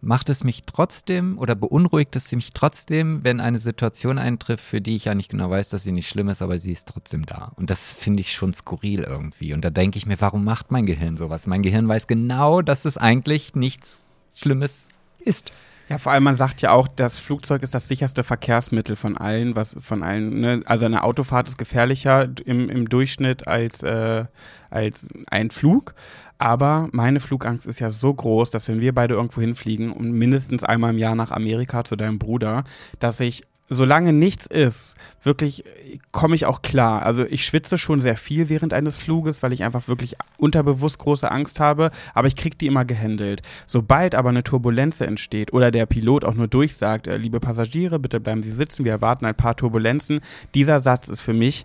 macht 0.00 0.30
es 0.30 0.44
mich 0.44 0.62
trotzdem 0.64 1.38
oder 1.38 1.54
beunruhigt 1.54 2.16
es 2.16 2.32
mich 2.32 2.52
trotzdem, 2.52 3.22
wenn 3.22 3.40
eine 3.40 3.58
Situation 3.58 4.18
eintrifft, 4.18 4.64
für 4.64 4.80
die 4.80 4.96
ich 4.96 5.04
ja 5.04 5.14
nicht 5.14 5.30
genau 5.30 5.50
weiß, 5.50 5.68
dass 5.68 5.82
sie 5.82 5.92
nicht 5.92 6.08
schlimm 6.08 6.28
ist, 6.28 6.42
aber 6.42 6.58
sie 6.58 6.72
ist 6.72 6.88
trotzdem 6.88 7.26
da. 7.26 7.52
Und 7.56 7.70
das 7.70 7.92
finde 7.92 8.22
ich 8.22 8.32
schon 8.32 8.54
skurril 8.54 9.02
irgendwie. 9.02 9.52
Und 9.52 9.64
da 9.64 9.70
denke 9.70 9.98
ich 9.98 10.06
mir, 10.06 10.20
warum 10.20 10.44
macht 10.44 10.70
mein 10.70 10.86
Gehirn 10.86 11.16
sowas? 11.16 11.46
Mein 11.46 11.62
Gehirn 11.62 11.86
weiß 11.86 12.06
genau, 12.06 12.62
dass 12.62 12.84
es 12.84 12.96
eigentlich 12.96 13.54
nichts 13.54 14.00
Schlimmes 14.34 14.88
ist. 15.18 15.52
Ja, 15.90 15.98
vor 15.98 16.12
allem 16.12 16.22
man 16.22 16.36
sagt 16.36 16.62
ja 16.62 16.70
auch, 16.70 16.86
das 16.86 17.18
Flugzeug 17.18 17.64
ist 17.64 17.74
das 17.74 17.88
sicherste 17.88 18.22
Verkehrsmittel 18.22 18.94
von 18.94 19.18
allen, 19.18 19.56
was 19.56 19.76
von 19.80 20.04
allen, 20.04 20.38
ne? 20.38 20.62
also 20.66 20.84
eine 20.84 21.02
Autofahrt 21.02 21.48
ist 21.48 21.58
gefährlicher 21.58 22.28
im, 22.44 22.70
im 22.70 22.88
Durchschnitt 22.88 23.48
als, 23.48 23.82
äh, 23.82 24.24
als 24.70 25.08
ein 25.26 25.50
Flug. 25.50 25.94
Aber 26.38 26.88
meine 26.92 27.18
Flugangst 27.18 27.66
ist 27.66 27.80
ja 27.80 27.90
so 27.90 28.14
groß, 28.14 28.50
dass 28.50 28.68
wenn 28.68 28.80
wir 28.80 28.94
beide 28.94 29.14
irgendwo 29.14 29.40
hinfliegen 29.40 29.90
und 29.90 30.12
mindestens 30.12 30.62
einmal 30.62 30.92
im 30.92 30.98
Jahr 30.98 31.16
nach 31.16 31.32
Amerika 31.32 31.82
zu 31.82 31.96
deinem 31.96 32.20
Bruder, 32.20 32.62
dass 33.00 33.18
ich 33.18 33.42
solange 33.70 34.12
nichts 34.12 34.46
ist, 34.46 34.96
wirklich 35.22 35.64
komme 36.10 36.34
ich 36.34 36.44
auch 36.44 36.60
klar. 36.60 37.02
Also 37.02 37.24
ich 37.24 37.44
schwitze 37.44 37.78
schon 37.78 38.00
sehr 38.00 38.16
viel 38.16 38.48
während 38.48 38.74
eines 38.74 38.96
Fluges, 38.96 39.42
weil 39.42 39.52
ich 39.52 39.62
einfach 39.62 39.86
wirklich 39.86 40.16
unterbewusst 40.38 40.98
große 40.98 41.30
Angst 41.30 41.60
habe, 41.60 41.92
aber 42.12 42.26
ich 42.26 42.36
kriege 42.36 42.56
die 42.56 42.66
immer 42.66 42.84
gehandelt. 42.84 43.42
Sobald 43.66 44.16
aber 44.16 44.30
eine 44.30 44.42
Turbulenz 44.42 45.00
entsteht 45.00 45.52
oder 45.52 45.70
der 45.70 45.86
Pilot 45.86 46.24
auch 46.24 46.34
nur 46.34 46.48
durchsagt, 46.48 47.06
äh, 47.06 47.16
liebe 47.16 47.38
Passagiere, 47.38 48.00
bitte 48.00 48.18
bleiben 48.20 48.42
Sie 48.42 48.50
sitzen, 48.50 48.84
wir 48.84 48.92
erwarten 48.92 49.24
ein 49.24 49.36
paar 49.36 49.56
Turbulenzen, 49.56 50.20
dieser 50.54 50.80
Satz 50.80 51.08
ist 51.08 51.20
für 51.20 51.34
mich 51.34 51.64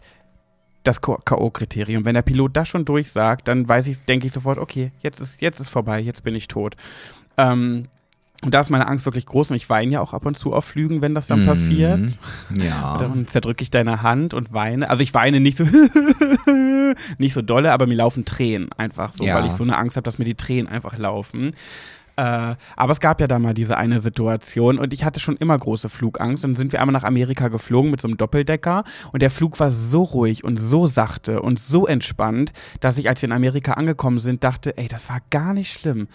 das 0.84 1.02
K.O.-Kriterium. 1.02 2.06
Wenn 2.06 2.14
der 2.14 2.22
Pilot 2.22 2.56
das 2.56 2.68
schon 2.68 2.86
durchsagt, 2.86 3.48
dann 3.48 3.68
weiß 3.68 3.88
ich, 3.88 4.06
denke 4.06 4.28
ich 4.28 4.34
sofort, 4.34 4.60
okay, 4.60 4.92
jetzt 5.02 5.20
ist, 5.20 5.42
jetzt 5.42 5.60
ist 5.60 5.70
vorbei, 5.70 6.00
jetzt 6.00 6.24
bin 6.24 6.36
ich 6.36 6.48
tot. 6.48 6.76
Ähm, 7.38 7.88
und 8.46 8.54
da 8.54 8.62
ist 8.62 8.70
meine 8.70 8.88
Angst 8.88 9.06
wirklich 9.06 9.26
groß 9.26 9.50
und 9.50 9.58
ich 9.58 9.70
weine 9.70 9.94
ja 9.94 10.02
auch 10.02 10.14
ab 10.14 10.26
und 10.26 10.38
zu 10.38 10.54
auf 10.54 10.66
Flügen, 10.66 11.02
wenn 11.02 11.16
das 11.16 11.28
dann 11.28 11.44
mm, 11.44 11.48
passiert. 11.48 12.20
Ja. 12.58 12.98
Dann 13.00 13.28
zerdrücke 13.28 13.64
ich 13.64 13.72
deine 13.72 14.04
Hand 14.04 14.34
und 14.34 14.54
weine. 14.54 14.90
Also 14.90 15.02
ich 15.02 15.14
weine 15.14 15.40
nicht 15.40 15.58
so, 15.58 15.66
nicht 17.18 17.34
so 17.34 17.42
dolle, 17.42 17.72
aber 17.72 17.88
mir 17.88 17.96
laufen 17.96 18.24
Tränen 18.24 18.72
einfach 18.78 19.12
so, 19.12 19.26
ja. 19.26 19.36
weil 19.36 19.48
ich 19.48 19.54
so 19.54 19.64
eine 19.64 19.78
Angst 19.78 19.98
habe, 19.98 20.06
dass 20.06 20.20
mir 20.20 20.26
die 20.26 20.36
Tränen 20.36 20.68
einfach 20.68 20.98
laufen. 20.98 21.54
Äh, 22.18 22.56
aber 22.76 22.92
es 22.92 23.00
gab 23.00 23.20
ja 23.20 23.28
da 23.28 23.40
mal 23.40 23.54
diese 23.54 23.78
eine 23.78 24.00
Situation 24.00 24.80
und 24.80 24.94
ich 24.94 25.04
hatte 25.04 25.20
schon 25.20 25.38
immer 25.38 25.58
große 25.58 25.90
Flugangst. 25.90 26.46
Und 26.46 26.52
dann 26.52 26.58
sind 26.58 26.72
wir 26.72 26.82
einmal 26.82 26.94
nach 26.94 27.04
Amerika 27.04 27.48
geflogen 27.48 27.92
mit 27.92 28.02
so 28.02 28.08
einem 28.08 28.18
Doppeldecker 28.18 28.84
und 29.12 29.22
der 29.22 29.32
Flug 29.32 29.60
war 29.60 29.72
so 29.72 30.04
ruhig 30.04 30.44
und 30.44 30.58
so 30.58 30.86
sachte 30.86 31.42
und 31.42 31.60
so 31.60 31.88
entspannt, 31.88 32.54
dass 32.80 32.98
ich, 32.98 33.10
als 33.10 33.22
wir 33.22 33.28
in 33.28 33.34
Amerika 33.34 33.74
angekommen 33.74 34.20
sind, 34.20 34.44
dachte, 34.44 34.78
ey, 34.78 34.88
das 34.88 35.10
war 35.10 35.20
gar 35.30 35.54
nicht 35.54 35.74
schlimm 35.74 36.08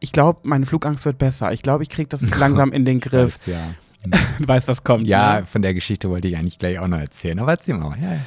ich 0.00 0.12
glaube, 0.12 0.40
meine 0.44 0.66
Flugangst 0.66 1.04
wird 1.04 1.18
besser. 1.18 1.52
Ich 1.52 1.62
glaube, 1.62 1.82
ich 1.82 1.88
kriege 1.88 2.08
das 2.08 2.28
langsam 2.38 2.72
in 2.72 2.84
den 2.84 3.00
Griff. 3.00 3.46
Weiß, 3.46 3.54
ja. 3.54 3.74
du 4.38 4.48
weißt, 4.48 4.66
was 4.66 4.82
kommt. 4.82 5.06
Ja, 5.06 5.40
ne? 5.40 5.46
von 5.46 5.62
der 5.62 5.74
Geschichte 5.74 6.08
wollte 6.08 6.28
ich 6.28 6.36
eigentlich 6.36 6.58
gleich 6.58 6.78
auch 6.78 6.88
noch 6.88 6.98
erzählen, 6.98 7.38
aber 7.38 7.52
erzähl 7.52 7.74
mal. 7.74 7.96
Ja, 8.00 8.18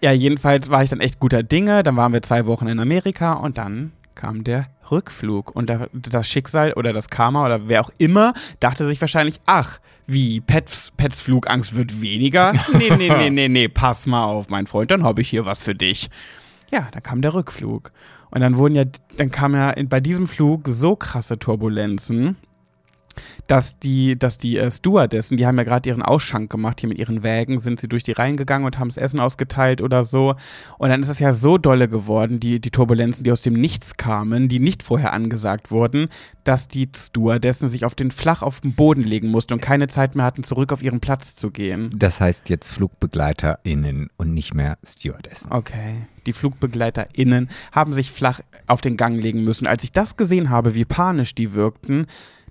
ja, 0.00 0.12
jedenfalls 0.12 0.68
war 0.68 0.82
ich 0.82 0.90
dann 0.90 1.00
echt 1.00 1.18
guter 1.18 1.42
Dinge. 1.42 1.82
Dann 1.82 1.96
waren 1.96 2.12
wir 2.12 2.20
zwei 2.20 2.44
Wochen 2.44 2.66
in 2.66 2.78
Amerika 2.78 3.34
und 3.34 3.56
dann 3.56 3.92
kam 4.14 4.44
der 4.44 4.66
Rückflug. 4.90 5.54
Und 5.54 5.72
das 5.92 6.28
Schicksal 6.28 6.74
oder 6.74 6.92
das 6.92 7.08
Karma 7.08 7.44
oder 7.44 7.68
wer 7.68 7.80
auch 7.80 7.90
immer 7.98 8.34
dachte 8.60 8.84
sich 8.86 9.00
wahrscheinlich, 9.00 9.40
ach, 9.46 9.78
wie, 10.06 10.40
Pets, 10.40 10.92
Pets 10.96 11.22
Flugangst 11.22 11.74
wird 11.74 12.02
weniger? 12.02 12.52
Nee, 12.74 12.90
nee, 12.96 13.08
nee, 13.08 13.30
nee, 13.30 13.48
nee, 13.48 13.68
pass 13.68 14.04
mal 14.04 14.24
auf, 14.24 14.50
mein 14.50 14.66
Freund, 14.66 14.90
dann 14.90 15.04
habe 15.04 15.22
ich 15.22 15.28
hier 15.30 15.46
was 15.46 15.62
für 15.62 15.74
dich. 15.74 16.10
Ja, 16.70 16.88
da 16.92 17.00
kam 17.00 17.22
der 17.22 17.34
Rückflug. 17.34 17.92
Und 18.30 18.40
dann 18.40 18.56
wurden 18.56 18.74
ja, 18.74 18.84
dann 19.16 19.30
kam 19.30 19.54
ja 19.54 19.74
bei 19.88 20.00
diesem 20.00 20.26
Flug 20.26 20.62
so 20.68 20.96
krasse 20.96 21.38
Turbulenzen, 21.38 22.36
dass 23.46 23.78
die, 23.78 24.18
dass 24.18 24.38
die 24.38 24.58
äh, 24.58 24.70
Stewardessen, 24.70 25.36
die 25.36 25.46
haben 25.46 25.58
ja 25.58 25.64
gerade 25.64 25.88
ihren 25.88 26.02
Ausschank 26.02 26.50
gemacht, 26.50 26.80
hier 26.80 26.88
mit 26.88 26.98
ihren 26.98 27.22
Wägen, 27.22 27.58
sind 27.58 27.80
sie 27.80 27.88
durch 27.88 28.02
die 28.02 28.12
Reihen 28.12 28.36
gegangen 28.36 28.64
und 28.64 28.78
haben 28.78 28.88
das 28.88 28.96
Essen 28.96 29.20
ausgeteilt 29.20 29.80
oder 29.80 30.04
so. 30.04 30.34
Und 30.78 30.88
dann 30.88 31.02
ist 31.02 31.08
es 31.08 31.18
ja 31.18 31.32
so 31.32 31.58
dolle 31.58 31.88
geworden, 31.88 32.40
die, 32.40 32.60
die 32.60 32.70
Turbulenzen, 32.70 33.24
die 33.24 33.32
aus 33.32 33.42
dem 33.42 33.54
Nichts 33.54 33.96
kamen, 33.96 34.48
die 34.48 34.58
nicht 34.58 34.82
vorher 34.82 35.12
angesagt 35.12 35.70
wurden, 35.70 36.08
dass 36.44 36.68
die 36.68 36.88
Stewardessen 36.94 37.68
sich 37.68 37.84
auf 37.84 37.94
den 37.94 38.10
Flach 38.10 38.42
auf 38.42 38.60
den 38.60 38.74
Boden 38.74 39.02
legen 39.02 39.28
mussten 39.28 39.54
und 39.54 39.60
keine 39.60 39.88
Zeit 39.88 40.14
mehr 40.14 40.24
hatten, 40.24 40.44
zurück 40.44 40.72
auf 40.72 40.82
ihren 40.82 41.00
Platz 41.00 41.34
zu 41.36 41.50
gehen. 41.50 41.90
Das 41.96 42.20
heißt 42.20 42.48
jetzt 42.50 42.70
FlugbegleiterInnen 42.72 44.10
und 44.16 44.34
nicht 44.34 44.54
mehr 44.54 44.78
Stewardessen. 44.84 45.52
Okay. 45.52 46.06
Die 46.26 46.32
FlugbegleiterInnen 46.32 47.48
haben 47.72 47.92
sich 47.92 48.10
flach 48.10 48.40
auf 48.66 48.80
den 48.80 48.96
Gang 48.96 49.20
legen 49.20 49.44
müssen. 49.44 49.66
Als 49.66 49.84
ich 49.84 49.92
das 49.92 50.16
gesehen 50.16 50.50
habe, 50.50 50.74
wie 50.74 50.84
panisch 50.84 51.34
die 51.34 51.54
wirkten, 51.54 52.06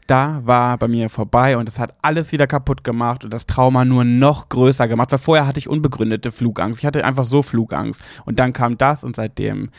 da 0.07 0.41
war 0.45 0.77
bei 0.77 0.87
mir 0.87 1.09
vorbei 1.09 1.57
und 1.57 1.67
es 1.67 1.79
hat 1.79 1.95
alles 2.01 2.31
wieder 2.31 2.47
kaputt 2.47 2.83
gemacht 2.83 3.23
und 3.23 3.33
das 3.33 3.45
Trauma 3.45 3.85
nur 3.85 4.03
noch 4.03 4.49
größer 4.49 4.87
gemacht, 4.87 5.11
weil 5.11 5.19
vorher 5.19 5.47
hatte 5.47 5.59
ich 5.59 5.69
unbegründete 5.69 6.31
Flugangst. 6.31 6.79
Ich 6.79 6.85
hatte 6.85 7.05
einfach 7.05 7.23
so 7.23 7.41
Flugangst. 7.41 8.03
Und 8.25 8.39
dann 8.39 8.53
kam 8.53 8.77
das 8.77 9.03
und 9.03 9.15
seitdem 9.15 9.69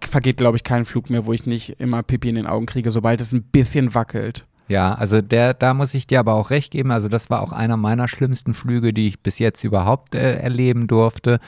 vergeht, 0.00 0.36
glaube 0.36 0.56
ich, 0.56 0.64
kein 0.64 0.84
Flug 0.84 1.10
mehr, 1.10 1.26
wo 1.26 1.32
ich 1.32 1.46
nicht 1.46 1.80
immer 1.80 2.02
Pipi 2.02 2.28
in 2.28 2.36
den 2.36 2.46
Augen 2.46 2.66
kriege, 2.66 2.90
sobald 2.90 3.20
es 3.20 3.32
ein 3.32 3.42
bisschen 3.42 3.94
wackelt. 3.94 4.46
Ja, 4.68 4.94
also 4.94 5.20
der, 5.20 5.54
da 5.54 5.74
muss 5.74 5.92
ich 5.92 6.06
dir 6.06 6.20
aber 6.20 6.34
auch 6.34 6.50
recht 6.50 6.70
geben. 6.70 6.92
Also 6.92 7.08
das 7.08 7.30
war 7.30 7.42
auch 7.42 7.52
einer 7.52 7.76
meiner 7.76 8.08
schlimmsten 8.08 8.54
Flüge, 8.54 8.92
die 8.92 9.08
ich 9.08 9.20
bis 9.20 9.38
jetzt 9.38 9.64
überhaupt 9.64 10.14
äh, 10.14 10.36
erleben 10.36 10.86
durfte. 10.86 11.40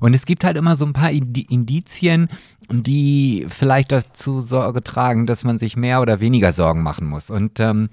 Und 0.00 0.14
es 0.14 0.26
gibt 0.26 0.44
halt 0.44 0.56
immer 0.56 0.74
so 0.76 0.84
ein 0.84 0.92
paar 0.92 1.10
Indizien, 1.10 2.28
die 2.70 3.46
vielleicht 3.48 3.92
dazu 3.92 4.40
Sorge 4.40 4.82
tragen, 4.82 5.26
dass 5.26 5.44
man 5.44 5.58
sich 5.58 5.76
mehr 5.76 6.00
oder 6.00 6.20
weniger 6.20 6.52
Sorgen 6.52 6.82
machen 6.82 7.06
muss. 7.06 7.30
Und 7.30 7.60
ähm, 7.60 7.88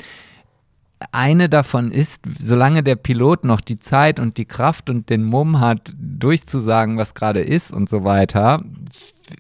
eine 1.12 1.50
davon 1.50 1.92
ist, 1.92 2.24
solange 2.40 2.84
der 2.84 2.96
Pilot 2.96 3.46
noch 3.46 3.62
die 3.62 3.80
Zeit 3.80 4.20
und 4.20 4.38
die 4.38 4.46
Kraft 4.46 4.90
und 4.90 5.10
den 5.10 5.24
Mumm 5.24 5.60
hat, 5.60 5.94
durchzusagen, 5.98 6.98
was 6.98 7.14
gerade 7.14 7.42
ist 7.42 7.72
und 7.72 7.90
so 7.90 8.04
weiter, 8.04 8.62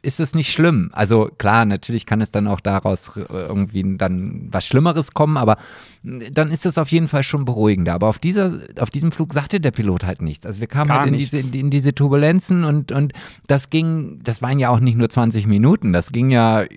ist 0.01 0.19
es 0.19 0.33
nicht 0.33 0.51
schlimm. 0.51 0.89
Also 0.93 1.29
klar, 1.37 1.65
natürlich 1.65 2.05
kann 2.05 2.21
es 2.21 2.31
dann 2.31 2.47
auch 2.47 2.59
daraus 2.59 3.17
irgendwie 3.17 3.97
dann 3.97 4.47
was 4.51 4.65
Schlimmeres 4.65 5.13
kommen, 5.13 5.37
aber 5.37 5.57
dann 6.01 6.49
ist 6.49 6.65
es 6.65 6.77
auf 6.77 6.89
jeden 6.91 7.07
Fall 7.07 7.23
schon 7.23 7.43
beruhigender. 7.45 7.93
Aber 7.93 8.07
auf 8.07 8.19
dieser, 8.19 8.59
auf 8.79 8.89
diesem 8.89 9.11
Flug 9.11 9.33
sagte 9.33 9.59
der 9.59 9.71
Pilot 9.71 10.05
halt 10.05 10.21
nichts. 10.21 10.45
Also 10.45 10.61
wir 10.61 10.67
kamen 10.67 10.87
Gar 10.87 11.01
halt 11.01 11.11
in 11.11 11.17
diese, 11.17 11.37
in 11.37 11.69
diese 11.69 11.93
Turbulenzen 11.93 12.63
und, 12.63 12.91
und 12.91 13.13
das 13.47 13.69
ging, 13.69 14.19
das 14.23 14.41
waren 14.41 14.59
ja 14.59 14.69
auch 14.69 14.79
nicht 14.79 14.97
nur 14.97 15.09
20 15.09 15.45
Minuten, 15.47 15.91
das 15.91 16.11
ging 16.11 16.29
ja, 16.31 16.63
ich, 16.63 16.71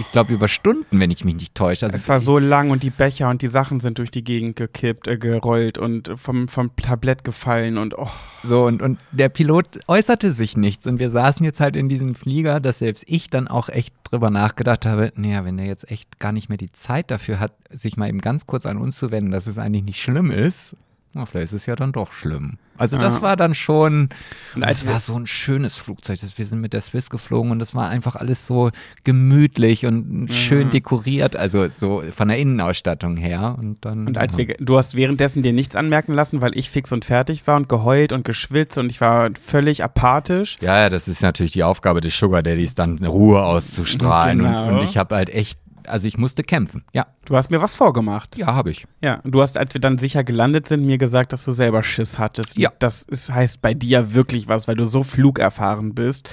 ich 0.00 0.12
glaube, 0.12 0.32
über 0.32 0.48
Stunden, 0.48 1.00
wenn 1.00 1.10
ich 1.10 1.24
mich 1.24 1.34
nicht 1.34 1.54
täusche. 1.54 1.86
Also 1.86 1.96
es 1.96 2.08
war 2.08 2.20
so 2.20 2.38
lang 2.38 2.70
und 2.70 2.82
die 2.82 2.90
Becher 2.90 3.30
und 3.30 3.42
die 3.42 3.48
Sachen 3.48 3.80
sind 3.80 3.98
durch 3.98 4.10
die 4.10 4.22
Gegend 4.22 4.56
gekippt, 4.56 5.08
äh, 5.08 5.18
gerollt 5.18 5.78
und 5.78 6.12
vom, 6.16 6.46
vom 6.48 6.74
Tablett 6.76 7.24
gefallen 7.24 7.78
und 7.78 7.98
oh. 7.98 8.10
So, 8.44 8.64
und, 8.64 8.82
und 8.82 8.98
der 9.12 9.28
Pilot 9.28 9.80
äußerte 9.86 10.32
sich 10.32 10.56
nichts 10.56 10.86
und 10.86 10.98
wir 10.98 11.10
saßen 11.10 11.44
jetzt 11.44 11.60
halt 11.60 11.76
in 11.76 11.88
diesem 11.88 12.14
Flieger, 12.14 12.41
dass 12.42 12.78
selbst 12.78 13.04
ich 13.06 13.30
dann 13.30 13.48
auch 13.48 13.68
echt 13.68 13.94
drüber 14.04 14.30
nachgedacht 14.30 14.86
habe, 14.86 15.12
naja, 15.16 15.44
wenn 15.44 15.56
der 15.56 15.66
jetzt 15.66 15.90
echt 15.90 16.18
gar 16.18 16.32
nicht 16.32 16.48
mehr 16.48 16.58
die 16.58 16.72
Zeit 16.72 17.10
dafür 17.10 17.40
hat, 17.40 17.52
sich 17.70 17.96
mal 17.96 18.08
eben 18.08 18.20
ganz 18.20 18.46
kurz 18.46 18.66
an 18.66 18.76
uns 18.76 18.96
zu 18.96 19.10
wenden, 19.10 19.30
dass 19.30 19.46
es 19.46 19.58
eigentlich 19.58 19.84
nicht 19.84 20.02
schlimm 20.02 20.30
ist, 20.30 20.76
na, 21.14 21.26
vielleicht 21.26 21.52
ist 21.52 21.60
es 21.60 21.66
ja 21.66 21.76
dann 21.76 21.92
doch 21.92 22.12
schlimm. 22.12 22.56
Also 22.78 22.96
das 22.96 23.16
ja. 23.16 23.22
war 23.22 23.36
dann 23.36 23.54
schon, 23.54 24.08
und 24.54 24.62
es 24.62 24.86
war 24.86 24.98
so 24.98 25.14
ein 25.14 25.26
schönes 25.26 25.76
Flugzeug. 25.76 26.18
Das, 26.20 26.38
wir 26.38 26.46
sind 26.46 26.60
mit 26.60 26.72
der 26.72 26.80
Swiss 26.80 27.10
geflogen 27.10 27.50
und 27.50 27.58
das 27.58 27.74
war 27.74 27.90
einfach 27.90 28.16
alles 28.16 28.46
so 28.46 28.70
gemütlich 29.04 29.84
und 29.84 30.28
ja. 30.28 30.34
schön 30.34 30.70
dekoriert, 30.70 31.36
also 31.36 31.68
so 31.68 32.02
von 32.10 32.28
der 32.28 32.38
Innenausstattung 32.38 33.18
her. 33.18 33.56
Und 33.60 33.84
dann. 33.84 34.06
Und 34.06 34.16
als 34.16 34.32
ja. 34.32 34.38
wir, 34.38 34.56
du 34.58 34.78
hast 34.78 34.96
währenddessen 34.96 35.42
dir 35.42 35.52
nichts 35.52 35.76
anmerken 35.76 36.14
lassen, 36.14 36.40
weil 36.40 36.56
ich 36.56 36.70
fix 36.70 36.92
und 36.92 37.04
fertig 37.04 37.46
war 37.46 37.56
und 37.56 37.68
geheult 37.68 38.12
und 38.12 38.24
geschwitzt 38.24 38.78
und 38.78 38.88
ich 38.88 39.00
war 39.02 39.30
völlig 39.40 39.84
apathisch. 39.84 40.56
Ja, 40.62 40.88
das 40.88 41.08
ist 41.08 41.20
natürlich 41.20 41.52
die 41.52 41.62
Aufgabe 41.64 42.00
des 42.00 42.18
Sugar 42.18 42.42
Daddies, 42.42 42.74
dann 42.74 42.98
Ruhe 43.04 43.42
auszustrahlen. 43.42 44.32
Genau. 44.42 44.68
Und, 44.68 44.78
und 44.78 44.84
ich 44.84 44.96
habe 44.96 45.14
halt 45.14 45.30
echt 45.30 45.58
also 45.86 46.06
ich 46.06 46.18
musste 46.18 46.42
kämpfen, 46.42 46.84
ja. 46.92 47.06
Du 47.24 47.36
hast 47.36 47.50
mir 47.50 47.60
was 47.60 47.74
vorgemacht. 47.74 48.36
Ja, 48.36 48.48
habe 48.48 48.70
ich. 48.70 48.86
Ja, 49.00 49.20
und 49.22 49.32
du 49.32 49.42
hast, 49.42 49.56
als 49.56 49.74
wir 49.74 49.80
dann 49.80 49.98
sicher 49.98 50.24
gelandet 50.24 50.66
sind, 50.68 50.84
mir 50.84 50.98
gesagt, 50.98 51.32
dass 51.32 51.44
du 51.44 51.52
selber 51.52 51.82
Schiss 51.82 52.18
hattest. 52.18 52.58
Ja. 52.58 52.72
Das 52.78 53.02
ist, 53.02 53.32
heißt 53.32 53.62
bei 53.62 53.74
dir 53.74 54.14
wirklich 54.14 54.48
was, 54.48 54.68
weil 54.68 54.74
du 54.74 54.84
so 54.84 55.02
flugerfahren 55.02 55.94
bist. 55.94 56.28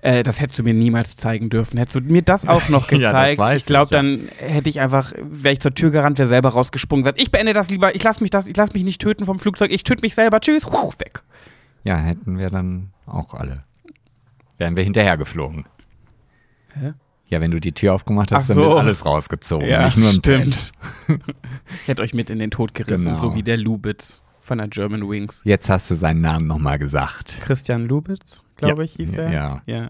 Äh, 0.00 0.22
das 0.22 0.40
hättest 0.40 0.58
du 0.58 0.62
mir 0.62 0.74
niemals 0.74 1.16
zeigen 1.16 1.50
dürfen. 1.50 1.78
Hättest 1.78 1.96
du 1.96 2.00
mir 2.00 2.22
das 2.22 2.46
auch 2.46 2.68
noch 2.68 2.90
Ja, 2.92 2.98
gezeigt, 2.98 3.38
weiß 3.38 3.60
ich 3.60 3.66
glaube, 3.66 3.94
ja. 3.94 4.02
dann 4.02 4.28
hätte 4.38 4.68
ich 4.68 4.80
einfach, 4.80 5.12
wäre 5.18 5.54
ich 5.54 5.60
zur 5.60 5.74
Tür 5.74 5.90
gerannt, 5.90 6.18
wäre 6.18 6.28
selber 6.28 6.50
rausgesprungen, 6.50 7.02
gesagt, 7.04 7.20
ich 7.20 7.30
beende 7.30 7.52
das 7.52 7.70
lieber, 7.70 7.94
ich 7.94 8.02
lass 8.02 8.20
mich 8.20 8.30
das, 8.30 8.46
ich 8.46 8.56
lass 8.56 8.74
mich 8.74 8.84
nicht 8.84 9.00
töten 9.00 9.24
vom 9.24 9.38
Flugzeug, 9.38 9.72
ich 9.72 9.82
töte 9.82 10.02
mich 10.02 10.14
selber, 10.14 10.40
tschüss, 10.40 10.64
Puh, 10.64 10.92
weg. 10.98 11.22
Ja, 11.84 11.96
hätten 11.96 12.38
wir 12.38 12.50
dann 12.50 12.90
auch 13.06 13.34
alle. 13.34 13.64
Wären 14.56 14.76
wir 14.76 14.84
hinterher 14.84 15.16
geflogen. 15.16 15.64
Hä? 16.74 16.92
Ja, 17.28 17.40
wenn 17.40 17.50
du 17.50 17.60
die 17.60 17.72
Tür 17.72 17.94
aufgemacht 17.94 18.32
hast, 18.32 18.44
Ach 18.44 18.46
dann 18.48 18.54
so. 18.56 18.62
wird 18.70 18.78
alles 18.78 19.04
rausgezogen. 19.04 19.68
Ja, 19.68 19.84
nicht 19.84 19.96
nur 19.98 20.08
im 20.10 20.16
stimmt. 20.16 20.72
ich 21.82 21.88
hätte 21.88 22.02
euch 22.02 22.14
mit 22.14 22.30
in 22.30 22.38
den 22.38 22.50
Tod 22.50 22.74
gerissen, 22.74 23.04
Genau. 23.06 23.18
so 23.18 23.34
wie 23.34 23.42
der 23.42 23.56
Lubitz 23.58 24.20
von 24.40 24.58
der 24.58 24.68
German 24.68 25.08
Wings. 25.08 25.42
Jetzt 25.44 25.68
hast 25.68 25.90
du 25.90 25.94
seinen 25.94 26.22
Namen 26.22 26.46
nochmal 26.46 26.78
gesagt. 26.78 27.36
Christian 27.40 27.86
Lubitz, 27.86 28.42
glaube 28.56 28.82
Ja. 28.82 28.84
ich, 28.84 28.92
hieß 28.94 29.14
er. 29.14 29.30
Ja. 29.30 29.62
ja. 29.66 29.88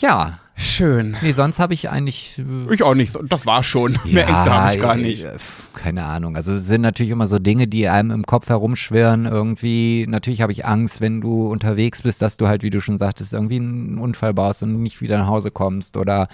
Ja, 0.00 0.40
Schön. 0.60 1.16
nee, 1.22 1.30
sonst 1.32 1.60
habe 1.60 1.72
ich 1.74 1.88
eigentlich. 1.88 2.38
äh, 2.38 2.74
Ich 2.74 2.82
auch 2.82 2.94
nicht, 2.94 3.16
das 3.28 3.46
war 3.46 3.62
schon. 3.62 3.96
Mehr 4.04 4.26
Ängste 4.26 4.52
habe 4.52 4.74
ich 4.74 4.80
gar 4.80 4.96
nicht. 4.96 5.24
äh, 5.24 5.36
Keine 5.72 6.04
Ahnung. 6.04 6.34
Also 6.34 6.54
es 6.54 6.66
sind 6.66 6.80
natürlich 6.80 7.12
immer 7.12 7.28
so 7.28 7.38
Dinge, 7.38 7.68
die 7.68 7.88
einem 7.88 8.10
im 8.10 8.24
Kopf 8.26 8.48
herumschwirren. 8.48 9.26
Irgendwie, 9.26 10.04
natürlich 10.08 10.40
habe 10.42 10.50
ich 10.50 10.66
Angst, 10.66 11.00
wenn 11.00 11.20
du 11.20 11.46
unterwegs 11.48 12.02
bist, 12.02 12.22
dass 12.22 12.36
du 12.36 12.48
halt, 12.48 12.64
wie 12.64 12.70
du 12.70 12.80
schon 12.80 12.98
sagtest, 12.98 13.32
irgendwie 13.34 13.56
einen 13.60 13.98
Unfall 13.98 14.34
baust 14.34 14.64
und 14.64 14.82
nicht 14.82 15.00
wieder 15.00 15.16
nach 15.18 15.28
Hause 15.28 15.52
kommst. 15.52 15.96
Oder 15.96 16.26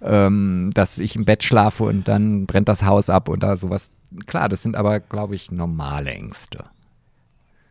ähm, 0.00 0.70
dass 0.74 0.98
ich 0.98 1.16
im 1.16 1.24
Bett 1.24 1.42
schlafe 1.42 1.84
und 1.84 2.06
dann 2.06 2.46
brennt 2.46 2.68
das 2.68 2.84
Haus 2.84 3.10
ab 3.10 3.28
oder 3.28 3.56
sowas. 3.56 3.90
Klar, 4.26 4.48
das 4.48 4.62
sind 4.62 4.76
aber, 4.76 5.00
glaube 5.00 5.34
ich, 5.34 5.50
normale 5.50 6.10
Ängste. 6.12 6.64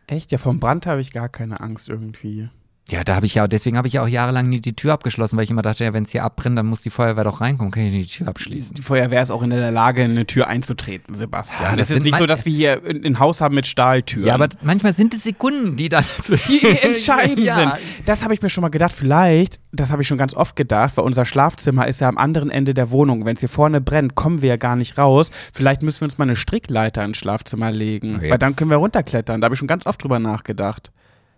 Echt? 0.06 0.30
Ja, 0.30 0.36
vom 0.38 0.60
Brand 0.60 0.86
habe 0.86 1.00
ich 1.00 1.10
gar 1.12 1.30
keine 1.30 1.60
Angst 1.60 1.88
irgendwie. 1.88 2.50
Ja, 2.88 3.02
da 3.02 3.16
habe 3.16 3.26
ich 3.26 3.34
ja, 3.34 3.48
deswegen 3.48 3.76
habe 3.76 3.88
ich 3.88 3.94
ja 3.94 4.02
auch 4.02 4.08
jahrelang 4.08 4.48
nie 4.48 4.60
die 4.60 4.76
Tür 4.76 4.92
abgeschlossen, 4.92 5.36
weil 5.36 5.42
ich 5.42 5.50
immer 5.50 5.62
dachte, 5.62 5.82
ja, 5.82 5.92
wenn 5.92 6.04
es 6.04 6.10
hier 6.12 6.22
abbrennt, 6.22 6.56
dann 6.56 6.66
muss 6.66 6.82
die 6.82 6.90
Feuerwehr 6.90 7.24
doch 7.24 7.40
reinkommen, 7.40 7.72
kann 7.72 7.82
ich 7.84 7.92
nicht 7.92 8.12
die 8.14 8.18
Tür 8.18 8.28
abschließen. 8.28 8.76
Die 8.76 8.82
Feuerwehr 8.82 9.20
ist 9.22 9.32
auch 9.32 9.42
in 9.42 9.50
der 9.50 9.72
Lage, 9.72 10.04
eine 10.04 10.24
Tür 10.24 10.46
einzutreten, 10.46 11.16
Sebastian. 11.16 11.60
Ja, 11.62 11.70
das, 11.76 11.88
das 11.88 11.96
ist 11.96 12.04
nicht 12.04 12.16
so, 12.16 12.26
dass 12.26 12.44
wir 12.44 12.52
hier 12.52 12.82
ein 12.88 13.04
ein 13.04 13.18
Haus 13.18 13.40
haben 13.40 13.54
mit 13.54 13.66
Stahltüren. 13.66 14.26
Ja, 14.26 14.34
aber 14.34 14.48
manchmal 14.62 14.92
sind 14.92 15.14
es 15.14 15.24
Sekunden, 15.24 15.76
die 15.76 15.88
dann 15.88 16.04
die 16.48 16.64
entscheidend 16.82 17.40
ja. 17.40 17.56
sind. 17.56 17.72
Das 18.06 18.22
habe 18.22 18.34
ich 18.34 18.42
mir 18.42 18.50
schon 18.50 18.62
mal 18.62 18.68
gedacht. 18.68 18.92
Vielleicht, 18.92 19.58
das 19.72 19.90
habe 19.90 20.02
ich 20.02 20.08
schon 20.08 20.18
ganz 20.18 20.34
oft 20.34 20.54
gedacht, 20.54 20.96
weil 20.96 21.04
unser 21.04 21.24
Schlafzimmer 21.24 21.88
ist 21.88 22.00
ja 22.00 22.08
am 22.08 22.18
anderen 22.18 22.50
Ende 22.50 22.72
der 22.74 22.90
Wohnung. 22.90 23.24
Wenn 23.24 23.34
es 23.34 23.40
hier 23.40 23.48
vorne 23.48 23.80
brennt, 23.80 24.14
kommen 24.14 24.42
wir 24.42 24.50
ja 24.50 24.56
gar 24.56 24.76
nicht 24.76 24.96
raus. 24.98 25.30
Vielleicht 25.52 25.82
müssen 25.82 26.02
wir 26.02 26.04
uns 26.06 26.18
mal 26.18 26.24
eine 26.24 26.36
Strickleiter 26.36 27.04
ins 27.04 27.16
Schlafzimmer 27.16 27.70
legen. 27.70 28.20
Jetzt- 28.20 28.30
Weil 28.30 28.38
dann 28.38 28.54
können 28.54 28.70
wir 28.70 28.76
runterklettern. 28.76 29.40
Da 29.40 29.46
habe 29.46 29.54
ich 29.54 29.58
schon 29.58 29.68
ganz 29.68 29.86
oft 29.86 30.02
drüber 30.02 30.18
nachgedacht. 30.18 30.92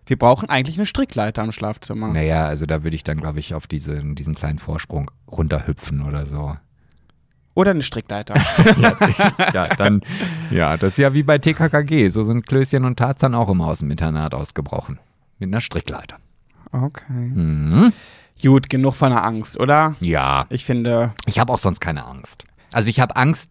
Wir 0.09 0.19
brauchen 0.19 0.49
eigentlich 0.49 0.79
eine 0.79 0.87
Strickleiter 0.87 1.45
im 1.45 1.53
Schlafzimmer. 1.53 2.09
Naja, 2.09 2.47
also 2.47 2.65
da 2.65 2.83
würde 2.83 2.97
ich 2.97 3.05
dann, 3.05 3.21
glaube 3.21 3.41
ich, 3.41 3.55
auf 3.55 3.67
diese, 3.67 4.03
diesen 4.15 4.35
kleinen 4.35 4.59
Vorsprung 4.59 5.11
runterhüpfen 5.31 6.01
oder 6.01 6.25
so. 6.25 6.57
Oder 7.55 7.73
eine 7.73 7.83
Strickleiter. 7.83 8.35
ja, 9.53 9.69
dann, 9.77 10.01
ja, 10.51 10.79
das 10.79 10.93
ist 10.95 10.99
ja 10.99 11.13
wie 11.13 11.25
bei 11.25 11.37
TKKG. 11.39 12.09
So 12.09 12.25
sind 12.25 12.47
Klößchen 12.47 12.87
und 12.87 12.99
Tarzan 12.99 13.35
auch 13.35 13.51
immer 13.51 13.67
aus 13.67 13.81
dem 13.81 13.91
Internat 13.91 14.33
ausgebrochen. 14.35 14.99
Mit 15.39 15.49
einer 15.49 15.61
Strickleiter. 15.61 16.17
okay. 16.73 17.13
Mhm. 17.13 17.93
Gut, 18.41 18.71
genug 18.71 18.95
von 18.95 19.11
der 19.11 19.25
Angst, 19.25 19.59
oder? 19.59 19.97
Ja, 20.01 20.47
Ich 20.49 20.65
finde, 20.65 21.13
ich 21.27 21.39
habe 21.39 21.53
auch 21.53 21.59
sonst 21.59 21.81
keine 21.81 22.07
Angst. 22.07 22.45
Also 22.73 22.89
ich 22.89 23.01
habe 23.01 23.17
Angst, 23.17 23.51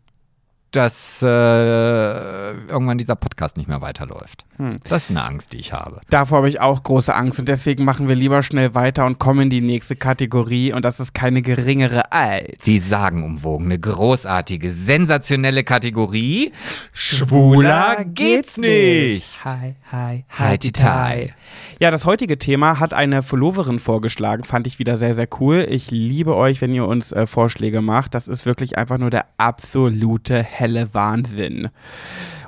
dass 0.77 1.23
äh, 1.23 1.27
irgendwann 1.27 2.99
dieser 2.99 3.15
Podcast 3.15 3.57
nicht 3.57 3.67
mehr 3.67 3.81
weiterläuft. 3.81 4.45
Hm. 4.57 4.77
Das 4.87 5.05
ist 5.05 5.09
eine 5.09 5.23
Angst, 5.23 5.53
die 5.53 5.57
ich 5.57 5.73
habe. 5.73 6.01
davor 6.09 6.37
habe 6.39 6.49
ich 6.49 6.61
auch 6.61 6.83
große 6.83 7.13
Angst 7.13 7.39
und 7.39 7.49
deswegen 7.49 7.83
machen 7.83 8.07
wir 8.07 8.15
lieber 8.15 8.43
schnell 8.43 8.75
weiter 8.75 9.05
und 9.05 9.17
kommen 9.17 9.41
in 9.41 9.49
die 9.49 9.61
nächste 9.61 9.95
Kategorie 9.95 10.73
und 10.73 10.85
das 10.85 10.99
ist 10.99 11.13
keine 11.13 11.41
geringere 11.41 12.11
als 12.11 12.59
Die 12.65 12.79
sagenumwogene, 12.79 13.79
großartige, 13.79 14.71
sensationelle 14.71 15.63
Kategorie 15.63 16.51
Schwuler 16.93 18.05
geht's 18.05 18.57
nicht. 18.57 19.43
Hi, 19.43 19.75
hi, 19.91 20.25
hi, 20.29 20.57
die 20.57 20.71
Thai. 20.71 21.33
Ja, 21.79 21.91
das 21.91 22.05
heutige 22.05 22.37
Thema 22.37 22.79
hat 22.79 22.93
eine 22.93 23.21
Followerin 23.21 23.79
vorgeschlagen, 23.79 24.43
fand 24.43 24.67
ich 24.67 24.79
wieder 24.79 24.97
sehr, 24.97 25.13
sehr 25.13 25.27
cool. 25.39 25.65
Ich 25.69 25.91
liebe 25.91 26.35
euch, 26.35 26.59
wenn 26.61 26.73
ihr 26.73 26.87
uns 26.87 27.11
äh, 27.11 27.27
Vorschläge 27.27 27.81
macht. 27.81 28.15
Das 28.15 28.27
ist 28.27 28.45
wirklich 28.45 28.77
einfach 28.77 28.97
nur 28.97 29.09
der 29.09 29.25
absolute 29.37 30.41
helle 30.67 30.93
Wahnsinn. 30.93 31.69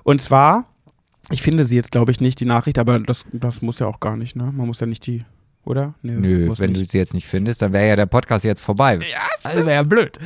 Und 0.03 0.22
zwar, 0.22 0.65
ich 1.32 1.41
finde 1.41 1.63
sie 1.63 1.76
jetzt, 1.76 1.91
glaube 1.91 2.11
ich, 2.11 2.20
nicht, 2.22 2.39
die 2.39 2.45
Nachricht, 2.45 2.78
aber 2.78 2.99
das, 2.99 3.26
das 3.32 3.61
muss 3.61 3.80
ja 3.80 3.88
auch 3.88 3.99
gar 3.99 4.17
nicht, 4.17 4.36
ne? 4.36 4.51
Man 4.53 4.67
muss 4.67 4.80
ja 4.80 4.88
nicht 4.88 5.05
die, 5.07 5.24
oder? 5.63 5.93
Nö, 6.01 6.47
muss 6.47 6.59
wenn 6.59 6.72
nicht. 6.72 6.82
du 6.82 6.86
sie 6.86 6.97
jetzt 6.97 7.13
nicht 7.13 7.28
findest, 7.28 7.61
dann 7.61 7.72
wäre 7.72 7.88
ja 7.88 7.95
der 7.95 8.07
Podcast 8.07 8.43
jetzt 8.43 8.61
vorbei. 8.61 8.95
Ja, 8.95 9.20
also 9.43 9.59
wäre 9.59 9.74
ja 9.74 9.84
blöd. 9.84 10.17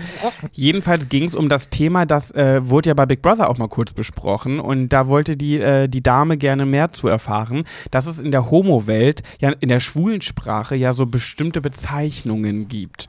Jedenfalls 0.53 1.09
ging 1.09 1.25
es 1.25 1.35
um 1.35 1.49
das 1.49 1.69
Thema, 1.69 2.05
das 2.05 2.31
äh, 2.31 2.67
wurde 2.67 2.89
ja 2.89 2.93
bei 2.93 3.05
Big 3.05 3.21
Brother 3.21 3.49
auch 3.49 3.57
mal 3.57 3.67
kurz 3.67 3.93
besprochen 3.93 4.59
und 4.59 4.89
da 4.89 5.07
wollte 5.07 5.37
die, 5.37 5.59
äh, 5.59 5.87
die 5.87 6.01
Dame 6.01 6.37
gerne 6.37 6.65
mehr 6.65 6.93
zu 6.93 7.07
erfahren, 7.07 7.63
dass 7.91 8.07
es 8.07 8.19
in 8.19 8.31
der 8.31 8.49
Homo-Welt, 8.49 9.21
ja 9.39 9.51
in 9.59 9.69
der 9.69 9.81
schwulen 9.81 10.21
Sprache 10.21 10.75
ja 10.75 10.93
so 10.93 11.05
bestimmte 11.05 11.61
Bezeichnungen 11.61 12.67
gibt. 12.67 13.07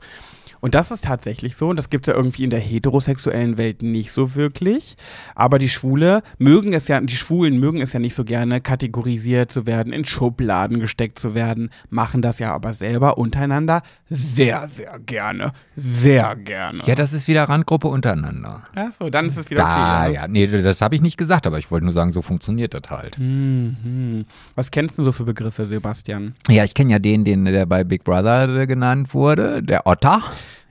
Und 0.65 0.73
das 0.73 0.89
ist 0.89 1.03
tatsächlich 1.03 1.57
so 1.57 1.69
und 1.69 1.75
das 1.75 1.91
gibt 1.91 2.07
es 2.07 2.11
ja 2.11 2.17
irgendwie 2.17 2.43
in 2.43 2.49
der 2.49 2.57
heterosexuellen 2.59 3.59
Welt 3.59 3.83
nicht 3.83 4.11
so 4.11 4.33
wirklich. 4.33 4.95
Aber 5.35 5.59
die 5.59 5.69
Schwule 5.69 6.23
mögen 6.39 6.73
es 6.73 6.87
ja, 6.87 6.99
die 6.99 7.17
Schwulen 7.17 7.59
mögen 7.59 7.81
es 7.81 7.93
ja 7.93 7.99
nicht 7.99 8.15
so 8.15 8.23
gerne, 8.23 8.61
kategorisiert 8.61 9.51
zu 9.51 9.67
werden, 9.67 9.93
in 9.93 10.05
Schubladen 10.05 10.79
gesteckt 10.79 11.19
zu 11.19 11.35
werden, 11.35 11.69
machen 11.91 12.23
das 12.23 12.39
ja 12.39 12.51
aber 12.51 12.73
selber 12.73 13.19
untereinander 13.19 13.83
sehr, 14.09 14.67
sehr 14.67 14.97
gerne. 15.05 15.51
Sehr 15.75 16.35
gerne. 16.35 16.79
Ja, 16.87 16.95
das 16.95 17.13
ist 17.13 17.27
wieder 17.27 17.43
Randgruppe 17.43 17.87
untereinander. 17.87 18.63
Ach 18.73 18.91
so, 18.91 19.11
dann 19.11 19.27
ist 19.27 19.37
es 19.37 19.47
wieder 19.51 19.61
Da, 19.61 20.05
okay. 20.05 20.13
ja, 20.15 20.27
nee, 20.27 20.47
das 20.47 20.81
habe 20.81 20.95
ich 20.95 21.01
nicht 21.03 21.17
gesagt, 21.17 21.45
aber 21.45 21.59
ich 21.59 21.69
wollte 21.69 21.85
nur 21.85 21.93
sagen, 21.93 22.09
so 22.09 22.23
funktioniert 22.23 22.73
das 22.73 22.89
halt. 22.89 23.19
Mhm. 23.19 24.25
Was 24.55 24.71
kennst 24.71 24.97
du 24.97 25.03
so 25.03 25.11
für 25.11 25.25
Begriffe, 25.25 25.67
Sebastian? 25.67 26.33
Ja, 26.49 26.63
ich 26.63 26.73
kenne 26.73 26.91
ja 26.91 26.97
den, 26.97 27.23
den 27.23 27.45
der 27.45 27.67
bei 27.67 27.83
Big 27.83 28.03
Brother 28.03 28.61
äh, 28.61 28.65
genannt 28.65 29.13
wurde, 29.13 29.61
der 29.61 29.85
Otter. 29.85 30.23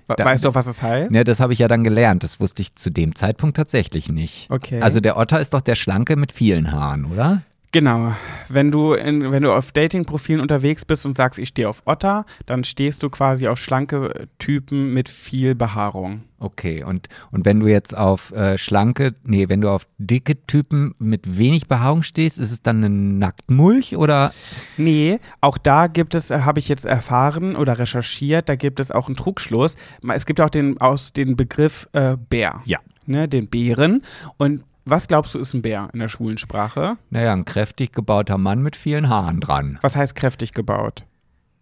Weißt 0.06 0.44
du, 0.44 0.54
was 0.54 0.66
das 0.66 0.82
heißt? 0.82 1.12
Ja, 1.12 1.24
das 1.24 1.40
habe 1.40 1.52
ich 1.52 1.58
ja 1.58 1.68
dann 1.68 1.84
gelernt. 1.84 2.22
Das 2.24 2.40
wusste 2.40 2.62
ich 2.62 2.74
zu 2.74 2.90
dem 2.90 3.14
Zeitpunkt 3.14 3.56
tatsächlich 3.56 4.08
nicht. 4.10 4.50
Okay. 4.50 4.80
Also 4.80 5.00
der 5.00 5.16
Otter 5.16 5.40
ist 5.40 5.54
doch 5.54 5.60
der 5.62 5.74
Schlanke 5.74 6.16
mit 6.16 6.32
vielen 6.32 6.72
Haaren, 6.72 7.06
oder? 7.06 7.42
Genau. 7.74 8.14
Wenn 8.48 8.70
du, 8.70 8.92
in, 8.92 9.32
wenn 9.32 9.42
du 9.42 9.52
auf 9.52 9.72
Dating-Profilen 9.72 10.40
unterwegs 10.40 10.84
bist 10.84 11.04
und 11.06 11.16
sagst, 11.16 11.40
ich 11.40 11.48
stehe 11.48 11.68
auf 11.68 11.82
Otter, 11.86 12.24
dann 12.46 12.62
stehst 12.62 13.02
du 13.02 13.10
quasi 13.10 13.48
auf 13.48 13.58
schlanke 13.58 14.28
Typen 14.38 14.94
mit 14.94 15.08
viel 15.08 15.56
Behaarung. 15.56 16.22
Okay, 16.38 16.84
und, 16.84 17.08
und 17.32 17.44
wenn 17.44 17.58
du 17.58 17.66
jetzt 17.66 17.96
auf 17.96 18.30
äh, 18.30 18.58
schlanke, 18.58 19.16
nee, 19.24 19.48
wenn 19.48 19.60
du 19.60 19.70
auf 19.70 19.88
dicke 19.98 20.46
Typen 20.46 20.94
mit 21.00 21.36
wenig 21.36 21.66
Behaarung 21.66 22.04
stehst, 22.04 22.38
ist 22.38 22.52
es 22.52 22.62
dann 22.62 22.76
eine 22.76 22.90
Nacktmulch 22.90 23.96
oder? 23.96 24.32
Nee, 24.76 25.18
auch 25.40 25.58
da 25.58 25.88
gibt 25.88 26.14
es, 26.14 26.30
äh, 26.30 26.42
habe 26.42 26.60
ich 26.60 26.68
jetzt 26.68 26.84
erfahren 26.84 27.56
oder 27.56 27.80
recherchiert, 27.80 28.48
da 28.48 28.54
gibt 28.54 28.78
es 28.78 28.92
auch 28.92 29.08
einen 29.08 29.16
Trugschluss. 29.16 29.74
Es 30.12 30.26
gibt 30.26 30.40
auch 30.40 30.50
den, 30.50 30.80
aus 30.80 31.12
den 31.12 31.34
Begriff 31.34 31.88
äh, 31.92 32.16
Bär. 32.30 32.62
Ja. 32.66 32.78
Ne, 33.06 33.28
den 33.28 33.48
Bären. 33.48 34.02
Und 34.36 34.62
was 34.84 35.08
glaubst 35.08 35.34
du, 35.34 35.38
ist 35.38 35.54
ein 35.54 35.62
Bär 35.62 35.88
in 35.92 35.98
der 36.00 36.08
schwulen 36.08 36.38
Sprache? 36.38 36.96
Naja, 37.10 37.32
ein 37.32 37.44
kräftig 37.44 37.92
gebauter 37.92 38.38
Mann 38.38 38.62
mit 38.62 38.76
vielen 38.76 39.08
Haaren 39.08 39.40
dran. 39.40 39.78
Was 39.82 39.96
heißt 39.96 40.14
kräftig 40.14 40.52
gebaut? 40.52 41.04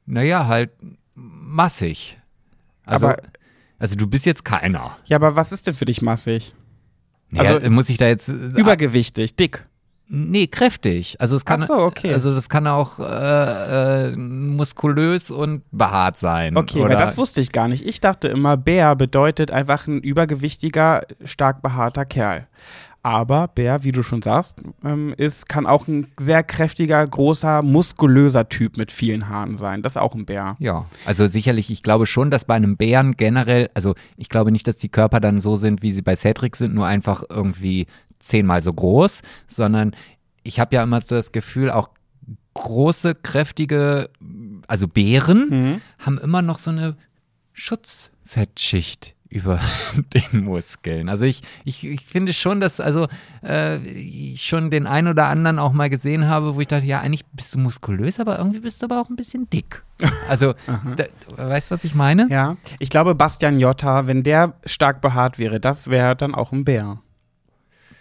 Naja, 0.07 0.47
halt 0.47 0.71
massig. 1.15 2.19
Also, 2.85 3.09
Aber- 3.09 3.23
also 3.79 3.97
du 3.97 4.07
bist 4.07 4.27
jetzt 4.27 4.45
keiner. 4.45 4.97
Ja, 5.05 5.17
aber 5.17 5.37
was 5.37 5.53
ist 5.53 5.67
denn 5.67 5.75
für 5.75 5.85
dich 5.85 6.03
massig? 6.03 6.55
Naja, 7.31 7.55
Also- 7.55 7.71
muss 7.71 7.89
ich 7.89 7.99
da 7.99 8.07
jetzt. 8.09 8.29
äh, 8.29 8.33
Übergewichtig, 8.33 9.37
dick. 9.37 9.67
Nee, 10.15 10.47
kräftig. 10.47 11.19
Also 11.21 11.37
es 11.37 11.45
kann, 11.47 11.63
Ach 11.63 11.69
so, 11.69 11.75
okay. 11.79 12.13
also 12.13 12.35
das 12.35 12.51
kann 12.51 12.67
auch 12.67 12.99
äh, 12.99 14.11
äh, 14.11 14.17
muskulös 14.17 15.31
und 15.31 15.63
behaart 15.71 16.19
sein. 16.19 16.55
Okay, 16.55 16.81
oder, 16.81 16.91
weil 16.91 16.97
das 16.99 17.17
wusste 17.17 17.41
ich 17.41 17.51
gar 17.51 17.67
nicht. 17.69 17.87
Ich 17.87 17.99
dachte 18.01 18.29
immer, 18.29 18.59
Bär 18.59 18.95
bedeutet 18.95 19.51
einfach 19.51 19.87
ein 19.87 20.01
übergewichtiger, 20.03 21.01
stark 21.25 21.63
behaarter 21.63 22.05
Kerl. 22.05 22.47
Aber 23.05 23.49
Bär, 23.49 23.83
wie 23.83 23.91
du 23.91 24.05
schon 24.05 24.23
sagst, 24.23 24.55
ähm, 24.85 25.13
ist, 25.17 25.49
kann 25.49 25.67
auch 25.67 25.89
ein 25.89 26.07
sehr 26.21 26.45
kräftiger, 26.45 27.05
großer, 27.05 27.63
muskulöser 27.63 28.49
Typ 28.49 28.77
mit 28.77 28.93
vielen 28.93 29.29
Haaren 29.29 29.57
sein. 29.57 29.83
Das 29.83 29.95
ist 29.97 30.03
auch 30.03 30.15
ein 30.15 30.25
Bär. 30.25 30.57
Ja, 30.61 30.87
also 31.05 31.27
sicherlich, 31.27 31.69
ich 31.71 31.83
glaube 31.83 32.07
schon, 32.07 32.31
dass 32.31 32.45
bei 32.45 32.55
einem 32.55 32.77
Bären 32.77 33.17
generell, 33.17 33.71
also 33.75 33.95
ich 34.17 34.29
glaube 34.29 34.53
nicht, 34.53 34.69
dass 34.69 34.77
die 34.77 34.89
Körper 34.89 35.19
dann 35.19 35.41
so 35.41 35.57
sind, 35.57 35.83
wie 35.83 35.91
sie 35.91 36.03
bei 36.03 36.15
Cedric 36.15 36.55
sind, 36.55 36.75
nur 36.75 36.87
einfach 36.87 37.25
irgendwie 37.29 37.87
zehnmal 38.21 38.63
so 38.63 38.73
groß, 38.73 39.23
sondern 39.49 39.97
ich 40.45 40.61
habe 40.61 40.77
ja 40.77 40.85
immer 40.85 41.01
so 41.01 41.17
das 41.17 41.33
Gefühl, 41.33 41.73
auch 41.73 41.89
große, 42.55 43.17
kräftige, 43.17 44.11
also 44.69 44.87
Bären 44.87 45.49
Mhm. 45.51 45.81
haben 45.99 46.19
immer 46.19 46.43
noch 46.43 46.61
so 46.61 46.71
eine 46.71 46.97
Schutzfettschicht 47.53 49.15
über 49.33 49.61
den 50.15 50.45
Muskeln. 50.45 51.09
Also 51.09 51.25
ich, 51.25 51.43
ich, 51.65 51.85
ich 51.85 52.05
finde 52.05 52.33
schon, 52.33 52.61
dass 52.61 52.81
also 52.81 53.09
äh, 53.43 53.79
ich 53.79 54.43
schon 54.43 54.71
den 54.71 54.87
einen 54.87 55.09
oder 55.09 55.27
anderen 55.27 55.59
auch 55.59 55.73
mal 55.73 55.91
gesehen 55.91 56.29
habe, 56.29 56.55
wo 56.55 56.61
ich 56.61 56.69
dachte, 56.69 56.87
ja, 56.87 57.01
eigentlich 57.01 57.25
bist 57.27 57.55
du 57.55 57.59
muskulös, 57.59 58.21
aber 58.21 58.39
irgendwie 58.39 58.61
bist 58.61 58.83
du 58.83 58.87
aber 58.87 59.01
auch 59.01 59.09
ein 59.09 59.17
bisschen 59.17 59.49
dick. 59.51 59.83
Also, 60.29 60.55
da, 60.97 61.05
weißt 61.37 61.71
du, 61.71 61.75
was 61.75 61.85
ich 61.85 61.95
meine? 61.95 62.27
Ja, 62.29 62.57
ich 62.79 62.91
glaube, 62.91 63.15
Bastian 63.15 63.61
Jotta, 63.61 64.07
wenn 64.07 64.23
der 64.23 64.55
stark 64.65 65.01
behaart 65.01 65.39
wäre, 65.39 65.61
das 65.61 65.89
wäre 65.89 66.17
dann 66.17 66.35
auch 66.35 66.53
ein 66.53 66.65
Bär. 66.65 67.01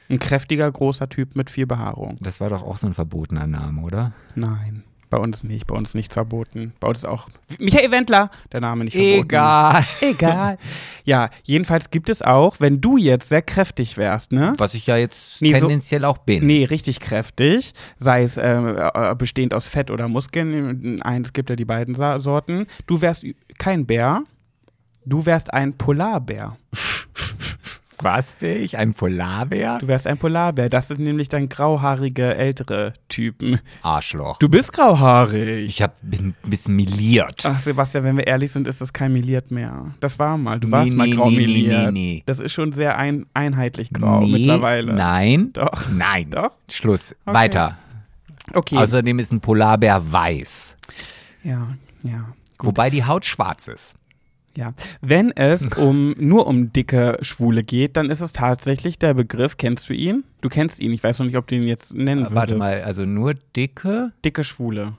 Ein 0.09 0.17
kräftiger, 0.17 0.71
großer 0.71 1.09
Typ 1.09 1.35
mit 1.35 1.49
viel 1.49 1.67
Behaarung. 1.67 2.17
Das 2.19 2.39
war 2.41 2.49
doch 2.49 2.63
auch 2.63 2.77
so 2.77 2.87
ein 2.87 2.93
verbotener 2.93 3.47
Name, 3.47 3.81
oder? 3.81 4.13
Nein, 4.35 4.83
bei 5.11 5.17
uns 5.17 5.43
nicht. 5.43 5.67
Bei 5.67 5.75
uns 5.75 5.93
nicht 5.93 6.11
verboten. 6.13 6.73
Bei 6.79 6.87
uns 6.87 6.99
ist 6.99 7.05
auch 7.05 7.27
Michael 7.59 7.91
Wendler, 7.91 8.31
der 8.51 8.61
Name 8.61 8.85
nicht 8.85 8.93
verboten. 8.95 9.19
Egal. 9.25 9.85
Egal. 10.01 10.57
Ja, 11.03 11.29
jedenfalls 11.43 11.91
gibt 11.91 12.09
es 12.09 12.23
auch, 12.23 12.59
wenn 12.59 12.81
du 12.81 12.97
jetzt 12.97 13.29
sehr 13.29 13.43
kräftig 13.43 13.97
wärst, 13.97 14.31
ne? 14.31 14.53
Was 14.57 14.73
ich 14.73 14.87
ja 14.87 14.97
jetzt 14.97 15.41
Nee, 15.41 15.53
so- 15.59 15.67
tendenziell 15.67 16.03
auch 16.05 16.17
bin. 16.17 16.45
Nee, 16.47 16.63
richtig 16.65 16.99
kräftig, 16.99 17.73
sei 17.97 18.23
es 18.23 18.37
äh, 18.37 18.51
äh, 18.55 19.15
bestehend 19.15 19.53
aus 19.53 19.67
Fett 19.69 19.91
oder 19.91 20.07
Muskeln. 20.07 21.01
Ein, 21.03 21.21
es 21.23 21.33
gibt 21.33 21.49
ja 21.51 21.55
die 21.55 21.65
beiden 21.65 21.93
Sorten. 21.93 22.65
Du 22.87 23.01
wärst 23.01 23.23
kein 23.59 23.85
Bär, 23.85 24.23
du 25.05 25.25
wärst 25.25 25.53
ein 25.53 25.77
Polarbär. 25.77 26.57
Was 28.03 28.33
bin 28.33 28.63
ich? 28.63 28.77
Ein 28.77 28.93
Polarbär? 28.93 29.77
Du 29.79 29.87
wärst 29.87 30.07
ein 30.07 30.17
Polarbär. 30.17 30.69
Das 30.69 30.87
sind 30.87 30.99
nämlich 30.99 31.29
dann 31.29 31.49
grauhaarige 31.49 32.35
ältere 32.35 32.93
Typen. 33.09 33.59
Arschloch. 33.81 34.39
Du 34.39 34.49
bist 34.49 34.73
grauhaarig. 34.73 35.65
ich 35.67 35.81
hab, 35.81 35.95
bin 36.01 36.35
ein 36.43 36.49
bisschen 36.49 36.75
miliert. 36.75 37.43
Ach, 37.45 37.59
Sebastian, 37.59 38.03
wenn 38.03 38.17
wir 38.17 38.27
ehrlich 38.27 38.51
sind, 38.51 38.67
ist 38.67 38.81
das 38.81 38.91
kein 38.93 39.13
Miliert 39.13 39.51
mehr. 39.51 39.87
Das 39.99 40.17
war 40.19 40.37
mal. 40.37 40.59
Du 40.59 40.67
Nee, 40.67 40.71
warst 40.73 40.93
mal 40.93 41.07
nee, 41.07 41.15
grau 41.15 41.29
nee, 41.29 41.37
nee, 41.37 41.45
miliert. 41.47 41.93
nee, 41.93 42.13
nee. 42.15 42.23
Das 42.25 42.39
ist 42.39 42.53
schon 42.53 42.71
sehr 42.73 42.97
ein, 42.97 43.25
einheitlich 43.33 43.91
grau 43.91 44.21
Nee, 44.21 44.31
mittlerweile. 44.31 44.93
Nein. 44.93 45.51
Doch. 45.53 45.89
Nein. 45.91 46.29
Doch? 46.31 46.51
Schluss. 46.69 47.15
Okay. 47.25 47.35
Weiter. 47.37 47.77
Okay. 48.53 48.77
Außerdem 48.77 49.19
ist 49.19 49.31
ein 49.31 49.39
Polarbär 49.41 50.01
weiß. 50.11 50.75
ja, 51.43 51.67
ja. 52.03 52.25
Wobei 52.63 52.89
die 52.89 53.03
Haut 53.03 53.25
schwarz 53.25 53.67
ist. 53.67 53.95
Ja, 54.57 54.73
wenn 55.01 55.31
es 55.31 55.69
um 55.77 56.13
nur 56.17 56.47
um 56.47 56.73
dicke 56.73 57.17
Schwule 57.21 57.63
geht, 57.63 57.95
dann 57.97 58.09
ist 58.09 58.19
es 58.21 58.33
tatsächlich 58.33 58.99
der 58.99 59.13
Begriff. 59.13 59.57
Kennst 59.57 59.89
du 59.89 59.93
ihn? 59.93 60.23
Du 60.41 60.49
kennst 60.49 60.79
ihn. 60.79 60.91
Ich 60.91 61.03
weiß 61.03 61.19
noch 61.19 61.25
nicht, 61.25 61.37
ob 61.37 61.47
du 61.47 61.55
ihn 61.55 61.63
jetzt 61.63 61.93
nennen 61.93 62.25
Äh, 62.25 62.35
Warte 62.35 62.55
würdest. 62.55 62.59
mal, 62.59 62.81
also 62.83 63.05
nur 63.05 63.33
dicke, 63.55 64.11
Dicke 64.25 64.43
Schwule. 64.43 64.93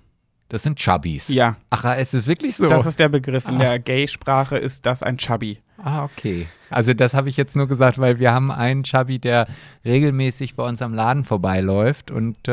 das 0.48 0.62
sind 0.62 0.78
Chubbies. 0.78 1.28
Ja, 1.28 1.56
Ach, 1.70 1.96
ist 1.98 2.14
es 2.14 2.26
wirklich 2.26 2.56
so? 2.56 2.68
das 2.68 2.86
ist 2.86 2.98
der 2.98 3.08
Begriff. 3.08 3.48
In 3.48 3.58
der 3.58 3.78
Gay-Sprache 3.78 4.56
ist 4.58 4.86
das 4.86 5.02
ein 5.02 5.18
Chubby. 5.18 5.58
ah, 5.78 6.04
okay. 6.04 6.46
Also 6.70 6.94
das 6.94 7.12
habe 7.12 7.28
ich 7.28 7.36
jetzt 7.36 7.54
nur 7.54 7.66
gesagt, 7.68 7.98
weil 7.98 8.18
wir 8.18 8.32
haben 8.32 8.50
einen 8.50 8.84
Chubby, 8.84 9.18
der 9.18 9.46
regelmäßig 9.84 10.54
bei 10.56 10.66
uns 10.66 10.80
am 10.80 10.94
Laden 10.94 11.24
vorbeiläuft 11.24 12.10
und 12.10 12.36
äh, 12.48 12.52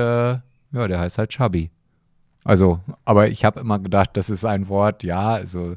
ja, 0.72 0.88
der 0.88 1.00
heißt 1.00 1.18
halt 1.18 1.30
Chubby. 1.32 1.70
Also, 2.43 2.80
aber 3.06 3.30
ich 3.30 3.45
habe 3.45 3.60
immer 3.60 3.80
gedacht, 3.80 4.12
das 4.14 4.30
ist 4.30 4.43
ein 4.45 4.68
Wort, 4.70 5.04
ja, 5.04 5.30
also, 5.34 5.76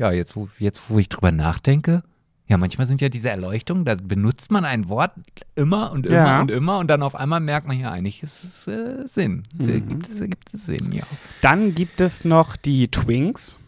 ja, 0.00 0.10
jetzt 0.12 0.34
wo, 0.34 0.48
jetzt, 0.58 0.82
wo 0.88 0.98
ich 0.98 1.08
drüber 1.10 1.30
nachdenke, 1.30 2.02
ja, 2.48 2.56
manchmal 2.56 2.86
sind 2.88 3.00
ja 3.00 3.08
diese 3.08 3.28
Erleuchtungen, 3.30 3.84
da 3.84 3.94
benutzt 3.94 4.50
man 4.50 4.64
ein 4.64 4.88
Wort 4.88 5.12
immer 5.54 5.92
und 5.92 6.06
immer 6.06 6.16
Ja. 6.16 6.40
und 6.40 6.50
immer 6.50 6.78
und 6.78 6.88
dann 6.88 7.02
auf 7.02 7.14
einmal 7.14 7.38
merkt 7.38 7.68
man, 7.68 7.78
ja, 7.78 7.90
eigentlich 7.92 8.22
ist 8.24 8.42
es 8.42 8.66
äh, 8.66 9.06
Sinn. 9.06 9.44
Es 9.58 9.68
ergibt, 9.68 10.08
es 10.08 10.20
ergibt 10.20 10.52
es 10.52 10.66
Sinn, 10.66 10.90
ja. 10.90 11.04
Dann 11.42 11.74
gibt 11.76 12.00
es 12.00 12.24
noch 12.24 12.56
die 12.56 12.88
Twinks. 12.88 13.60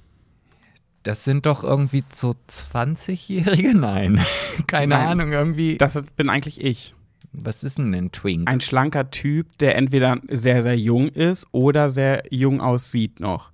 Das 1.04 1.22
sind 1.22 1.46
doch 1.46 1.62
irgendwie 1.64 2.02
so 2.14 2.34
20-Jährige? 2.50 3.74
Nein. 3.78 4.20
Keine 4.66 4.96
Nein. 4.96 5.06
Ahnung, 5.08 5.32
irgendwie. 5.32 5.76
Das 5.78 6.00
bin 6.16 6.28
eigentlich 6.28 6.60
ich. 6.60 6.94
was 7.32 7.62
ist 7.62 7.78
denn 7.78 7.94
ein 7.94 8.10
Twink? 8.10 8.48
Ein 8.50 8.60
schlanker 8.60 9.10
Typ, 9.10 9.46
der 9.58 9.76
entweder 9.76 10.18
sehr, 10.28 10.62
sehr 10.64 10.76
jung 10.78 11.08
ist 11.08 11.46
oder 11.52 11.90
sehr 11.92 12.24
jung 12.30 12.60
aussieht 12.60 13.20
noch. 13.20 13.51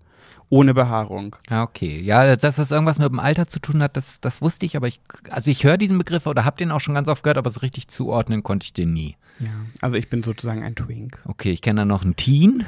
Ohne 0.50 0.72
Behaarung. 0.72 1.36
Ah, 1.50 1.62
okay. 1.62 2.00
Ja, 2.00 2.34
dass 2.36 2.56
das 2.56 2.70
irgendwas 2.70 2.98
mit 2.98 3.08
dem 3.10 3.18
Alter 3.18 3.48
zu 3.48 3.58
tun 3.60 3.82
hat, 3.82 3.96
das, 3.98 4.20
das 4.20 4.40
wusste 4.40 4.64
ich, 4.66 4.76
aber 4.76 4.88
ich, 4.88 5.00
also 5.30 5.50
ich 5.50 5.64
höre 5.64 5.76
diesen 5.76 5.98
Begriff 5.98 6.26
oder 6.26 6.44
habe 6.44 6.56
den 6.56 6.70
auch 6.70 6.80
schon 6.80 6.94
ganz 6.94 7.06
oft 7.08 7.22
gehört, 7.22 7.36
aber 7.38 7.50
so 7.50 7.60
richtig 7.60 7.88
zuordnen 7.88 8.42
konnte 8.42 8.64
ich 8.64 8.72
den 8.72 8.92
nie. 8.94 9.16
Ja. 9.40 9.48
Also 9.82 9.96
ich 9.96 10.08
bin 10.08 10.22
sozusagen 10.22 10.62
ein 10.62 10.74
Twink. 10.74 11.20
Okay, 11.26 11.50
ich 11.52 11.60
kenne 11.60 11.82
da 11.82 11.84
noch 11.84 12.02
einen 12.02 12.16
Teen. 12.16 12.64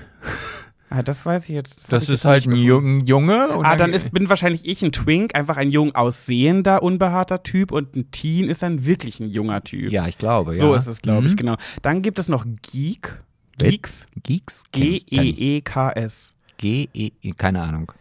Ah, 0.92 1.02
das 1.04 1.24
weiß 1.24 1.44
ich 1.44 1.50
jetzt. 1.54 1.92
Das 1.92 2.02
ich 2.02 2.08
ist 2.08 2.14
jetzt 2.16 2.24
halt 2.24 2.46
ein. 2.48 2.56
Jung, 2.56 3.06
Junge. 3.06 3.48
Ah, 3.62 3.76
dann 3.76 3.92
ist, 3.92 4.10
bin 4.12 4.28
wahrscheinlich 4.28 4.66
ich 4.66 4.82
ein 4.82 4.90
Twink, 4.90 5.36
einfach 5.36 5.56
ein 5.56 5.70
jung 5.70 5.94
aussehender, 5.94 6.82
unbehaarter 6.82 7.44
Typ 7.44 7.70
und 7.70 7.94
ein 7.94 8.10
Teen 8.10 8.50
ist 8.50 8.62
dann 8.62 8.84
wirklich 8.84 9.20
ein 9.20 9.28
junger 9.30 9.62
Typ. 9.62 9.92
Ja, 9.92 10.08
ich 10.08 10.18
glaube, 10.18 10.54
ja. 10.56 10.60
So 10.60 10.74
ist 10.74 10.88
es, 10.88 11.00
glaube 11.00 11.28
ich, 11.28 11.34
Mhm. 11.34 11.36
genau. 11.36 11.56
Dann 11.82 12.02
gibt 12.02 12.18
es 12.18 12.28
noch 12.28 12.44
Geek. 12.62 13.18
Geeks. 13.58 14.06
Geeks? 14.24 14.64
Ich- 14.74 15.04
ich. 15.12 15.36
G-E-E-K-S. 15.36 16.32
G-E, 16.60 17.10
keine 17.38 17.62
Ahnung. 17.62 17.92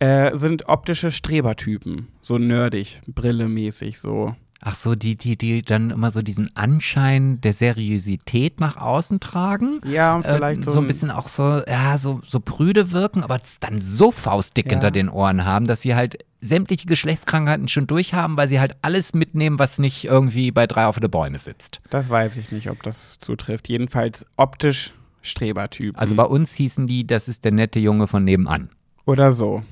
Äh, 0.00 0.36
sind 0.36 0.68
optische 0.68 1.10
Strebertypen. 1.12 2.08
So 2.20 2.38
nerdig, 2.38 3.00
brillemäßig, 3.06 3.98
so. 4.00 4.34
Ach 4.60 4.74
so, 4.74 4.96
die, 4.96 5.14
die, 5.16 5.38
die 5.38 5.62
dann 5.62 5.90
immer 5.90 6.10
so 6.10 6.20
diesen 6.20 6.50
Anschein 6.56 7.40
der 7.42 7.52
Seriosität 7.54 8.58
nach 8.58 8.76
außen 8.76 9.20
tragen. 9.20 9.80
Ja, 9.84 10.16
und 10.16 10.24
Äh, 10.26 10.34
vielleicht 10.34 10.64
so, 10.64 10.80
ein 10.80 10.86
bisschen 10.88 11.12
auch 11.12 11.28
so, 11.28 11.62
ja, 11.68 11.96
so, 11.96 12.20
so 12.26 12.40
prüde 12.40 12.90
wirken, 12.90 13.22
aber 13.22 13.40
dann 13.60 13.80
so 13.80 14.10
faustdick 14.10 14.66
Ja. 14.66 14.72
hinter 14.72 14.90
den 14.90 15.08
Ohren 15.08 15.44
haben, 15.44 15.66
dass 15.68 15.82
sie 15.82 15.94
halt 15.94 16.18
sämtliche 16.40 16.86
Geschlechtskrankheiten 16.86 17.68
schon 17.68 17.86
durchhaben, 17.86 18.36
weil 18.36 18.48
sie 18.48 18.58
halt 18.58 18.76
alles 18.82 19.14
mitnehmen, 19.14 19.60
was 19.60 19.78
nicht 19.78 20.04
irgendwie 20.04 20.50
bei 20.50 20.66
drei 20.66 20.86
auf 20.86 20.98
der 20.98 21.08
Bäume 21.08 21.38
sitzt. 21.38 21.80
Das 21.90 22.10
weiß 22.10 22.36
ich 22.36 22.50
nicht, 22.50 22.68
ob 22.68 22.82
das 22.82 23.18
zutrifft. 23.20 23.68
Jedenfalls 23.68 24.26
optisch 24.36 24.92
Strebertypen. 25.22 25.96
Also 25.96 26.14
bei 26.14 26.24
uns 26.24 26.54
hießen 26.54 26.86
die, 26.86 27.06
das 27.06 27.28
ist 27.28 27.44
der 27.44 27.52
nette 27.52 27.78
Junge 27.78 28.06
von 28.06 28.24
nebenan. 28.24 28.70
Oder 29.04 29.32
so. 29.32 29.62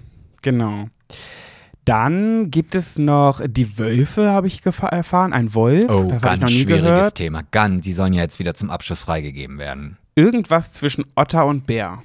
Genau. 0.43 0.89
Dann 1.85 2.51
gibt 2.51 2.75
es 2.75 2.99
noch 2.99 3.41
die 3.47 3.79
Wölfe, 3.79 4.31
habe 4.31 4.49
ich 4.49 4.65
erfahren. 4.65 5.33
Ein 5.33 5.55
Wolf. 5.55 5.85
Oh, 5.89 6.09
das 6.11 6.15
habe 6.15 6.17
ich 6.17 6.23
ganz 6.23 6.41
noch 6.41 6.49
nie 6.49 6.63
schwieriges 6.63 6.91
gehört. 6.91 7.15
Thema. 7.15 7.43
Ganz, 7.53 7.85
die 7.85 7.93
sollen 7.93 8.13
ja 8.13 8.23
jetzt 8.23 8.39
wieder 8.39 8.55
zum 8.55 8.71
Abschluss 8.71 9.03
freigegeben 9.03 9.59
werden. 9.59 9.97
Irgendwas 10.17 10.73
zwischen 10.73 11.05
Otter 11.15 11.47
und 11.47 11.67
Bär. 11.67 12.03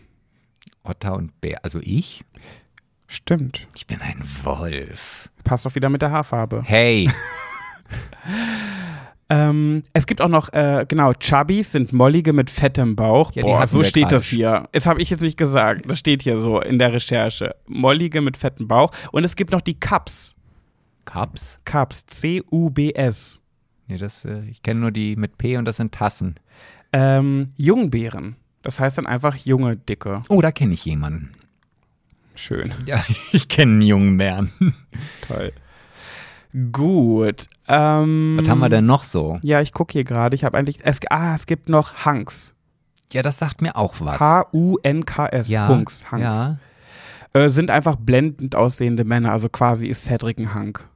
Otter 0.83 1.15
und 1.15 1.39
Bär. 1.41 1.63
Also 1.63 1.79
ich? 1.81 2.23
Stimmt. 3.07 3.67
Ich 3.75 3.87
bin 3.87 4.01
ein 4.01 4.21
Wolf. 4.43 5.29
Passt 5.43 5.65
doch 5.65 5.73
wieder 5.73 5.89
mit 5.89 6.01
der 6.01 6.11
Haarfarbe. 6.11 6.61
Hey, 6.63 7.09
Ähm, 9.31 9.83
es 9.93 10.07
gibt 10.07 10.19
auch 10.19 10.27
noch, 10.27 10.51
äh, 10.51 10.85
genau, 10.85 11.13
Chubbies 11.13 11.71
sind 11.71 11.93
Mollige 11.93 12.33
mit 12.33 12.49
fettem 12.49 12.97
Bauch. 12.97 13.31
Ja, 13.33 13.43
Boah, 13.43 13.65
so 13.65 13.81
steht 13.81 14.11
das 14.11 14.25
hier. 14.25 14.67
Das 14.73 14.85
habe 14.85 15.01
ich 15.01 15.09
jetzt 15.09 15.21
nicht 15.21 15.37
gesagt. 15.37 15.89
Das 15.89 15.99
steht 15.99 16.21
hier 16.23 16.41
so 16.41 16.59
in 16.59 16.79
der 16.79 16.91
Recherche. 16.91 17.55
Mollige 17.65 18.19
mit 18.19 18.35
fettem 18.35 18.67
Bauch. 18.67 18.91
Und 19.13 19.23
es 19.23 19.37
gibt 19.37 19.51
noch 19.51 19.61
die 19.61 19.79
Cups. 19.79 20.35
Cups? 21.05 21.59
Cups. 21.63 22.05
C-U-B-S. 22.07 23.39
Nee, 23.87 23.97
das, 23.97 24.25
äh, 24.25 24.41
ich 24.49 24.63
kenne 24.63 24.81
nur 24.81 24.91
die 24.91 25.15
mit 25.15 25.37
P 25.37 25.55
und 25.55 25.63
das 25.63 25.77
sind 25.77 25.93
Tassen. 25.93 26.35
Ähm, 26.91 27.53
Jungbeeren. 27.55 28.35
Das 28.63 28.81
heißt 28.81 28.97
dann 28.97 29.05
einfach 29.05 29.37
junge, 29.37 29.77
dicke. 29.77 30.23
Oh, 30.27 30.41
da 30.41 30.51
kenne 30.51 30.73
ich 30.73 30.83
jemanden. 30.83 31.31
Schön. 32.35 32.73
Ja, 32.85 33.05
ich 33.31 33.47
kenne 33.47 33.71
einen 33.71 33.81
jungen 33.81 34.17
Bären. 34.17 34.51
Toll. 35.25 35.53
Gut. 36.71 37.47
Ähm, 37.67 38.37
Was 38.39 38.49
haben 38.49 38.59
wir 38.59 38.69
denn 38.69 38.85
noch 38.85 39.03
so? 39.03 39.39
Ja, 39.41 39.61
ich 39.61 39.71
gucke 39.71 39.93
hier 39.93 40.03
gerade. 40.03 40.35
Ich 40.35 40.43
habe 40.43 40.57
eigentlich. 40.57 40.79
Es, 40.83 40.99
ah, 41.09 41.35
es 41.35 41.45
gibt 41.45 41.69
noch 41.69 42.05
Hunks. 42.05 42.53
Ja, 43.13 43.21
das 43.21 43.37
sagt 43.37 43.61
mir 43.61 43.75
auch 43.75 43.95
was. 43.99 44.19
H-U-N-K-S. 44.19 45.49
ja, 45.49 45.67
Hunks. 45.67 46.11
Hunks. 46.11 46.23
Ja. 46.23 46.57
Äh, 47.33 47.49
sind 47.49 47.71
einfach 47.71 47.95
blendend 47.95 48.55
aussehende 48.55 49.03
Männer. 49.05 49.31
Also 49.31 49.49
quasi 49.49 49.87
ist 49.87 50.03
Cedric 50.03 50.37
ein 50.37 50.53
Hunk. 50.53 50.87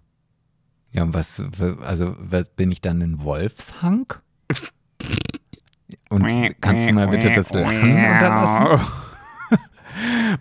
Ja, 0.91 1.03
und 1.03 1.13
was, 1.13 1.43
also 1.81 2.15
was, 2.19 2.49
bin 2.49 2.71
ich 2.71 2.81
dann 2.81 3.01
ein 3.01 3.23
Wolfshank? 3.23 4.21
Und 6.09 6.61
kannst 6.61 6.87
du 6.87 6.93
mal 6.93 7.07
bitte 7.07 7.31
das 7.33 7.51
Lachen 7.51 7.91
unterlassen? 7.91 8.79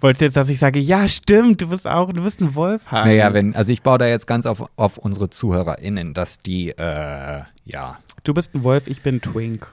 Wolltest 0.01 0.21
du 0.21 0.25
jetzt, 0.27 0.37
dass 0.37 0.49
ich 0.49 0.59
sage, 0.59 0.79
ja, 0.79 1.07
stimmt, 1.09 1.61
du 1.61 1.69
bist 1.69 1.87
auch, 1.87 2.13
du 2.13 2.23
bist 2.23 2.41
ein 2.41 2.55
Wolfhang. 2.55 3.07
Naja, 3.07 3.33
wenn, 3.33 3.55
also 3.55 3.73
ich 3.73 3.83
baue 3.83 3.99
da 3.99 4.07
jetzt 4.07 4.27
ganz 4.27 4.47
auf, 4.47 4.65
auf 4.77 4.99
unsere 4.99 5.31
ZuhörerInnen, 5.31 6.15
dass 6.15 6.39
die, 6.39 6.71
äh, 6.71 7.43
ja. 7.65 7.99
Du 8.25 8.35
bist 8.35 8.55
ein 8.55 8.65
Wolf, 8.65 8.87
ich 8.87 9.03
bin 9.03 9.21
Twink. 9.21 9.69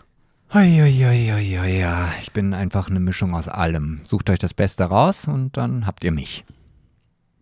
Uiuiuiui, 0.54 1.80
ja. 1.80 2.10
Ich 2.22 2.32
bin 2.34 2.54
einfach 2.54 2.90
eine 2.90 3.00
Mischung 3.00 3.34
aus 3.34 3.48
allem. 3.48 4.02
Sucht 4.04 4.30
euch 4.30 4.40
das 4.40 4.54
Beste 4.54 4.84
raus 4.84 5.26
und 5.26 5.56
dann 5.56 5.86
habt 5.88 6.04
ihr 6.04 6.12
mich. 6.12 6.44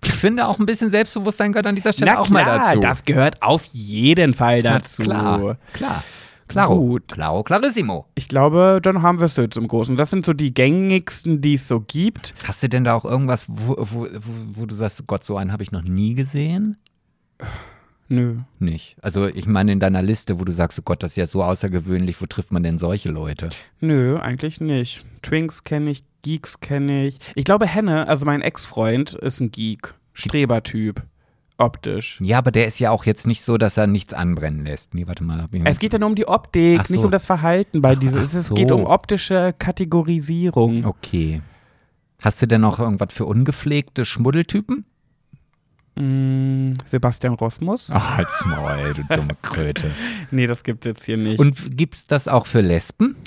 Ich 0.04 0.14
finde 0.14 0.48
auch 0.48 0.60
ein 0.60 0.66
bisschen 0.66 0.90
Selbstbewusstsein 0.90 1.52
gehört 1.52 1.66
an 1.66 1.76
dieser 1.76 1.92
Stelle 1.92 2.12
Na 2.14 2.20
auch 2.20 2.28
klar, 2.28 2.46
mal 2.46 2.60
dazu. 2.60 2.80
das 2.80 3.04
gehört 3.04 3.42
auf 3.42 3.66
jeden 3.66 4.34
Fall 4.34 4.62
Na 4.64 4.80
dazu. 4.80 5.02
Klar, 5.02 5.58
klar. 5.74 6.04
Claro. 6.50 6.76
Gut. 6.76 7.08
Claro, 7.08 7.44
clarissimo. 7.44 8.06
Ich 8.16 8.28
glaube, 8.28 8.80
dann 8.82 9.02
haben 9.02 9.20
wir 9.20 9.28
es 9.28 9.36
jetzt 9.38 9.56
im 9.56 9.68
Großen. 9.68 9.96
Das 9.96 10.10
sind 10.10 10.26
so 10.26 10.34
die 10.34 10.54
gängigsten, 10.54 11.42
die 11.42 11.54
es 11.54 11.68
so 11.68 11.80
gibt. 11.80 12.34
Hast 12.44 12.62
du 12.64 12.68
denn 12.68 12.84
da 12.84 12.96
auch 12.96 13.06
irgendwas, 13.06 13.46
wo, 13.48 13.76
wo, 13.78 14.08
wo, 14.08 14.34
wo 14.54 14.66
du 14.66 14.76
sagst, 14.76 15.06
Gott, 15.08 15.24
so 15.24 15.38
einen 15.38 15.54
habe 15.54 15.64
ich 15.64 15.72
noch 15.72 15.84
nie 15.84 16.16
gesehen? 16.16 16.78
Nö. 18.10 18.38
Nicht. 18.58 18.98
Also 19.02 19.28
ich 19.28 19.46
meine 19.46 19.72
in 19.72 19.80
deiner 19.80 20.02
Liste, 20.02 20.40
wo 20.40 20.44
du 20.44 20.52
sagst, 20.52 20.80
oh 20.80 20.82
Gott, 20.84 21.04
das 21.04 21.12
ist 21.12 21.18
ja 21.18 21.28
so 21.28 21.44
außergewöhnlich, 21.44 22.20
wo 22.20 22.26
trifft 22.26 22.52
man 22.52 22.64
denn 22.64 22.80
solche 22.80 23.10
Leute? 23.10 23.50
Nö, 23.80 24.18
eigentlich 24.18 24.60
nicht. 24.60 25.06
Twinks 25.22 25.64
kenne 25.64 25.92
ich, 25.92 26.04
Geeks 26.24 26.60
kenne 26.60 27.06
ich. 27.06 27.20
Ich 27.36 27.46
glaube, 27.46 27.68
Henne, 27.68 28.08
also 28.08 28.26
mein 28.26 28.42
Ex-Freund, 28.42 29.14
ist 29.14 29.40
ein 29.40 29.52
Geek. 29.52 29.94
Strebertyp. 30.14 31.04
Optisch. 31.60 32.18
Ja, 32.22 32.38
aber 32.38 32.52
der 32.52 32.68
ist 32.68 32.80
ja 32.80 32.90
auch 32.90 33.06
jetzt 33.06 33.28
nicht 33.28 33.44
so, 33.44 33.58
dass 33.58 33.76
er 33.76 33.86
nichts 33.86 34.14
anbrennen 34.14 34.66
lässt. 34.66 34.94
Nee, 34.94 35.06
warte 35.08 35.24
mal. 35.26 35.48
Es 35.66 35.78
geht 35.78 35.92
ja 35.92 36.00
nur 36.00 36.08
um 36.08 36.16
die 36.16 36.28
Optik, 36.28 36.88
so. 36.88 36.94
nicht 36.94 37.04
um 37.04 37.12
das 37.12 37.26
Verhalten 37.26 37.82
bei 37.82 37.98
ach 37.98 38.02
Es 38.02 38.48
so. 38.48 38.54
geht 38.56 38.72
um 38.72 38.86
optische 38.86 39.54
Kategorisierung. 39.60 40.86
Okay. 40.86 41.42
Hast 42.22 42.42
du 42.42 42.48
denn 42.48 42.62
noch 42.62 42.80
irgendwas 42.80 43.14
für 43.14 43.26
ungepflegte 43.26 44.06
Schmuddeltypen? 44.06 44.86
Mm, 45.96 46.74
Sebastian 46.86 47.34
Rosmus? 47.34 47.90
Ach, 47.92 48.18
halt's 48.18 48.46
Maul, 48.46 48.94
du 48.94 49.04
dumme 49.04 49.34
Kröte. 49.42 49.92
Nee, 50.32 50.48
das 50.48 50.64
gibt's 50.64 50.86
jetzt 50.86 51.04
hier 51.04 51.18
nicht. 51.18 51.40
Und 51.40 51.76
gibt's 51.78 52.08
das 52.08 52.30
auch 52.30 52.46
für 52.46 52.62
Lesben? 52.62 53.18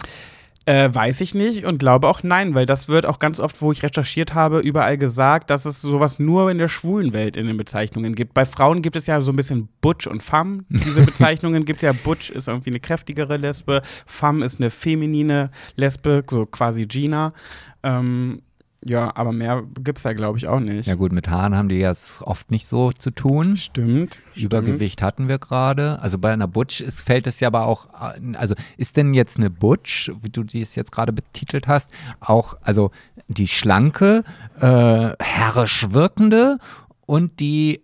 Äh, 0.65 0.95
weiß 0.95 1.21
ich 1.23 1.35
nicht 1.35 1.65
und 1.65 1.79
glaube 1.79 2.09
auch 2.09 2.23
nein, 2.23 2.55
weil 2.55 2.67
das 2.67 2.87
wird 2.87 3.05
auch 3.05 3.19
ganz 3.19 3.41
oft, 3.41 3.61
wo 3.63 3.73
ich 3.73 3.83
recherchiert 3.83 4.33
habe, 4.33 4.61
überall 4.61 4.97
gesagt, 4.97 5.51
dass 5.51 5.65
es 5.65 5.81
sowas 5.81 6.21
nur 6.21 6.53
in 6.53 6.59
der 6.59 6.69
schwulen 6.69 7.13
Welt 7.15 7.37
in 7.37 7.49
den 7.49 7.57
Bezeichnungen 7.57 8.15
gibt. 8.15 8.33
Bei 8.33 8.47
Frauen 8.47 8.81
gibt 8.81 8.95
es 8.95 9.09
ja 9.09 9.21
so 9.23 9.33
ein 9.33 9.37
bisschen 9.37 9.69
Butch 9.81 10.07
und 10.07 10.23
Femme. 10.23 10.65
Diese 10.69 11.01
Bezeichnungen 11.05 11.65
gibt 11.65 11.83
ja 11.83 11.93
Butch 11.93 12.31
ist 12.31 12.47
irgendwie 12.47 12.71
eine 12.71 12.79
kräftigere 12.79 13.39
Lesbe, 13.39 13.83
Femme 14.07 14.45
ist 14.45 14.61
eine 14.61 14.71
feminine 14.71 15.51
Lesbe, 15.75 16.23
so 16.31 16.47
quasi 16.47 16.87
Gina. 16.87 17.33
Ähm, 17.83 18.43
ja, 18.85 19.15
aber 19.15 19.33
mehr 19.33 19.63
gibt's 19.81 20.03
da 20.03 20.13
glaube 20.13 20.39
ich 20.39 20.49
auch 20.49 20.61
nicht. 20.61 20.87
Ja 20.87 20.97
gut, 20.97 21.13
mit 21.13 21.29
Haaren 21.29 21.57
haben 21.57 21.69
die 21.69 21.77
jetzt 21.77 22.23
oft 22.23 22.51
nicht 22.51 22.67
so 22.67 22.91
zu 22.91 23.11
tun. 23.11 23.57
Stimmt. 23.57 24.21
Übergewicht 24.35 25.03
hatten 25.03 25.29
wir 25.29 25.39
gerade. 25.39 26.01
Also 26.01 26.19
bei 26.19 26.33
einer 26.33 26.49
Butch 26.49 26.81
ist, 26.81 27.03
fällt 27.03 27.27
es 27.27 27.39
ja 27.41 27.49
aber 27.49 27.67
auch, 27.67 27.87
äh, 27.95 28.37
also 28.37 28.55
ist 28.77 28.97
denn 28.97 29.15
jetzt 29.15 29.37
eine 29.37 29.51
Butch, 29.51 30.11
wie 30.21 30.31
du 30.31 30.43
dies 30.43 30.75
jetzt 30.75 30.91
gerade 30.91 31.13
betitelt 31.13 31.69
hast, 31.69 31.91
auch, 32.21 32.55
also 32.63 32.91
die 33.29 33.49
schlanke, 33.49 34.25
äh, 34.59 35.11
herrisch 35.21 35.91
wirkende 35.91 36.59
und 37.07 37.39
die 37.41 37.83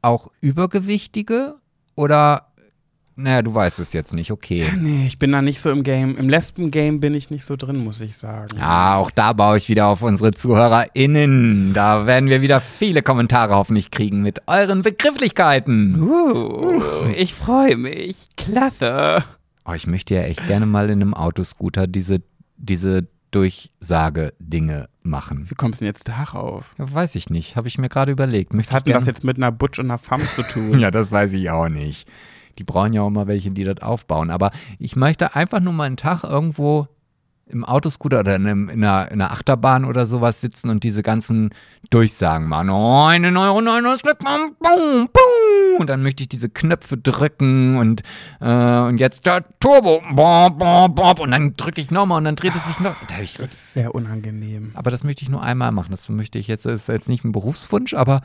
auch 0.00 0.30
übergewichtige 0.40 1.56
oder, 1.96 2.48
naja, 3.16 3.42
du 3.42 3.54
weißt 3.54 3.78
es 3.78 3.92
jetzt 3.92 4.12
nicht, 4.12 4.32
okay. 4.32 4.66
Nee, 4.76 5.06
ich 5.06 5.18
bin 5.18 5.30
da 5.30 5.40
nicht 5.40 5.60
so 5.60 5.70
im 5.70 5.84
Game. 5.84 6.16
Im 6.16 6.28
Lesben-Game 6.28 6.98
bin 6.98 7.14
ich 7.14 7.30
nicht 7.30 7.44
so 7.44 7.54
drin, 7.54 7.76
muss 7.76 8.00
ich 8.00 8.16
sagen. 8.16 8.58
Ja, 8.58 8.96
auch 8.96 9.10
da 9.12 9.32
baue 9.32 9.56
ich 9.56 9.68
wieder 9.68 9.86
auf 9.86 10.02
unsere 10.02 10.32
ZuhörerInnen. 10.32 11.74
Da 11.74 12.06
werden 12.06 12.28
wir 12.28 12.42
wieder 12.42 12.60
viele 12.60 13.02
Kommentare 13.02 13.54
hoffentlich 13.54 13.92
kriegen 13.92 14.22
mit 14.22 14.42
euren 14.48 14.82
Begrifflichkeiten. 14.82 16.02
Uh, 16.02 16.80
ich 17.16 17.34
freue 17.34 17.76
mich. 17.76 18.30
Klasse. 18.36 19.22
Oh, 19.64 19.72
ich 19.72 19.86
möchte 19.86 20.14
ja 20.14 20.22
echt 20.22 20.46
gerne 20.48 20.66
mal 20.66 20.90
in 20.90 21.00
einem 21.00 21.14
Autoscooter 21.14 21.86
diese, 21.86 22.20
diese 22.56 23.06
Durchsage-Dinge 23.30 24.88
machen. 25.02 25.50
Wie 25.50 25.54
kommst 25.54 25.80
du 25.80 25.84
denn 25.84 25.92
jetzt 25.92 26.08
darauf? 26.08 26.74
Ja, 26.78 26.92
weiß 26.92 27.14
ich 27.14 27.30
nicht, 27.30 27.56
habe 27.56 27.68
ich 27.68 27.78
mir 27.78 27.88
gerade 27.88 28.12
überlegt. 28.12 28.56
Was 28.56 28.72
hat 28.72 28.86
denn 28.86 28.94
das 28.94 29.06
jetzt 29.06 29.24
mit 29.24 29.36
einer 29.36 29.52
Butch 29.52 29.78
und 29.78 29.86
einer 29.86 29.98
Femme 29.98 30.26
zu 30.26 30.42
tun? 30.42 30.78
Ja, 30.84 30.90
das 30.90 31.12
weiß 31.12 31.32
ich 31.32 31.50
auch 31.50 31.68
nicht. 31.68 32.08
Die 32.58 32.64
brauchen 32.64 32.92
ja 32.92 33.02
auch 33.02 33.10
mal 33.10 33.26
welche, 33.26 33.50
die 33.50 33.64
das 33.64 33.82
aufbauen. 33.82 34.30
Aber 34.30 34.50
ich 34.78 34.96
möchte 34.96 35.34
einfach 35.34 35.60
nur 35.60 35.72
mal 35.72 35.84
einen 35.84 35.96
Tag 35.96 36.24
irgendwo 36.24 36.88
im 37.46 37.64
Autoscooter 37.64 38.20
oder 38.20 38.36
in, 38.36 38.46
einem, 38.46 38.68
in, 38.68 38.84
einer, 38.84 39.10
in 39.10 39.20
einer 39.20 39.30
Achterbahn 39.30 39.84
oder 39.84 40.06
sowas 40.06 40.40
sitzen 40.40 40.70
und 40.70 40.82
diese 40.82 41.02
ganzen 41.02 41.50
Durchsagen 41.90 42.48
machen. 42.48 42.70
Oh, 42.70 43.04
einen 43.04 43.36
Euro, 43.36 43.60
neun 43.60 43.84
Euro, 43.84 43.98
bum, 44.18 44.56
bum, 44.58 45.08
bum. 45.12 45.80
Und 45.80 45.90
dann 45.90 46.02
möchte 46.02 46.22
ich 46.22 46.28
diese 46.28 46.48
Knöpfe 46.48 46.96
drücken 46.96 47.76
und, 47.76 48.02
äh, 48.40 48.78
und 48.78 48.98
jetzt 48.98 49.26
der 49.26 49.44
Turbo. 49.60 50.02
Bom, 50.12 50.56
bom, 50.56 50.94
bom. 50.94 51.18
Und 51.18 51.30
dann 51.32 51.54
drücke 51.54 51.80
ich 51.80 51.90
nochmal 51.90 52.18
und 52.18 52.24
dann 52.24 52.36
dreht 52.36 52.54
es 52.56 52.66
sich 52.66 52.80
noch. 52.80 52.96
Das 53.08 53.52
ist 53.52 53.74
sehr 53.74 53.94
unangenehm. 53.94 54.70
aber 54.74 54.90
das 54.90 55.04
möchte 55.04 55.22
ich 55.22 55.28
nur 55.28 55.42
einmal 55.42 55.72
machen. 55.72 55.90
Das 55.90 56.08
möchte 56.08 56.38
ich 56.38 56.48
jetzt, 56.48 56.64
das 56.64 56.82
ist 56.82 56.88
jetzt 56.88 57.08
nicht 57.08 57.24
ein 57.24 57.32
Berufswunsch, 57.32 57.92
aber 57.92 58.22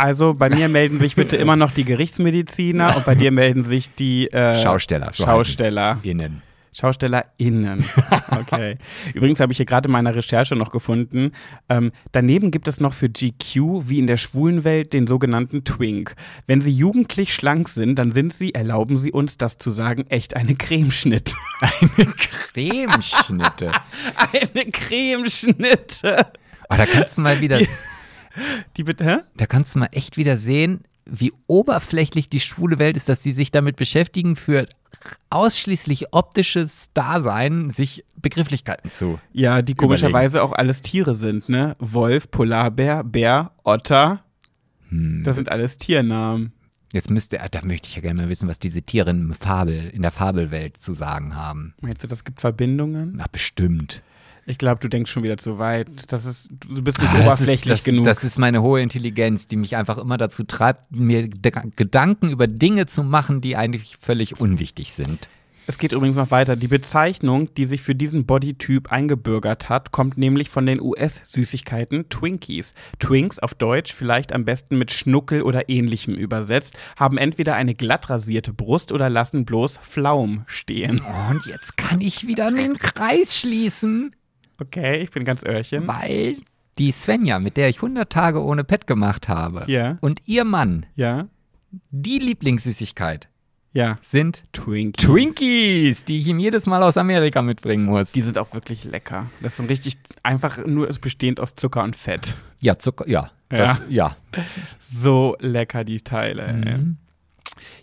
Also 0.00 0.32
bei 0.32 0.48
mir 0.48 0.70
melden 0.70 0.98
sich 0.98 1.14
bitte 1.14 1.36
immer 1.36 1.56
noch 1.56 1.72
die 1.72 1.84
Gerichtsmediziner 1.84 2.96
und 2.96 3.04
bei 3.04 3.14
dir 3.14 3.30
melden 3.30 3.64
sich 3.64 3.94
die 3.94 4.32
äh, 4.32 4.62
Schausteller. 4.62 5.10
so 5.12 5.24
Schausteller. 5.24 5.98
Innen. 6.02 6.40
SchaustellerInnen. 6.72 7.84
Okay. 8.30 8.78
Übrigens 9.14 9.40
habe 9.40 9.52
ich 9.52 9.58
hier 9.58 9.66
gerade 9.66 9.88
in 9.88 9.92
meiner 9.92 10.14
Recherche 10.14 10.56
noch 10.56 10.70
gefunden, 10.70 11.32
ähm, 11.68 11.92
daneben 12.12 12.50
gibt 12.50 12.66
es 12.66 12.80
noch 12.80 12.94
für 12.94 13.10
GQ, 13.10 13.88
wie 13.88 13.98
in 13.98 14.06
der 14.06 14.16
schwulen 14.16 14.64
Welt, 14.64 14.94
den 14.94 15.06
sogenannten 15.06 15.64
Twink. 15.64 16.14
Wenn 16.46 16.62
sie 16.62 16.70
jugendlich 16.70 17.34
schlank 17.34 17.68
sind, 17.68 17.98
dann 17.98 18.12
sind 18.12 18.32
sie, 18.32 18.54
erlauben 18.54 18.96
sie 18.96 19.12
uns 19.12 19.36
das 19.36 19.58
zu 19.58 19.68
sagen, 19.70 20.06
echt 20.08 20.34
eine 20.34 20.54
Cremeschnitt. 20.54 21.34
Cremeschnitte. 22.54 23.72
eine 24.32 24.70
Cremeschnitte. 24.70 26.26
Oh, 26.72 26.76
da 26.76 26.86
kannst 26.86 27.18
du 27.18 27.22
mal 27.22 27.40
wieder, 27.40 27.58
Die 28.76 28.84
bitte, 28.84 29.04
hä? 29.04 29.18
da 29.36 29.46
kannst 29.46 29.74
du 29.74 29.80
mal 29.80 29.88
echt 29.92 30.16
wieder 30.16 30.36
sehen, 30.36 30.80
wie 31.06 31.32
oberflächlich 31.46 32.28
die 32.28 32.40
schwule 32.40 32.78
Welt 32.78 32.96
ist, 32.96 33.08
dass 33.08 33.22
sie 33.22 33.32
sich 33.32 33.50
damit 33.50 33.76
beschäftigen, 33.76 34.36
für 34.36 34.66
ausschließlich 35.30 36.12
optisches 36.12 36.90
Dasein 36.94 37.70
sich 37.70 38.04
Begrifflichkeiten 38.16 38.90
zu. 38.90 39.18
Ja, 39.32 39.62
die 39.62 39.74
komischerweise 39.74 40.42
auch 40.42 40.52
alles 40.52 40.82
Tiere 40.82 41.14
sind, 41.14 41.48
ne? 41.48 41.76
Wolf, 41.78 42.30
Polarbär, 42.30 43.02
Bär, 43.02 43.52
Otter. 43.64 44.22
Hm. 44.88 45.22
Das 45.24 45.36
sind 45.36 45.48
alles 45.48 45.78
Tiernamen. 45.78 46.52
Jetzt 46.92 47.08
müsste, 47.08 47.38
da 47.50 47.64
möchte 47.64 47.88
ich 47.88 47.94
ja 47.94 48.02
gerne 48.02 48.22
mal 48.22 48.28
wissen, 48.28 48.48
was 48.48 48.58
diese 48.58 48.82
Tiere 48.82 49.10
im 49.10 49.32
Fabel, 49.32 49.90
in 49.90 50.02
der 50.02 50.10
Fabelwelt 50.10 50.82
zu 50.82 50.92
sagen 50.92 51.36
haben. 51.36 51.74
Meinst 51.80 52.02
du, 52.02 52.08
das 52.08 52.24
gibt 52.24 52.40
Verbindungen? 52.40 53.14
Na, 53.16 53.26
bestimmt. 53.30 54.02
Ich 54.50 54.58
glaube, 54.58 54.80
du 54.80 54.88
denkst 54.88 55.10
schon 55.12 55.22
wieder 55.22 55.36
zu 55.38 55.58
weit. 55.58 55.86
Das 56.08 56.26
ist, 56.26 56.48
du 56.68 56.82
bist 56.82 57.00
nicht 57.00 57.08
Ah, 57.12 57.18
das 57.18 57.26
oberflächlich 57.26 57.72
ist, 57.72 57.78
das, 57.80 57.84
genug. 57.84 58.04
Das 58.04 58.24
ist 58.24 58.36
meine 58.38 58.62
hohe 58.62 58.80
Intelligenz, 58.80 59.46
die 59.46 59.56
mich 59.56 59.76
einfach 59.76 59.96
immer 59.96 60.18
dazu 60.18 60.42
treibt, 60.42 60.90
mir 60.90 61.28
Ge- 61.28 61.52
Gedanken 61.76 62.28
über 62.28 62.48
Dinge 62.48 62.86
zu 62.86 63.04
machen, 63.04 63.40
die 63.40 63.54
eigentlich 63.56 63.96
völlig 64.00 64.40
unwichtig 64.40 64.92
sind. 64.92 65.28
Es 65.66 65.78
geht 65.78 65.92
übrigens 65.92 66.16
noch 66.16 66.32
weiter. 66.32 66.56
Die 66.56 66.66
Bezeichnung, 66.66 67.54
die 67.54 67.64
sich 67.64 67.80
für 67.80 67.94
diesen 67.94 68.26
Bodytyp 68.26 68.90
eingebürgert 68.90 69.68
hat, 69.68 69.92
kommt 69.92 70.18
nämlich 70.18 70.50
von 70.50 70.66
den 70.66 70.80
US-Süßigkeiten 70.80 72.08
Twinkies. 72.08 72.74
Twinks 72.98 73.38
auf 73.38 73.54
Deutsch, 73.54 73.92
vielleicht 73.92 74.32
am 74.32 74.44
besten 74.44 74.78
mit 74.78 74.90
Schnuckel 74.90 75.42
oder 75.42 75.68
ähnlichem 75.68 76.14
übersetzt, 76.14 76.74
haben 76.96 77.18
entweder 77.18 77.54
eine 77.54 77.76
glatt 77.76 78.10
rasierte 78.10 78.52
Brust 78.52 78.90
oder 78.90 79.08
lassen 79.08 79.44
bloß 79.44 79.78
Pflaum 79.78 80.42
stehen. 80.46 81.02
Und 81.30 81.46
jetzt 81.46 81.76
kann 81.76 82.00
ich 82.00 82.26
wieder 82.26 82.50
den 82.50 82.76
Kreis 82.78 83.38
schließen. 83.38 84.16
Okay, 84.60 85.02
ich 85.02 85.10
bin 85.10 85.24
ganz 85.24 85.42
Öhrchen. 85.44 85.86
Weil 85.88 86.36
die 86.78 86.92
Svenja, 86.92 87.38
mit 87.38 87.56
der 87.56 87.68
ich 87.68 87.76
100 87.76 88.10
Tage 88.10 88.42
ohne 88.42 88.64
Pet 88.64 88.86
gemacht 88.86 89.28
habe, 89.28 89.64
Ja. 89.66 89.98
und 90.00 90.22
ihr 90.26 90.44
Mann, 90.44 90.86
Ja, 90.96 91.28
die 91.90 92.18
Lieblingssüßigkeit 92.18 93.28
ja. 93.72 93.98
sind 94.02 94.42
Twinkies. 94.52 95.04
Twinkies, 95.06 96.04
die 96.04 96.18
ich 96.18 96.26
ihm 96.26 96.38
jedes 96.40 96.66
Mal 96.66 96.82
aus 96.82 96.96
Amerika 96.96 97.42
mitbringen 97.42 97.84
muss. 97.86 98.12
Die 98.12 98.22
sind 98.22 98.38
auch 98.38 98.52
wirklich 98.54 98.84
lecker. 98.84 99.26
Das 99.40 99.56
sind 99.56 99.68
richtig 99.70 99.98
einfach 100.22 100.64
nur 100.66 100.88
bestehend 100.88 101.38
aus 101.40 101.54
Zucker 101.54 101.82
und 101.84 101.96
Fett. 101.96 102.36
ja, 102.60 102.78
Zucker, 102.78 103.08
ja. 103.08 103.30
Das, 103.48 103.80
ja. 103.88 104.16
So 104.80 105.36
lecker, 105.40 105.82
die 105.84 106.00
Teile. 106.02 106.52
Mhm. 106.52 106.96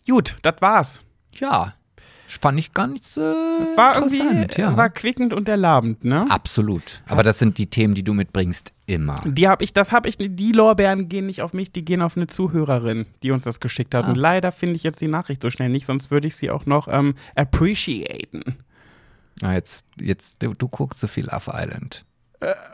Gut, 0.08 0.38
das 0.42 0.56
war's. 0.62 1.02
Ja. 1.34 1.74
Fand 2.28 2.60
ich 2.60 2.72
gar 2.74 2.88
nicht 2.88 3.06
so 3.06 3.22
War 3.22 3.96
irgendwie, 3.96 4.20
interessant. 4.20 4.58
Ja. 4.58 4.76
war 4.76 4.90
quickend 4.90 5.34
und 5.34 5.48
erlabend, 5.48 6.04
ne? 6.04 6.26
Absolut. 6.30 7.02
Aber 7.06 7.24
das 7.24 7.40
sind 7.40 7.58
die 7.58 7.68
Themen, 7.68 7.96
die 7.96 8.04
du 8.04 8.14
mitbringst, 8.14 8.74
immer. 8.86 9.16
Die 9.26 9.48
habe 9.48 9.64
ich, 9.64 9.74
das 9.74 9.92
habe 9.92 10.10
ich, 10.10 10.18
die 10.18 10.52
Lorbeeren 10.52 11.08
gehen 11.10 11.26
nicht 11.26 11.42
auf 11.42 11.54
mich, 11.54 11.72
die 11.72 11.86
gehen 11.86 12.02
auf 12.02 12.18
eine 12.18 12.28
Zuhörerin, 12.28 13.06
die 13.24 13.32
uns 13.32 13.44
das 13.44 13.60
geschickt 13.60 13.96
hat. 13.96 14.06
Ah. 14.06 14.10
Und 14.10 14.16
leider 14.16 14.52
finde 14.52 14.76
ich 14.76 14.84
jetzt 14.84 15.00
die 15.00 15.08
Nachricht 15.08 15.42
so 15.42 15.50
schnell 15.50 15.70
nicht, 15.70 15.86
sonst 15.86 16.12
würde 16.12 16.28
ich 16.28 16.36
sie 16.36 16.52
auch 16.52 16.66
noch 16.66 16.88
ähm, 16.88 17.16
appreciaten. 17.36 18.44
Ah, 19.42 19.54
jetzt, 19.54 19.84
jetzt, 20.00 20.42
du, 20.42 20.54
du 20.54 20.68
guckst 20.68 21.00
so 21.00 21.08
viel 21.08 21.26
Love 21.26 21.52
Island. 21.54 22.04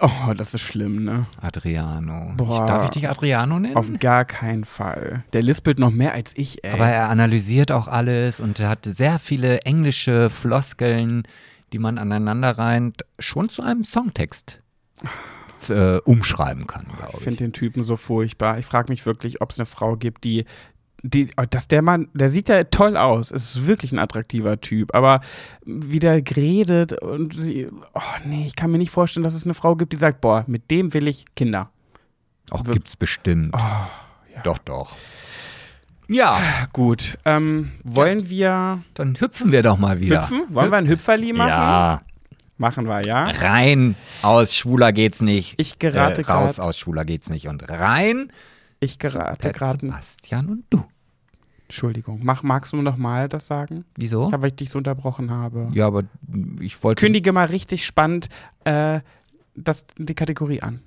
Oh, 0.02 0.34
das 0.36 0.54
ist 0.54 0.62
schlimm, 0.62 1.06
ne? 1.06 1.26
Adriano. 1.42 2.34
Boah. 2.36 2.62
Ich, 2.62 2.68
darf 2.68 2.84
ich 2.86 2.90
dich 2.92 3.10
Adriano 3.10 3.60
nennen? 3.60 3.78
Auf 3.78 3.90
gar 4.00 4.26
keinen 4.26 4.66
Fall. 4.66 5.24
Der 5.32 5.42
lispelt 5.42 5.80
noch 5.80 5.92
mehr 5.92 6.14
als 6.14 6.34
ich, 6.36 6.64
ey. 6.66 6.74
Aber 6.74 6.88
er 6.88 7.10
analysiert 7.10 7.72
auch 7.72 7.88
alles 7.88 8.42
und 8.42 8.60
er 8.60 8.70
hat 8.70 8.84
sehr 8.84 9.20
viele 9.20 9.62
englische 9.62 10.30
Floskeln, 10.30 11.24
die 11.72 11.80
man 11.80 11.98
aneinander 11.98 12.58
reimt, 12.58 13.06
schon 13.20 13.48
zu 13.48 13.62
einem 13.62 13.86
Songtext 13.86 14.62
äh, 15.70 15.98
umschreiben 16.00 16.68
kann, 16.68 16.88
ich 16.90 16.98
glaube 16.98 17.14
ich. 17.18 17.24
finde 17.24 17.38
den 17.38 17.54
Typen 17.54 17.86
so 17.86 17.96
furchtbar. 17.96 18.60
Ich 18.60 18.66
frage 18.66 18.92
mich 18.92 19.06
wirklich, 19.06 19.42
ob 19.42 19.52
es 19.52 19.60
eine 19.60 19.66
Frau 19.66 19.96
gibt, 19.96 20.26
die, 20.26 20.46
die, 21.04 21.30
oh, 21.38 21.44
dass 21.50 21.68
der 21.68 21.82
Mann, 21.82 22.08
der 22.14 22.30
sieht 22.30 22.50
ja 22.50 22.64
toll 22.64 22.96
aus. 22.98 23.30
Es 23.32 23.56
ist 23.56 23.68
wirklich 23.68 23.92
ein 23.92 24.00
attraktiver 24.00 24.60
Typ. 24.60 24.96
Aber 24.96 25.22
wie 25.66 26.00
der 26.00 26.24
redet 26.36 26.94
und 26.94 27.34
sie, 27.36 27.68
oh 27.94 28.02
nee, 28.26 28.46
ich 28.48 28.56
kann 28.56 28.72
mir 28.72 28.78
nicht 28.78 28.92
vorstellen, 28.92 29.24
dass 29.24 29.34
es 29.34 29.44
eine 29.44 29.54
Frau 29.54 29.76
gibt, 29.76 29.94
die 29.94 29.98
sagt, 29.98 30.22
boah, 30.22 30.46
mit 30.48 30.72
dem 30.72 30.94
will 30.94 31.08
ich 31.08 31.26
Kinder. 31.36 31.70
Auch 32.52 32.64
gibt's 32.64 32.96
bestimmt. 32.96 33.54
Oh, 33.54 33.60
ja. 34.34 34.42
Doch, 34.44 34.58
doch. 34.60 34.96
Ja, 36.08 36.40
Gut. 36.74 37.18
Ähm, 37.26 37.72
wollen 37.84 38.30
wir 38.30 38.82
dann 38.94 39.20
hüpfen 39.20 39.52
wir 39.52 39.64
doch 39.64 39.78
mal 39.78 40.00
wieder. 40.00 40.22
hüpfen? 40.22 40.44
Wollen 40.50 40.72
wir 40.72 40.78
ein 40.78 40.88
Hüpferli 40.88 41.34
machen? 41.34 41.50
Ja, 41.50 42.02
Machen 42.58 42.86
wir, 42.86 43.02
ja. 43.06 43.26
rein 43.26 43.96
aus 44.22 44.56
schwuler 44.56 44.94
geht's 44.94 45.22
nicht. 45.22 45.56
Ich 45.58 45.80
gerate 45.80 46.22
äh, 46.22 46.26
raus 46.32 46.60
aus 46.60 46.78
schwuler 46.78 47.04
geht's 47.04 47.30
nicht 47.30 47.48
und 47.48 47.68
rein. 47.70 48.32
Ich 48.84 49.00
gerate 49.00 49.52
gerade. 49.52 49.80
Sebastian 49.80 50.50
und 50.50 50.64
du. 50.70 50.84
Entschuldigung. 51.68 52.20
Mach, 52.22 52.44
magst 52.44 52.74
du 52.74 52.82
noch 52.82 52.98
mal 52.98 53.28
das 53.28 53.48
sagen? 53.48 53.86
Wieso? 53.96 54.28
Ich 54.28 54.34
habe, 54.34 54.44
weil 54.44 54.50
ich 54.50 54.58
dich 54.58 54.70
so 54.70 54.78
unterbrochen 54.78 55.32
habe. 55.32 55.70
ja, 55.74 55.88
aber 55.88 56.04
ich 56.60 56.84
wollte. 56.84 57.00
Kündige 57.00 57.32
mal 57.32 57.48
richtig 57.48 57.86
spannend 57.86 58.30
äh, 58.66 59.00
das, 59.56 59.86
die 59.98 60.14
Kategorie 60.14 60.62
an. 60.62 60.82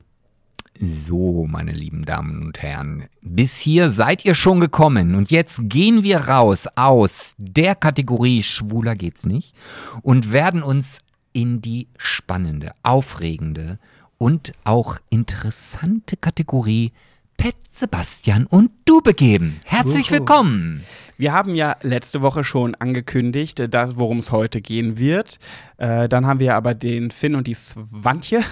So, 0.78 1.46
meine 1.48 1.72
lieben 1.72 2.04
Damen 2.04 2.44
und 2.44 2.62
Herren, 2.62 3.04
bis 3.22 3.56
hier 3.56 3.90
seid 3.90 4.26
ihr 4.26 4.34
schon 4.34 4.60
gekommen 4.60 5.14
und 5.14 5.30
jetzt 5.30 5.58
gehen 5.62 6.02
wir 6.02 6.18
raus 6.28 6.66
aus 6.76 7.34
der 7.38 7.74
Kategorie 7.74 8.42
Schwuler 8.42 8.94
geht's 8.94 9.24
nicht 9.24 9.54
und 10.02 10.32
werden 10.32 10.62
uns 10.62 10.98
in 11.32 11.62
die 11.62 11.88
spannende, 11.96 12.72
aufregende 12.82 13.78
und 14.18 14.52
auch 14.64 14.98
interessante 15.08 16.16
Kategorie 16.16 16.92
Pet 17.36 17.56
Sebastian 17.72 18.46
und 18.46 18.70
du 18.84 19.00
begeben. 19.00 19.60
Herzlich 19.64 20.10
willkommen. 20.10 20.84
Wir 21.18 21.32
haben 21.32 21.54
ja 21.54 21.76
letzte 21.82 22.22
Woche 22.22 22.44
schon 22.44 22.74
angekündigt, 22.74 23.58
worum 23.96 24.18
es 24.18 24.32
heute 24.32 24.60
gehen 24.60 24.98
wird. 24.98 25.38
Äh, 25.76 26.08
dann 26.08 26.26
haben 26.26 26.40
wir 26.40 26.54
aber 26.54 26.74
den 26.74 27.10
Finn 27.10 27.34
und 27.34 27.46
die 27.46 27.54
Swantje 27.54 28.42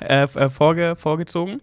äh, 0.00 0.22
äh, 0.24 0.48
vorge 0.48 0.94
vorgezogen. 0.96 1.60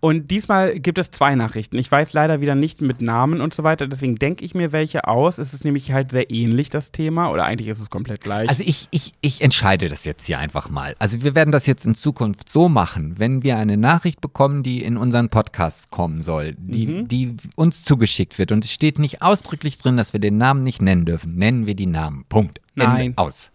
Und 0.00 0.30
diesmal 0.30 0.78
gibt 0.78 0.98
es 0.98 1.10
zwei 1.10 1.34
Nachrichten. 1.34 1.78
Ich 1.78 1.90
weiß 1.90 2.12
leider 2.12 2.40
wieder 2.40 2.54
nicht 2.54 2.80
mit 2.80 3.00
Namen 3.02 3.40
und 3.40 3.54
so 3.54 3.62
weiter, 3.62 3.86
deswegen 3.86 4.16
denke 4.16 4.44
ich 4.44 4.54
mir 4.54 4.72
welche 4.72 5.06
aus. 5.08 5.38
Es 5.38 5.54
ist 5.54 5.64
nämlich 5.64 5.92
halt 5.92 6.10
sehr 6.10 6.30
ähnlich, 6.30 6.70
das 6.70 6.92
Thema. 6.92 7.30
Oder 7.30 7.44
eigentlich 7.44 7.68
ist 7.68 7.80
es 7.80 7.90
komplett 7.90 8.20
gleich. 8.22 8.48
Also 8.48 8.62
ich, 8.66 8.88
ich, 8.90 9.14
ich 9.20 9.40
entscheide 9.42 9.88
das 9.88 10.04
jetzt 10.04 10.26
hier 10.26 10.38
einfach 10.38 10.70
mal. 10.70 10.94
Also 10.98 11.22
wir 11.22 11.34
werden 11.34 11.52
das 11.52 11.66
jetzt 11.66 11.84
in 11.86 11.94
Zukunft 11.94 12.48
so 12.48 12.68
machen, 12.68 13.14
wenn 13.18 13.42
wir 13.42 13.56
eine 13.58 13.76
Nachricht 13.76 14.20
bekommen, 14.20 14.62
die 14.62 14.82
in 14.82 14.96
unseren 14.96 15.28
Podcast 15.28 15.90
kommen 15.90 16.22
soll, 16.22 16.54
die, 16.58 16.86
Mhm. 16.86 17.08
die 17.08 17.36
uns 17.56 17.82
zugeschickt 17.84 18.38
wird 18.38 18.52
und 18.52 18.64
es 18.64 18.72
steht 18.72 18.98
nicht 18.98 19.22
ausdrücklich 19.22 19.78
drin, 19.78 19.96
dass 19.96 20.12
wir 20.12 20.20
den 20.20 20.36
Namen 20.38 20.62
nicht 20.62 20.80
nennen 20.82 21.04
dürfen, 21.04 21.36
nennen 21.36 21.66
wir 21.66 21.74
die 21.74 21.86
Namen. 21.86 22.24
Punkt. 22.28 22.60
Ende. 22.76 22.88
Nein. 22.88 23.12
Aus. 23.16 23.50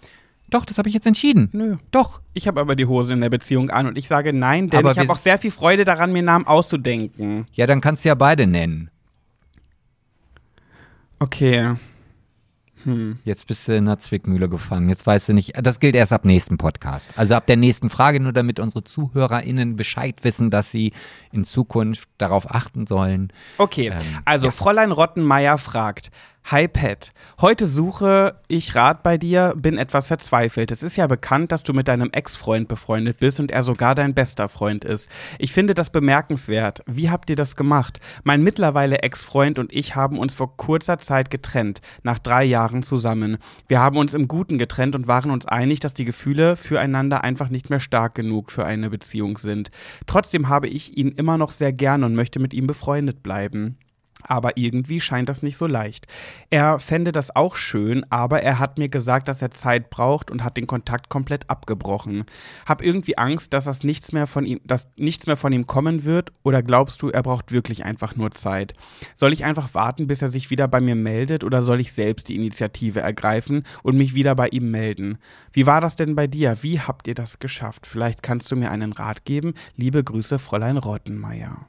Doch, 0.49 0.65
das 0.65 0.77
habe 0.77 0.87
ich 0.89 0.95
jetzt 0.95 1.07
entschieden. 1.07 1.49
Nö. 1.51 1.77
Doch. 1.91 2.21
Ich 2.33 2.47
habe 2.47 2.59
aber 2.59 2.75
die 2.75 2.85
Hose 2.85 3.13
in 3.13 3.21
der 3.21 3.29
Beziehung 3.29 3.69
an 3.69 3.87
und 3.87 3.97
ich 3.97 4.07
sage 4.07 4.33
nein, 4.33 4.69
denn 4.69 4.79
Aber 4.79 4.91
ich 4.91 4.99
habe 4.99 5.11
auch 5.11 5.17
sehr 5.17 5.37
viel 5.37 5.51
Freude 5.51 5.85
daran, 5.85 6.11
mir 6.11 6.23
Namen 6.23 6.47
auszudenken. 6.47 7.45
Ja, 7.53 7.67
dann 7.67 7.81
kannst 7.81 8.03
du 8.03 8.09
ja 8.09 8.15
beide 8.15 8.47
nennen. 8.47 8.89
Okay. 11.19 11.75
Jetzt 13.25 13.45
bist 13.45 13.67
du 13.67 13.73
in 13.75 13.87
einer 13.87 13.99
Zwickmühle 13.99 14.47
gefangen. 14.47 14.87
Jetzt 14.87 15.05
weißt 15.05 15.29
du 15.29 15.33
nicht, 15.33 15.53
das 15.61 15.81
gilt 15.81 15.95
erst 15.95 16.13
ab 16.13 16.23
nächsten 16.23 16.57
Podcast. 16.57 17.11
Also 17.17 17.35
ab 17.35 17.45
der 17.45 17.57
nächsten 17.57 17.89
Frage, 17.89 18.21
nur 18.21 18.31
damit 18.31 18.59
unsere 18.59 18.85
ZuhörerInnen 18.85 19.75
Bescheid 19.75 20.15
wissen, 20.23 20.49
dass 20.49 20.71
sie 20.71 20.93
in 21.31 21.43
Zukunft 21.43 22.07
darauf 22.17 22.49
achten 22.49 22.87
sollen. 22.87 23.33
Okay, 23.57 23.89
Ähm, 23.89 23.97
also 24.23 24.47
ja. 24.47 24.51
Fräulein 24.51 24.91
Rottenmeier 24.91 25.57
fragt, 25.57 26.09
Hi 26.45 26.67
Pat, 26.67 27.11
heute 27.41 27.67
suche 27.67 28.41
ich 28.47 28.73
Rat 28.73 29.03
bei 29.03 29.19
dir, 29.19 29.53
bin 29.55 29.77
etwas 29.77 30.07
verzweifelt. 30.07 30.71
Es 30.71 30.81
ist 30.81 30.97
ja 30.97 31.05
bekannt, 31.05 31.51
dass 31.51 31.61
du 31.61 31.73
mit 31.73 31.87
deinem 31.87 32.09
Ex-Freund 32.11 32.67
befreundet 32.67 33.19
bist 33.19 33.39
und 33.39 33.51
er 33.51 33.61
sogar 33.61 33.93
dein 33.93 34.15
bester 34.15 34.49
Freund 34.49 34.83
ist. 34.83 35.11
Ich 35.37 35.53
finde 35.53 35.75
das 35.75 35.91
bemerkenswert. 35.91 36.81
Wie 36.87 37.11
habt 37.11 37.29
ihr 37.29 37.35
das 37.35 37.55
gemacht? 37.55 37.99
Mein 38.23 38.41
mittlerweile 38.41 39.03
Ex-Freund 39.03 39.59
und 39.59 39.71
ich 39.71 39.95
haben 39.95 40.17
uns 40.17 40.33
vor 40.33 40.57
kurzer 40.57 40.97
Zeit 40.97 41.29
getrennt, 41.29 41.81
nach 42.01 42.17
drei 42.17 42.45
Jahren 42.45 42.81
zusammen. 42.81 43.37
Wir 43.67 43.79
haben 43.79 43.97
uns 43.97 44.15
im 44.15 44.27
Guten 44.27 44.57
getrennt 44.57 44.95
und 44.95 45.07
waren 45.07 45.29
uns 45.29 45.45
einig, 45.45 45.81
dass 45.81 45.93
die 45.93 46.05
Gefühle 46.05 46.55
füreinander 46.55 47.23
einfach 47.23 47.49
nicht 47.49 47.69
mehr 47.69 47.79
stark 47.79 48.15
genug 48.15 48.51
für 48.51 48.65
eine 48.65 48.89
Beziehung 48.89 49.37
sind. 49.37 49.69
Trotzdem 50.07 50.49
habe 50.49 50.67
ich 50.67 50.97
ihn 50.97 51.09
immer 51.09 51.37
noch 51.37 51.51
sehr 51.51 51.73
gern 51.73 52.03
und 52.03 52.15
möchte 52.15 52.39
mit 52.39 52.55
ihm 52.55 52.65
befreundet 52.65 53.21
bleiben. 53.21 53.77
Aber 54.23 54.57
irgendwie 54.57 54.99
scheint 54.99 55.29
das 55.29 55.41
nicht 55.41 55.55
so 55.55 55.65
leicht. 55.65 56.05
Er 56.49 56.79
fände 56.79 57.11
das 57.11 57.35
auch 57.35 57.55
schön, 57.55 58.05
aber 58.09 58.41
er 58.43 58.59
hat 58.59 58.77
mir 58.77 58.89
gesagt, 58.89 59.27
dass 59.27 59.41
er 59.41 59.51
Zeit 59.51 59.89
braucht 59.89 60.29
und 60.29 60.43
hat 60.43 60.57
den 60.57 60.67
Kontakt 60.67 61.09
komplett 61.09 61.49
abgebrochen. 61.49 62.25
Hab 62.65 62.81
irgendwie 62.81 63.17
Angst, 63.17 63.53
dass 63.53 63.63
das 63.63 63.83
nichts 63.83 64.11
mehr 64.11 64.27
von 64.27 64.45
ihm, 64.45 64.59
dass 64.65 64.89
nichts 64.97 65.25
mehr 65.25 65.37
von 65.37 65.53
ihm 65.53 65.67
kommen 65.67 66.03
wird, 66.03 66.33
oder 66.43 66.61
glaubst 66.61 67.01
du, 67.01 67.09
er 67.09 67.23
braucht 67.23 67.51
wirklich 67.51 67.85
einfach 67.85 68.15
nur 68.15 68.31
Zeit? 68.31 68.73
Soll 69.15 69.31
ich 69.31 69.45
einfach 69.45 69.73
warten, 69.73 70.07
bis 70.07 70.21
er 70.21 70.27
sich 70.27 70.49
wieder 70.49 70.67
bei 70.67 70.81
mir 70.81 70.95
meldet, 70.95 71.43
oder 71.43 71.63
soll 71.63 71.79
ich 71.79 71.93
selbst 71.93 72.27
die 72.27 72.35
Initiative 72.35 72.99
ergreifen 72.99 73.63
und 73.83 73.97
mich 73.97 74.15
wieder 74.15 74.35
bei 74.35 74.49
ihm 74.49 74.69
melden? 74.69 75.17
Wie 75.53 75.65
war 75.65 75.79
das 75.79 75.95
denn 75.95 76.15
bei 76.15 76.27
dir? 76.27 76.57
Wie 76.61 76.81
habt 76.81 77.07
ihr 77.07 77.15
das 77.15 77.39
geschafft? 77.39 77.87
Vielleicht 77.87 78.21
kannst 78.21 78.51
du 78.51 78.57
mir 78.57 78.71
einen 78.71 78.91
Rat 78.91 79.23
geben. 79.23 79.53
Liebe 79.77 80.03
Grüße, 80.03 80.39
Fräulein 80.39 80.77
Rottenmeier. 80.77 81.67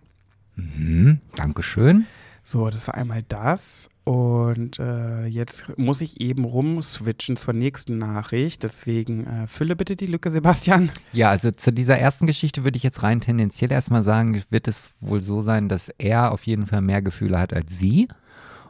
Mhm, 0.57 1.21
Dankeschön. 1.37 2.07
So, 2.43 2.69
das 2.71 2.89
war 2.89 2.95
einmal 2.95 3.23
das. 3.23 3.89
Und 4.05 4.79
äh, 4.79 5.27
jetzt 5.27 5.67
muss 5.79 6.01
ich 6.01 6.21
eben 6.21 6.45
rumswitchen 6.45 7.37
zur 7.37 7.55
nächsten 7.55 7.99
Nachricht. 7.99 8.63
Deswegen 8.63 9.27
äh, 9.27 9.47
fülle 9.47 9.77
bitte 9.77 9.95
die 9.95 10.07
Lücke, 10.07 10.31
Sebastian. 10.31 10.91
Ja, 11.13 11.31
also 11.31 11.51
zu 11.51 11.73
dieser 11.73 11.99
ersten 11.99 12.27
Geschichte 12.27 12.65
würde 12.65 12.77
ich 12.77 12.83
jetzt 12.83 13.03
rein 13.03 13.21
tendenziell 13.21 13.71
erstmal 13.71 14.03
sagen, 14.03 14.43
wird 14.51 14.69
es 14.69 14.85
wohl 15.01 15.21
so 15.21 15.43
sein, 15.43 15.69
dass 15.69 15.91
er 15.99 16.33
auf 16.33 16.45
jeden 16.45 16.67
Fall 16.67 16.81
mehr 16.81 17.03
Gefühle 17.03 17.39
hat 17.39 17.53
als 17.53 17.79
sie. 17.79 18.09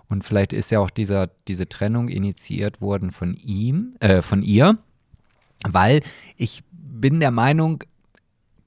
Und 0.08 0.24
vielleicht 0.24 0.52
ist 0.52 0.70
ja 0.72 0.80
auch 0.80 0.90
dieser, 0.90 1.28
diese 1.46 1.68
Trennung 1.68 2.08
initiiert 2.08 2.80
worden 2.80 3.12
von 3.12 3.34
ihm, 3.36 3.94
äh, 4.00 4.22
von 4.22 4.42
ihr. 4.42 4.76
Weil 5.68 6.02
ich 6.36 6.64
bin 6.72 7.20
der 7.20 7.30
Meinung, 7.30 7.84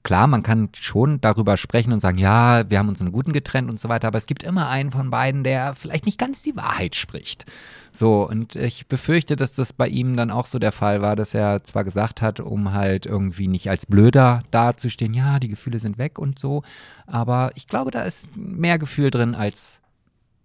klar, 0.04 0.26
man 0.28 0.44
kann 0.44 0.68
schon 0.78 1.20
darüber 1.20 1.56
sprechen 1.56 1.92
und 1.92 2.00
sagen, 2.00 2.18
ja, 2.18 2.70
wir 2.70 2.78
haben 2.78 2.88
uns 2.88 3.00
im 3.00 3.10
Guten 3.10 3.32
getrennt 3.32 3.68
und 3.68 3.80
so 3.80 3.88
weiter, 3.88 4.06
aber 4.06 4.18
es 4.18 4.26
gibt 4.26 4.44
immer 4.44 4.68
einen 4.68 4.92
von 4.92 5.10
beiden, 5.10 5.42
der 5.42 5.74
vielleicht 5.74 6.06
nicht 6.06 6.18
ganz 6.18 6.42
die 6.42 6.54
Wahrheit 6.54 6.94
spricht. 6.94 7.46
So, 7.90 8.28
und 8.28 8.54
ich 8.54 8.86
befürchte, 8.86 9.34
dass 9.34 9.52
das 9.52 9.72
bei 9.72 9.88
ihm 9.88 10.16
dann 10.16 10.30
auch 10.30 10.46
so 10.46 10.58
der 10.58 10.72
Fall 10.72 11.00
war, 11.00 11.16
dass 11.16 11.32
er 11.32 11.64
zwar 11.64 11.84
gesagt 11.84 12.22
hat, 12.22 12.38
um 12.38 12.72
halt 12.72 13.06
irgendwie 13.06 13.48
nicht 13.48 13.70
als 13.70 13.86
Blöder 13.86 14.42
dazustehen, 14.50 15.14
ja, 15.14 15.40
die 15.40 15.48
Gefühle 15.48 15.80
sind 15.80 15.96
weg 15.96 16.18
und 16.18 16.38
so, 16.38 16.62
aber 17.06 17.50
ich 17.54 17.66
glaube, 17.66 17.90
da 17.90 18.02
ist 18.02 18.28
mehr 18.36 18.78
Gefühl 18.78 19.10
drin, 19.10 19.34
als 19.34 19.78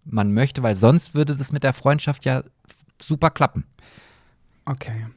man 0.06 0.34
möchte, 0.34 0.64
weil 0.64 0.76
sonst 0.76 1.14
würde 1.14 1.36
das 1.36 1.52
mit 1.52 1.64
der 1.64 1.74
Freundschaft 1.74 2.26
ja 2.26 2.44
super 3.02 3.30
klappen. 3.30 3.66
Okay. 4.66 5.08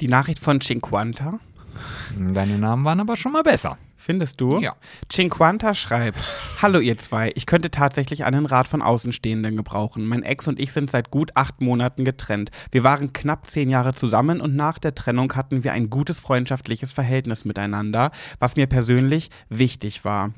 Die 0.00 0.08
Nachricht 0.08 0.40
von 0.40 0.60
Cinquanta. 0.60 1.38
Deine 2.18 2.58
Namen 2.58 2.84
waren 2.84 3.00
aber 3.00 3.16
schon 3.16 3.32
mal 3.32 3.42
besser. 3.42 3.78
Findest 3.96 4.40
du? 4.40 4.60
Ja. 4.60 4.76
Cinquanta 5.10 5.74
schreibt: 5.74 6.18
Hallo, 6.60 6.78
ihr 6.78 6.98
zwei. 6.98 7.32
Ich 7.34 7.46
könnte 7.46 7.70
tatsächlich 7.70 8.24
einen 8.24 8.46
Rat 8.46 8.68
von 8.68 8.82
Außenstehenden 8.82 9.56
gebrauchen. 9.56 10.06
Mein 10.06 10.22
Ex 10.22 10.46
und 10.46 10.60
ich 10.60 10.72
sind 10.72 10.90
seit 10.90 11.10
gut 11.10 11.32
acht 11.34 11.60
Monaten 11.60 12.04
getrennt. 12.04 12.50
Wir 12.70 12.84
waren 12.84 13.12
knapp 13.12 13.50
zehn 13.50 13.70
Jahre 13.70 13.94
zusammen 13.94 14.40
und 14.40 14.54
nach 14.54 14.78
der 14.78 14.94
Trennung 14.94 15.34
hatten 15.34 15.64
wir 15.64 15.72
ein 15.72 15.90
gutes 15.90 16.20
freundschaftliches 16.20 16.92
Verhältnis 16.92 17.44
miteinander, 17.44 18.10
was 18.38 18.56
mir 18.56 18.66
persönlich 18.66 19.30
wichtig 19.48 20.04
war. 20.04 20.32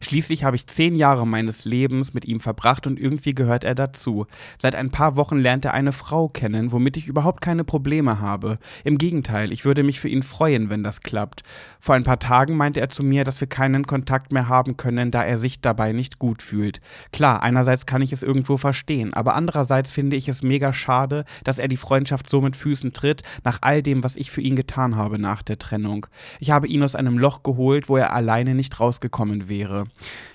Schließlich 0.00 0.44
habe 0.44 0.56
ich 0.56 0.66
zehn 0.66 0.94
Jahre 0.94 1.26
meines 1.26 1.64
Lebens 1.64 2.14
mit 2.14 2.24
ihm 2.24 2.40
verbracht 2.40 2.86
und 2.86 2.98
irgendwie 2.98 3.34
gehört 3.34 3.64
er 3.64 3.74
dazu. 3.74 4.26
Seit 4.60 4.74
ein 4.74 4.90
paar 4.90 5.16
Wochen 5.16 5.38
lernt 5.38 5.64
er 5.64 5.74
eine 5.74 5.92
Frau 5.92 6.28
kennen, 6.28 6.72
womit 6.72 6.96
ich 6.96 7.08
überhaupt 7.08 7.40
keine 7.40 7.64
Probleme 7.64 8.20
habe. 8.20 8.58
Im 8.84 8.98
Gegenteil, 8.98 9.52
ich 9.52 9.64
würde 9.64 9.82
mich 9.82 10.00
für 10.00 10.08
ihn 10.08 10.22
freuen, 10.22 10.70
wenn 10.70 10.82
das 10.82 11.00
klappt. 11.00 11.42
Vor 11.80 11.94
ein 11.94 12.04
paar 12.04 12.18
Tagen 12.18 12.56
meinte 12.56 12.80
er 12.80 12.88
zu 12.88 13.02
mir, 13.02 13.24
dass 13.24 13.40
wir 13.40 13.48
keinen 13.48 13.86
Kontakt 13.86 14.32
mehr 14.32 14.48
haben 14.48 14.76
können, 14.76 15.10
da 15.10 15.22
er 15.24 15.38
sich 15.38 15.60
dabei 15.60 15.92
nicht 15.92 16.18
gut 16.18 16.42
fühlt. 16.42 16.80
Klar, 17.12 17.42
einerseits 17.42 17.86
kann 17.86 18.02
ich 18.02 18.12
es 18.12 18.22
irgendwo 18.22 18.56
verstehen, 18.56 19.14
aber 19.14 19.34
andererseits 19.34 19.90
finde 19.90 20.16
ich 20.16 20.28
es 20.28 20.42
mega 20.42 20.72
schade, 20.72 21.24
dass 21.44 21.58
er 21.58 21.68
die 21.68 21.76
Freundschaft 21.76 22.28
so 22.28 22.40
mit 22.40 22.56
Füßen 22.56 22.92
tritt, 22.92 23.22
nach 23.44 23.58
all 23.62 23.82
dem, 23.82 24.04
was 24.04 24.16
ich 24.16 24.30
für 24.30 24.40
ihn 24.40 24.56
getan 24.56 24.96
habe 24.96 25.18
nach 25.18 25.42
der 25.42 25.58
Trennung. 25.58 26.06
Ich 26.40 26.50
habe 26.50 26.66
ihn 26.66 26.82
aus 26.82 26.94
einem 26.94 27.18
Loch 27.18 27.42
geholt, 27.42 27.88
wo 27.88 27.96
er 27.96 28.12
alleine 28.12 28.54
nicht 28.54 28.80
rausgekommen 28.80 29.48
wäre. 29.48 29.77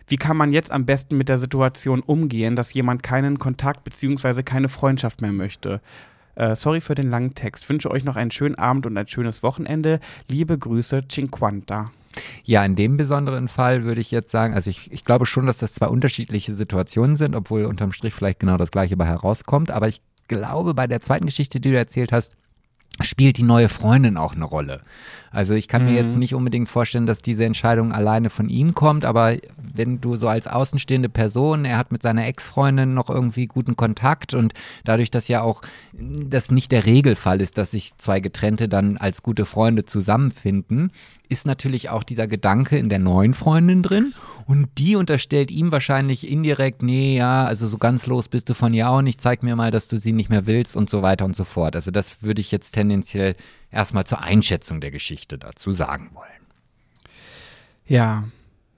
Wie 0.08 0.18
kann 0.18 0.38
man 0.38 0.52
jetzt 0.52 0.72
am 0.72 0.86
besten 0.86 1.18
mit 1.18 1.30
der 1.30 1.40
Situation 1.40 2.02
umgehen, 2.02 2.56
dass 2.56 2.74
jemand 2.74 3.04
keinen 3.04 3.40
Kontakt 3.40 3.84
bzw. 3.84 4.44
keine 4.44 4.70
Freundschaft 4.70 5.22
mehr 5.22 5.32
möchte? 5.32 5.82
Äh, 6.36 6.56
sorry 6.56 6.82
für 6.82 6.96
den 6.96 7.10
langen 7.10 7.36
Text. 7.36 7.68
Wünsche 7.70 7.92
euch 7.92 8.04
noch 8.04 8.16
einen 8.16 8.32
schönen 8.32 8.56
Abend 8.56 8.86
und 8.86 8.98
ein 8.98 9.08
schönes 9.08 9.44
Wochenende. 9.44 10.00
Liebe 10.28 10.58
Grüße, 10.58 11.08
Cinquanta. 11.08 11.92
Ja, 12.44 12.64
in 12.64 12.76
dem 12.76 12.98
besonderen 12.98 13.48
Fall 13.48 13.86
würde 13.86 14.02
ich 14.02 14.12
jetzt 14.12 14.32
sagen, 14.32 14.54
also 14.54 14.70
ich, 14.70 14.92
ich 14.92 15.06
glaube 15.06 15.26
schon, 15.26 15.48
dass 15.48 15.58
das 15.58 15.74
zwei 15.74 15.88
unterschiedliche 15.88 16.54
Situationen 16.54 17.16
sind, 17.16 17.36
obwohl 17.36 17.66
unterm 17.66 17.92
Strich 17.92 18.14
vielleicht 18.14 18.40
genau 18.40 18.58
das 18.58 18.72
gleiche 18.72 18.98
bei 18.98 19.06
herauskommt. 19.06 19.72
Aber 19.72 19.88
ich 19.88 20.02
glaube, 20.28 20.74
bei 20.74 20.88
der 20.88 21.02
zweiten 21.02 21.26
Geschichte, 21.26 21.60
die 21.60 21.72
du 21.72 21.78
erzählt 21.78 22.12
hast, 22.12 22.36
spielt 23.02 23.38
die 23.38 23.44
neue 23.44 23.70
Freundin 23.70 24.18
auch 24.18 24.36
eine 24.36 24.46
Rolle. 24.46 24.82
Also 25.34 25.56
ich 25.56 25.68
kann 25.68 25.84
Mhm. 25.84 25.90
mir 25.92 25.96
jetzt 25.96 26.16
nicht 26.16 26.36
unbedingt 26.36 26.70
vorstellen, 26.70 27.08
dass 27.08 27.22
diese 27.22 27.44
Entscheidung 27.44 27.92
alleine 27.92 28.30
von 28.30 28.48
ihm 28.50 28.74
kommt, 28.74 29.04
aber 29.04 29.36
wenn 29.76 30.00
du 30.00 30.16
so 30.16 30.28
als 30.28 30.48
außenstehende 30.48 31.10
Person, 31.10 31.66
er 31.66 31.78
hat 31.78 31.92
mit 31.92 32.04
seiner 32.04 32.26
Ex-Freundin 32.28 32.94
noch 32.94 33.10
irgendwie 33.10 33.48
guten 33.48 33.76
Kontakt 33.76 34.34
und 34.36 34.54
dadurch, 34.86 35.10
dass 35.12 35.28
ja 35.28 35.42
auch 35.42 35.62
das 35.94 36.52
nicht 36.52 36.72
der 36.72 36.86
Regelfall 36.86 37.42
ist, 37.42 37.58
dass 37.58 37.72
sich 37.72 37.98
zwei 37.98 38.20
Getrennte 38.20 38.70
dann 38.70 38.98
als 38.98 39.24
gute 39.24 39.46
Freunde 39.46 39.86
zusammenfinden, 39.86 40.92
ist 41.30 41.48
natürlich 41.48 41.90
auch 41.90 42.04
dieser 42.04 42.28
Gedanke 42.28 42.78
in 42.78 42.90
der 42.90 43.00
neuen 43.00 43.34
Freundin 43.34 43.82
drin 43.82 44.14
und 44.46 44.68
die 44.78 44.96
unterstellt 44.96 45.50
ihm 45.50 45.72
wahrscheinlich 45.72 46.30
indirekt, 46.30 46.84
nee, 46.84 47.18
ja, 47.18 47.46
also 47.46 47.66
so 47.66 47.80
ganz 47.80 48.06
los 48.06 48.28
bist 48.28 48.50
du 48.50 48.54
von 48.54 48.74
ihr 48.74 48.90
auch 48.90 49.02
nicht, 49.02 49.20
zeig 49.20 49.42
mir 49.42 49.56
mal, 49.56 49.72
dass 49.72 49.88
du 49.88 49.98
sie 49.98 50.12
nicht 50.12 50.30
mehr 50.30 50.46
willst 50.46 50.76
und 50.76 50.92
so 50.92 51.02
weiter 51.02 51.26
und 51.26 51.36
so 51.36 51.44
fort. 51.44 51.76
Also 51.76 51.90
das 51.90 52.22
würde 52.22 52.42
ich 52.42 52.52
jetzt 52.52 52.74
tendenziell 52.74 53.36
erstmal 53.74 54.06
zur 54.06 54.22
Einschätzung 54.22 54.80
der 54.80 54.92
Geschichte 54.92 55.38
dazu 55.38 55.74
sagen 55.74 56.12
wollen. 56.14 56.30
Ja. 57.86 58.26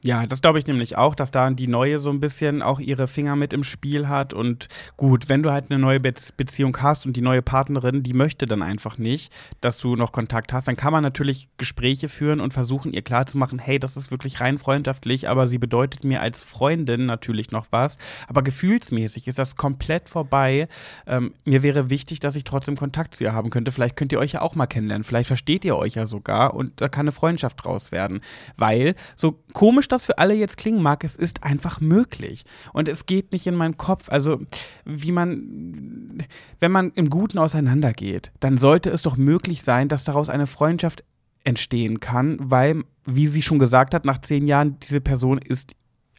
Ja, 0.05 0.27
das 0.27 0.43
glaube 0.43 0.59
ich 0.59 0.67
nämlich 0.67 0.99
auch, 0.99 1.15
dass 1.15 1.31
da 1.31 1.49
die 1.49 1.67
neue 1.67 1.97
so 1.97 2.11
ein 2.11 2.19
bisschen 2.19 2.61
auch 2.61 2.79
ihre 2.79 3.07
Finger 3.07 3.35
mit 3.35 3.53
im 3.53 3.63
Spiel 3.63 4.07
hat. 4.07 4.35
Und 4.35 4.67
gut, 4.97 5.29
wenn 5.29 5.41
du 5.41 5.51
halt 5.51 5.71
eine 5.71 5.79
neue 5.79 5.99
Be 5.99 6.13
Beziehung 6.37 6.77
hast 6.79 7.07
und 7.07 7.17
die 7.17 7.21
neue 7.21 7.41
Partnerin, 7.41 8.03
die 8.03 8.13
möchte 8.13 8.45
dann 8.45 8.61
einfach 8.61 8.99
nicht, 8.99 9.33
dass 9.61 9.79
du 9.79 9.95
noch 9.95 10.11
Kontakt 10.11 10.53
hast, 10.53 10.67
dann 10.67 10.75
kann 10.75 10.93
man 10.93 11.01
natürlich 11.01 11.49
Gespräche 11.57 12.07
führen 12.07 12.39
und 12.39 12.53
versuchen, 12.53 12.93
ihr 12.93 13.01
klarzumachen, 13.01 13.57
hey, 13.57 13.79
das 13.79 13.97
ist 13.97 14.11
wirklich 14.11 14.39
rein 14.39 14.59
freundschaftlich, 14.59 15.27
aber 15.27 15.47
sie 15.47 15.57
bedeutet 15.57 16.03
mir 16.03 16.21
als 16.21 16.41
Freundin 16.41 17.07
natürlich 17.07 17.49
noch 17.49 17.65
was. 17.71 17.97
Aber 18.27 18.43
gefühlsmäßig 18.43 19.27
ist 19.27 19.39
das 19.39 19.55
komplett 19.55 20.07
vorbei. 20.07 20.67
Ähm, 21.07 21.33
mir 21.45 21.63
wäre 21.63 21.89
wichtig, 21.89 22.19
dass 22.19 22.35
ich 22.35 22.43
trotzdem 22.43 22.77
Kontakt 22.77 23.15
zu 23.15 23.23
ihr 23.23 23.33
haben 23.33 23.49
könnte. 23.49 23.71
Vielleicht 23.71 23.95
könnt 23.95 24.11
ihr 24.11 24.19
euch 24.19 24.33
ja 24.33 24.41
auch 24.43 24.53
mal 24.53 24.67
kennenlernen. 24.67 25.03
Vielleicht 25.03 25.27
versteht 25.27 25.65
ihr 25.65 25.75
euch 25.75 25.95
ja 25.95 26.05
sogar 26.05 26.53
und 26.53 26.79
da 26.79 26.89
kann 26.89 27.05
eine 27.05 27.11
Freundschaft 27.11 27.65
draus 27.65 27.91
werden. 27.91 28.21
Weil, 28.55 28.93
so 29.15 29.39
komisch 29.53 29.87
das 29.87 29.94
für 30.03 30.17
alle 30.17 30.33
jetzt 30.33 30.57
klingen 30.57 30.81
mag, 30.81 31.05
es 31.05 31.15
ist 31.15 31.43
einfach 31.43 31.79
möglich. 31.79 32.43
Und 32.73 32.89
es 32.89 33.05
geht 33.05 33.31
nicht 33.31 33.47
in 33.47 33.55
meinen 33.55 33.77
Kopf. 33.77 34.09
Also, 34.09 34.41
wie 34.83 35.13
man, 35.13 36.25
wenn 36.59 36.71
man 36.71 36.91
im 36.95 37.09
Guten 37.09 37.37
auseinandergeht, 37.37 38.33
dann 38.41 38.57
sollte 38.57 38.89
es 38.89 39.01
doch 39.01 39.15
möglich 39.15 39.63
sein, 39.63 39.87
dass 39.87 40.03
daraus 40.03 40.27
eine 40.27 40.47
Freundschaft 40.47 41.03
entstehen 41.45 41.99
kann, 42.01 42.37
weil, 42.41 42.83
wie 43.05 43.27
sie 43.27 43.41
schon 43.41 43.59
gesagt 43.59 43.93
hat, 43.93 44.03
nach 44.03 44.19
zehn 44.19 44.47
Jahren, 44.47 44.79
diese 44.79 44.99
Person 44.99 45.37
ist 45.37 45.75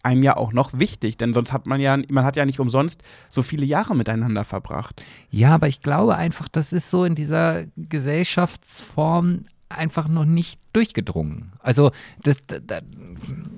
einem 0.07 0.23
ja 0.23 0.37
auch 0.37 0.53
noch 0.53 0.79
wichtig, 0.79 1.19
denn 1.19 1.35
sonst 1.35 1.53
hat 1.53 1.67
man 1.67 1.81
ja, 1.81 1.99
man 2.09 2.25
hat 2.25 2.37
ja 2.37 2.47
nicht 2.47 2.61
umsonst 2.61 3.03
so 3.29 3.43
viele 3.43 3.67
Jahre 3.67 3.97
miteinander 3.97 4.45
verbracht. 4.45 5.05
Ja, 5.31 5.55
aber 5.55 5.67
ich 5.67 5.81
glaube 5.81 6.15
einfach, 6.15 6.49
das 6.49 6.73
ist 6.73 6.91
so 6.91 7.05
in 7.05 7.17
dieser 7.17 7.65
Gesellschaftsform 7.77 9.47
einfach 9.69 10.07
noch 10.09 10.25
nicht 10.25 10.61
durchgedrungen. 10.73 11.53
Also 11.59 11.91
das, 12.23 12.39
da, 12.47 12.59
da, 12.61 12.81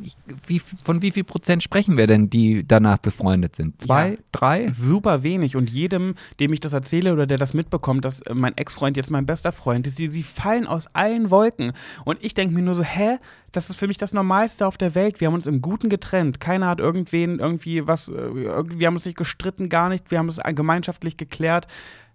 ich, 0.02 0.16
wie, 0.46 0.58
von 0.60 1.02
wie 1.02 1.10
viel 1.10 1.24
Prozent 1.24 1.62
sprechen 1.62 1.98
wir 1.98 2.06
denn, 2.06 2.30
die 2.30 2.66
danach 2.66 2.98
befreundet 2.98 3.56
sind? 3.56 3.82
Zwei, 3.82 4.12
Ja. 4.12 4.16
drei? 4.32 4.72
Super 4.72 5.22
wenig. 5.22 5.54
Und 5.56 5.68
jedem, 5.68 6.14
dem 6.40 6.52
ich 6.52 6.60
das 6.60 6.72
erzähle 6.72 7.12
oder 7.12 7.26
der 7.26 7.36
das 7.36 7.52
mitbekommt, 7.52 8.04
dass 8.04 8.20
äh, 8.22 8.34
mein 8.34 8.56
Ex-Freund 8.56 8.96
jetzt 8.96 9.10
mein 9.10 9.26
bester 9.26 9.52
Freund 9.52 9.86
ist, 9.86 9.98
die, 9.98 10.08
sie 10.08 10.22
fallen 10.22 10.66
aus 10.66 10.86
allen 10.94 11.30
Wolken. 11.30 11.72
Und 12.04 12.24
ich 12.24 12.32
denke 12.34 12.54
mir 12.54 12.62
nur 12.62 12.74
so, 12.74 12.82
hä? 12.82 13.18
Das 13.52 13.68
ist 13.70 13.76
für 13.76 13.88
mich 13.88 13.98
das 13.98 14.12
Normalste 14.12 14.66
auf 14.66 14.76
der 14.78 14.94
Welt. 14.94 15.20
Wir 15.20 15.28
haben 15.28 15.34
uns 15.34 15.46
im 15.46 15.60
Guten 15.62 15.88
getrennt. 15.88 16.38
Keiner 16.40 16.68
hat 16.68 16.80
irgendwen 16.80 17.38
irgendwie 17.38 17.86
was, 17.86 18.08
äh, 18.08 18.12
wir 18.34 18.86
haben 18.86 18.94
uns 18.94 19.04
nicht 19.04 19.18
gestritten, 19.18 19.68
gar 19.68 19.88
nicht. 19.88 20.10
Wir 20.10 20.18
haben 20.18 20.28
es 20.28 20.38
gemeinschaftlich 20.54 21.16
geklärt. 21.16 21.66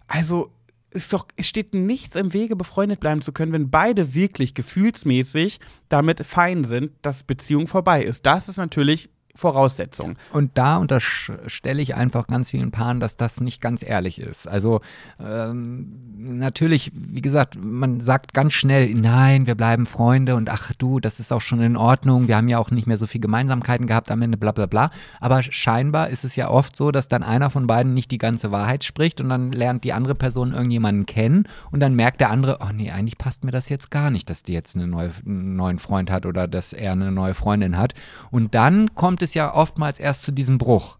Also 0.08 0.50
ist 0.94 1.12
doch, 1.12 1.26
es 1.36 1.46
steht 1.46 1.74
nichts 1.74 2.16
im 2.16 2.32
Wege, 2.32 2.56
befreundet 2.56 3.00
bleiben 3.00 3.20
zu 3.20 3.32
können, 3.32 3.52
wenn 3.52 3.70
beide 3.70 4.14
wirklich 4.14 4.54
gefühlsmäßig 4.54 5.60
damit 5.88 6.24
fein 6.24 6.64
sind, 6.64 6.92
dass 7.02 7.24
Beziehung 7.24 7.66
vorbei 7.66 8.02
ist. 8.04 8.24
Das 8.26 8.48
ist 8.48 8.56
natürlich 8.56 9.10
Voraussetzung. 9.34 10.16
Und 10.32 10.52
da 10.54 10.76
unterstelle 10.76 11.82
ich 11.82 11.96
einfach 11.96 12.28
ganz 12.28 12.50
vielen 12.50 12.70
Paaren, 12.70 13.00
dass 13.00 13.16
das 13.16 13.40
nicht 13.40 13.60
ganz 13.60 13.82
ehrlich 13.82 14.20
ist. 14.20 14.46
Also 14.46 14.80
ähm, 15.20 15.92
natürlich, 16.16 16.92
wie 16.94 17.20
gesagt, 17.20 17.58
man 17.60 18.00
sagt 18.00 18.32
ganz 18.32 18.52
schnell, 18.52 18.94
nein, 18.94 19.46
wir 19.46 19.56
bleiben 19.56 19.86
Freunde 19.86 20.36
und 20.36 20.50
ach 20.50 20.72
du, 20.78 21.00
das 21.00 21.18
ist 21.18 21.32
auch 21.32 21.40
schon 21.40 21.60
in 21.60 21.76
Ordnung. 21.76 22.28
Wir 22.28 22.36
haben 22.36 22.48
ja 22.48 22.58
auch 22.58 22.70
nicht 22.70 22.86
mehr 22.86 22.96
so 22.96 23.06
viel 23.06 23.20
Gemeinsamkeiten 23.20 23.88
gehabt 23.88 24.10
am 24.12 24.22
Ende, 24.22 24.38
bla 24.38 24.52
bla 24.52 24.66
bla. 24.66 24.90
Aber 25.20 25.42
scheinbar 25.42 26.10
ist 26.10 26.24
es 26.24 26.36
ja 26.36 26.48
oft 26.48 26.76
so, 26.76 26.92
dass 26.92 27.08
dann 27.08 27.24
einer 27.24 27.50
von 27.50 27.66
beiden 27.66 27.92
nicht 27.92 28.12
die 28.12 28.18
ganze 28.18 28.52
Wahrheit 28.52 28.84
spricht 28.84 29.20
und 29.20 29.30
dann 29.30 29.50
lernt 29.50 29.82
die 29.82 29.92
andere 29.92 30.14
Person 30.14 30.52
irgendjemanden 30.52 31.06
kennen 31.06 31.48
und 31.72 31.80
dann 31.80 31.94
merkt 31.94 32.20
der 32.20 32.30
andere, 32.30 32.58
oh 32.60 32.72
nee, 32.72 32.92
eigentlich 32.92 33.18
passt 33.18 33.42
mir 33.42 33.50
das 33.50 33.68
jetzt 33.68 33.90
gar 33.90 34.10
nicht, 34.12 34.30
dass 34.30 34.44
die 34.44 34.52
jetzt 34.52 34.76
eine 34.76 34.86
neue, 34.86 35.10
einen 35.26 35.56
neuen 35.56 35.80
Freund 35.80 36.08
hat 36.10 36.24
oder 36.24 36.46
dass 36.46 36.72
er 36.72 36.92
eine 36.92 37.10
neue 37.10 37.34
Freundin 37.34 37.76
hat. 37.76 37.94
Und 38.30 38.54
dann 38.54 38.94
kommt 38.94 39.23
es 39.24 39.34
ja 39.34 39.52
oftmals 39.54 39.98
erst 39.98 40.22
zu 40.22 40.32
diesem 40.32 40.58
Bruch. 40.58 40.98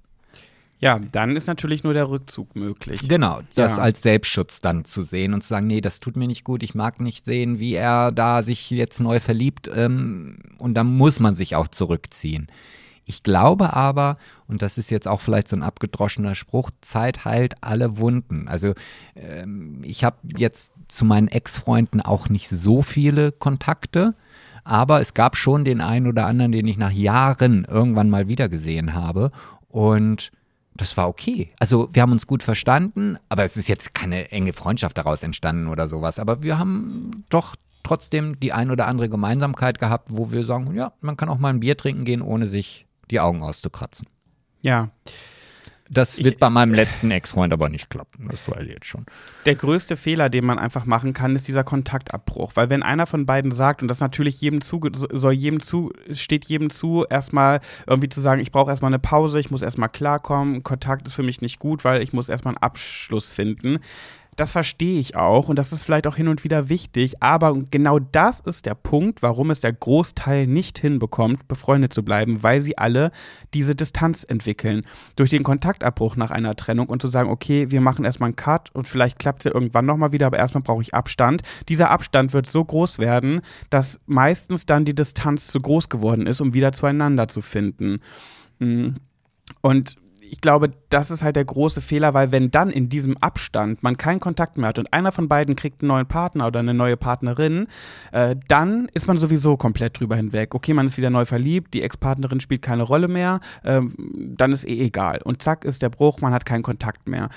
Ja, 0.80 0.98
dann 0.98 1.36
ist 1.36 1.46
natürlich 1.46 1.82
nur 1.84 1.94
der 1.94 2.10
Rückzug 2.10 2.56
möglich. 2.56 3.08
Genau, 3.08 3.40
das 3.54 3.76
Ja. 3.76 3.82
als 3.82 4.02
Selbstschutz 4.02 4.60
dann 4.60 4.84
zu 4.84 5.02
sehen 5.02 5.32
und 5.32 5.42
zu 5.42 5.48
sagen, 5.48 5.66
nee, 5.66 5.80
das 5.80 6.00
tut 6.00 6.16
mir 6.16 6.26
nicht 6.26 6.44
gut, 6.44 6.62
ich 6.62 6.74
mag 6.74 7.00
nicht 7.00 7.24
sehen, 7.24 7.58
wie 7.58 7.74
er 7.74 8.12
da 8.12 8.42
sich 8.42 8.68
jetzt 8.70 9.00
neu 9.00 9.20
verliebt 9.20 9.70
ähm, 9.74 10.38
und 10.58 10.74
dann 10.74 10.88
muss 10.88 11.20
man 11.20 11.34
sich 11.34 11.54
auch 11.56 11.68
zurückziehen. 11.68 12.48
Ich 13.06 13.22
glaube 13.22 13.74
aber, 13.74 14.18
und 14.48 14.62
das 14.62 14.76
ist 14.78 14.90
jetzt 14.90 15.06
auch 15.06 15.20
vielleicht 15.20 15.48
so 15.48 15.56
ein 15.56 15.62
abgedroschener 15.62 16.34
Spruch, 16.34 16.70
Zeit 16.80 17.24
heilt 17.24 17.62
alle 17.62 17.98
Wunden. 17.98 18.48
Also 18.48 18.74
ähm, 19.14 19.80
ich 19.84 20.04
habe 20.04 20.16
jetzt 20.36 20.72
zu 20.88 21.04
meinen 21.04 21.28
Ex-Freunden 21.28 22.00
auch 22.00 22.28
nicht 22.28 22.48
so 22.48 22.82
viele 22.82 23.30
Kontakte, 23.32 24.14
aber 24.64 25.00
es 25.00 25.14
gab 25.14 25.36
schon 25.36 25.64
den 25.64 25.80
einen 25.80 26.06
oder 26.06 26.26
anderen, 26.26 26.52
den 26.52 26.66
ich 26.66 26.76
nach 26.76 26.90
Jahren 26.90 27.64
irgendwann 27.64 28.10
mal 28.10 28.28
wieder 28.28 28.48
gesehen 28.48 28.94
habe 28.94 29.30
und 29.68 30.32
das 30.76 30.96
war 30.96 31.08
okay. 31.08 31.52
Also 31.60 31.88
wir 31.92 32.02
haben 32.02 32.12
uns 32.12 32.26
gut 32.26 32.42
verstanden, 32.42 33.16
aber 33.28 33.44
es 33.44 33.56
ist 33.56 33.68
jetzt 33.68 33.94
keine 33.94 34.32
enge 34.32 34.52
Freundschaft 34.52 34.98
daraus 34.98 35.22
entstanden 35.22 35.68
oder 35.68 35.86
sowas. 35.86 36.18
Aber 36.18 36.42
wir 36.42 36.58
haben 36.58 37.24
doch 37.28 37.54
trotzdem 37.84 38.40
die 38.40 38.52
ein 38.52 38.70
oder 38.70 38.88
andere 38.88 39.08
Gemeinsamkeit 39.08 39.78
gehabt, 39.78 40.08
wo 40.10 40.32
wir 40.32 40.44
sagen, 40.44 40.74
ja, 40.74 40.92
man 41.00 41.16
kann 41.16 41.28
auch 41.28 41.38
mal 41.38 41.50
ein 41.50 41.60
Bier 41.60 41.76
trinken 41.76 42.04
gehen, 42.04 42.22
ohne 42.22 42.48
sich 42.48 42.86
die 43.10 43.20
Augen 43.20 43.42
auszukratzen. 43.42 44.08
Ja. 44.62 44.88
Das 45.90 46.18
Ich- 46.18 46.24
wird 46.24 46.38
bei 46.38 46.48
meinem 46.48 46.72
letzten 46.72 47.10
Ex-Freund 47.10 47.52
aber 47.52 47.68
nicht 47.68 47.90
klappen. 47.90 48.28
Das 48.30 48.40
weiß 48.48 48.62
ich 48.62 48.70
jetzt 48.70 48.86
schon. 48.86 49.04
Der 49.44 49.54
größte 49.54 49.96
Fehler, 49.98 50.30
den 50.30 50.44
man 50.46 50.58
einfach 50.58 50.86
machen 50.86 51.12
kann, 51.12 51.36
ist 51.36 51.46
dieser 51.46 51.62
Kontaktabbruch. 51.62 52.52
Weil 52.54 52.70
wenn 52.70 52.82
einer 52.82 53.06
von 53.06 53.26
beiden 53.26 53.52
sagt, 53.52 53.82
und 53.82 53.88
das 53.88 54.00
natürlich 54.00 54.40
jedem 54.40 54.62
zu, 54.62 54.80
soll 55.12 55.34
jedem 55.34 55.62
zu, 55.62 55.92
steht 56.10 56.46
jedem 56.46 56.70
zu, 56.70 57.04
erstmal 57.10 57.60
irgendwie 57.86 58.08
zu 58.08 58.20
sagen, 58.22 58.40
ich 58.40 58.50
brauche 58.50 58.70
erstmal 58.70 58.90
eine 58.90 58.98
Pause, 58.98 59.38
ich 59.40 59.50
muss 59.50 59.60
erstmal 59.62 59.90
klarkommen, 59.90 60.62
Kontakt 60.62 61.06
ist 61.06 61.14
für 61.14 61.22
mich 61.22 61.42
nicht 61.42 61.58
gut, 61.58 61.84
weil 61.84 62.02
ich 62.02 62.12
muss 62.14 62.30
erstmal 62.30 62.54
einen 62.54 62.62
Abschluss 62.62 63.30
finden. 63.30 63.78
Das 64.36 64.52
verstehe 64.52 64.98
ich 64.98 65.16
auch 65.16 65.48
und 65.48 65.56
das 65.56 65.72
ist 65.72 65.82
vielleicht 65.82 66.06
auch 66.06 66.16
hin 66.16 66.28
und 66.28 66.44
wieder 66.44 66.68
wichtig, 66.68 67.22
aber 67.22 67.56
genau 67.70 67.98
das 67.98 68.40
ist 68.40 68.66
der 68.66 68.74
Punkt, 68.74 69.22
warum 69.22 69.50
es 69.50 69.60
der 69.60 69.72
Großteil 69.72 70.46
nicht 70.46 70.78
hinbekommt, 70.78 71.46
befreundet 71.48 71.92
zu 71.92 72.02
bleiben, 72.02 72.42
weil 72.42 72.60
sie 72.60 72.78
alle 72.78 73.10
diese 73.52 73.74
Distanz 73.74 74.24
entwickeln. 74.24 74.82
Durch 75.16 75.30
den 75.30 75.42
Kontaktabbruch 75.42 76.16
nach 76.16 76.30
einer 76.30 76.56
Trennung 76.56 76.88
und 76.88 77.02
zu 77.02 77.08
sagen, 77.08 77.30
okay, 77.30 77.70
wir 77.70 77.80
machen 77.80 78.04
erstmal 78.04 78.28
einen 78.28 78.36
Cut 78.36 78.74
und 78.74 78.88
vielleicht 78.88 79.18
klappt 79.18 79.40
es 79.40 79.44
ja 79.44 79.54
irgendwann 79.54 79.86
nochmal 79.86 80.12
wieder, 80.12 80.26
aber 80.26 80.38
erstmal 80.38 80.62
brauche 80.62 80.82
ich 80.82 80.94
Abstand. 80.94 81.42
Dieser 81.68 81.90
Abstand 81.90 82.32
wird 82.32 82.46
so 82.50 82.64
groß 82.64 82.98
werden, 82.98 83.40
dass 83.70 84.00
meistens 84.06 84.66
dann 84.66 84.84
die 84.84 84.94
Distanz 84.94 85.48
zu 85.48 85.60
groß 85.60 85.88
geworden 85.88 86.26
ist, 86.26 86.40
um 86.40 86.54
wieder 86.54 86.72
zueinander 86.72 87.28
zu 87.28 87.40
finden. 87.40 88.00
Mm. 88.58 88.90
Und 89.60 89.96
ich 90.34 90.40
glaube, 90.40 90.72
das 90.90 91.12
ist 91.12 91.22
halt 91.22 91.36
der 91.36 91.44
große 91.44 91.80
Fehler, 91.80 92.12
weil 92.12 92.32
wenn 92.32 92.50
dann 92.50 92.68
in 92.68 92.88
diesem 92.88 93.16
Abstand 93.18 93.84
man 93.84 93.96
keinen 93.96 94.18
Kontakt 94.18 94.58
mehr 94.58 94.70
hat 94.70 94.80
und 94.80 94.92
einer 94.92 95.12
von 95.12 95.28
beiden 95.28 95.54
kriegt 95.54 95.80
einen 95.80 95.88
neuen 95.88 96.06
Partner 96.06 96.48
oder 96.48 96.58
eine 96.58 96.74
neue 96.74 96.96
Partnerin, 96.96 97.68
äh, 98.10 98.34
dann 98.48 98.88
ist 98.94 99.06
man 99.06 99.16
sowieso 99.20 99.56
komplett 99.56 100.00
drüber 100.00 100.16
hinweg. 100.16 100.56
Okay, 100.56 100.74
man 100.74 100.88
ist 100.88 100.96
wieder 100.96 101.10
neu 101.10 101.24
verliebt, 101.24 101.72
die 101.72 101.82
Ex-Partnerin 101.82 102.40
spielt 102.40 102.62
keine 102.62 102.82
Rolle 102.82 103.06
mehr, 103.06 103.38
ähm, 103.62 103.94
dann 104.36 104.50
ist 104.50 104.66
eh 104.66 104.86
egal. 104.86 105.20
Und 105.22 105.40
zack 105.40 105.64
ist 105.64 105.82
der 105.82 105.88
Bruch, 105.88 106.20
man 106.20 106.34
hat 106.34 106.44
keinen 106.44 106.64
Kontakt 106.64 107.08
mehr 107.08 107.28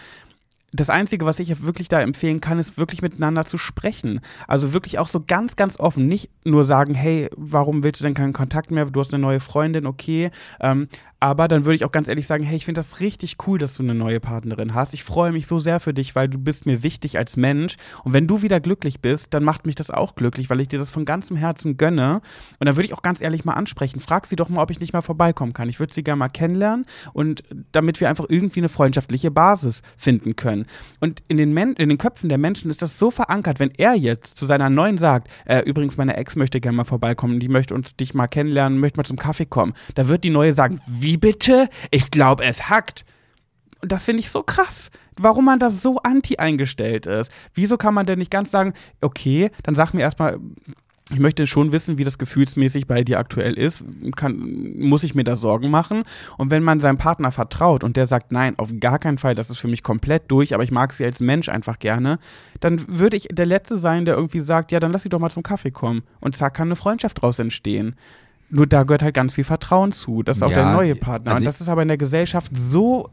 das 0.74 0.90
Einzige, 0.90 1.26
was 1.26 1.40
ich 1.40 1.64
wirklich 1.64 1.88
da 1.88 2.02
empfehlen 2.02 2.41
kann, 2.41 2.60
ist 2.60 2.78
wirklich 2.78 3.02
miteinander 3.02 3.45
zu 3.45 3.57
sprechen. 3.57 4.19
Also 4.48 4.74
wirklich 4.74 4.99
auch 4.99 5.07
so 5.07 5.24
ganz, 5.26 5.56
ganz 5.56 5.80
offen. 5.80 6.07
Nicht 6.07 6.30
nur 6.44 6.65
sagen, 6.65 6.94
hey, 6.94 7.30
warum 7.38 7.84
willst 7.84 8.02
du 8.02 8.03
denn 8.03 8.14
keinen 8.14 8.34
Kontakt 8.34 8.69
mehr? 8.69 8.86
Du 8.86 8.99
hast 8.99 9.14
eine 9.14 9.22
neue 9.22 9.40
Freundin, 9.40 9.86
okay. 9.86 10.30
Ähm, 10.60 10.90
Aber 11.19 11.48
dann 11.48 11.65
würde 11.65 11.76
ich 11.76 11.85
auch 11.85 11.91
ganz 11.91 12.07
ehrlich 12.07 12.27
sagen, 12.27 12.44
hey, 12.44 12.57
ich 12.57 12.65
finde 12.65 12.80
das 12.80 12.99
richtig 12.99 13.38
cool, 13.48 13.57
dass 13.57 13.73
du 13.73 13.81
eine 13.81 13.95
neue 13.95 14.19
Partnerin 14.19 14.76
hast. 14.76 14.94
Ich 14.94 15.03
freue 15.03 15.31
mich 15.31 15.48
so 15.48 15.57
sehr 15.57 15.80
für 15.80 15.94
dich, 15.94 16.15
weil 16.15 16.27
du 16.27 16.38
bist 16.38 16.68
mir 16.68 16.84
wichtig 16.84 17.18
als 17.18 17.38
Mensch. 17.38 17.76
Und 18.03 18.14
wenn 18.14 18.27
du 18.27 18.44
wieder 18.44 18.60
glücklich 18.60 19.02
bist, 19.02 19.34
dann 19.34 19.44
macht 19.44 19.65
mich 19.65 19.73
das 19.73 19.89
auch 19.89 20.14
glücklich, 20.14 20.52
weil 20.52 20.60
ich 20.60 20.68
dir 20.68 20.77
das 20.77 20.91
von 20.91 21.06
ganzem 21.06 21.35
Herzen 21.35 21.77
gönne. 21.77 22.22
Und 22.60 22.65
dann 22.68 22.76
würde 22.76 22.85
ich 22.85 22.94
auch 22.94 23.02
ganz 23.02 23.19
ehrlich 23.19 23.45
mal 23.45 23.53
ansprechen, 23.53 23.99
frag 23.99 24.27
sie 24.27 24.35
doch 24.35 24.49
mal, 24.49 24.61
ob 24.61 24.69
ich 24.69 24.80
nicht 24.80 24.94
mal 24.94 25.02
vorbeikommen 25.02 25.53
kann. 25.53 25.69
Ich 25.69 25.80
würde 25.80 25.91
sie 25.91 26.03
gerne 26.03 26.19
mal 26.19 26.30
kennenlernen 26.30 26.85
und 27.14 27.44
damit 27.72 27.99
wir 27.99 28.10
einfach 28.10 28.26
irgendwie 28.30 28.60
eine 28.60 28.69
freundschaftliche 28.69 29.31
Basis 29.31 29.81
finden 29.98 30.35
können. 30.35 30.68
Und 30.99 31.23
in 31.27 31.38
den, 31.38 31.52
Men 31.52 31.73
in 31.73 31.89
den 31.89 31.98
Köpfen 31.98 32.30
der 32.30 32.38
Menschen 32.38 32.69
ist 32.69 32.84
das 32.84 32.99
so 32.99 33.10
verankert, 33.10 33.60
wenn 33.60 33.72
er 33.77 33.95
jetzt 33.95 34.38
zu 34.38 34.45
seiner 34.45 34.69
neuen 34.69 34.99
sagt, 34.99 35.30
äh, 35.45 35.61
übrigens, 35.61 35.98
meine 35.98 36.15
Ex 36.15 36.35
möchte 36.35 36.61
gerne 36.61 36.77
mal 36.77 36.84
vorbeikommen, 36.84 37.39
die 37.39 37.49
möchte 37.49 37.73
uns 37.73 37.95
dich 37.95 38.14
mal 38.14 38.27
kennenlernen, 38.27 38.77
möchte 38.77 38.99
mal 38.99 39.03
zum 39.03 39.18
Kaffee 39.18 39.48
kommen. 39.48 39.73
Da 39.95 40.07
wird 40.07 40.23
die 40.23 40.30
neue 40.30 40.53
sagen, 40.53 40.80
wie 40.88 41.07
bitte? 41.16 41.70
Ich 41.92 42.12
glaube, 42.12 42.44
es 42.44 42.70
hackt. 42.70 43.06
Und 43.82 43.92
das 43.92 44.04
finde 44.04 44.20
ich 44.20 44.30
so 44.30 44.44
krass, 44.44 44.90
warum 45.18 45.46
man 45.46 45.60
da 45.60 45.70
so 45.70 46.00
anti 46.00 46.38
eingestellt 46.38 47.06
ist. 47.06 47.32
Wieso 47.54 47.78
kann 47.78 47.94
man 47.94 48.06
denn 48.06 48.20
nicht 48.20 48.32
ganz 48.32 48.52
sagen, 48.52 48.74
okay, 49.00 49.52
dann 49.64 49.76
sag 49.76 49.94
mir 49.94 50.02
erstmal, 50.02 50.40
ich 51.12 51.20
möchte 51.20 51.48
schon 51.48 51.72
wissen, 51.72 51.98
wie 51.98 52.04
das 52.04 52.18
gefühlsmäßig 52.18 52.88
bei 52.88 53.04
dir 53.04 53.20
aktuell 53.20 53.54
ist. 53.54 53.84
Kann, 54.16 54.74
muss 54.78 55.04
ich 55.04 55.16
mir 55.16 55.24
da 55.24 55.36
Sorgen 55.36 55.70
machen? 55.70 56.04
Und 56.38 56.52
wenn 56.52 56.64
man 56.64 56.80
seinem 56.80 56.98
Partner 56.98 57.32
vertraut 57.32 57.84
und 57.84 57.96
der 57.96 58.08
sagt, 58.08 58.32
nein, 58.32 58.56
auf 58.58 58.72
gar 58.80 59.00
keinen 59.00 59.18
Fall, 59.18 59.36
das 59.36 59.50
ist 59.50 59.60
für 59.60 59.68
mich 59.68 59.84
komplett 59.84 60.30
durch, 60.30 60.54
aber 60.54 60.64
ich 60.64 60.72
mag 60.72 60.94
sie 60.94 61.06
als 61.06 61.20
Mensch 61.20 61.50
einfach 61.50 61.80
gerne, 61.80 62.20
dann 62.60 62.84
würde 62.88 63.18
ich 63.18 63.30
der 63.32 63.46
Letzte 63.46 63.78
sein, 63.78 64.06
der 64.06 64.16
irgendwie 64.16 64.42
sagt, 64.42 64.72
ja, 64.72 64.80
dann 64.80 64.92
lass 64.92 65.04
sie 65.04 65.10
doch 65.10 65.20
mal 65.20 65.30
zum 65.30 65.44
Kaffee 65.44 65.72
kommen. 65.72 66.04
Und 66.20 66.36
zack, 66.36 66.56
kann 66.56 66.68
eine 66.68 66.76
Freundschaft 66.76 67.22
draus 67.22 67.40
entstehen. 67.40 67.96
Nur 68.49 68.68
da 68.68 68.84
gehört 68.84 69.03
halt 69.03 69.14
ganz 69.14 69.34
viel 69.34 69.44
Vertrauen 69.44 69.91
zu. 69.91 70.24
Das 70.24 70.38
ist 70.38 70.44
auch 70.44 70.49
Ja, 70.52 70.64
der 70.64 70.74
neue 70.74 70.95
Partner. 70.95 71.32
also 71.32 71.41
und 71.41 71.45
das 71.45 71.60
ist 71.61 71.69
aber 71.69 71.82
in 71.82 71.88
der 71.90 71.98
Gesellschaft 71.98 72.52
so, 72.56 73.10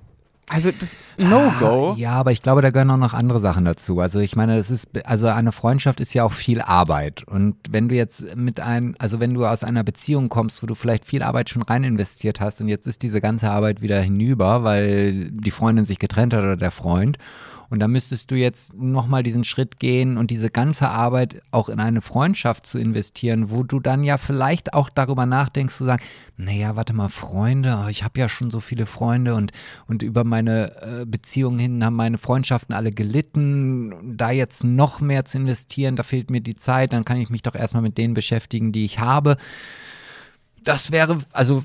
also 0.49 0.71
das 0.71 0.97
No-Go. 1.19 1.93
Ah, 1.93 1.95
Ja, 1.97 2.13
aber 2.13 2.31
ich 2.33 2.43
glaube, 2.43 2.61
da 2.63 2.71
gehören 2.71 2.91
auch 2.91 2.97
noch 2.99 3.15
andere 3.15 3.41
Sachen 3.41 3.65
dazu. 3.65 3.99
Also 4.01 4.21
ich 4.21 4.37
meine, 4.37 4.57
das 4.57 4.71
ist, 4.71 4.89
also 5.07 5.27
eine 5.27 5.53
Freundschaft 5.53 6.01
ist 6.01 6.13
ja 6.15 6.23
auch 6.25 6.33
viel 6.33 6.61
Arbeit. 6.61 7.25
Und 7.27 7.57
wenn 7.71 7.89
du 7.89 7.95
jetzt 7.95 8.37
mit 8.37 8.61
einem, 8.61 8.95
also 8.99 9.21
wenn 9.21 9.35
du 9.35 9.45
aus 9.47 9.65
einer 9.65 9.83
Beziehung 9.83 10.29
kommst, 10.29 10.63
wo 10.63 10.67
du 10.67 10.75
vielleicht 10.75 11.05
viel 11.05 11.23
Arbeit 11.23 11.51
schon 11.51 11.63
rein 11.63 11.83
investiert 11.85 12.41
hast 12.41 12.61
und 12.61 12.69
jetzt 12.69 12.87
ist 12.87 13.03
diese 13.03 13.21
ganze 13.21 13.51
Arbeit 13.51 13.81
wieder 13.83 14.01
hinüber, 14.01 14.63
weil 14.65 15.31
die 15.31 15.51
Freundin 15.51 15.85
sich 15.85 15.99
getrennt 15.99 16.35
hat 16.35 16.43
oder 16.43 16.57
der 16.57 16.71
Freund. 16.71 17.19
Und 17.75 17.81
da 17.81 17.89
müsstest 17.89 18.31
du 18.31 18.37
jetzt 18.37 18.73
nochmal 18.75 19.25
diesen 19.25 19.43
Schritt 19.43 19.81
gehen 19.81 20.17
und 20.17 20.31
diese 20.31 20.49
ganze 20.49 20.91
Arbeit 20.91 21.43
auch 21.51 21.69
in 21.69 21.81
eine 21.81 22.03
Freundschaft 22.03 22.67
zu 22.67 22.79
investieren, 22.79 23.51
wo 23.51 23.65
du 23.65 23.81
dann 23.81 24.05
ja 24.05 24.17
vielleicht 24.17 24.75
auch 24.75 24.89
darüber 24.89 25.27
nachdenkst, 25.27 25.75
zu 25.75 25.85
sagen, 25.85 26.01
naja, 26.37 26.77
warte 26.77 26.93
mal, 26.93 27.09
Freunde, 27.09 27.83
oh, 27.85 27.89
ich 27.89 28.05
habe 28.05 28.21
ja 28.21 28.29
schon 28.29 28.53
so 28.53 28.61
viele 28.61 28.87
Freunde 28.87 29.35
und, 29.35 29.51
und 29.89 30.05
über 30.05 30.23
meine 30.23 31.01
äh, 31.01 31.05
Beziehung 31.05 31.59
hin 31.59 31.85
haben 31.85 31.97
meine 31.97 32.19
Freundschaften 32.19 32.77
alle 32.77 32.93
gelitten. 32.93 34.17
Da 34.17 34.31
jetzt 34.31 34.63
noch 34.63 35.01
mehr 35.01 35.25
zu 35.25 35.39
investieren, 35.39 35.97
da 35.97 36.05
fehlt 36.05 36.31
mir 36.31 36.43
die 36.43 36.55
Zeit, 36.55 36.93
dann 36.93 37.05
kann 37.05 37.17
ich 37.17 37.29
mich 37.29 37.43
doch 37.43 37.57
erstmal 37.57 37.83
mit 37.83 37.99
denen 37.99 38.15
beschäftigen, 38.15 38.71
die 38.71 38.85
ich 38.85 39.01
habe. 39.01 39.37
Das 40.63 40.93
wäre, 40.93 41.19
also 41.33 41.65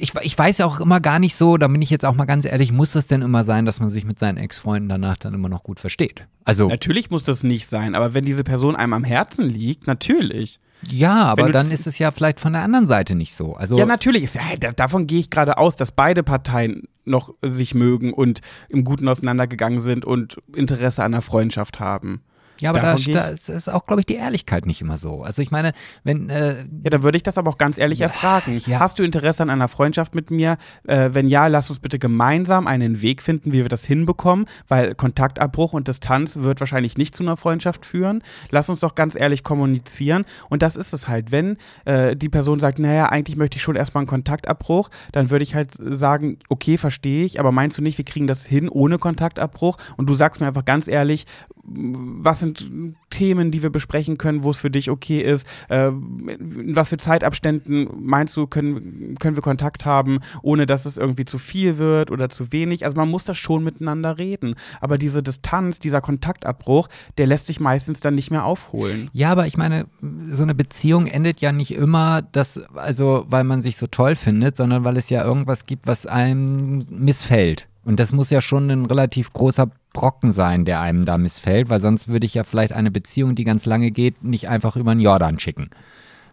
ich, 0.00 0.12
ich 0.22 0.38
weiß 0.38 0.58
ja 0.58 0.66
auch 0.66 0.80
immer 0.80 1.00
gar 1.00 1.18
nicht 1.18 1.34
so, 1.36 1.56
da 1.56 1.68
bin 1.68 1.82
ich 1.82 1.90
jetzt 1.90 2.04
auch 2.04 2.14
mal 2.14 2.24
ganz 2.24 2.44
ehrlich, 2.44 2.72
muss 2.72 2.94
es 2.94 3.06
denn 3.06 3.22
immer 3.22 3.44
sein, 3.44 3.64
dass 3.66 3.80
man 3.80 3.90
sich 3.90 4.04
mit 4.04 4.18
seinen 4.18 4.36
Ex-Freunden 4.38 4.88
danach 4.88 5.16
dann 5.16 5.34
immer 5.34 5.48
noch 5.48 5.62
gut 5.62 5.80
versteht? 5.80 6.26
Also, 6.44 6.68
Natürlich 6.68 7.10
muss 7.10 7.24
das 7.24 7.42
nicht 7.42 7.68
sein, 7.68 7.94
aber 7.94 8.14
wenn 8.14 8.24
diese 8.24 8.44
Person 8.44 8.76
einem 8.76 8.92
am 8.94 9.04
Herzen 9.04 9.48
liegt, 9.48 9.86
natürlich. 9.86 10.60
ja, 10.88 11.14
aber 11.24 11.44
dann 11.52 11.68
das- 11.68 11.72
ist 11.72 11.86
es 11.86 11.98
ja 11.98 12.10
vielleicht 12.10 12.40
von 12.40 12.52
der 12.52 12.62
anderen 12.62 12.86
Seite 12.86 13.14
nicht 13.14 13.34
so. 13.34 13.54
Also, 13.54 13.76
Ja, 13.78 13.84
natürlich. 13.86 14.30
Davon 14.76 15.06
gehe 15.06 15.18
ich 15.20 15.30
gerade 15.30 15.58
aus, 15.58 15.76
dass 15.76 15.92
beide 15.92 16.22
Parteien 16.22 16.84
noch 17.04 17.34
sich 17.42 17.74
mögen 17.74 18.12
und 18.12 18.40
im 18.68 18.84
Guten 18.84 19.08
auseinandergegangen 19.08 19.80
sind 19.80 20.04
und 20.04 20.36
Interesse 20.54 21.02
an 21.02 21.12
der 21.12 21.22
Freundschaft 21.22 21.80
haben. 21.80 22.20
Ja 22.60 22.70
aber 22.70 22.80
da, 22.80 22.92
davon 22.92 23.12
da 23.12 23.28
ist 23.28 23.48
ist 23.48 23.68
auch, 23.68 23.86
glaube 23.86 24.00
ich, 24.00 24.06
die 24.06 24.16
Ehrlichkeit 24.16 24.66
nicht 24.66 24.80
immer 24.80 24.98
so. 24.98 25.22
Also 25.22 25.42
ich 25.42 25.50
meine, 25.50 25.72
wenn, 26.04 26.30
äh, 26.30 26.64
Ja, 26.84 26.90
dann 26.90 27.02
würde 27.02 27.16
ich 27.16 27.22
das 27.22 27.38
aber 27.38 27.50
auch 27.50 27.58
ganz 27.58 27.78
ehrlich 27.78 28.00
erfragen. 28.00 28.60
ja. 28.66 28.78
Hast 28.80 28.98
du 28.98 29.02
Interesse 29.02 29.42
an 29.42 29.50
einer 29.50 29.68
Freundschaft 29.68 30.14
mit 30.14 30.30
mir? 30.30 30.56
Äh, 30.86 31.10
wenn 31.12 31.28
ja, 31.28 31.46
lass 31.46 31.70
uns 31.70 31.78
bitte 31.80 31.98
gemeinsam 31.98 32.66
einen 32.66 33.02
Weg 33.02 33.22
finden, 33.22 33.52
wie 33.52 33.62
wir 33.62 33.68
das 33.68 33.84
hinbekommen, 33.84 34.46
weil 34.68 34.94
Kontaktabbruch 34.94 35.72
und 35.72 35.88
Distanz 35.88 36.36
wird 36.36 36.60
wahrscheinlich 36.60 36.96
nicht 36.96 37.14
zu 37.16 37.22
einer 37.22 37.36
Freundschaft 37.36 37.84
führen. 37.84 38.22
Lass 38.50 38.68
uns 38.68 38.80
doch 38.80 38.94
ganz 38.94 39.14
ehrlich 39.14 39.42
kommunizieren. 39.44 40.24
Und 40.48 40.62
das 40.62 40.76
ist 40.76 40.92
es 40.92 41.08
halt. 41.08 41.32
Wenn 41.32 41.56
äh, 41.84 42.16
die 42.16 42.28
Person 42.28 42.60
sagt, 42.60 42.78
naja, 42.78 43.06
eigentlich 43.06 43.36
möchte 43.36 43.56
ich 43.56 43.62
schon 43.62 43.76
erstmal 43.76 44.02
einen 44.02 44.08
Kontaktabbruch, 44.08 44.88
dann 45.12 45.30
würde 45.30 45.42
ich 45.42 45.54
halt 45.54 45.72
sagen, 45.78 46.38
okay, 46.48 46.78
verstehe 46.78 47.24
ich, 47.24 47.40
aber 47.40 47.52
meinst 47.52 47.78
du 47.78 47.82
nicht, 47.82 47.98
wir 47.98 48.04
kriegen 48.04 48.26
das 48.26 48.46
hin 48.46 48.68
ohne 48.68 48.98
Kontaktabbruch? 48.98 49.76
Und 49.96 50.08
du 50.08 50.14
sagst 50.14 50.40
mir 50.40 50.46
einfach 50.46 50.64
ganz 50.64 50.88
ehrlich, 50.88 51.26
was 51.70 52.38
sind 52.40 52.47
Themen, 53.10 53.50
die 53.50 53.62
wir 53.62 53.70
besprechen 53.70 54.18
können, 54.18 54.42
wo 54.42 54.50
es 54.50 54.58
für 54.58 54.70
dich 54.70 54.90
okay 54.90 55.20
ist? 55.20 55.46
Äh, 55.68 55.88
in 55.88 56.76
was 56.76 56.90
für 56.90 56.96
Zeitabständen 56.96 57.88
meinst 57.98 58.36
du, 58.36 58.46
können, 58.46 59.16
können 59.18 59.36
wir 59.36 59.42
Kontakt 59.42 59.84
haben, 59.86 60.20
ohne 60.42 60.66
dass 60.66 60.86
es 60.86 60.96
irgendwie 60.96 61.24
zu 61.24 61.38
viel 61.38 61.78
wird 61.78 62.10
oder 62.10 62.28
zu 62.28 62.52
wenig? 62.52 62.84
Also 62.84 62.96
man 62.96 63.08
muss 63.08 63.24
da 63.24 63.34
schon 63.34 63.64
miteinander 63.64 64.18
reden. 64.18 64.54
Aber 64.80 64.98
diese 64.98 65.22
Distanz, 65.22 65.78
dieser 65.78 66.00
Kontaktabbruch, 66.00 66.88
der 67.16 67.26
lässt 67.26 67.46
sich 67.46 67.60
meistens 67.60 68.00
dann 68.00 68.14
nicht 68.14 68.30
mehr 68.30 68.44
aufholen. 68.44 69.10
Ja, 69.12 69.32
aber 69.32 69.46
ich 69.46 69.56
meine, 69.56 69.86
so 70.28 70.42
eine 70.42 70.54
Beziehung 70.54 71.06
endet 71.06 71.40
ja 71.40 71.52
nicht 71.52 71.74
immer, 71.74 72.22
dass, 72.22 72.58
also 72.74 73.26
weil 73.28 73.44
man 73.44 73.62
sich 73.62 73.76
so 73.76 73.86
toll 73.86 74.16
findet, 74.16 74.56
sondern 74.56 74.84
weil 74.84 74.96
es 74.96 75.10
ja 75.10 75.24
irgendwas 75.24 75.66
gibt, 75.66 75.86
was 75.86 76.06
einem 76.06 76.86
missfällt. 76.90 77.68
Und 77.88 77.98
das 77.98 78.12
muss 78.12 78.28
ja 78.28 78.42
schon 78.42 78.68
ein 78.68 78.84
relativ 78.84 79.32
großer 79.32 79.70
Brocken 79.94 80.30
sein, 80.30 80.66
der 80.66 80.82
einem 80.82 81.06
da 81.06 81.16
missfällt, 81.16 81.70
weil 81.70 81.80
sonst 81.80 82.06
würde 82.06 82.26
ich 82.26 82.34
ja 82.34 82.44
vielleicht 82.44 82.74
eine 82.74 82.90
Beziehung, 82.90 83.34
die 83.34 83.44
ganz 83.44 83.64
lange 83.64 83.90
geht, 83.90 84.22
nicht 84.22 84.46
einfach 84.50 84.76
über 84.76 84.94
den 84.94 85.00
Jordan 85.00 85.38
schicken. 85.38 85.70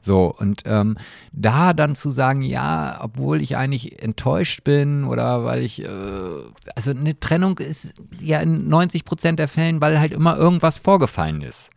So, 0.02 0.36
und 0.38 0.64
ähm, 0.66 0.98
da 1.32 1.72
dann 1.72 1.96
zu 1.96 2.12
sagen, 2.12 2.42
ja, 2.42 3.00
obwohl 3.02 3.42
ich 3.42 3.56
eigentlich 3.56 4.04
enttäuscht 4.04 4.66
bin 4.66 5.06
oder 5.06 5.46
weil 5.46 5.62
ich, 5.62 5.82
äh, 5.82 5.88
also 6.76 6.92
eine 6.92 7.18
Trennung 7.22 7.58
ist 7.60 7.94
ja 8.20 8.42
in 8.42 8.68
90 8.68 9.06
Prozent 9.06 9.40
der 9.40 9.48
Fällen, 9.48 9.80
weil 9.80 9.98
halt 9.98 10.12
immer 10.12 10.36
irgendwas 10.36 10.78
vorgefallen 10.78 11.42
ist. 11.42 11.70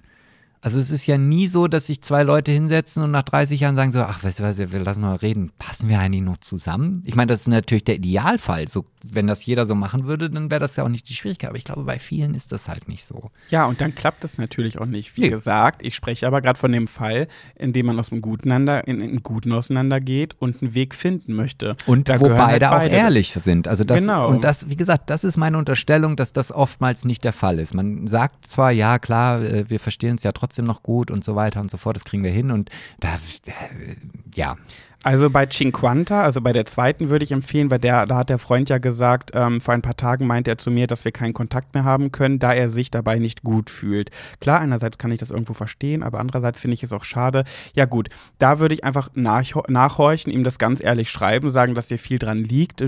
Also 0.61 0.79
es 0.79 0.91
ist 0.91 1.07
ja 1.07 1.19
nie 1.19 1.47
so, 1.47 1.69
dass 1.69 1.87
sich 1.87 2.03
zwei 2.03 2.23
Leute 2.25 2.51
hinsetzen 2.53 3.03
und 3.03 3.11
nach 3.13 3.23
30 3.23 3.61
Jahren 3.61 3.77
sagen 3.77 3.93
so, 3.93 4.01
ach, 4.01 4.25
weißt 4.25 4.41
du 4.41 4.45
was, 4.45 4.59
wir 4.59 4.67
lassen 4.81 5.03
mal 5.03 5.15
reden, 5.15 5.53
passen 5.59 5.89
wir 5.89 6.01
eigentlich 6.01 6.23
noch 6.23 6.39
zusammen? 6.39 7.03
Ich 7.07 7.15
meine, 7.15 7.29
das 7.29 7.43
ist 7.43 7.47
natürlich 7.49 7.85
der 7.85 7.95
Idealfall. 7.97 8.67
So, 8.67 8.85
wenn 9.05 9.29
das 9.29 9.47
jeder 9.47 9.67
so 9.67 9.75
machen 9.77 10.07
würde, 10.07 10.29
dann 10.31 10.51
wäre 10.51 10.59
das 10.61 10.75
ja 10.75 10.83
auch 10.85 10.89
nicht 10.89 11.09
die 11.09 11.15
Schwierigkeit. 11.15 11.51
Aber 11.51 11.59
ich 11.59 11.65
glaube, 11.65 11.85
bei 11.85 12.01
vielen 12.01 12.35
ist 12.35 12.51
das 12.51 12.69
halt 12.69 12.89
nicht 12.89 13.05
so. 13.05 13.31
Ja, 13.51 13.67
und 13.67 13.81
dann 13.81 13.95
klappt 13.95 14.25
das 14.25 14.37
natürlich 14.37 14.81
auch 14.81 14.87
nicht. 14.87 15.17
Wie 15.17 15.21
Nee. 15.23 15.29
gesagt, 15.29 15.85
ich 15.87 15.95
spreche 15.95 16.27
aber 16.27 16.41
gerade 16.43 16.59
von 16.59 16.73
dem 16.73 16.89
Fall, 16.89 17.29
in 17.55 17.73
dem 17.73 17.87
man 17.87 17.99
aus 18.01 18.09
dem 18.09 18.21
Guten, 18.21 18.51
ander- 18.51 18.87
in, 18.89 19.01
in 19.01 19.23
Guten 19.23 19.53
auseinandergeht 19.53 20.35
und 20.41 20.61
einen 20.63 20.75
Weg 20.75 20.95
finden 20.95 21.35
möchte. 21.35 21.77
Und 21.87 22.09
Da 22.09 22.21
wo 22.21 22.29
beide, 22.31 22.69
halt 22.71 22.91
auch 22.91 22.91
ehrlich 22.93 23.33
sind. 23.33 23.69
Also 23.69 23.85
das, 23.85 24.01
Genau. 24.01 24.29
Und 24.29 24.43
das, 24.43 24.69
wie 24.69 24.77
gesagt, 24.77 25.09
das 25.11 25.23
ist 25.23 25.37
meine 25.37 25.57
Unterstellung, 25.57 26.17
dass 26.17 26.33
das 26.33 26.51
oftmals 26.51 27.05
nicht 27.05 27.23
der 27.25 27.33
Fall 27.33 27.61
ist. 27.61 27.75
Man 27.75 28.09
sagt 28.09 28.47
zwar, 28.47 28.73
ja 28.73 28.99
klar, 28.99 29.41
äh, 29.43 29.71
wir 29.71 29.79
verstehen 29.79 30.13
uns 30.13 30.25
ja 30.25 30.33
trotzdem 30.33 30.48
noch 30.57 30.83
gut 30.83 31.11
und 31.11 31.25
so 31.25 31.37
weiter 31.37 31.61
und 31.61 31.71
so 31.71 31.77
fort, 31.77 31.97
das 31.97 32.05
kriegen 32.05 32.25
wir 32.25 32.31
hin 32.31 32.51
und 32.51 32.71
da, 33.01 33.15
äh, 33.47 33.97
ja. 34.35 34.57
Also 35.05 35.31
bei 35.31 35.47
Cinquanta, 35.47 36.23
also 36.23 36.41
bei 36.41 36.53
der 36.53 36.67
zweiten 36.67 37.09
würde 37.09 37.25
ich 37.25 37.31
empfehlen, 37.31 37.71
weil 37.71 37.79
der, 37.79 38.05
da 38.07 38.17
hat 38.17 38.31
der 38.31 38.41
Freund 38.41 38.69
ja 38.69 38.79
gesagt, 38.79 39.31
ähm, 39.33 39.61
vor 39.61 39.73
ein 39.75 39.83
paar 39.83 39.97
Tagen 39.97 40.27
meinte 40.27 40.51
er 40.51 40.59
zu 40.59 40.73
mir, 40.73 40.89
dass 40.89 41.05
wir 41.05 41.13
keinen 41.13 41.35
Kontakt 41.35 41.73
mehr 41.75 41.85
haben 41.85 42.11
können, 42.11 42.41
da 42.41 42.53
er 42.53 42.69
sich 42.69 42.91
dabei 42.91 43.21
nicht 43.21 43.45
gut 43.45 43.71
fühlt. 43.71 44.11
Klar, 44.41 44.59
einerseits 44.59 44.99
kann 44.99 45.13
ich 45.13 45.21
das 45.21 45.31
irgendwo 45.31 45.55
verstehen, 45.55 46.03
aber 46.03 46.19
andererseits 46.19 46.61
finde 46.61 46.75
ich 46.75 46.83
es 46.83 46.93
auch 46.93 47.05
schade. 47.05 47.45
Ja 47.75 47.85
gut, 47.85 48.09
da 48.41 48.59
würde 48.59 48.75
ich 48.75 48.83
einfach 48.83 49.11
nach, 49.15 49.47
nachhorchen, 49.69 50.33
ihm 50.33 50.43
das 50.43 50.59
ganz 50.59 50.83
ehrlich 50.83 51.11
schreiben, 51.11 51.51
sagen, 51.53 51.77
dass 51.77 51.87
dir 51.87 51.99
viel 51.99 52.19
dran 52.19 52.43
liegt. 52.43 52.83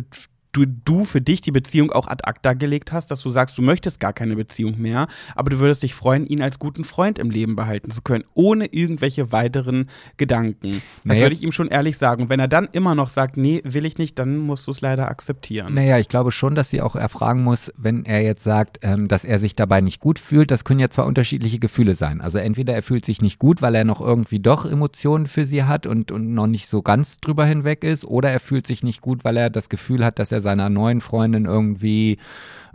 Du, 0.52 0.64
du 0.66 1.04
für 1.04 1.20
dich 1.20 1.40
die 1.40 1.52
Beziehung 1.52 1.92
auch 1.92 2.08
ad 2.08 2.24
acta 2.24 2.54
gelegt 2.54 2.92
hast, 2.92 3.10
dass 3.10 3.20
du 3.22 3.30
sagst, 3.30 3.56
du 3.56 3.62
möchtest 3.62 4.00
gar 4.00 4.12
keine 4.12 4.34
Beziehung 4.34 4.80
mehr, 4.80 5.06
aber 5.36 5.50
du 5.50 5.58
würdest 5.60 5.82
dich 5.82 5.94
freuen, 5.94 6.26
ihn 6.26 6.42
als 6.42 6.58
guten 6.58 6.84
Freund 6.84 7.18
im 7.18 7.30
Leben 7.30 7.54
behalten 7.56 7.90
zu 7.90 8.02
können, 8.02 8.24
ohne 8.34 8.66
irgendwelche 8.66 9.30
weiteren 9.32 9.88
Gedanken. 10.16 10.82
Das 11.04 11.04
Naja. 11.04 11.22
würde 11.22 11.34
ich 11.34 11.42
ihm 11.42 11.52
schon 11.52 11.68
ehrlich 11.68 11.98
sagen. 11.98 12.22
Und 12.24 12.28
wenn 12.30 12.40
er 12.40 12.48
dann 12.48 12.68
immer 12.72 12.94
noch 12.94 13.08
sagt, 13.08 13.36
nee, 13.36 13.60
will 13.64 13.84
ich 13.84 13.98
nicht, 13.98 14.18
dann 14.18 14.38
musst 14.38 14.66
du 14.66 14.72
es 14.72 14.80
leider 14.80 15.08
akzeptieren. 15.08 15.74
Naja, 15.74 15.98
ich 15.98 16.08
glaube 16.08 16.32
schon, 16.32 16.54
dass 16.54 16.68
sie 16.70 16.80
auch 16.82 16.96
erfragen 16.96 17.42
muss, 17.44 17.72
wenn 17.76 18.04
er 18.04 18.22
jetzt 18.22 18.42
sagt, 18.42 18.78
ähm, 18.82 19.08
dass 19.08 19.24
er 19.24 19.38
sich 19.38 19.54
dabei 19.54 19.80
nicht 19.80 20.00
gut 20.00 20.18
fühlt. 20.18 20.50
Das 20.50 20.64
können 20.64 20.80
ja 20.80 20.90
zwar 20.90 21.06
unterschiedliche 21.06 21.58
Gefühle 21.58 21.94
sein. 21.94 22.20
Also 22.20 22.38
entweder 22.38 22.74
er 22.74 22.82
fühlt 22.82 23.04
sich 23.04 23.22
nicht 23.22 23.38
gut, 23.38 23.62
weil 23.62 23.74
er 23.74 23.84
noch 23.84 24.00
irgendwie 24.00 24.40
doch 24.40 24.66
Emotionen 24.66 25.26
für 25.26 25.46
sie 25.46 25.64
hat 25.64 25.86
und, 25.86 26.10
und 26.10 26.34
noch 26.34 26.46
nicht 26.46 26.66
so 26.68 26.82
ganz 26.82 27.18
drüber 27.18 27.44
hinweg 27.44 27.84
ist, 27.84 28.04
oder 28.04 28.30
er 28.30 28.40
fühlt 28.40 28.66
sich 28.66 28.82
nicht 28.82 29.00
gut, 29.00 29.24
weil 29.24 29.36
er 29.36 29.50
das 29.50 29.68
Gefühl 29.68 30.04
hat, 30.04 30.18
dass 30.18 30.32
er 30.32 30.39
seiner 30.40 30.68
neuen 30.68 31.00
Freundin 31.00 31.44
irgendwie, 31.44 32.18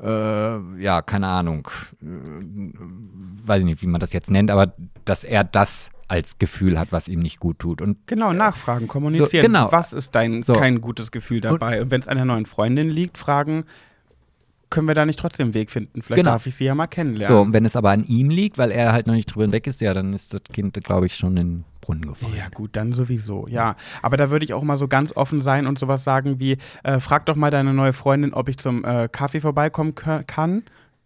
äh, 0.03 0.81
ja, 0.81 1.01
keine 1.01 1.27
Ahnung, 1.27 1.67
äh, 2.01 2.05
weiß 3.47 3.59
ich 3.59 3.65
nicht, 3.65 3.81
wie 3.81 3.87
man 3.87 3.99
das 3.99 4.13
jetzt 4.13 4.31
nennt, 4.31 4.51
aber 4.51 4.73
dass 5.05 5.23
er 5.23 5.43
das 5.43 5.89
als 6.07 6.37
Gefühl 6.37 6.77
hat, 6.79 6.91
was 6.91 7.07
ihm 7.07 7.19
nicht 7.19 7.39
gut 7.39 7.59
tut. 7.59 7.81
Und 7.81 7.97
Genau, 8.07 8.31
nachfragen, 8.31 8.87
kommunizieren. 8.87 9.29
So, 9.29 9.47
genau. 9.47 9.71
Was 9.71 9.91
ist 9.93 10.13
dein 10.13 10.41
So. 10.41 10.53
kein 10.53 10.79
gutes 10.81 11.11
Gefühl 11.11 11.41
dabei? 11.41 11.81
Und 11.81 11.89
wenn 11.91 12.01
es 12.01 12.05
der 12.07 12.25
neuen 12.25 12.45
Freundin 12.45 12.89
liegt, 12.89 13.17
fragen, 13.17 13.65
können 14.69 14.87
wir 14.87 14.93
da 14.95 15.05
nicht 15.05 15.17
trotzdem 15.17 15.45
einen 15.47 15.53
Weg 15.55 15.71
finden? 15.71 16.01
Vielleicht 16.01 16.19
Genau. 16.21 16.31
darf 16.31 16.45
ich 16.45 16.55
sie 16.55 16.65
ja 16.65 16.75
mal 16.75 16.85
so, 16.85 16.89
kennenlernen. 16.89 17.39
und 17.39 17.53
wenn 17.53 17.65
es 17.65 17.75
aber 17.75 17.91
an 17.91 18.03
ihm 18.03 18.29
liegt, 18.29 18.57
weil 18.57 18.71
er 18.71 18.93
halt 18.93 19.07
noch 19.07 19.13
nicht 19.15 19.27
drüber 19.33 19.45
hinweg 19.45 19.65
ist, 19.67 19.81
ja, 19.81 19.93
dann 19.93 20.13
ist 20.13 20.33
das 20.33 20.41
Kind, 20.51 20.73
glaube 20.83 21.05
ich, 21.07 21.15
schon 21.15 21.37
in 21.37 21.63
Brunnen 21.85 22.07
gefallen. 22.07 22.33
Ja, 22.35 22.49
gut, 22.49 22.75
dann 22.75 22.93
sowieso, 22.93 23.47
ja. 23.47 23.75
Aber 24.01 24.17
da 24.17 24.31
würde 24.31 24.43
ich 24.43 24.53
auch 24.53 24.63
mal 24.63 24.77
so 24.77 24.87
ganz 24.87 25.15
offen 25.15 25.41
sein 25.41 25.67
und 25.67 25.77
sowas 25.77 26.03
sagen 26.03 26.39
wie, 26.39 26.57
äh, 26.83 26.99
frag 26.99 27.27
doch 27.27 27.35
mal 27.35 27.51
deine 27.51 27.73
neue 27.73 27.93
Freundin, 27.93 28.33
ob 28.33 28.49
ich 28.49 28.57
zum 28.57 28.83
äh, 28.83 29.07
Kaffee 29.11 29.39
vorbeikommen 29.39 29.93
kann. 29.93 30.63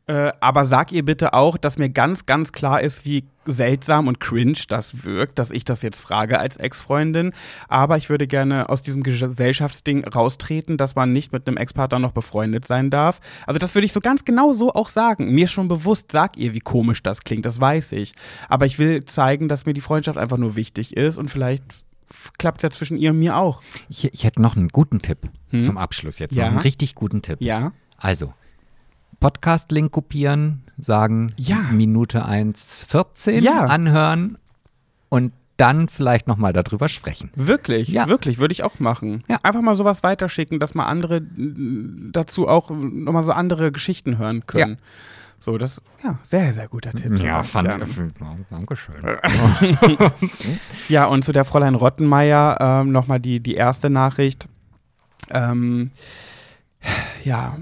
Äh, 0.09 0.33
aber 0.39 0.65
sag 0.65 0.91
ihr 0.91 1.05
bitte 1.05 1.33
auch, 1.35 1.55
dass 1.55 1.77
mir 1.77 1.87
ganz, 1.89 2.25
ganz 2.25 2.51
klar 2.51 2.81
ist, 2.81 3.05
wie 3.05 3.25
seltsam 3.45 4.07
und 4.07 4.19
cringe 4.19 4.57
das 4.67 5.05
wirkt, 5.05 5.37
dass 5.37 5.51
ich 5.51 5.65
das 5.65 5.83
jetzt 5.83 5.99
frage 5.99 6.39
als 6.39 6.57
Ex-Freundin. 6.57 7.31
Aber 7.67 7.95
ich 7.97 8.09
würde 8.09 8.25
gerne 8.25 8.69
aus 8.69 8.81
diesem 8.81 9.03
Gesellschaftsding 9.03 10.03
raustreten, 10.07 10.77
dass 10.77 10.95
man 10.95 11.13
nicht 11.13 11.31
mit 11.31 11.47
einem 11.47 11.57
Ex-Partner 11.57 11.99
noch 11.99 12.11
befreundet 12.11 12.65
sein 12.65 12.89
darf. 12.89 13.19
Also 13.45 13.59
das 13.59 13.75
würde 13.75 13.85
ich 13.85 13.93
so 13.93 13.99
ganz 13.99 14.25
genau 14.25 14.51
so 14.51 14.73
auch 14.73 14.89
sagen. 14.89 15.29
Mir 15.31 15.47
schon 15.47 15.67
bewusst, 15.67 16.11
sag 16.11 16.37
ihr, 16.37 16.55
wie 16.55 16.59
komisch 16.59 17.03
das 17.03 17.21
klingt, 17.21 17.45
das 17.45 17.61
weiß 17.61 17.91
ich. 17.91 18.13
Aber 18.47 18.65
ich 18.65 18.79
will 18.79 19.05
zeigen, 19.05 19.47
dass 19.47 19.67
mir 19.67 19.73
die 19.73 19.81
Freundschaft 19.81 20.17
einfach 20.17 20.37
nur 20.37 20.55
wichtig 20.55 20.97
ist 20.97 21.17
und 21.17 21.29
vielleicht 21.29 21.63
klappt 22.39 22.57
es 22.57 22.63
ja 22.63 22.71
zwischen 22.71 22.97
ihr 22.97 23.11
und 23.11 23.19
mir 23.19 23.37
auch. 23.37 23.61
Ich, 23.89 24.11
ich 24.11 24.23
hätte 24.23 24.41
noch 24.41 24.55
einen 24.55 24.69
guten 24.69 25.03
Tipp 25.03 25.29
Hm? 25.51 25.63
zum 25.63 25.77
Abschluss 25.77 26.17
jetzt. 26.17 26.35
Ja. 26.35 26.45
Noch 26.45 26.51
einen 26.53 26.59
richtig 26.61 26.95
guten 26.95 27.21
Tipp. 27.21 27.37
Ja. 27.41 27.73
Also, 27.97 28.33
Podcast-Link 29.19 29.91
kopieren, 29.91 30.63
sagen 30.77 31.33
Ja. 31.37 31.57
Minute 31.71 32.25
1,14 32.25 33.41
Ja. 33.41 33.65
anhören 33.65 34.37
und 35.09 35.33
dann 35.57 35.89
vielleicht 35.89 36.25
nochmal 36.27 36.53
darüber 36.53 36.87
sprechen. 36.87 37.31
Wirklich, 37.35 37.89
Ja. 37.89 38.07
wirklich, 38.07 38.39
würde 38.39 38.53
ich 38.53 38.63
auch 38.63 38.79
machen. 38.79 39.23
Ja. 39.27 39.39
Einfach 39.43 39.61
mal 39.61 39.75
sowas 39.75 40.03
weiterschicken, 40.03 40.59
dass 40.59 40.73
mal 40.73 40.85
andere 40.85 41.19
mm, 41.19 42.11
dazu 42.13 42.47
auch 42.47 42.69
nochmal 42.69 43.23
so 43.23 43.33
andere 43.33 43.71
Geschichten 43.73 44.17
hören 44.17 44.47
können. 44.47 44.77
So, 45.37 45.57
das, 45.57 45.81
ja, 46.03 46.17
sehr, 46.23 46.51
sehr 46.53 46.67
guter 46.67 46.91
Tipp. 46.91 47.17
Sebastian. 47.17 47.83
Dankeschön. 48.49 48.95
Ja, 50.89 51.05
und 51.05 51.23
zu 51.23 51.31
der 51.31 51.45
Fräulein 51.45 51.75
Rottenmeier 51.75 52.57
ähm, 52.59 52.91
nochmal 52.91 53.19
die, 53.19 53.39
die 53.39 53.55
erste 53.55 53.89
Nachricht. 53.89 54.47
Ähm, 55.29 55.91
ja, 57.23 57.57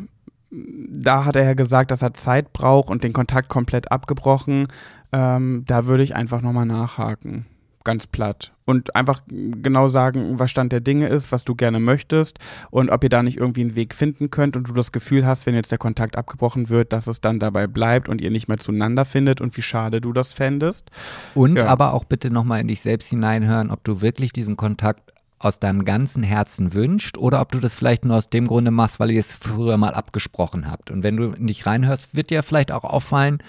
da 0.52 1.26
hat 1.26 1.36
er 1.36 1.44
ja 1.44 1.54
gesagt, 1.54 1.92
dass 1.92 2.02
er 2.02 2.14
Zeit 2.14 2.54
braucht 2.54 2.90
und 2.90 3.04
den 3.04 3.14
Kontakt 3.14 3.50
komplett 3.50 3.92
abgebrochen. 3.92 4.68
Ähm, 5.12 5.64
da 5.66 5.86
würde 5.86 6.04
ich 6.04 6.16
einfach 6.16 6.42
nochmal 6.42 6.66
nachhaken. 6.66 7.46
Ganz 7.84 8.06
platt. 8.06 8.52
Und 8.66 8.98
einfach 8.98 9.22
genau 9.30 9.88
sagen, 9.88 10.40
was 10.40 10.52
Stand 10.52 10.74
der 10.74 10.82
Dinge 10.82 11.08
ist, 11.08 11.32
was 11.32 11.46
du 11.46 11.56
gerne 11.56 11.80
möchtest 11.80 12.38
und 12.70 12.90
ob 12.90 13.02
ihr 13.02 13.10
da 13.10 13.24
nicht 13.24 13.38
irgendwie 13.38 13.62
einen 13.62 13.76
Weg 13.76 13.96
finden 13.96 14.30
könnt 14.30 14.58
und 14.58 14.68
du 14.68 14.74
das 14.74 14.92
Gefühl 14.92 15.26
hast, 15.26 15.46
wenn 15.46 15.56
jetzt 15.56 15.72
der 15.72 15.78
Kontakt 15.78 16.18
abgebrochen 16.18 16.68
wird, 16.68 16.92
dass 16.92 17.08
es 17.08 17.22
dann 17.22 17.40
dabei 17.40 17.66
bleibt 17.68 18.10
und 18.10 18.20
ihr 18.20 18.30
nicht 18.30 18.50
mehr 18.50 18.58
zueinander 18.58 19.06
findet 19.06 19.40
und 19.40 19.56
wie 19.56 19.62
schade 19.62 20.02
du 20.02 20.12
das 20.12 20.34
fändest. 20.34 20.92
Und 21.34 21.56
Ja. 21.56 21.68
aber 21.68 21.94
auch 21.94 22.04
bitte 22.04 22.30
nochmal 22.30 22.60
in 22.60 22.68
dich 22.68 22.82
selbst 22.82 23.10
hineinhören, 23.10 23.72
ob 23.72 23.86
du 23.86 24.02
wirklich 24.02 24.34
diesen 24.34 24.58
Kontakt 24.58 25.07
aus 25.40 25.60
deinem 25.60 25.86
ganzen 25.86 26.24
Herzen 26.24 26.74
wünscht 26.74 27.18
oder 27.18 27.42
ob 27.42 27.52
du 27.52 27.60
das 27.60 27.76
vielleicht 27.76 28.06
nur 28.06 28.18
aus 28.18 28.30
dem 28.30 28.48
Grunde 28.48 28.72
machst, 28.72 29.00
weil 29.00 29.12
ihr 29.12 29.20
es 29.20 29.34
früher 29.34 29.78
mal 29.78 29.94
abgesprochen 29.94 30.70
habt. 30.70 30.90
Und 30.90 31.04
wenn 31.04 31.18
du 31.18 31.32
in 31.32 31.48
dich 31.48 31.66
reinhörst, 31.66 32.16
wird 32.16 32.30
dir 32.32 32.42
vielleicht 32.44 32.72
auch 32.72 32.84
auffallen, 32.84 33.40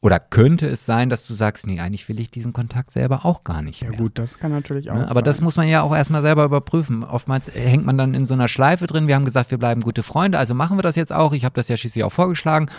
oder 0.00 0.20
könnte 0.20 0.66
es 0.66 0.86
sein, 0.86 1.10
dass 1.10 1.26
du 1.26 1.34
sagst, 1.34 1.66
nee, 1.66 1.80
eigentlich 1.80 2.08
will 2.08 2.20
ich 2.20 2.30
diesen 2.30 2.52
Kontakt 2.52 2.92
selber 2.92 3.24
auch 3.24 3.42
gar 3.42 3.62
nicht 3.62 3.82
Ja 3.82 3.88
mehr. 3.90 3.98
gut, 3.98 4.18
das 4.18 4.38
kann 4.38 4.52
natürlich 4.52 4.90
auch 4.90 4.94
Ne? 4.94 5.10
Aber 5.10 5.22
das 5.22 5.38
sein. 5.38 5.44
muss 5.44 5.56
man 5.56 5.68
ja 5.68 5.82
auch 5.82 5.94
erstmal 5.94 6.22
selber 6.22 6.44
überprüfen. 6.44 7.02
Oftmals 7.02 7.52
hängt 7.52 7.84
man 7.84 7.98
dann 7.98 8.14
in 8.14 8.24
so 8.24 8.34
einer 8.34 8.46
Schleife 8.46 8.86
drin. 8.86 9.08
Wir 9.08 9.16
haben 9.16 9.24
gesagt, 9.24 9.50
wir 9.50 9.58
bleiben 9.58 9.80
gute 9.80 10.04
Freunde, 10.04 10.38
also 10.38 10.54
machen 10.54 10.78
wir 10.78 10.82
das 10.82 10.94
jetzt 10.94 11.12
auch. 11.12 11.32
Ich 11.32 11.44
habe 11.44 11.54
das 11.54 11.66
ja 11.66 11.76
schließlich 11.76 12.04
auch 12.04 12.12
vorgeschlagen. 12.12 12.70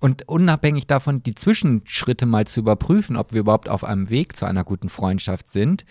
Und 0.00 0.28
unabhängig 0.28 0.86
davon, 0.88 1.22
die 1.22 1.36
Zwischenschritte 1.36 2.26
mal 2.26 2.46
zu 2.46 2.60
überprüfen, 2.60 3.16
ob 3.16 3.32
wir 3.32 3.40
überhaupt 3.40 3.68
auf 3.68 3.84
einem 3.84 4.10
Weg 4.10 4.34
zu 4.36 4.44
einer 4.44 4.64
guten 4.64 4.88
Freundschaft 4.88 5.48
sind, 5.50 5.84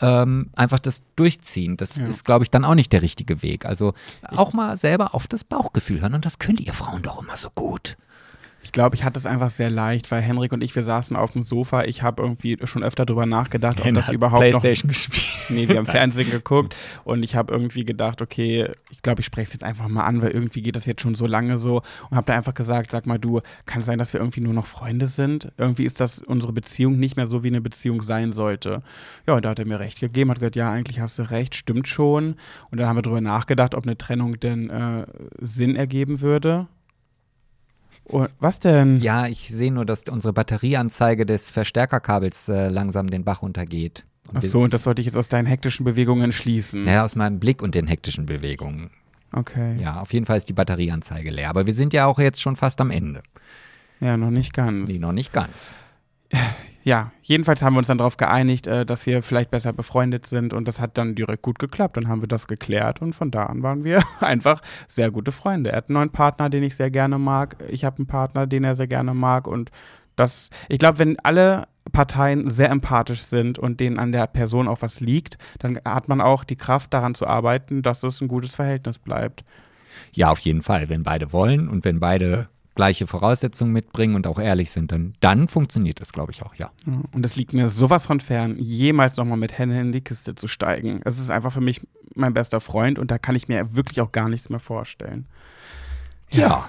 ähm, 0.00 0.50
einfach 0.56 0.78
das 0.78 1.02
durchziehen. 1.16 1.76
Das 1.76 1.96
Ja. 1.96 2.04
ist, 2.04 2.24
glaube 2.24 2.44
ich, 2.44 2.50
dann 2.50 2.64
auch 2.64 2.74
nicht 2.74 2.92
der 2.92 3.02
richtige 3.02 3.42
Weg. 3.42 3.64
Also 3.66 3.94
auch 4.28 4.52
mal 4.52 4.76
selber 4.78 5.14
auf 5.14 5.26
das 5.26 5.44
Bauchgefühl 5.44 6.00
hören. 6.00 6.14
Und 6.14 6.24
das 6.26 6.38
könnt 6.38 6.60
ihr 6.60 6.72
Frauen 6.74 7.02
doch 7.02 7.22
immer 7.22 7.36
so 7.36 7.48
gut. 7.54 7.96
Ich 8.66 8.72
glaube, 8.72 8.96
ich 8.96 9.04
hatte 9.04 9.16
es 9.16 9.26
einfach 9.26 9.50
sehr 9.50 9.70
leicht, 9.70 10.10
weil 10.10 10.20
Henrik 10.20 10.50
und 10.50 10.60
ich, 10.60 10.74
wir 10.74 10.82
saßen 10.82 11.14
auf 11.14 11.30
dem 11.30 11.44
Sofa. 11.44 11.84
Ich 11.84 12.02
habe 12.02 12.20
irgendwie 12.20 12.58
schon 12.64 12.82
öfter 12.82 13.06
drüber 13.06 13.24
nachgedacht, 13.24 13.80
ob 13.80 13.94
das 13.94 14.10
überhaupt 14.10 14.50
noch 14.50 14.60
gespielt. 14.60 15.22
Nee, 15.50 15.68
wir 15.68 15.76
haben 15.76 15.86
Fernsehen 15.86 16.28
geguckt 16.28 16.74
und 17.04 17.22
ich 17.22 17.36
habe 17.36 17.52
irgendwie 17.52 17.84
gedacht, 17.84 18.20
okay, 18.20 18.68
ich 18.90 19.02
glaube, 19.02 19.20
ich 19.20 19.26
spreche 19.26 19.46
es 19.46 19.52
jetzt 19.52 19.62
einfach 19.62 19.86
mal 19.86 20.02
an, 20.02 20.20
weil 20.20 20.32
irgendwie 20.32 20.62
geht 20.62 20.74
das 20.74 20.84
jetzt 20.84 21.00
schon 21.00 21.14
so 21.14 21.28
lange 21.28 21.58
so 21.58 21.82
und 22.10 22.16
habe 22.16 22.26
da 22.26 22.34
einfach 22.34 22.54
gesagt, 22.54 22.90
sag 22.90 23.06
mal 23.06 23.20
du, 23.20 23.40
kann 23.66 23.82
es 23.82 23.86
sein, 23.86 24.00
dass 24.00 24.12
wir 24.12 24.18
irgendwie 24.18 24.40
nur 24.40 24.52
noch 24.52 24.66
Freunde 24.66 25.06
sind? 25.06 25.52
Irgendwie 25.58 25.84
ist 25.84 26.00
das 26.00 26.18
unsere 26.18 26.52
Beziehung 26.52 26.98
nicht 26.98 27.16
mehr 27.16 27.28
so, 27.28 27.44
wie 27.44 27.48
eine 27.48 27.60
Beziehung 27.60 28.02
sein 28.02 28.32
sollte. 28.32 28.82
Ja, 29.28 29.34
und 29.34 29.44
da 29.44 29.50
hat 29.50 29.60
er 29.60 29.66
mir 29.66 29.78
recht 29.78 30.00
gegeben, 30.00 30.30
hat 30.30 30.40
gesagt, 30.40 30.56
ja, 30.56 30.72
eigentlich 30.72 30.98
hast 30.98 31.20
du 31.20 31.30
recht, 31.30 31.54
stimmt 31.54 31.86
schon. 31.86 32.34
Und 32.72 32.80
dann 32.80 32.88
haben 32.88 32.96
wir 32.96 33.02
drüber 33.02 33.20
nachgedacht, 33.20 33.76
ob 33.76 33.84
eine 33.84 33.96
Trennung 33.96 34.40
denn 34.40 34.70
äh, 34.70 35.06
Sinn 35.40 35.76
ergeben 35.76 36.20
würde. 36.20 36.66
Und, 38.08 38.30
was 38.38 38.60
denn? 38.60 39.00
Ja, 39.00 39.26
ich 39.26 39.48
sehe 39.48 39.72
nur, 39.72 39.84
dass 39.84 40.04
unsere 40.04 40.32
Batterieanzeige 40.32 41.26
des 41.26 41.50
Verstärkerkabels 41.50 42.48
äh, 42.48 42.68
langsam 42.68 43.08
den 43.08 43.24
Bach 43.24 43.42
runtergeht. 43.42 44.04
Und 44.28 44.38
Ach 44.38 44.42
so, 44.42 44.60
und 44.60 44.74
das 44.74 44.84
sollte 44.84 45.00
ich 45.00 45.06
jetzt 45.06 45.16
aus 45.16 45.28
deinen 45.28 45.46
hektischen 45.46 45.84
Bewegungen 45.84 46.32
schließen. 46.32 46.84
Naja, 46.84 47.04
aus 47.04 47.16
meinem 47.16 47.38
Blick 47.38 47.62
und 47.62 47.74
den 47.74 47.86
hektischen 47.86 48.26
Bewegungen. 48.26 48.90
Okay. 49.32 49.76
Ja, 49.80 50.00
auf 50.00 50.12
jeden 50.12 50.26
Fall 50.26 50.38
ist 50.38 50.48
die 50.48 50.52
Batterieanzeige 50.52 51.30
leer. 51.30 51.50
Aber 51.50 51.66
wir 51.66 51.74
sind 51.74 51.92
ja 51.92 52.06
auch 52.06 52.18
jetzt 52.18 52.40
schon 52.40 52.56
fast 52.56 52.80
am 52.80 52.90
Ende. 52.90 53.22
Ja, 54.00 54.16
noch 54.16 54.30
nicht 54.30 54.52
ganz. 54.52 54.88
Nee, 54.88 54.98
noch 54.98 55.12
nicht 55.12 55.32
ganz. 55.32 55.74
Ja, 56.86 57.10
jedenfalls 57.20 57.62
haben 57.62 57.74
wir 57.74 57.78
uns 57.78 57.88
dann 57.88 57.98
darauf 57.98 58.16
geeinigt, 58.16 58.68
äh, 58.68 58.86
dass 58.86 59.06
wir 59.06 59.24
vielleicht 59.24 59.50
besser 59.50 59.72
befreundet 59.72 60.24
sind 60.24 60.52
und 60.52 60.68
das 60.68 60.78
hat 60.78 60.96
dann 60.96 61.16
direkt 61.16 61.42
gut 61.42 61.58
geklappt. 61.58 61.96
Dann 61.96 62.06
haben 62.06 62.22
wir 62.22 62.28
das 62.28 62.46
geklärt 62.46 63.02
und 63.02 63.12
von 63.12 63.32
da 63.32 63.46
an 63.46 63.64
waren 63.64 63.82
wir 63.82 64.04
einfach 64.20 64.62
sehr 64.86 65.10
gute 65.10 65.32
Freunde. 65.32 65.72
Er 65.72 65.78
hat 65.78 65.88
einen 65.88 65.94
neuen 65.94 66.10
Partner, 66.10 66.48
den 66.48 66.62
ich 66.62 66.76
sehr 66.76 66.92
gerne 66.92 67.18
mag. 67.18 67.56
Ich 67.68 67.84
habe 67.84 67.96
einen 67.98 68.06
Partner, 68.06 68.46
den 68.46 68.62
er 68.62 68.76
sehr 68.76 68.86
gerne 68.86 69.14
mag 69.14 69.48
und 69.48 69.72
das, 70.14 70.48
ich 70.68 70.78
glaube, 70.78 71.00
wenn 71.00 71.18
alle 71.18 71.66
Parteien 71.90 72.48
sehr 72.50 72.70
empathisch 72.70 73.22
sind 73.22 73.58
und 73.58 73.80
denen 73.80 73.98
an 73.98 74.12
der 74.12 74.28
Person 74.28 74.68
auch 74.68 74.80
was 74.80 75.00
liegt, 75.00 75.38
dann 75.58 75.80
hat 75.84 76.06
man 76.06 76.20
auch 76.20 76.44
die 76.44 76.56
Kraft 76.56 76.94
daran 76.94 77.16
zu 77.16 77.26
arbeiten, 77.26 77.82
dass 77.82 78.04
es 78.04 78.20
ein 78.20 78.28
gutes 78.28 78.54
Verhältnis 78.54 79.00
bleibt. 79.00 79.44
Ja, 80.12 80.30
auf 80.30 80.38
jeden 80.38 80.62
Fall. 80.62 80.88
Wenn 80.88 81.02
beide 81.02 81.32
wollen 81.32 81.68
und 81.68 81.84
wenn 81.84 81.98
beide 81.98 82.48
gleiche 82.76 83.06
Voraussetzungen 83.08 83.72
mitbringen 83.72 84.14
und 84.14 84.26
auch 84.26 84.38
ehrlich 84.38 84.70
sind, 84.70 84.92
dann, 84.92 85.14
dann 85.20 85.48
funktioniert 85.48 86.00
das, 86.00 86.12
glaube 86.12 86.30
ich, 86.30 86.42
auch, 86.42 86.54
ja. 86.54 86.70
Ja, 86.86 87.00
Und 87.12 87.26
es 87.26 87.34
liegt 87.34 87.52
mir 87.52 87.68
sowas 87.68 88.04
von 88.04 88.20
fern, 88.20 88.56
jemals 88.58 89.16
nochmal 89.16 89.38
mit 89.38 89.58
Henne 89.58 89.80
in 89.80 89.90
die 89.90 90.02
Kiste 90.02 90.36
zu 90.36 90.46
steigen. 90.46 91.00
Es 91.04 91.18
ist 91.18 91.30
einfach 91.30 91.52
für 91.52 91.60
mich 91.60 91.80
mein 92.14 92.34
bester 92.34 92.60
Freund 92.60 92.98
und 92.98 93.10
da 93.10 93.18
kann 93.18 93.34
ich 93.34 93.48
mir 93.48 93.74
wirklich 93.74 94.00
auch 94.00 94.12
gar 94.12 94.28
nichts 94.28 94.48
mehr 94.48 94.60
vorstellen. 94.60 95.26
Ja. 96.30 96.68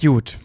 Gut. 0.00 0.38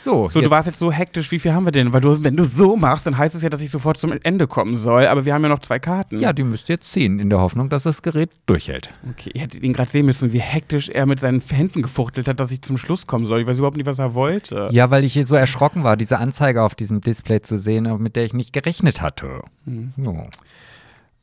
So, 0.00 0.28
So, 0.28 0.40
du 0.40 0.50
warst 0.50 0.66
jetzt 0.66 0.78
so 0.78 0.92
hektisch, 0.92 1.30
wie 1.32 1.38
viel 1.38 1.52
haben 1.52 1.64
wir 1.64 1.72
denn? 1.72 1.92
Weil 1.92 2.00
du, 2.00 2.22
wenn 2.22 2.36
du 2.36 2.44
so 2.44 2.76
machst, 2.76 3.06
dann 3.06 3.18
heißt 3.18 3.34
es 3.34 3.42
ja, 3.42 3.48
dass 3.48 3.60
ich 3.60 3.70
sofort 3.70 3.98
zum 3.98 4.12
Ende 4.22 4.46
kommen 4.46 4.76
soll, 4.76 5.06
aber 5.06 5.24
wir 5.24 5.34
haben 5.34 5.42
ja 5.42 5.48
noch 5.48 5.60
zwei 5.60 5.78
Karten. 5.78 6.18
Ja, 6.20 6.32
die 6.32 6.44
müsst 6.44 6.68
ihr 6.68 6.74
jetzt 6.76 6.92
ziehen, 6.92 7.18
in 7.18 7.30
der 7.30 7.40
Hoffnung, 7.40 7.68
dass 7.68 7.82
das 7.84 8.02
Gerät 8.02 8.30
durchhält. 8.46 8.90
Okay, 9.10 9.30
ihr 9.34 9.40
hättet 9.40 9.62
ihn 9.62 9.72
gerade 9.72 9.90
sehen 9.90 10.06
müssen, 10.06 10.32
wie 10.32 10.38
hektisch 10.40 10.88
er 10.88 11.06
mit 11.06 11.18
seinen 11.20 11.40
Händen 11.40 11.82
gefuchtelt 11.82 12.28
hat, 12.28 12.38
dass 12.40 12.50
ich 12.50 12.62
zum 12.62 12.78
Schluss 12.78 13.06
kommen 13.06 13.26
soll. 13.26 13.40
Ich 13.40 13.46
weiß 13.46 13.58
überhaupt 13.58 13.76
nicht, 13.76 13.86
was 13.86 13.98
er 13.98 14.14
wollte. 14.14 14.68
Ja, 14.70 14.90
weil 14.90 15.02
ich 15.04 15.12
hier 15.14 15.24
so 15.24 15.34
erschrocken 15.34 15.82
war, 15.82 15.96
diese 15.96 16.18
Anzeige 16.18 16.62
auf 16.62 16.74
diesem 16.74 17.00
Display 17.00 17.40
zu 17.42 17.58
sehen, 17.58 17.88
mit 18.02 18.14
der 18.16 18.24
ich 18.24 18.34
nicht 18.34 18.52
gerechnet 18.52 19.02
hatte. 19.02 19.42
Hm. 19.64 19.92
So. 19.96 20.26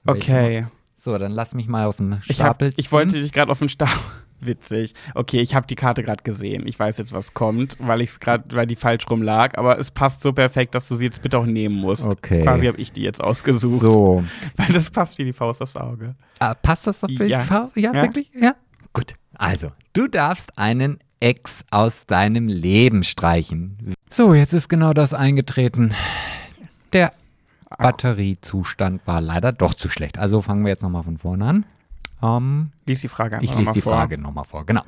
Okay. 0.06 0.66
So, 0.96 1.18
dann 1.18 1.32
lass 1.34 1.54
mich 1.54 1.68
mal 1.68 1.86
aus 1.86 1.98
dem 1.98 2.18
Ich, 2.28 2.40
hab, 2.40 2.48
Stapel 2.58 2.70
ich 2.78 2.86
ziehen. 2.86 2.92
wollte 2.92 3.22
dich 3.22 3.32
gerade 3.34 3.52
auf 3.52 3.60
den 3.60 3.70
Stapel. 3.70 3.98
Witzig. 4.46 4.94
Okay, 5.16 5.40
ich 5.42 5.56
habe 5.56 5.68
die 5.68 5.76
Karte 5.76 6.04
gerade 6.04 6.24
gesehen. 6.24 6.68
Ich 6.68 6.78
weiß 6.80 6.98
jetzt, 6.98 7.14
was 7.14 7.34
kommt, 7.34 7.78
weil 7.80 8.02
ich 8.02 8.10
es 8.12 8.20
gerade, 8.20 8.44
weil 8.56 8.68
die 8.68 8.76
falsch 8.76 9.06
rum 9.10 9.22
lag. 9.22 9.58
Aber 9.58 9.80
es 9.80 9.92
passt 9.92 10.22
so 10.22 10.34
perfekt, 10.34 10.76
dass 10.76 10.88
du 10.88 10.96
sie 10.96 11.06
jetzt 11.06 11.22
bitte 11.22 11.38
auch 11.38 11.46
nehmen 11.46 11.76
musst. 11.76 12.06
Okay. 12.06 12.44
Quasi 12.44 12.66
habe 12.68 12.78
ich 12.80 12.92
die 12.92 13.02
jetzt 13.04 13.24
ausgesucht. 13.24 13.82
So. 13.82 14.24
Weil 14.56 14.68
das 14.74 14.90
passt 14.90 15.18
wie 15.18 15.26
die 15.26 15.34
Faust 15.34 15.62
aufs 15.62 15.76
Auge. 15.76 16.16
Ah, 16.40 16.54
passt 16.54 16.88
das 16.88 17.00
doch 17.02 17.10
für 17.10 17.26
Ja. 17.26 17.42
die 17.42 17.48
Frau? 17.48 17.70
Ja, 17.76 17.94
Ja. 17.94 18.02
wirklich? 18.04 18.30
Ja. 18.40 18.56
Gut. 18.94 19.14
Also, 19.36 19.72
du 19.94 20.08
darfst 20.08 20.58
einen 20.58 21.00
Ex 21.20 21.64
aus 21.72 22.06
deinem 22.06 22.48
Leben 22.48 23.04
streichen. 23.04 23.96
So, 24.12 24.34
jetzt 24.34 24.54
ist 24.54 24.68
genau 24.70 24.94
das 24.94 25.14
eingetreten. 25.14 25.94
Der 26.92 27.14
Batteriezustand 27.78 29.02
war 29.06 29.22
leider 29.22 29.52
doch 29.52 29.74
zu 29.74 29.90
schlecht. 29.90 30.18
Also 30.18 30.42
fangen 30.42 30.64
wir 30.64 30.70
jetzt 30.70 30.84
nochmal 30.84 31.04
von 31.04 31.18
vorne 31.18 31.46
an. 31.46 31.66
Ähm, 32.24 32.72
Lies 32.86 33.02
die 33.02 33.08
Frage 33.08 33.38
einfach 33.38 33.52
ich 33.52 33.58
lese 33.60 33.74
die 33.74 33.82
vor. 33.82 33.94
Frage 33.94 34.18
nochmal 34.18 34.46
vor. 34.46 34.66
Genau. 34.66 34.82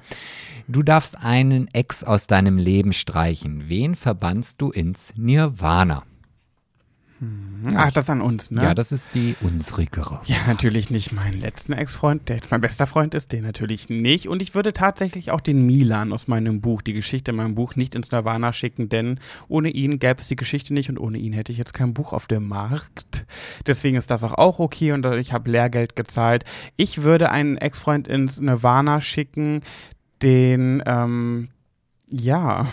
Du 0.67 0.81
darfst 0.81 1.17
einen 1.17 1.67
Ex 1.73 2.03
aus 2.03 2.27
deinem 2.27 2.57
Leben 2.57 2.93
streichen. 2.93 3.67
Wen 3.67 3.95
verbannst 3.95 4.61
du 4.61 4.71
ins 4.71 5.13
Nirvana? 5.15 6.03
Ach, 7.75 7.91
das 7.91 8.09
an 8.09 8.19
uns, 8.19 8.51
ne? 8.51 8.61
Ja, 8.61 8.73
das 8.73 8.91
ist 8.91 9.15
die 9.15 9.35
unsrigere. 9.41 10.19
Ja, 10.25 10.35
natürlich 10.47 10.89
nicht 10.89 11.13
meinen 11.13 11.39
letzten 11.39 11.71
Ex-Freund, 11.71 12.27
der 12.27 12.35
jetzt 12.35 12.51
mein 12.51 12.59
bester 12.59 12.87
Freund 12.87 13.13
ist, 13.13 13.31
den 13.31 13.43
natürlich 13.43 13.89
nicht. 13.89 14.27
Und 14.27 14.41
ich 14.41 14.53
würde 14.53 14.73
tatsächlich 14.73 15.31
auch 15.31 15.39
den 15.39 15.65
Milan 15.65 16.11
aus 16.11 16.27
meinem 16.27 16.59
Buch, 16.59 16.81
die 16.81 16.91
Geschichte 16.91 17.31
in 17.31 17.37
meinem 17.37 17.55
Buch, 17.55 17.75
nicht 17.77 17.95
ins 17.95 18.11
Nirvana 18.11 18.51
schicken, 18.51 18.89
denn 18.89 19.19
ohne 19.47 19.69
ihn 19.69 19.97
gäbe 19.99 20.21
es 20.21 20.27
die 20.27 20.35
Geschichte 20.35 20.73
nicht 20.73 20.89
und 20.89 20.99
ohne 20.99 21.17
ihn 21.17 21.31
hätte 21.31 21.53
ich 21.53 21.57
jetzt 21.57 21.73
kein 21.73 21.93
Buch 21.93 22.11
auf 22.11 22.27
dem 22.27 22.47
Markt. 22.47 23.25
Deswegen 23.65 23.95
ist 23.95 24.11
das 24.11 24.23
auch, 24.25 24.33
auch 24.33 24.59
okay 24.59 24.91
und 24.91 25.05
ich 25.05 25.31
habe 25.31 25.49
Lehrgeld 25.49 25.95
gezahlt. 25.95 26.43
Ich 26.75 27.03
würde 27.03 27.31
einen 27.31 27.57
Ex-Freund 27.57 28.09
ins 28.09 28.41
Nirvana 28.41 28.99
schicken, 28.99 29.61
den, 30.21 30.83
ähm, 30.85 31.47
ja, 32.09 32.67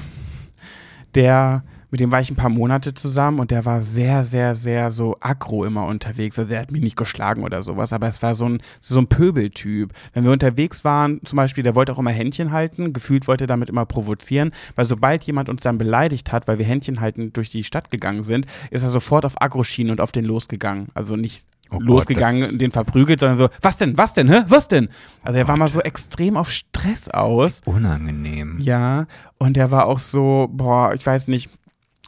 der 1.15 1.63
mit 1.93 2.01
dem 2.01 2.11
war 2.11 2.21
ich 2.23 2.31
ein 2.31 2.37
paar 2.37 2.49
Monate 2.49 2.95
zusammen 2.95 3.39
und 3.39 3.51
der 3.51 3.65
war 3.67 3.83
sehr, 3.83 4.25
sehr, 4.25 4.55
sehr 4.55 4.91
so 4.91 5.17
aggro 5.21 5.65
immer 5.67 5.85
unterwegs. 5.87 6.39
Also 6.39 6.53
er 6.55 6.61
hat 6.63 6.73
mich 6.73 6.81
nicht 6.83 6.97
geschlagen 6.97 7.45
oder 7.45 7.63
sowas, 7.63 7.93
aber 7.93 8.09
es 8.09 8.23
war 8.23 8.35
so 8.35 8.47
ein, 8.49 8.63
so 8.81 8.99
ein 8.99 9.07
Pöbeltyp. 9.07 9.93
Wenn 10.15 10.25
wir 10.25 10.33
unterwegs 10.33 10.85
waren, 10.85 11.21
zum 11.25 11.37
Beispiel, 11.37 11.63
der 11.63 11.75
wollte 11.75 11.93
auch 11.93 11.99
immer 11.99 12.11
Händchen 12.11 12.51
halten, 12.51 12.95
gefühlt 12.95 13.29
wollte 13.29 13.45
er 13.45 13.49
damit 13.49 13.69
immer 13.69 13.85
provozieren, 13.85 14.53
weil 14.75 14.87
sobald 14.87 15.23
jemand 15.25 15.51
uns 15.51 15.61
dann 15.61 15.77
beleidigt 15.79 16.33
hat, 16.33 16.49
weil 16.49 16.57
wir 16.59 16.65
Händchen 16.65 17.01
halten 17.01 17.33
durch 17.35 17.51
die 17.51 17.63
Stadt 17.63 17.91
gegangen 17.91 18.23
sind, 18.25 18.47
ist 18.71 18.83
er 18.83 18.91
sofort 18.91 19.25
auf 19.27 19.41
Agro-Schienen 19.41 19.93
und 19.93 20.01
auf 20.01 20.13
den 20.13 20.25
losgegangen. 20.25 20.89
Also 20.95 21.15
nicht 21.17 21.47
Oh 21.71 21.77
Gott, 21.79 21.87
losgegangen, 21.87 22.41
das- 22.43 22.59
den 22.59 22.71
verprügelt, 22.71 23.21
sondern 23.21 23.39
so, 23.39 23.49
was 23.63 23.77
denn, 23.77 23.97
was 23.99 24.13
denn, 24.15 24.29
hä, 24.31 24.43
was 24.49 24.69
denn? 24.69 24.89
Also 25.23 25.39
er 25.39 25.47
war 25.49 25.59
mal 25.59 25.69
so 25.69 25.81
extrem 25.81 26.37
auf 26.37 26.51
Stress 26.51 27.09
aus. 27.09 27.61
Unangenehm. 27.65 28.59
Ja, 28.61 29.07
und 29.39 29.57
der 29.57 29.71
war 29.71 29.87
auch 29.87 29.99
so, 29.99 30.49
boah, 30.53 30.93
ich 30.95 31.05
weiß 31.05 31.29
nicht, 31.29 31.51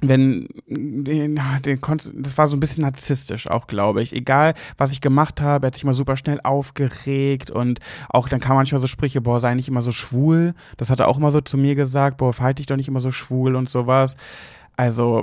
wenn 0.02 0.48
den, 0.66 1.36
den 1.62 1.80
das 2.14 2.36
war 2.36 2.46
so 2.46 2.56
ein 2.56 2.60
bisschen 2.60 2.82
narzisstisch 2.82 3.48
auch, 3.48 3.66
glaube 3.66 4.02
ich. 4.02 4.12
Egal, 4.12 4.54
was 4.76 4.92
ich 4.92 5.00
gemacht 5.00 5.40
habe, 5.40 5.64
er 5.64 5.68
hat 5.68 5.74
sich 5.74 5.84
immer 5.84 5.94
super 5.94 6.16
schnell 6.16 6.40
aufgeregt 6.42 7.50
und 7.50 7.80
auch 8.08 8.28
dann 8.28 8.40
kam 8.40 8.56
manchmal 8.56 8.80
so 8.80 8.86
Sprüche, 8.86 9.20
boah, 9.20 9.40
sei 9.40 9.54
nicht 9.54 9.68
immer 9.68 9.82
so 9.82 9.92
schwul. 9.92 10.54
Das 10.76 10.90
hat 10.90 11.00
er 11.00 11.08
auch 11.08 11.18
immer 11.18 11.30
so 11.30 11.40
zu 11.40 11.56
mir 11.56 11.74
gesagt, 11.74 12.16
boah, 12.18 12.32
verhalte 12.32 12.56
dich 12.56 12.66
doch 12.66 12.76
nicht 12.76 12.88
immer 12.88 13.00
so 13.00 13.12
schwul 13.12 13.54
und 13.54 13.68
sowas. 13.68 14.16
Also 14.76 15.22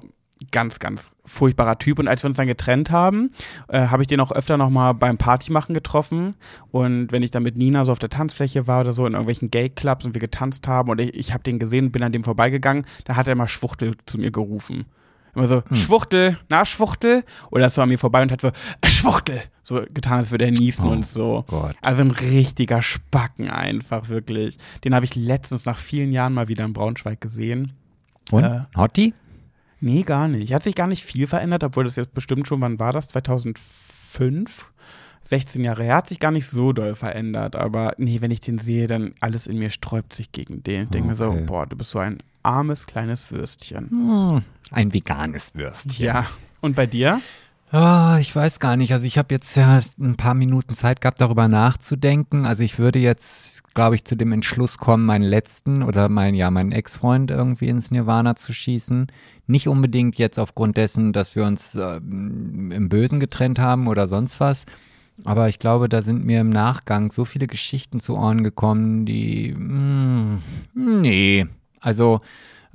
ganz, 0.51 0.79
ganz 0.79 1.15
furchtbarer 1.25 1.77
Typ. 1.77 1.99
Und 1.99 2.07
als 2.07 2.23
wir 2.23 2.29
uns 2.29 2.37
dann 2.37 2.47
getrennt 2.47 2.91
haben, 2.91 3.31
äh, 3.67 3.87
habe 3.87 4.03
ich 4.03 4.07
den 4.07 4.19
auch 4.19 4.31
öfter 4.31 4.57
nochmal 4.57 4.93
beim 4.93 5.17
Partymachen 5.17 5.73
getroffen. 5.75 6.35
Und 6.71 7.11
wenn 7.11 7.23
ich 7.23 7.31
dann 7.31 7.43
mit 7.43 7.57
Nina 7.57 7.85
so 7.85 7.91
auf 7.91 7.99
der 7.99 8.09
Tanzfläche 8.09 8.67
war 8.67 8.81
oder 8.81 8.93
so 8.93 9.05
in 9.05 9.13
irgendwelchen 9.13 9.51
Gay-Clubs 9.51 10.05
und 10.05 10.13
wir 10.15 10.21
getanzt 10.21 10.67
haben 10.67 10.89
und 10.89 10.99
ich, 10.99 11.13
ich 11.13 11.33
habe 11.33 11.43
den 11.43 11.59
gesehen, 11.59 11.91
bin 11.91 12.03
an 12.03 12.11
dem 12.11 12.23
vorbeigegangen, 12.23 12.85
da 13.05 13.15
hat 13.15 13.27
er 13.27 13.33
immer 13.33 13.47
Schwuchtel 13.47 13.95
zu 14.05 14.17
mir 14.17 14.31
gerufen. 14.31 14.85
Immer 15.33 15.47
so, 15.47 15.63
Schwuchtel, 15.71 16.37
na 16.49 16.65
Schwuchtel? 16.65 17.23
Oder 17.51 17.69
so 17.69 17.81
an 17.81 17.87
mir 17.87 17.97
vorbei 17.97 18.21
und 18.21 18.33
hat 18.33 18.41
so, 18.41 18.49
"Äh, 18.81 18.87
Schwuchtel! 18.89 19.41
So 19.63 19.81
getan, 19.93 20.17
als 20.17 20.31
würde 20.31 20.43
er 20.45 20.51
niesen 20.51 20.87
Oh 20.87 20.91
und 20.91 21.07
so. 21.07 21.45
Gott. 21.47 21.75
Also 21.81 22.01
ein 22.01 22.11
richtiger 22.11 22.81
Spacken 22.81 23.49
einfach, 23.49 24.09
wirklich. 24.09 24.57
Den 24.83 24.93
habe 24.93 25.05
ich 25.05 25.15
letztens 25.15 25.65
nach 25.65 25.77
vielen 25.77 26.11
Jahren 26.11 26.33
mal 26.33 26.49
wieder 26.49 26.65
in 26.65 26.73
Braunschweig 26.73 27.21
gesehen. 27.21 27.71
Und? 28.31 28.43
Äh, 28.43 28.61
Hotti? 28.75 29.13
Nee, 29.81 30.03
gar 30.03 30.27
nicht. 30.27 30.53
Hat 30.53 30.63
sich 30.63 30.75
gar 30.75 30.87
nicht 30.87 31.03
viel 31.03 31.27
verändert, 31.27 31.63
obwohl 31.63 31.83
das 31.83 31.95
jetzt 31.95 32.13
bestimmt 32.13 32.47
schon, 32.47 32.61
wann 32.61 32.79
war 32.79 32.93
das? 32.93 33.07
2005? 33.09 34.71
16 35.23 35.63
Jahre 35.63 35.83
her, 35.83 35.95
hat 35.97 36.09
sich 36.09 36.19
gar 36.19 36.31
nicht 36.31 36.47
so 36.47 36.73
doll 36.73 36.95
verändert. 36.95 37.55
Aber 37.55 37.93
nee, 37.97 38.21
wenn 38.21 38.31
ich 38.31 38.41
den 38.41 38.57
sehe, 38.57 38.87
dann 38.87 39.13
alles 39.19 39.45
in 39.47 39.59
mir 39.59 39.69
sträubt 39.69 40.13
sich 40.13 40.31
gegen 40.31 40.63
den. 40.63 40.83
Ich 40.85 40.89
denke 40.89 41.09
mir 41.09 41.15
so, 41.15 41.25
Okay. 41.25 41.43
boah, 41.45 41.65
du 41.67 41.75
bist 41.75 41.91
so 41.91 41.99
ein 41.99 42.17
armes 42.43 42.87
kleines 42.87 43.31
Würstchen. 43.31 43.89
Hm, 43.89 44.43
ein 44.71 44.93
veganes 44.93 45.53
Würstchen. 45.53 46.05
Ja. 46.05 46.27
Und 46.59 46.75
bei 46.75 46.87
dir? 46.87 47.21
Ah, 47.73 48.17
ich 48.19 48.35
weiß 48.35 48.59
gar 48.59 48.75
nicht. 48.75 48.91
Also 48.91 49.05
ich 49.05 49.17
habe 49.17 49.33
jetzt 49.33 49.55
ja 49.55 49.79
ein 49.97 50.17
paar 50.17 50.33
Minuten 50.33 50.73
Zeit 50.73 50.99
gehabt, 50.99 51.21
darüber 51.21 51.47
nachzudenken. 51.47 52.45
Also 52.45 52.63
ich 52.63 52.79
würde 52.79 52.99
jetzt, 52.99 53.63
glaube 53.73 53.95
ich, 53.95 54.03
zu 54.03 54.17
dem 54.17 54.33
Entschluss 54.33 54.77
kommen, 54.77 55.05
meinen 55.05 55.23
letzten 55.23 55.81
oder 55.81 56.09
meinen, 56.09 56.35
ja, 56.35 56.51
meinen 56.51 56.73
Ex-Freund 56.73 57.31
irgendwie 57.31 57.69
ins 57.69 57.89
Nirvana 57.89 58.35
zu 58.35 58.51
schießen. 58.53 59.07
Nicht 59.47 59.69
unbedingt 59.69 60.17
jetzt 60.17 60.37
aufgrund 60.37 60.75
dessen, 60.75 61.13
dass 61.13 61.37
wir 61.37 61.45
uns 61.45 61.75
ähm, 61.75 62.71
im 62.73 62.89
Bösen 62.89 63.21
getrennt 63.21 63.57
haben 63.57 63.87
oder 63.87 64.09
sonst 64.09 64.41
was. 64.41 64.65
Aber 65.23 65.47
ich 65.47 65.57
glaube, 65.57 65.87
da 65.87 66.01
sind 66.01 66.25
mir 66.25 66.41
im 66.41 66.49
Nachgang 66.49 67.09
so 67.09 67.23
viele 67.23 67.47
Geschichten 67.47 68.01
zu 68.01 68.17
Ohren 68.17 68.43
gekommen, 68.43 69.05
die, 69.05 69.53
mm, 69.53 70.41
nee, 70.73 71.45
also 71.79 72.19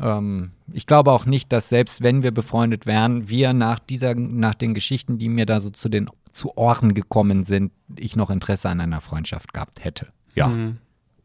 ähm, 0.01 0.51
ich 0.73 0.87
glaube 0.87 1.13
auch 1.13 1.27
nicht, 1.27 1.53
dass 1.53 1.69
selbst 1.69 2.03
wenn 2.03 2.23
wir 2.23 2.31
befreundet 2.33 2.87
wären, 2.87 3.29
wir 3.29 3.53
nach 3.53 3.79
dieser, 3.79 4.15
nach 4.15 4.55
den 4.55 4.75
Geschichten, 4.75 5.19
die 5.19 5.29
mir 5.29 5.47
da 5.47 5.61
so 5.61 5.71
zu 5.71 5.89
den 5.89 6.11
zu 6.31 6.57
Ohren 6.57 6.93
gekommen 6.95 7.45
sind, 7.45 7.73
ich 7.97 8.15
noch 8.17 8.29
Interesse 8.31 8.69
an 8.69 8.81
einer 8.81 9.01
Freundschaft 9.01 9.55
gehabt 9.55 9.83
hätte. 9.85 10.09
Ja, 10.35 10.49
Hm, 10.49 10.79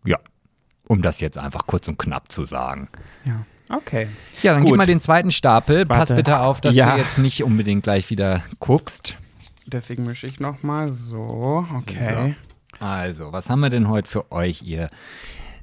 ja. 0.06 0.18
Um 0.88 1.02
das 1.02 1.20
jetzt 1.20 1.38
einfach 1.38 1.68
kurz 1.68 1.88
und 1.88 1.98
knapp 2.00 2.32
zu 2.32 2.46
sagen. 2.46 2.90
ja. 3.26 3.46
Okay. 3.70 4.10
Ja, 4.42 4.52
dann 4.54 4.64
Gut. 4.64 4.72
gib 4.72 4.78
mal 4.78 4.86
den 4.86 5.00
zweiten 5.00 5.32
Stapel. 5.32 5.86
Pass 5.86 6.00
Warte. 6.10 6.16
bitte 6.16 6.40
auf, 6.40 6.60
dass 6.60 6.76
Ja. 6.76 6.92
du 6.96 6.98
jetzt 7.02 7.18
nicht 7.20 7.42
unbedingt 7.42 7.84
gleich 7.84 8.10
wieder 8.10 8.44
guckst. 8.60 9.16
Deswegen 9.66 10.04
mische 10.04 10.28
ich 10.28 10.42
nochmal 10.42 10.92
so. 10.92 11.66
Okay. 11.78 12.36
Also, 12.82 13.32
was 13.32 13.50
haben 13.50 13.62
wir 13.62 13.70
denn 13.70 13.88
heute 13.88 14.10
für 14.10 14.30
euch, 14.34 14.64
ihr 14.64 14.90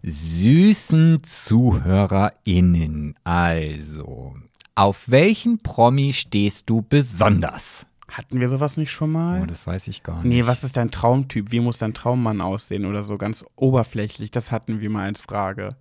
süßen 0.03 1.23
ZuhörerInnen? 1.25 3.15
Also, 3.25 4.35
auf 4.75 5.05
welchen 5.09 5.59
Promi 5.59 6.13
stehst 6.13 6.71
du 6.71 6.83
besonders? 6.83 7.87
Hatten 8.09 8.41
wir 8.41 8.49
sowas 8.49 8.77
nicht 8.77 8.91
schon 8.91 9.13
mal? 9.13 9.43
Oh, 9.43 9.47
das 9.47 9.67
weiß 9.67 9.89
ich 9.89 10.03
gar 10.03 10.23
nicht. 10.23 10.27
Nee, 10.27 10.47
was 10.47 10.65
ist 10.65 10.77
dein 10.77 10.91
Traumtyp? 10.91 11.53
Wie 11.53 11.61
muss 11.61 11.79
dein 11.79 11.95
Traummann 11.95 12.41
aussehen 12.41 12.87
oder 12.87 13.05
so? 13.05 13.19
Ganz 13.19 13.45
oberflächlich, 13.55 14.31
das 14.31 14.51
hatten 14.51 14.81
wir 14.81 14.89
mal 14.89 15.05
als 15.05 15.21
Frage. 15.21 15.77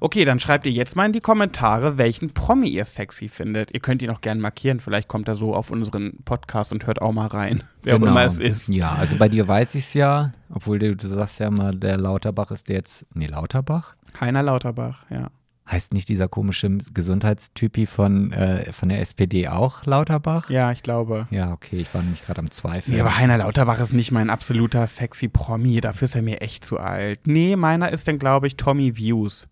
Okay, 0.00 0.24
dann 0.24 0.40
schreibt 0.40 0.66
ihr 0.66 0.72
jetzt 0.72 0.96
mal 0.96 1.06
in 1.06 1.12
die 1.12 1.20
Kommentare, 1.20 1.98
welchen 1.98 2.30
Promi 2.34 2.68
ihr 2.68 2.84
sexy 2.84 3.28
findet. 3.28 3.72
Ihr 3.72 3.80
könnt 3.80 4.02
ihn 4.02 4.10
auch 4.10 4.20
gerne 4.20 4.40
markieren, 4.40 4.80
vielleicht 4.80 5.08
kommt 5.08 5.28
er 5.28 5.34
so 5.34 5.54
auf 5.54 5.70
unseren 5.70 6.18
Podcast 6.24 6.72
und 6.72 6.86
hört 6.86 7.02
auch 7.02 7.12
mal 7.12 7.26
rein, 7.26 7.62
wer 7.82 7.96
auch 7.96 8.02
immer 8.02 8.24
es 8.24 8.38
ist. 8.38 8.68
Ja, 8.68 8.94
also 8.94 9.16
bei 9.16 9.28
dir 9.28 9.46
weiß 9.46 9.74
ich 9.74 9.84
es 9.84 9.94
ja, 9.94 10.32
obwohl 10.52 10.78
du, 10.78 10.96
du 10.96 11.08
sagst 11.08 11.40
ja 11.40 11.50
mal, 11.50 11.72
der 11.72 11.96
Lauterbach 11.96 12.50
ist 12.50 12.68
der 12.68 12.76
jetzt. 12.76 13.04
Nee, 13.14 13.26
Lauterbach? 13.26 13.94
Heiner 14.20 14.42
Lauterbach, 14.42 15.04
ja. 15.10 15.28
Heißt 15.68 15.92
nicht 15.92 16.08
dieser 16.08 16.28
komische 16.28 16.78
Gesundheitstypi 16.94 17.86
von, 17.86 18.30
äh, 18.30 18.72
von 18.72 18.88
der 18.88 19.00
SPD 19.00 19.48
auch 19.48 19.84
Lauterbach? 19.84 20.48
Ja, 20.48 20.70
ich 20.70 20.84
glaube. 20.84 21.26
Ja, 21.32 21.52
okay, 21.52 21.78
ich 21.78 21.92
war 21.92 22.02
nämlich 22.02 22.22
gerade 22.22 22.38
am 22.38 22.52
Zweifeln. 22.52 22.94
Nee, 22.94 23.00
aber 23.00 23.18
Heiner 23.18 23.38
Lauterbach 23.38 23.80
ist 23.80 23.92
nicht 23.92 24.12
mein 24.12 24.30
absoluter 24.30 24.86
sexy 24.86 25.26
Promi, 25.26 25.80
dafür 25.80 26.04
ist 26.04 26.14
er 26.14 26.22
mir 26.22 26.40
echt 26.40 26.64
zu 26.64 26.78
alt. 26.78 27.26
Nee, 27.26 27.56
meiner 27.56 27.90
ist 27.90 28.06
dann, 28.06 28.20
glaube 28.20 28.46
ich, 28.46 28.56
Tommy 28.56 28.96
Views. 28.96 29.48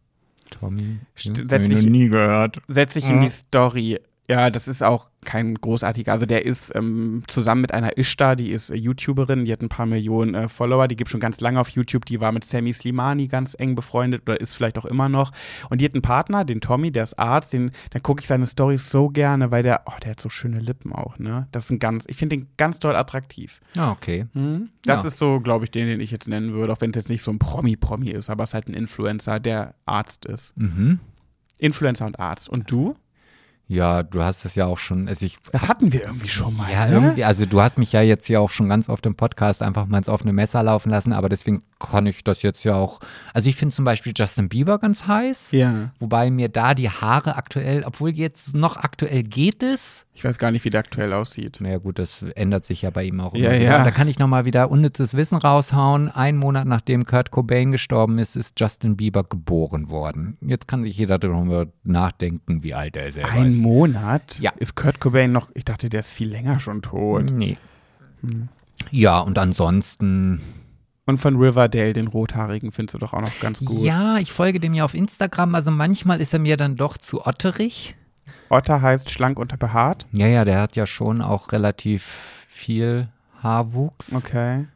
Tommy. 0.61 0.99
St- 1.17 1.39
Hm, 1.39 1.49
setz 1.49 1.69
ich 1.71 1.85
noch 1.85 1.91
nie 1.91 2.09
gehört. 2.09 2.59
setze 2.69 2.99
ich 2.99 3.09
in 3.09 3.21
die 3.21 3.29
Story. 3.29 3.99
Ja, 4.29 4.49
das 4.49 4.69
ist 4.69 4.83
auch 4.83 5.11
kein 5.27 5.55
großartiger. 5.55 6.11
Also 6.13 6.25
der 6.25 6.47
ist 6.47 6.75
ähm, 6.75 7.23
zusammen 7.27 7.61
mit 7.61 7.75
einer 7.75 7.99
Ishtar, 7.99 8.37
die 8.37 8.51
ist 8.51 8.71
äh, 8.71 8.75
YouTuberin, 8.75 9.45
die 9.45 9.53
hat 9.53 9.61
ein 9.61 9.69
paar 9.69 9.85
Millionen 9.85 10.35
äh, 10.35 10.49
Follower, 10.49 10.89
die 10.89 10.97
gibt 10.97 11.11
schon 11.11 11.21
ganz 11.21 11.41
lange 11.41 11.61
auf 11.61 11.69
YouTube, 11.69 12.07
die 12.07 12.23
war 12.23 12.33
mit 12.33 12.43
Sammy 12.45 12.73
Slimani 12.73 13.27
ganz 13.27 13.55
eng 13.59 13.75
befreundet 13.75 14.23
oder 14.23 14.41
ist 14.41 14.55
vielleicht 14.55 14.79
auch 14.79 14.87
immer 14.87 15.11
noch. 15.11 15.33
Und 15.69 15.81
die 15.83 15.85
hat 15.85 15.93
einen 15.95 16.01
Partner, 16.03 16.47
den 16.47 16.63
Tommy, 16.63 16.91
der 16.91 17.03
ist 17.03 17.19
Arzt, 17.19 17.53
den, 17.53 17.71
dann 17.91 18.03
gucke 18.03 18.23
ich 18.23 18.27
seine 18.27 18.47
Stories 18.47 18.91
so 18.91 19.09
gerne, 19.11 19.51
weil 19.51 19.63
der, 19.63 19.83
oh, 19.87 19.93
der 20.03 20.13
hat 20.13 20.21
so 20.21 20.31
schöne 20.31 20.59
Lippen 20.59 20.93
auch, 20.95 21.19
ne? 21.19 21.47
Das 21.53 21.65
ist 21.65 21.71
ein 21.71 21.79
ganz, 21.79 22.05
ich 22.07 22.17
finde 22.17 22.37
den 22.37 22.49
ganz 22.57 22.79
doll 22.79 22.97
attraktiv. 22.97 23.61
Ah, 23.77 23.93
okay. 23.93 24.27
Mhm. 24.33 24.71
Das 24.85 25.03
Ja. 25.03 25.09
ist 25.09 25.19
so, 25.19 25.41
glaube 25.41 25.65
ich, 25.67 25.71
den, 25.71 25.87
den 25.87 26.01
ich 26.01 26.11
jetzt 26.11 26.29
nennen 26.29 26.55
würde, 26.55 26.73
auch 26.73 26.81
wenn 26.81 26.91
es 26.91 26.97
jetzt 26.97 27.09
nicht 27.11 27.23
so 27.23 27.31
ein 27.31 27.39
Promi-Promi 27.39 28.09
ist, 28.11 28.31
aber 28.31 28.45
es 28.45 28.51
ist 28.51 28.55
halt 28.55 28.69
ein 28.69 28.75
Influencer, 28.75 29.39
der 29.39 29.75
Arzt 29.85 30.25
ist. 30.25 30.57
Mhm. 30.57 30.99
Influencer 31.59 32.07
und 32.07 32.19
Arzt. 32.19 32.49
Und 32.49 32.71
du? 32.71 32.95
Ja, 33.67 34.03
du 34.03 34.23
hast 34.23 34.45
es 34.45 34.55
ja 34.57 34.67
auch 34.67 34.77
schon, 34.77 35.09
also 35.09 35.25
ich 35.25 35.39
Das 35.51 35.69
hatten 35.69 35.91
wir 35.93 36.03
irgendwie 36.05 36.29
schon 36.29 36.55
mal. 36.55 36.71
Ja, 36.71 36.87
ne? 36.87 36.93
irgendwie, 36.95 37.25
also 37.25 37.47
du 37.47 37.63
hast 37.63 37.79
mich 37.79 37.93
ja 37.93 38.03
jetzt 38.03 38.29
ja 38.29 38.39
auch 38.41 38.51
schon 38.51 38.69
ganz 38.69 38.91
oft 38.91 39.07
im 39.07 39.15
Podcast 39.15 39.63
einfach 39.63 39.87
mal 39.87 39.97
ins 39.99 40.09
offene 40.09 40.35
Messer 40.35 40.63
laufen 40.63 40.91
lassen, 40.91 41.15
aber 41.15 41.31
deswegen 41.31 41.63
kann 41.79 42.07
ich 42.07 42.23
das 42.25 42.43
jetzt 42.43 42.63
ja 42.65 42.75
auch. 42.75 43.01
Also 43.33 43.49
ich 43.49 43.57
finde 43.57 43.75
zum 43.75 43.87
Beispiel 43.87 44.13
Justin 44.15 44.51
Bieber 44.51 44.79
ganz 44.79 45.07
heiß, 45.07 45.49
Ja. 45.53 45.93
wobei 45.99 46.31
mir 46.31 46.51
da 46.51 46.75
die 46.75 46.91
Haare 46.91 47.37
aktuell, 47.37 47.85
obwohl 47.85 48.11
jetzt 48.11 48.55
noch 48.55 48.77
aktuell 48.77 49.23
geht 49.23 49.63
es. 49.63 50.05
Ich 50.17 50.25
weiß 50.25 50.39
gar 50.39 50.53
nicht, 50.53 50.65
wie 50.65 50.71
der 50.71 50.79
aktuell 50.81 51.13
aussieht. 51.13 51.59
Naja 51.61 51.79
gut, 51.79 51.99
das 51.99 52.23
ändert 52.23 52.65
sich 52.65 52.83
ja 52.83 52.91
bei 52.91 53.03
ihm 53.03 53.21
auch 53.21 53.35
Ja, 53.35 53.51
immer. 53.51 53.59
wieder. 53.61 53.65
ja. 53.79 53.85
Da 53.85 53.91
kann 53.91 54.07
ich 54.07 54.21
nochmal 54.21 54.45
wieder 54.45 54.71
unnützes 54.71 55.15
Wissen 55.15 55.37
raushauen. 55.37 56.09
Ein 56.09 56.37
Monat 56.37 56.67
nachdem 56.69 57.05
Kurt 57.05 57.33
Cobain 57.33 57.73
gestorben 57.73 58.19
ist, 58.19 58.37
ist 58.37 58.59
Justin 58.61 58.97
Bieber 58.97 59.25
geboren 59.25 59.89
worden. 59.89 60.37
Jetzt 60.41 60.69
kann 60.69 60.85
sich 60.85 60.97
jeder 60.97 61.19
darüber 61.19 61.67
nachdenken, 61.83 62.63
wie 62.63 62.75
alt 62.75 62.95
er 62.97 63.11
selber 63.11 63.31
Ein 63.31 63.49
ist. 63.49 63.57
Monat? 63.61 64.39
Ja. 64.39 64.53
Ist 64.57 64.77
Kurt 64.77 65.01
Cobain 65.01 65.33
noch, 65.33 65.51
ich 65.55 65.65
dachte, 65.65 65.89
der 65.89 66.01
ist 66.01 66.13
viel 66.13 66.29
länger 66.29 66.61
schon 66.61 66.81
tot. 66.81 67.31
Nee. 67.33 67.57
Ja, 68.93 69.19
und 69.19 69.37
ansonsten 69.39 70.41
Und 71.07 71.19
von 71.19 71.37
Riverdale, 71.37 71.93
den 71.93 72.07
Rothaarigen, 72.07 72.71
findest 72.73 72.95
du 72.95 72.99
doch 72.99 73.13
auch 73.15 73.21
noch 73.21 73.41
ganz 73.41 73.59
gut. 73.65 73.83
Ja, 73.85 74.19
ich 74.19 74.33
folge 74.33 74.61
dem 74.61 74.75
ja 74.75 74.85
auf 74.85 74.95
Instagram. 74.95 75.55
Also 75.57 75.71
manchmal 75.71 76.21
ist 76.21 76.33
er 76.33 76.39
mir 76.39 76.57
dann 76.57 76.77
doch 76.77 76.97
zu 76.97 77.27
otterig. 77.27 77.95
Otter 78.49 78.81
heißt 78.83 79.11
schlank 79.11 79.39
und 79.39 79.59
behaart. 79.59 80.07
Ja, 80.13 80.27
ja, 80.27 80.45
der 80.45 80.61
hat 80.61 80.77
ja 80.77 80.87
schon 80.87 81.21
auch 81.23 81.53
relativ 81.53 82.47
viel 82.49 83.09
Haarwuchs. 83.43 84.13
Okay. 84.15 84.67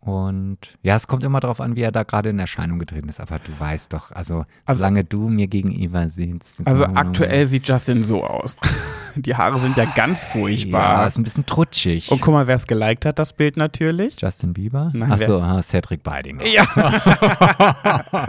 Und 0.00 0.58
ja, 0.82 0.94
es 0.94 1.08
kommt 1.08 1.24
immer 1.24 1.40
darauf 1.40 1.60
an, 1.60 1.74
wie 1.74 1.80
er 1.82 1.90
da 1.90 2.04
gerade 2.04 2.28
in 2.30 2.38
Erscheinung 2.38 2.78
getreten 2.78 3.08
ist. 3.08 3.18
Aber 3.20 3.40
du 3.40 3.50
weißt 3.58 3.92
doch, 3.92 4.12
also, 4.12 4.44
Also- 4.64 4.78
solange 4.78 5.02
du 5.02 5.28
mir 5.28 5.48
gegenüber 5.48 6.08
sitzt. 6.08 6.60
Also 6.64 6.84
so- 6.84 6.90
aktuell 6.94 7.48
sieht 7.48 7.66
Justin 7.66 8.04
so 8.04 8.22
aus. 8.24 8.56
Die 9.16 9.34
Haare 9.34 9.58
sind 9.58 9.76
ja 9.78 9.86
ganz 9.86 10.22
Ja, 10.22 10.28
furchtbar. 10.28 11.06
ist 11.08 11.16
ein 11.18 11.24
bisschen 11.24 11.46
trutschig. 11.46 12.12
Und 12.12 12.20
guck 12.20 12.34
mal, 12.34 12.46
wer 12.46 12.54
es 12.56 12.66
geliked 12.66 13.04
hat, 13.06 13.18
das 13.18 13.32
Bild 13.32 13.56
natürlich. 13.56 14.20
Justin 14.20 14.52
Bieber? 14.52 14.90
Nein, 14.92 15.10
Achso, 15.10 15.40
ah, 15.40 15.60
Cedric 15.62 16.02
Beidinger. 16.04 16.44
Ja. 16.46 16.66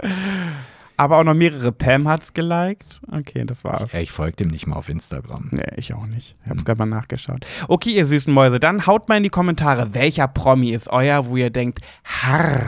Aber 0.98 1.18
auch 1.18 1.24
noch 1.24 1.34
mehrere. 1.34 1.70
Pam 1.70 2.08
hat's 2.08 2.34
geliked. 2.34 3.00
Okay, 3.10 3.44
das 3.46 3.62
war's. 3.62 3.92
Ja, 3.92 4.00
ich 4.00 4.10
folge 4.10 4.36
dem 4.36 4.48
nicht 4.48 4.66
mal 4.66 4.76
auf 4.76 4.88
Instagram. 4.88 5.48
Nee, 5.52 5.62
ich 5.76 5.94
auch 5.94 6.06
nicht. 6.06 6.34
Ich 6.44 6.50
hab's 6.50 6.64
gerade 6.64 6.78
mal 6.80 6.86
nachgeschaut. 6.86 7.46
Okay, 7.68 7.90
ihr 7.90 8.04
süßen 8.04 8.34
Mäuse, 8.34 8.58
dann 8.58 8.86
haut 8.86 9.08
mal 9.08 9.16
in 9.16 9.22
die 9.22 9.28
Kommentare, 9.30 9.94
welcher 9.94 10.26
Promi 10.26 10.70
ist 10.70 10.90
euer, 10.90 11.26
wo 11.26 11.36
ihr 11.36 11.50
denkt, 11.50 11.80
harr. 12.04 12.60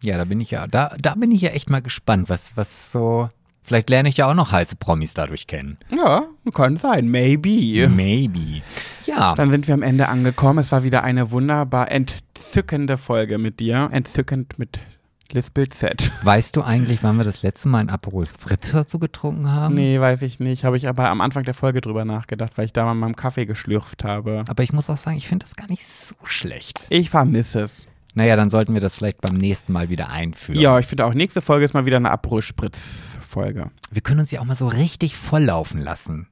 Ja, 0.00 0.16
da 0.16 0.24
bin 0.24 0.40
ich 0.40 0.50
ja, 0.50 0.66
da, 0.66 0.96
da 0.98 1.14
bin 1.14 1.30
ich 1.30 1.42
ja 1.42 1.50
echt 1.50 1.68
mal 1.68 1.82
gespannt, 1.82 2.30
was, 2.30 2.56
was 2.56 2.90
so. 2.90 3.28
Vielleicht 3.62 3.90
lerne 3.90 4.08
ich 4.08 4.16
ja 4.16 4.30
auch 4.30 4.34
noch 4.34 4.50
heiße 4.50 4.76
Promis 4.76 5.12
dadurch 5.12 5.46
kennen. 5.46 5.76
Ja, 5.90 6.24
kann 6.54 6.78
sein. 6.78 7.08
Maybe. 7.08 7.86
Maybe. 7.88 8.62
Ja. 9.04 9.34
Dann 9.34 9.50
sind 9.50 9.68
wir 9.68 9.74
am 9.74 9.82
Ende 9.82 10.08
angekommen. 10.08 10.58
Es 10.58 10.72
war 10.72 10.84
wieder 10.84 11.04
eine 11.04 11.30
wunderbar 11.30 11.90
entzückende 11.90 12.96
Folge 12.96 13.38
mit 13.38 13.60
dir. 13.60 13.88
Entzückend 13.92 14.58
mit 14.58 14.80
Lispelt 15.32 15.72
Z. 15.74 16.12
Weißt 16.22 16.56
du 16.56 16.62
eigentlich, 16.62 17.02
wann 17.02 17.16
wir 17.16 17.24
das 17.24 17.42
letzte 17.42 17.68
Mal 17.68 17.78
ein 17.78 17.90
Aperol 17.90 18.26
Spritz 18.26 18.72
dazu 18.72 18.98
getrunken 18.98 19.50
haben? 19.50 19.74
Nee, 19.74 19.98
weiß 19.98 20.22
ich 20.22 20.40
nicht. 20.40 20.64
Habe 20.64 20.76
ich 20.76 20.88
aber 20.88 21.08
am 21.08 21.20
Anfang 21.20 21.44
der 21.44 21.54
Folge 21.54 21.80
drüber 21.80 22.04
nachgedacht, 22.04 22.58
weil 22.58 22.66
ich 22.66 22.72
da 22.72 22.84
mal 22.84 22.94
meinem 22.94 23.16
Kaffee 23.16 23.46
geschlürft 23.46 24.04
habe. 24.04 24.44
Aber 24.48 24.62
ich 24.62 24.72
muss 24.72 24.90
auch 24.90 24.98
sagen, 24.98 25.16
ich 25.16 25.28
finde 25.28 25.44
das 25.44 25.56
gar 25.56 25.68
nicht 25.68 25.86
so 25.86 26.14
schlecht. 26.24 26.86
Ich 26.90 27.10
vermisse 27.10 27.60
es. 27.60 27.86
Naja, 28.14 28.36
dann 28.36 28.50
sollten 28.50 28.74
wir 28.74 28.82
das 28.82 28.96
vielleicht 28.96 29.22
beim 29.22 29.38
nächsten 29.38 29.72
Mal 29.72 29.88
wieder 29.88 30.10
einführen. 30.10 30.60
Ja, 30.60 30.78
ich 30.78 30.86
finde 30.86 31.06
auch, 31.06 31.14
nächste 31.14 31.40
Folge 31.40 31.64
ist 31.64 31.72
mal 31.72 31.86
wieder 31.86 31.96
eine 31.96 32.10
Aperol-Spritz-Folge. 33.32 33.70
Wir 33.90 34.00
können 34.00 34.20
uns 34.20 34.30
ja 34.30 34.40
auch 34.40 34.44
mal 34.44 34.56
so 34.56 34.68
richtig 34.68 35.16
volllaufen 35.16 35.80
lassen. 35.82 36.26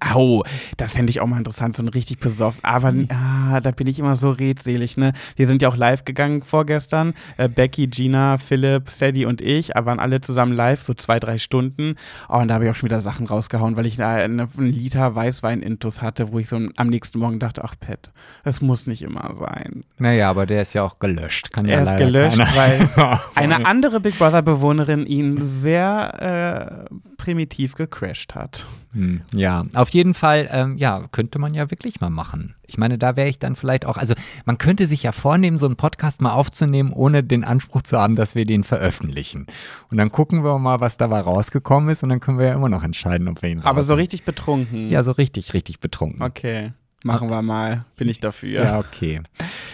Au, 0.00 0.42
das 0.76 0.92
fände 0.92 1.10
ich 1.10 1.20
auch 1.20 1.26
mal 1.26 1.38
interessant, 1.38 1.76
so 1.76 1.82
ein 1.82 1.88
richtig 1.88 2.18
besoffen. 2.20 2.60
Aber 2.62 2.92
ah, 3.08 3.60
da 3.60 3.70
bin 3.70 3.86
ich 3.86 3.98
immer 3.98 4.16
so 4.16 4.30
redselig, 4.30 4.96
ne? 4.96 5.12
Wir 5.36 5.46
sind 5.46 5.62
ja 5.62 5.68
auch 5.68 5.76
live 5.76 6.04
gegangen 6.04 6.42
vorgestern. 6.42 7.14
Äh, 7.36 7.48
Becky, 7.48 7.86
Gina, 7.86 8.36
Philipp, 8.38 8.90
Sadie 8.90 9.24
und 9.24 9.40
ich 9.40 9.74
äh, 9.76 9.84
waren 9.86 9.98
alle 9.98 10.20
zusammen 10.20 10.52
live, 10.52 10.82
so 10.82 10.92
zwei, 10.94 11.18
drei 11.20 11.38
Stunden. 11.38 11.94
Oh, 12.28 12.36
und 12.38 12.48
da 12.48 12.54
habe 12.54 12.66
ich 12.66 12.70
auch 12.70 12.74
schon 12.76 12.88
wieder 12.88 13.00
Sachen 13.00 13.26
rausgehauen, 13.26 13.76
weil 13.76 13.86
ich 13.86 13.96
da 13.96 14.14
eine, 14.16 14.48
einen 14.58 14.70
Liter 14.70 15.14
Weißwein-Intus 15.14 16.02
hatte, 16.02 16.32
wo 16.32 16.38
ich 16.38 16.48
so 16.48 16.56
am 16.76 16.86
nächsten 16.88 17.18
Morgen 17.18 17.38
dachte, 17.38 17.64
ach 17.64 17.74
Pet, 17.78 18.12
das 18.44 18.60
muss 18.60 18.86
nicht 18.86 19.02
immer 19.02 19.34
sein. 19.34 19.84
Naja, 19.98 20.28
aber 20.28 20.44
der 20.44 20.62
ist 20.62 20.74
ja 20.74 20.82
auch 20.82 20.98
gelöscht. 20.98 21.52
Kann 21.52 21.66
ja 21.66 21.76
Er 21.76 21.82
ist 21.82 21.90
leider 21.92 22.04
gelöscht, 22.04 22.38
keiner- 22.38 22.56
weil 22.56 23.20
eine 23.34 23.64
andere 23.66 24.00
Big 24.00 24.18
Brother-Bewohnerin 24.18 25.06
ihn 25.06 25.40
sehr 25.40 26.13
äh, 26.20 26.84
primitiv 27.16 27.74
gecrashed 27.74 28.34
hat. 28.34 28.66
Hm, 28.92 29.22
Ja, 29.34 29.64
auf 29.74 29.88
jeden 29.90 30.14
Fall, 30.14 30.48
ähm, 30.52 30.76
ja, 30.76 31.06
könnte 31.12 31.38
man 31.38 31.54
ja 31.54 31.70
wirklich 31.70 32.00
mal 32.00 32.10
machen. 32.10 32.54
Ich 32.66 32.78
meine, 32.78 32.98
da 32.98 33.16
wäre 33.16 33.28
ich 33.28 33.38
dann 33.38 33.56
vielleicht 33.56 33.86
auch, 33.86 33.96
also 33.96 34.14
man 34.44 34.58
könnte 34.58 34.86
sich 34.86 35.02
ja 35.02 35.12
vornehmen, 35.12 35.58
so 35.58 35.66
einen 35.66 35.76
Podcast 35.76 36.20
mal 36.20 36.32
aufzunehmen, 36.32 36.92
ohne 36.92 37.22
den 37.22 37.44
Anspruch 37.44 37.82
zu 37.82 37.98
haben, 37.98 38.16
dass 38.16 38.34
wir 38.34 38.46
den 38.46 38.64
veröffentlichen. 38.64 39.46
Und 39.90 39.98
dann 39.98 40.10
gucken 40.12 40.44
wir 40.44 40.58
mal, 40.58 40.80
was 40.80 40.96
dabei 40.96 41.20
rausgekommen 41.20 41.90
ist 41.90 42.02
und 42.02 42.08
dann 42.08 42.20
können 42.20 42.40
wir 42.40 42.48
ja 42.48 42.54
immer 42.54 42.68
noch 42.68 42.82
entscheiden, 42.84 43.28
ob 43.28 43.42
wir 43.42 43.50
ihn 43.50 43.60
Aber 43.62 43.82
so 43.82 43.94
richtig 43.94 44.24
betrunken. 44.24 44.88
Ja, 44.88 45.04
so 45.04 45.12
richtig, 45.12 45.54
richtig 45.54 45.80
betrunken. 45.80 46.22
Okay, 46.22 46.72
machen 47.02 47.30
wir 47.30 47.42
mal. 47.42 47.84
Bin 47.96 48.08
ich 48.08 48.20
dafür. 48.20 48.64
Ja, 48.64 48.78
okay. 48.78 49.20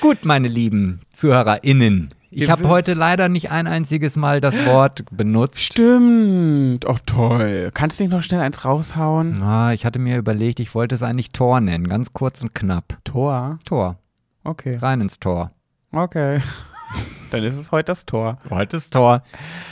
Gut, 0.01 0.25
meine 0.25 0.49
lieben 0.49 1.01
ZuhörerInnen. 1.13 2.09
Ich 2.33 2.49
habe 2.49 2.69
heute 2.69 2.95
leider 2.95 3.29
nicht 3.29 3.51
ein 3.51 3.67
einziges 3.67 4.17
Mal 4.17 4.41
das 4.41 4.55
Wort 4.65 5.05
benutzt. 5.11 5.61
Stimmt. 5.61 6.87
Oh, 6.87 6.97
toll. 7.05 7.71
Kannst 7.75 7.99
du 7.99 8.05
nicht 8.05 8.13
noch 8.13 8.23
schnell 8.23 8.41
eins 8.41 8.65
raushauen? 8.65 9.43
Ah, 9.43 9.73
ich 9.73 9.85
hatte 9.85 9.99
mir 9.99 10.17
überlegt, 10.17 10.61
ich 10.61 10.75
wollte 10.75 10.95
es 10.95 11.03
eigentlich 11.03 11.31
Tor 11.31 11.61
nennen, 11.61 11.89
ganz 11.89 12.13
kurz 12.13 12.41
und 12.43 12.55
knapp. 12.55 12.99
Tor. 13.05 13.59
Tor, 13.65 13.99
Okay. 14.45 14.77
rein 14.77 15.01
ins 15.01 15.19
Tor. 15.19 15.51
Okay. 15.91 16.41
Dann 17.33 17.43
ist 17.43 17.57
es 17.57 17.73
heute 17.73 17.87
das 17.87 18.07
Tor. 18.07 18.39
Heute 18.49 18.77
ist 18.77 18.93
Tor, 18.93 19.23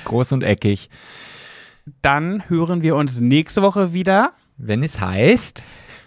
groß 0.04 0.32
und 0.32 0.42
eckig. 0.42 0.90
Dann 2.02 2.48
hören 2.48 2.82
wir 2.82 2.96
uns 2.96 3.20
nächste 3.20 3.62
Woche 3.62 3.92
wieder. 3.92 4.32
Wenn 4.56 4.82
es 4.82 5.00
heißt, 5.00 5.62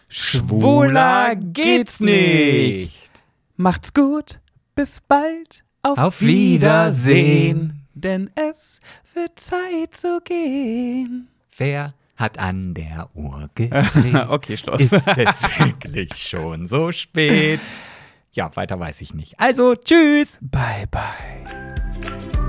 Schwuler 0.09 1.35
geht's 1.37 2.01
nicht. 2.01 3.09
Macht's 3.55 3.93
gut. 3.93 4.39
Bis 4.75 4.99
bald. 5.01 5.63
Auf, 5.83 5.97
Auf 5.97 6.21
Wiedersehen. 6.21 7.85
Denn 7.93 8.29
es 8.35 8.79
wird 9.13 9.39
Zeit 9.39 9.95
zu 9.95 10.19
gehen. 10.23 11.27
wer 11.57 11.93
hat 12.15 12.37
an 12.37 12.73
der 12.75 13.07
Uhr 13.15 13.49
gedreht? 13.55 14.27
okay, 14.29 14.57
Schluss. 14.57 14.81
ist 14.81 14.93
es 14.93 15.05
wirklich 15.59 16.13
schon 16.15 16.67
so 16.67 16.91
spät? 16.91 17.59
Ja, 18.31 18.55
weiter 18.55 18.79
weiß 18.79 19.01
ich 19.01 19.13
nicht. 19.13 19.39
Also, 19.39 19.75
tschüss. 19.75 20.37
Bye, 20.39 20.87
bye. 20.89 22.40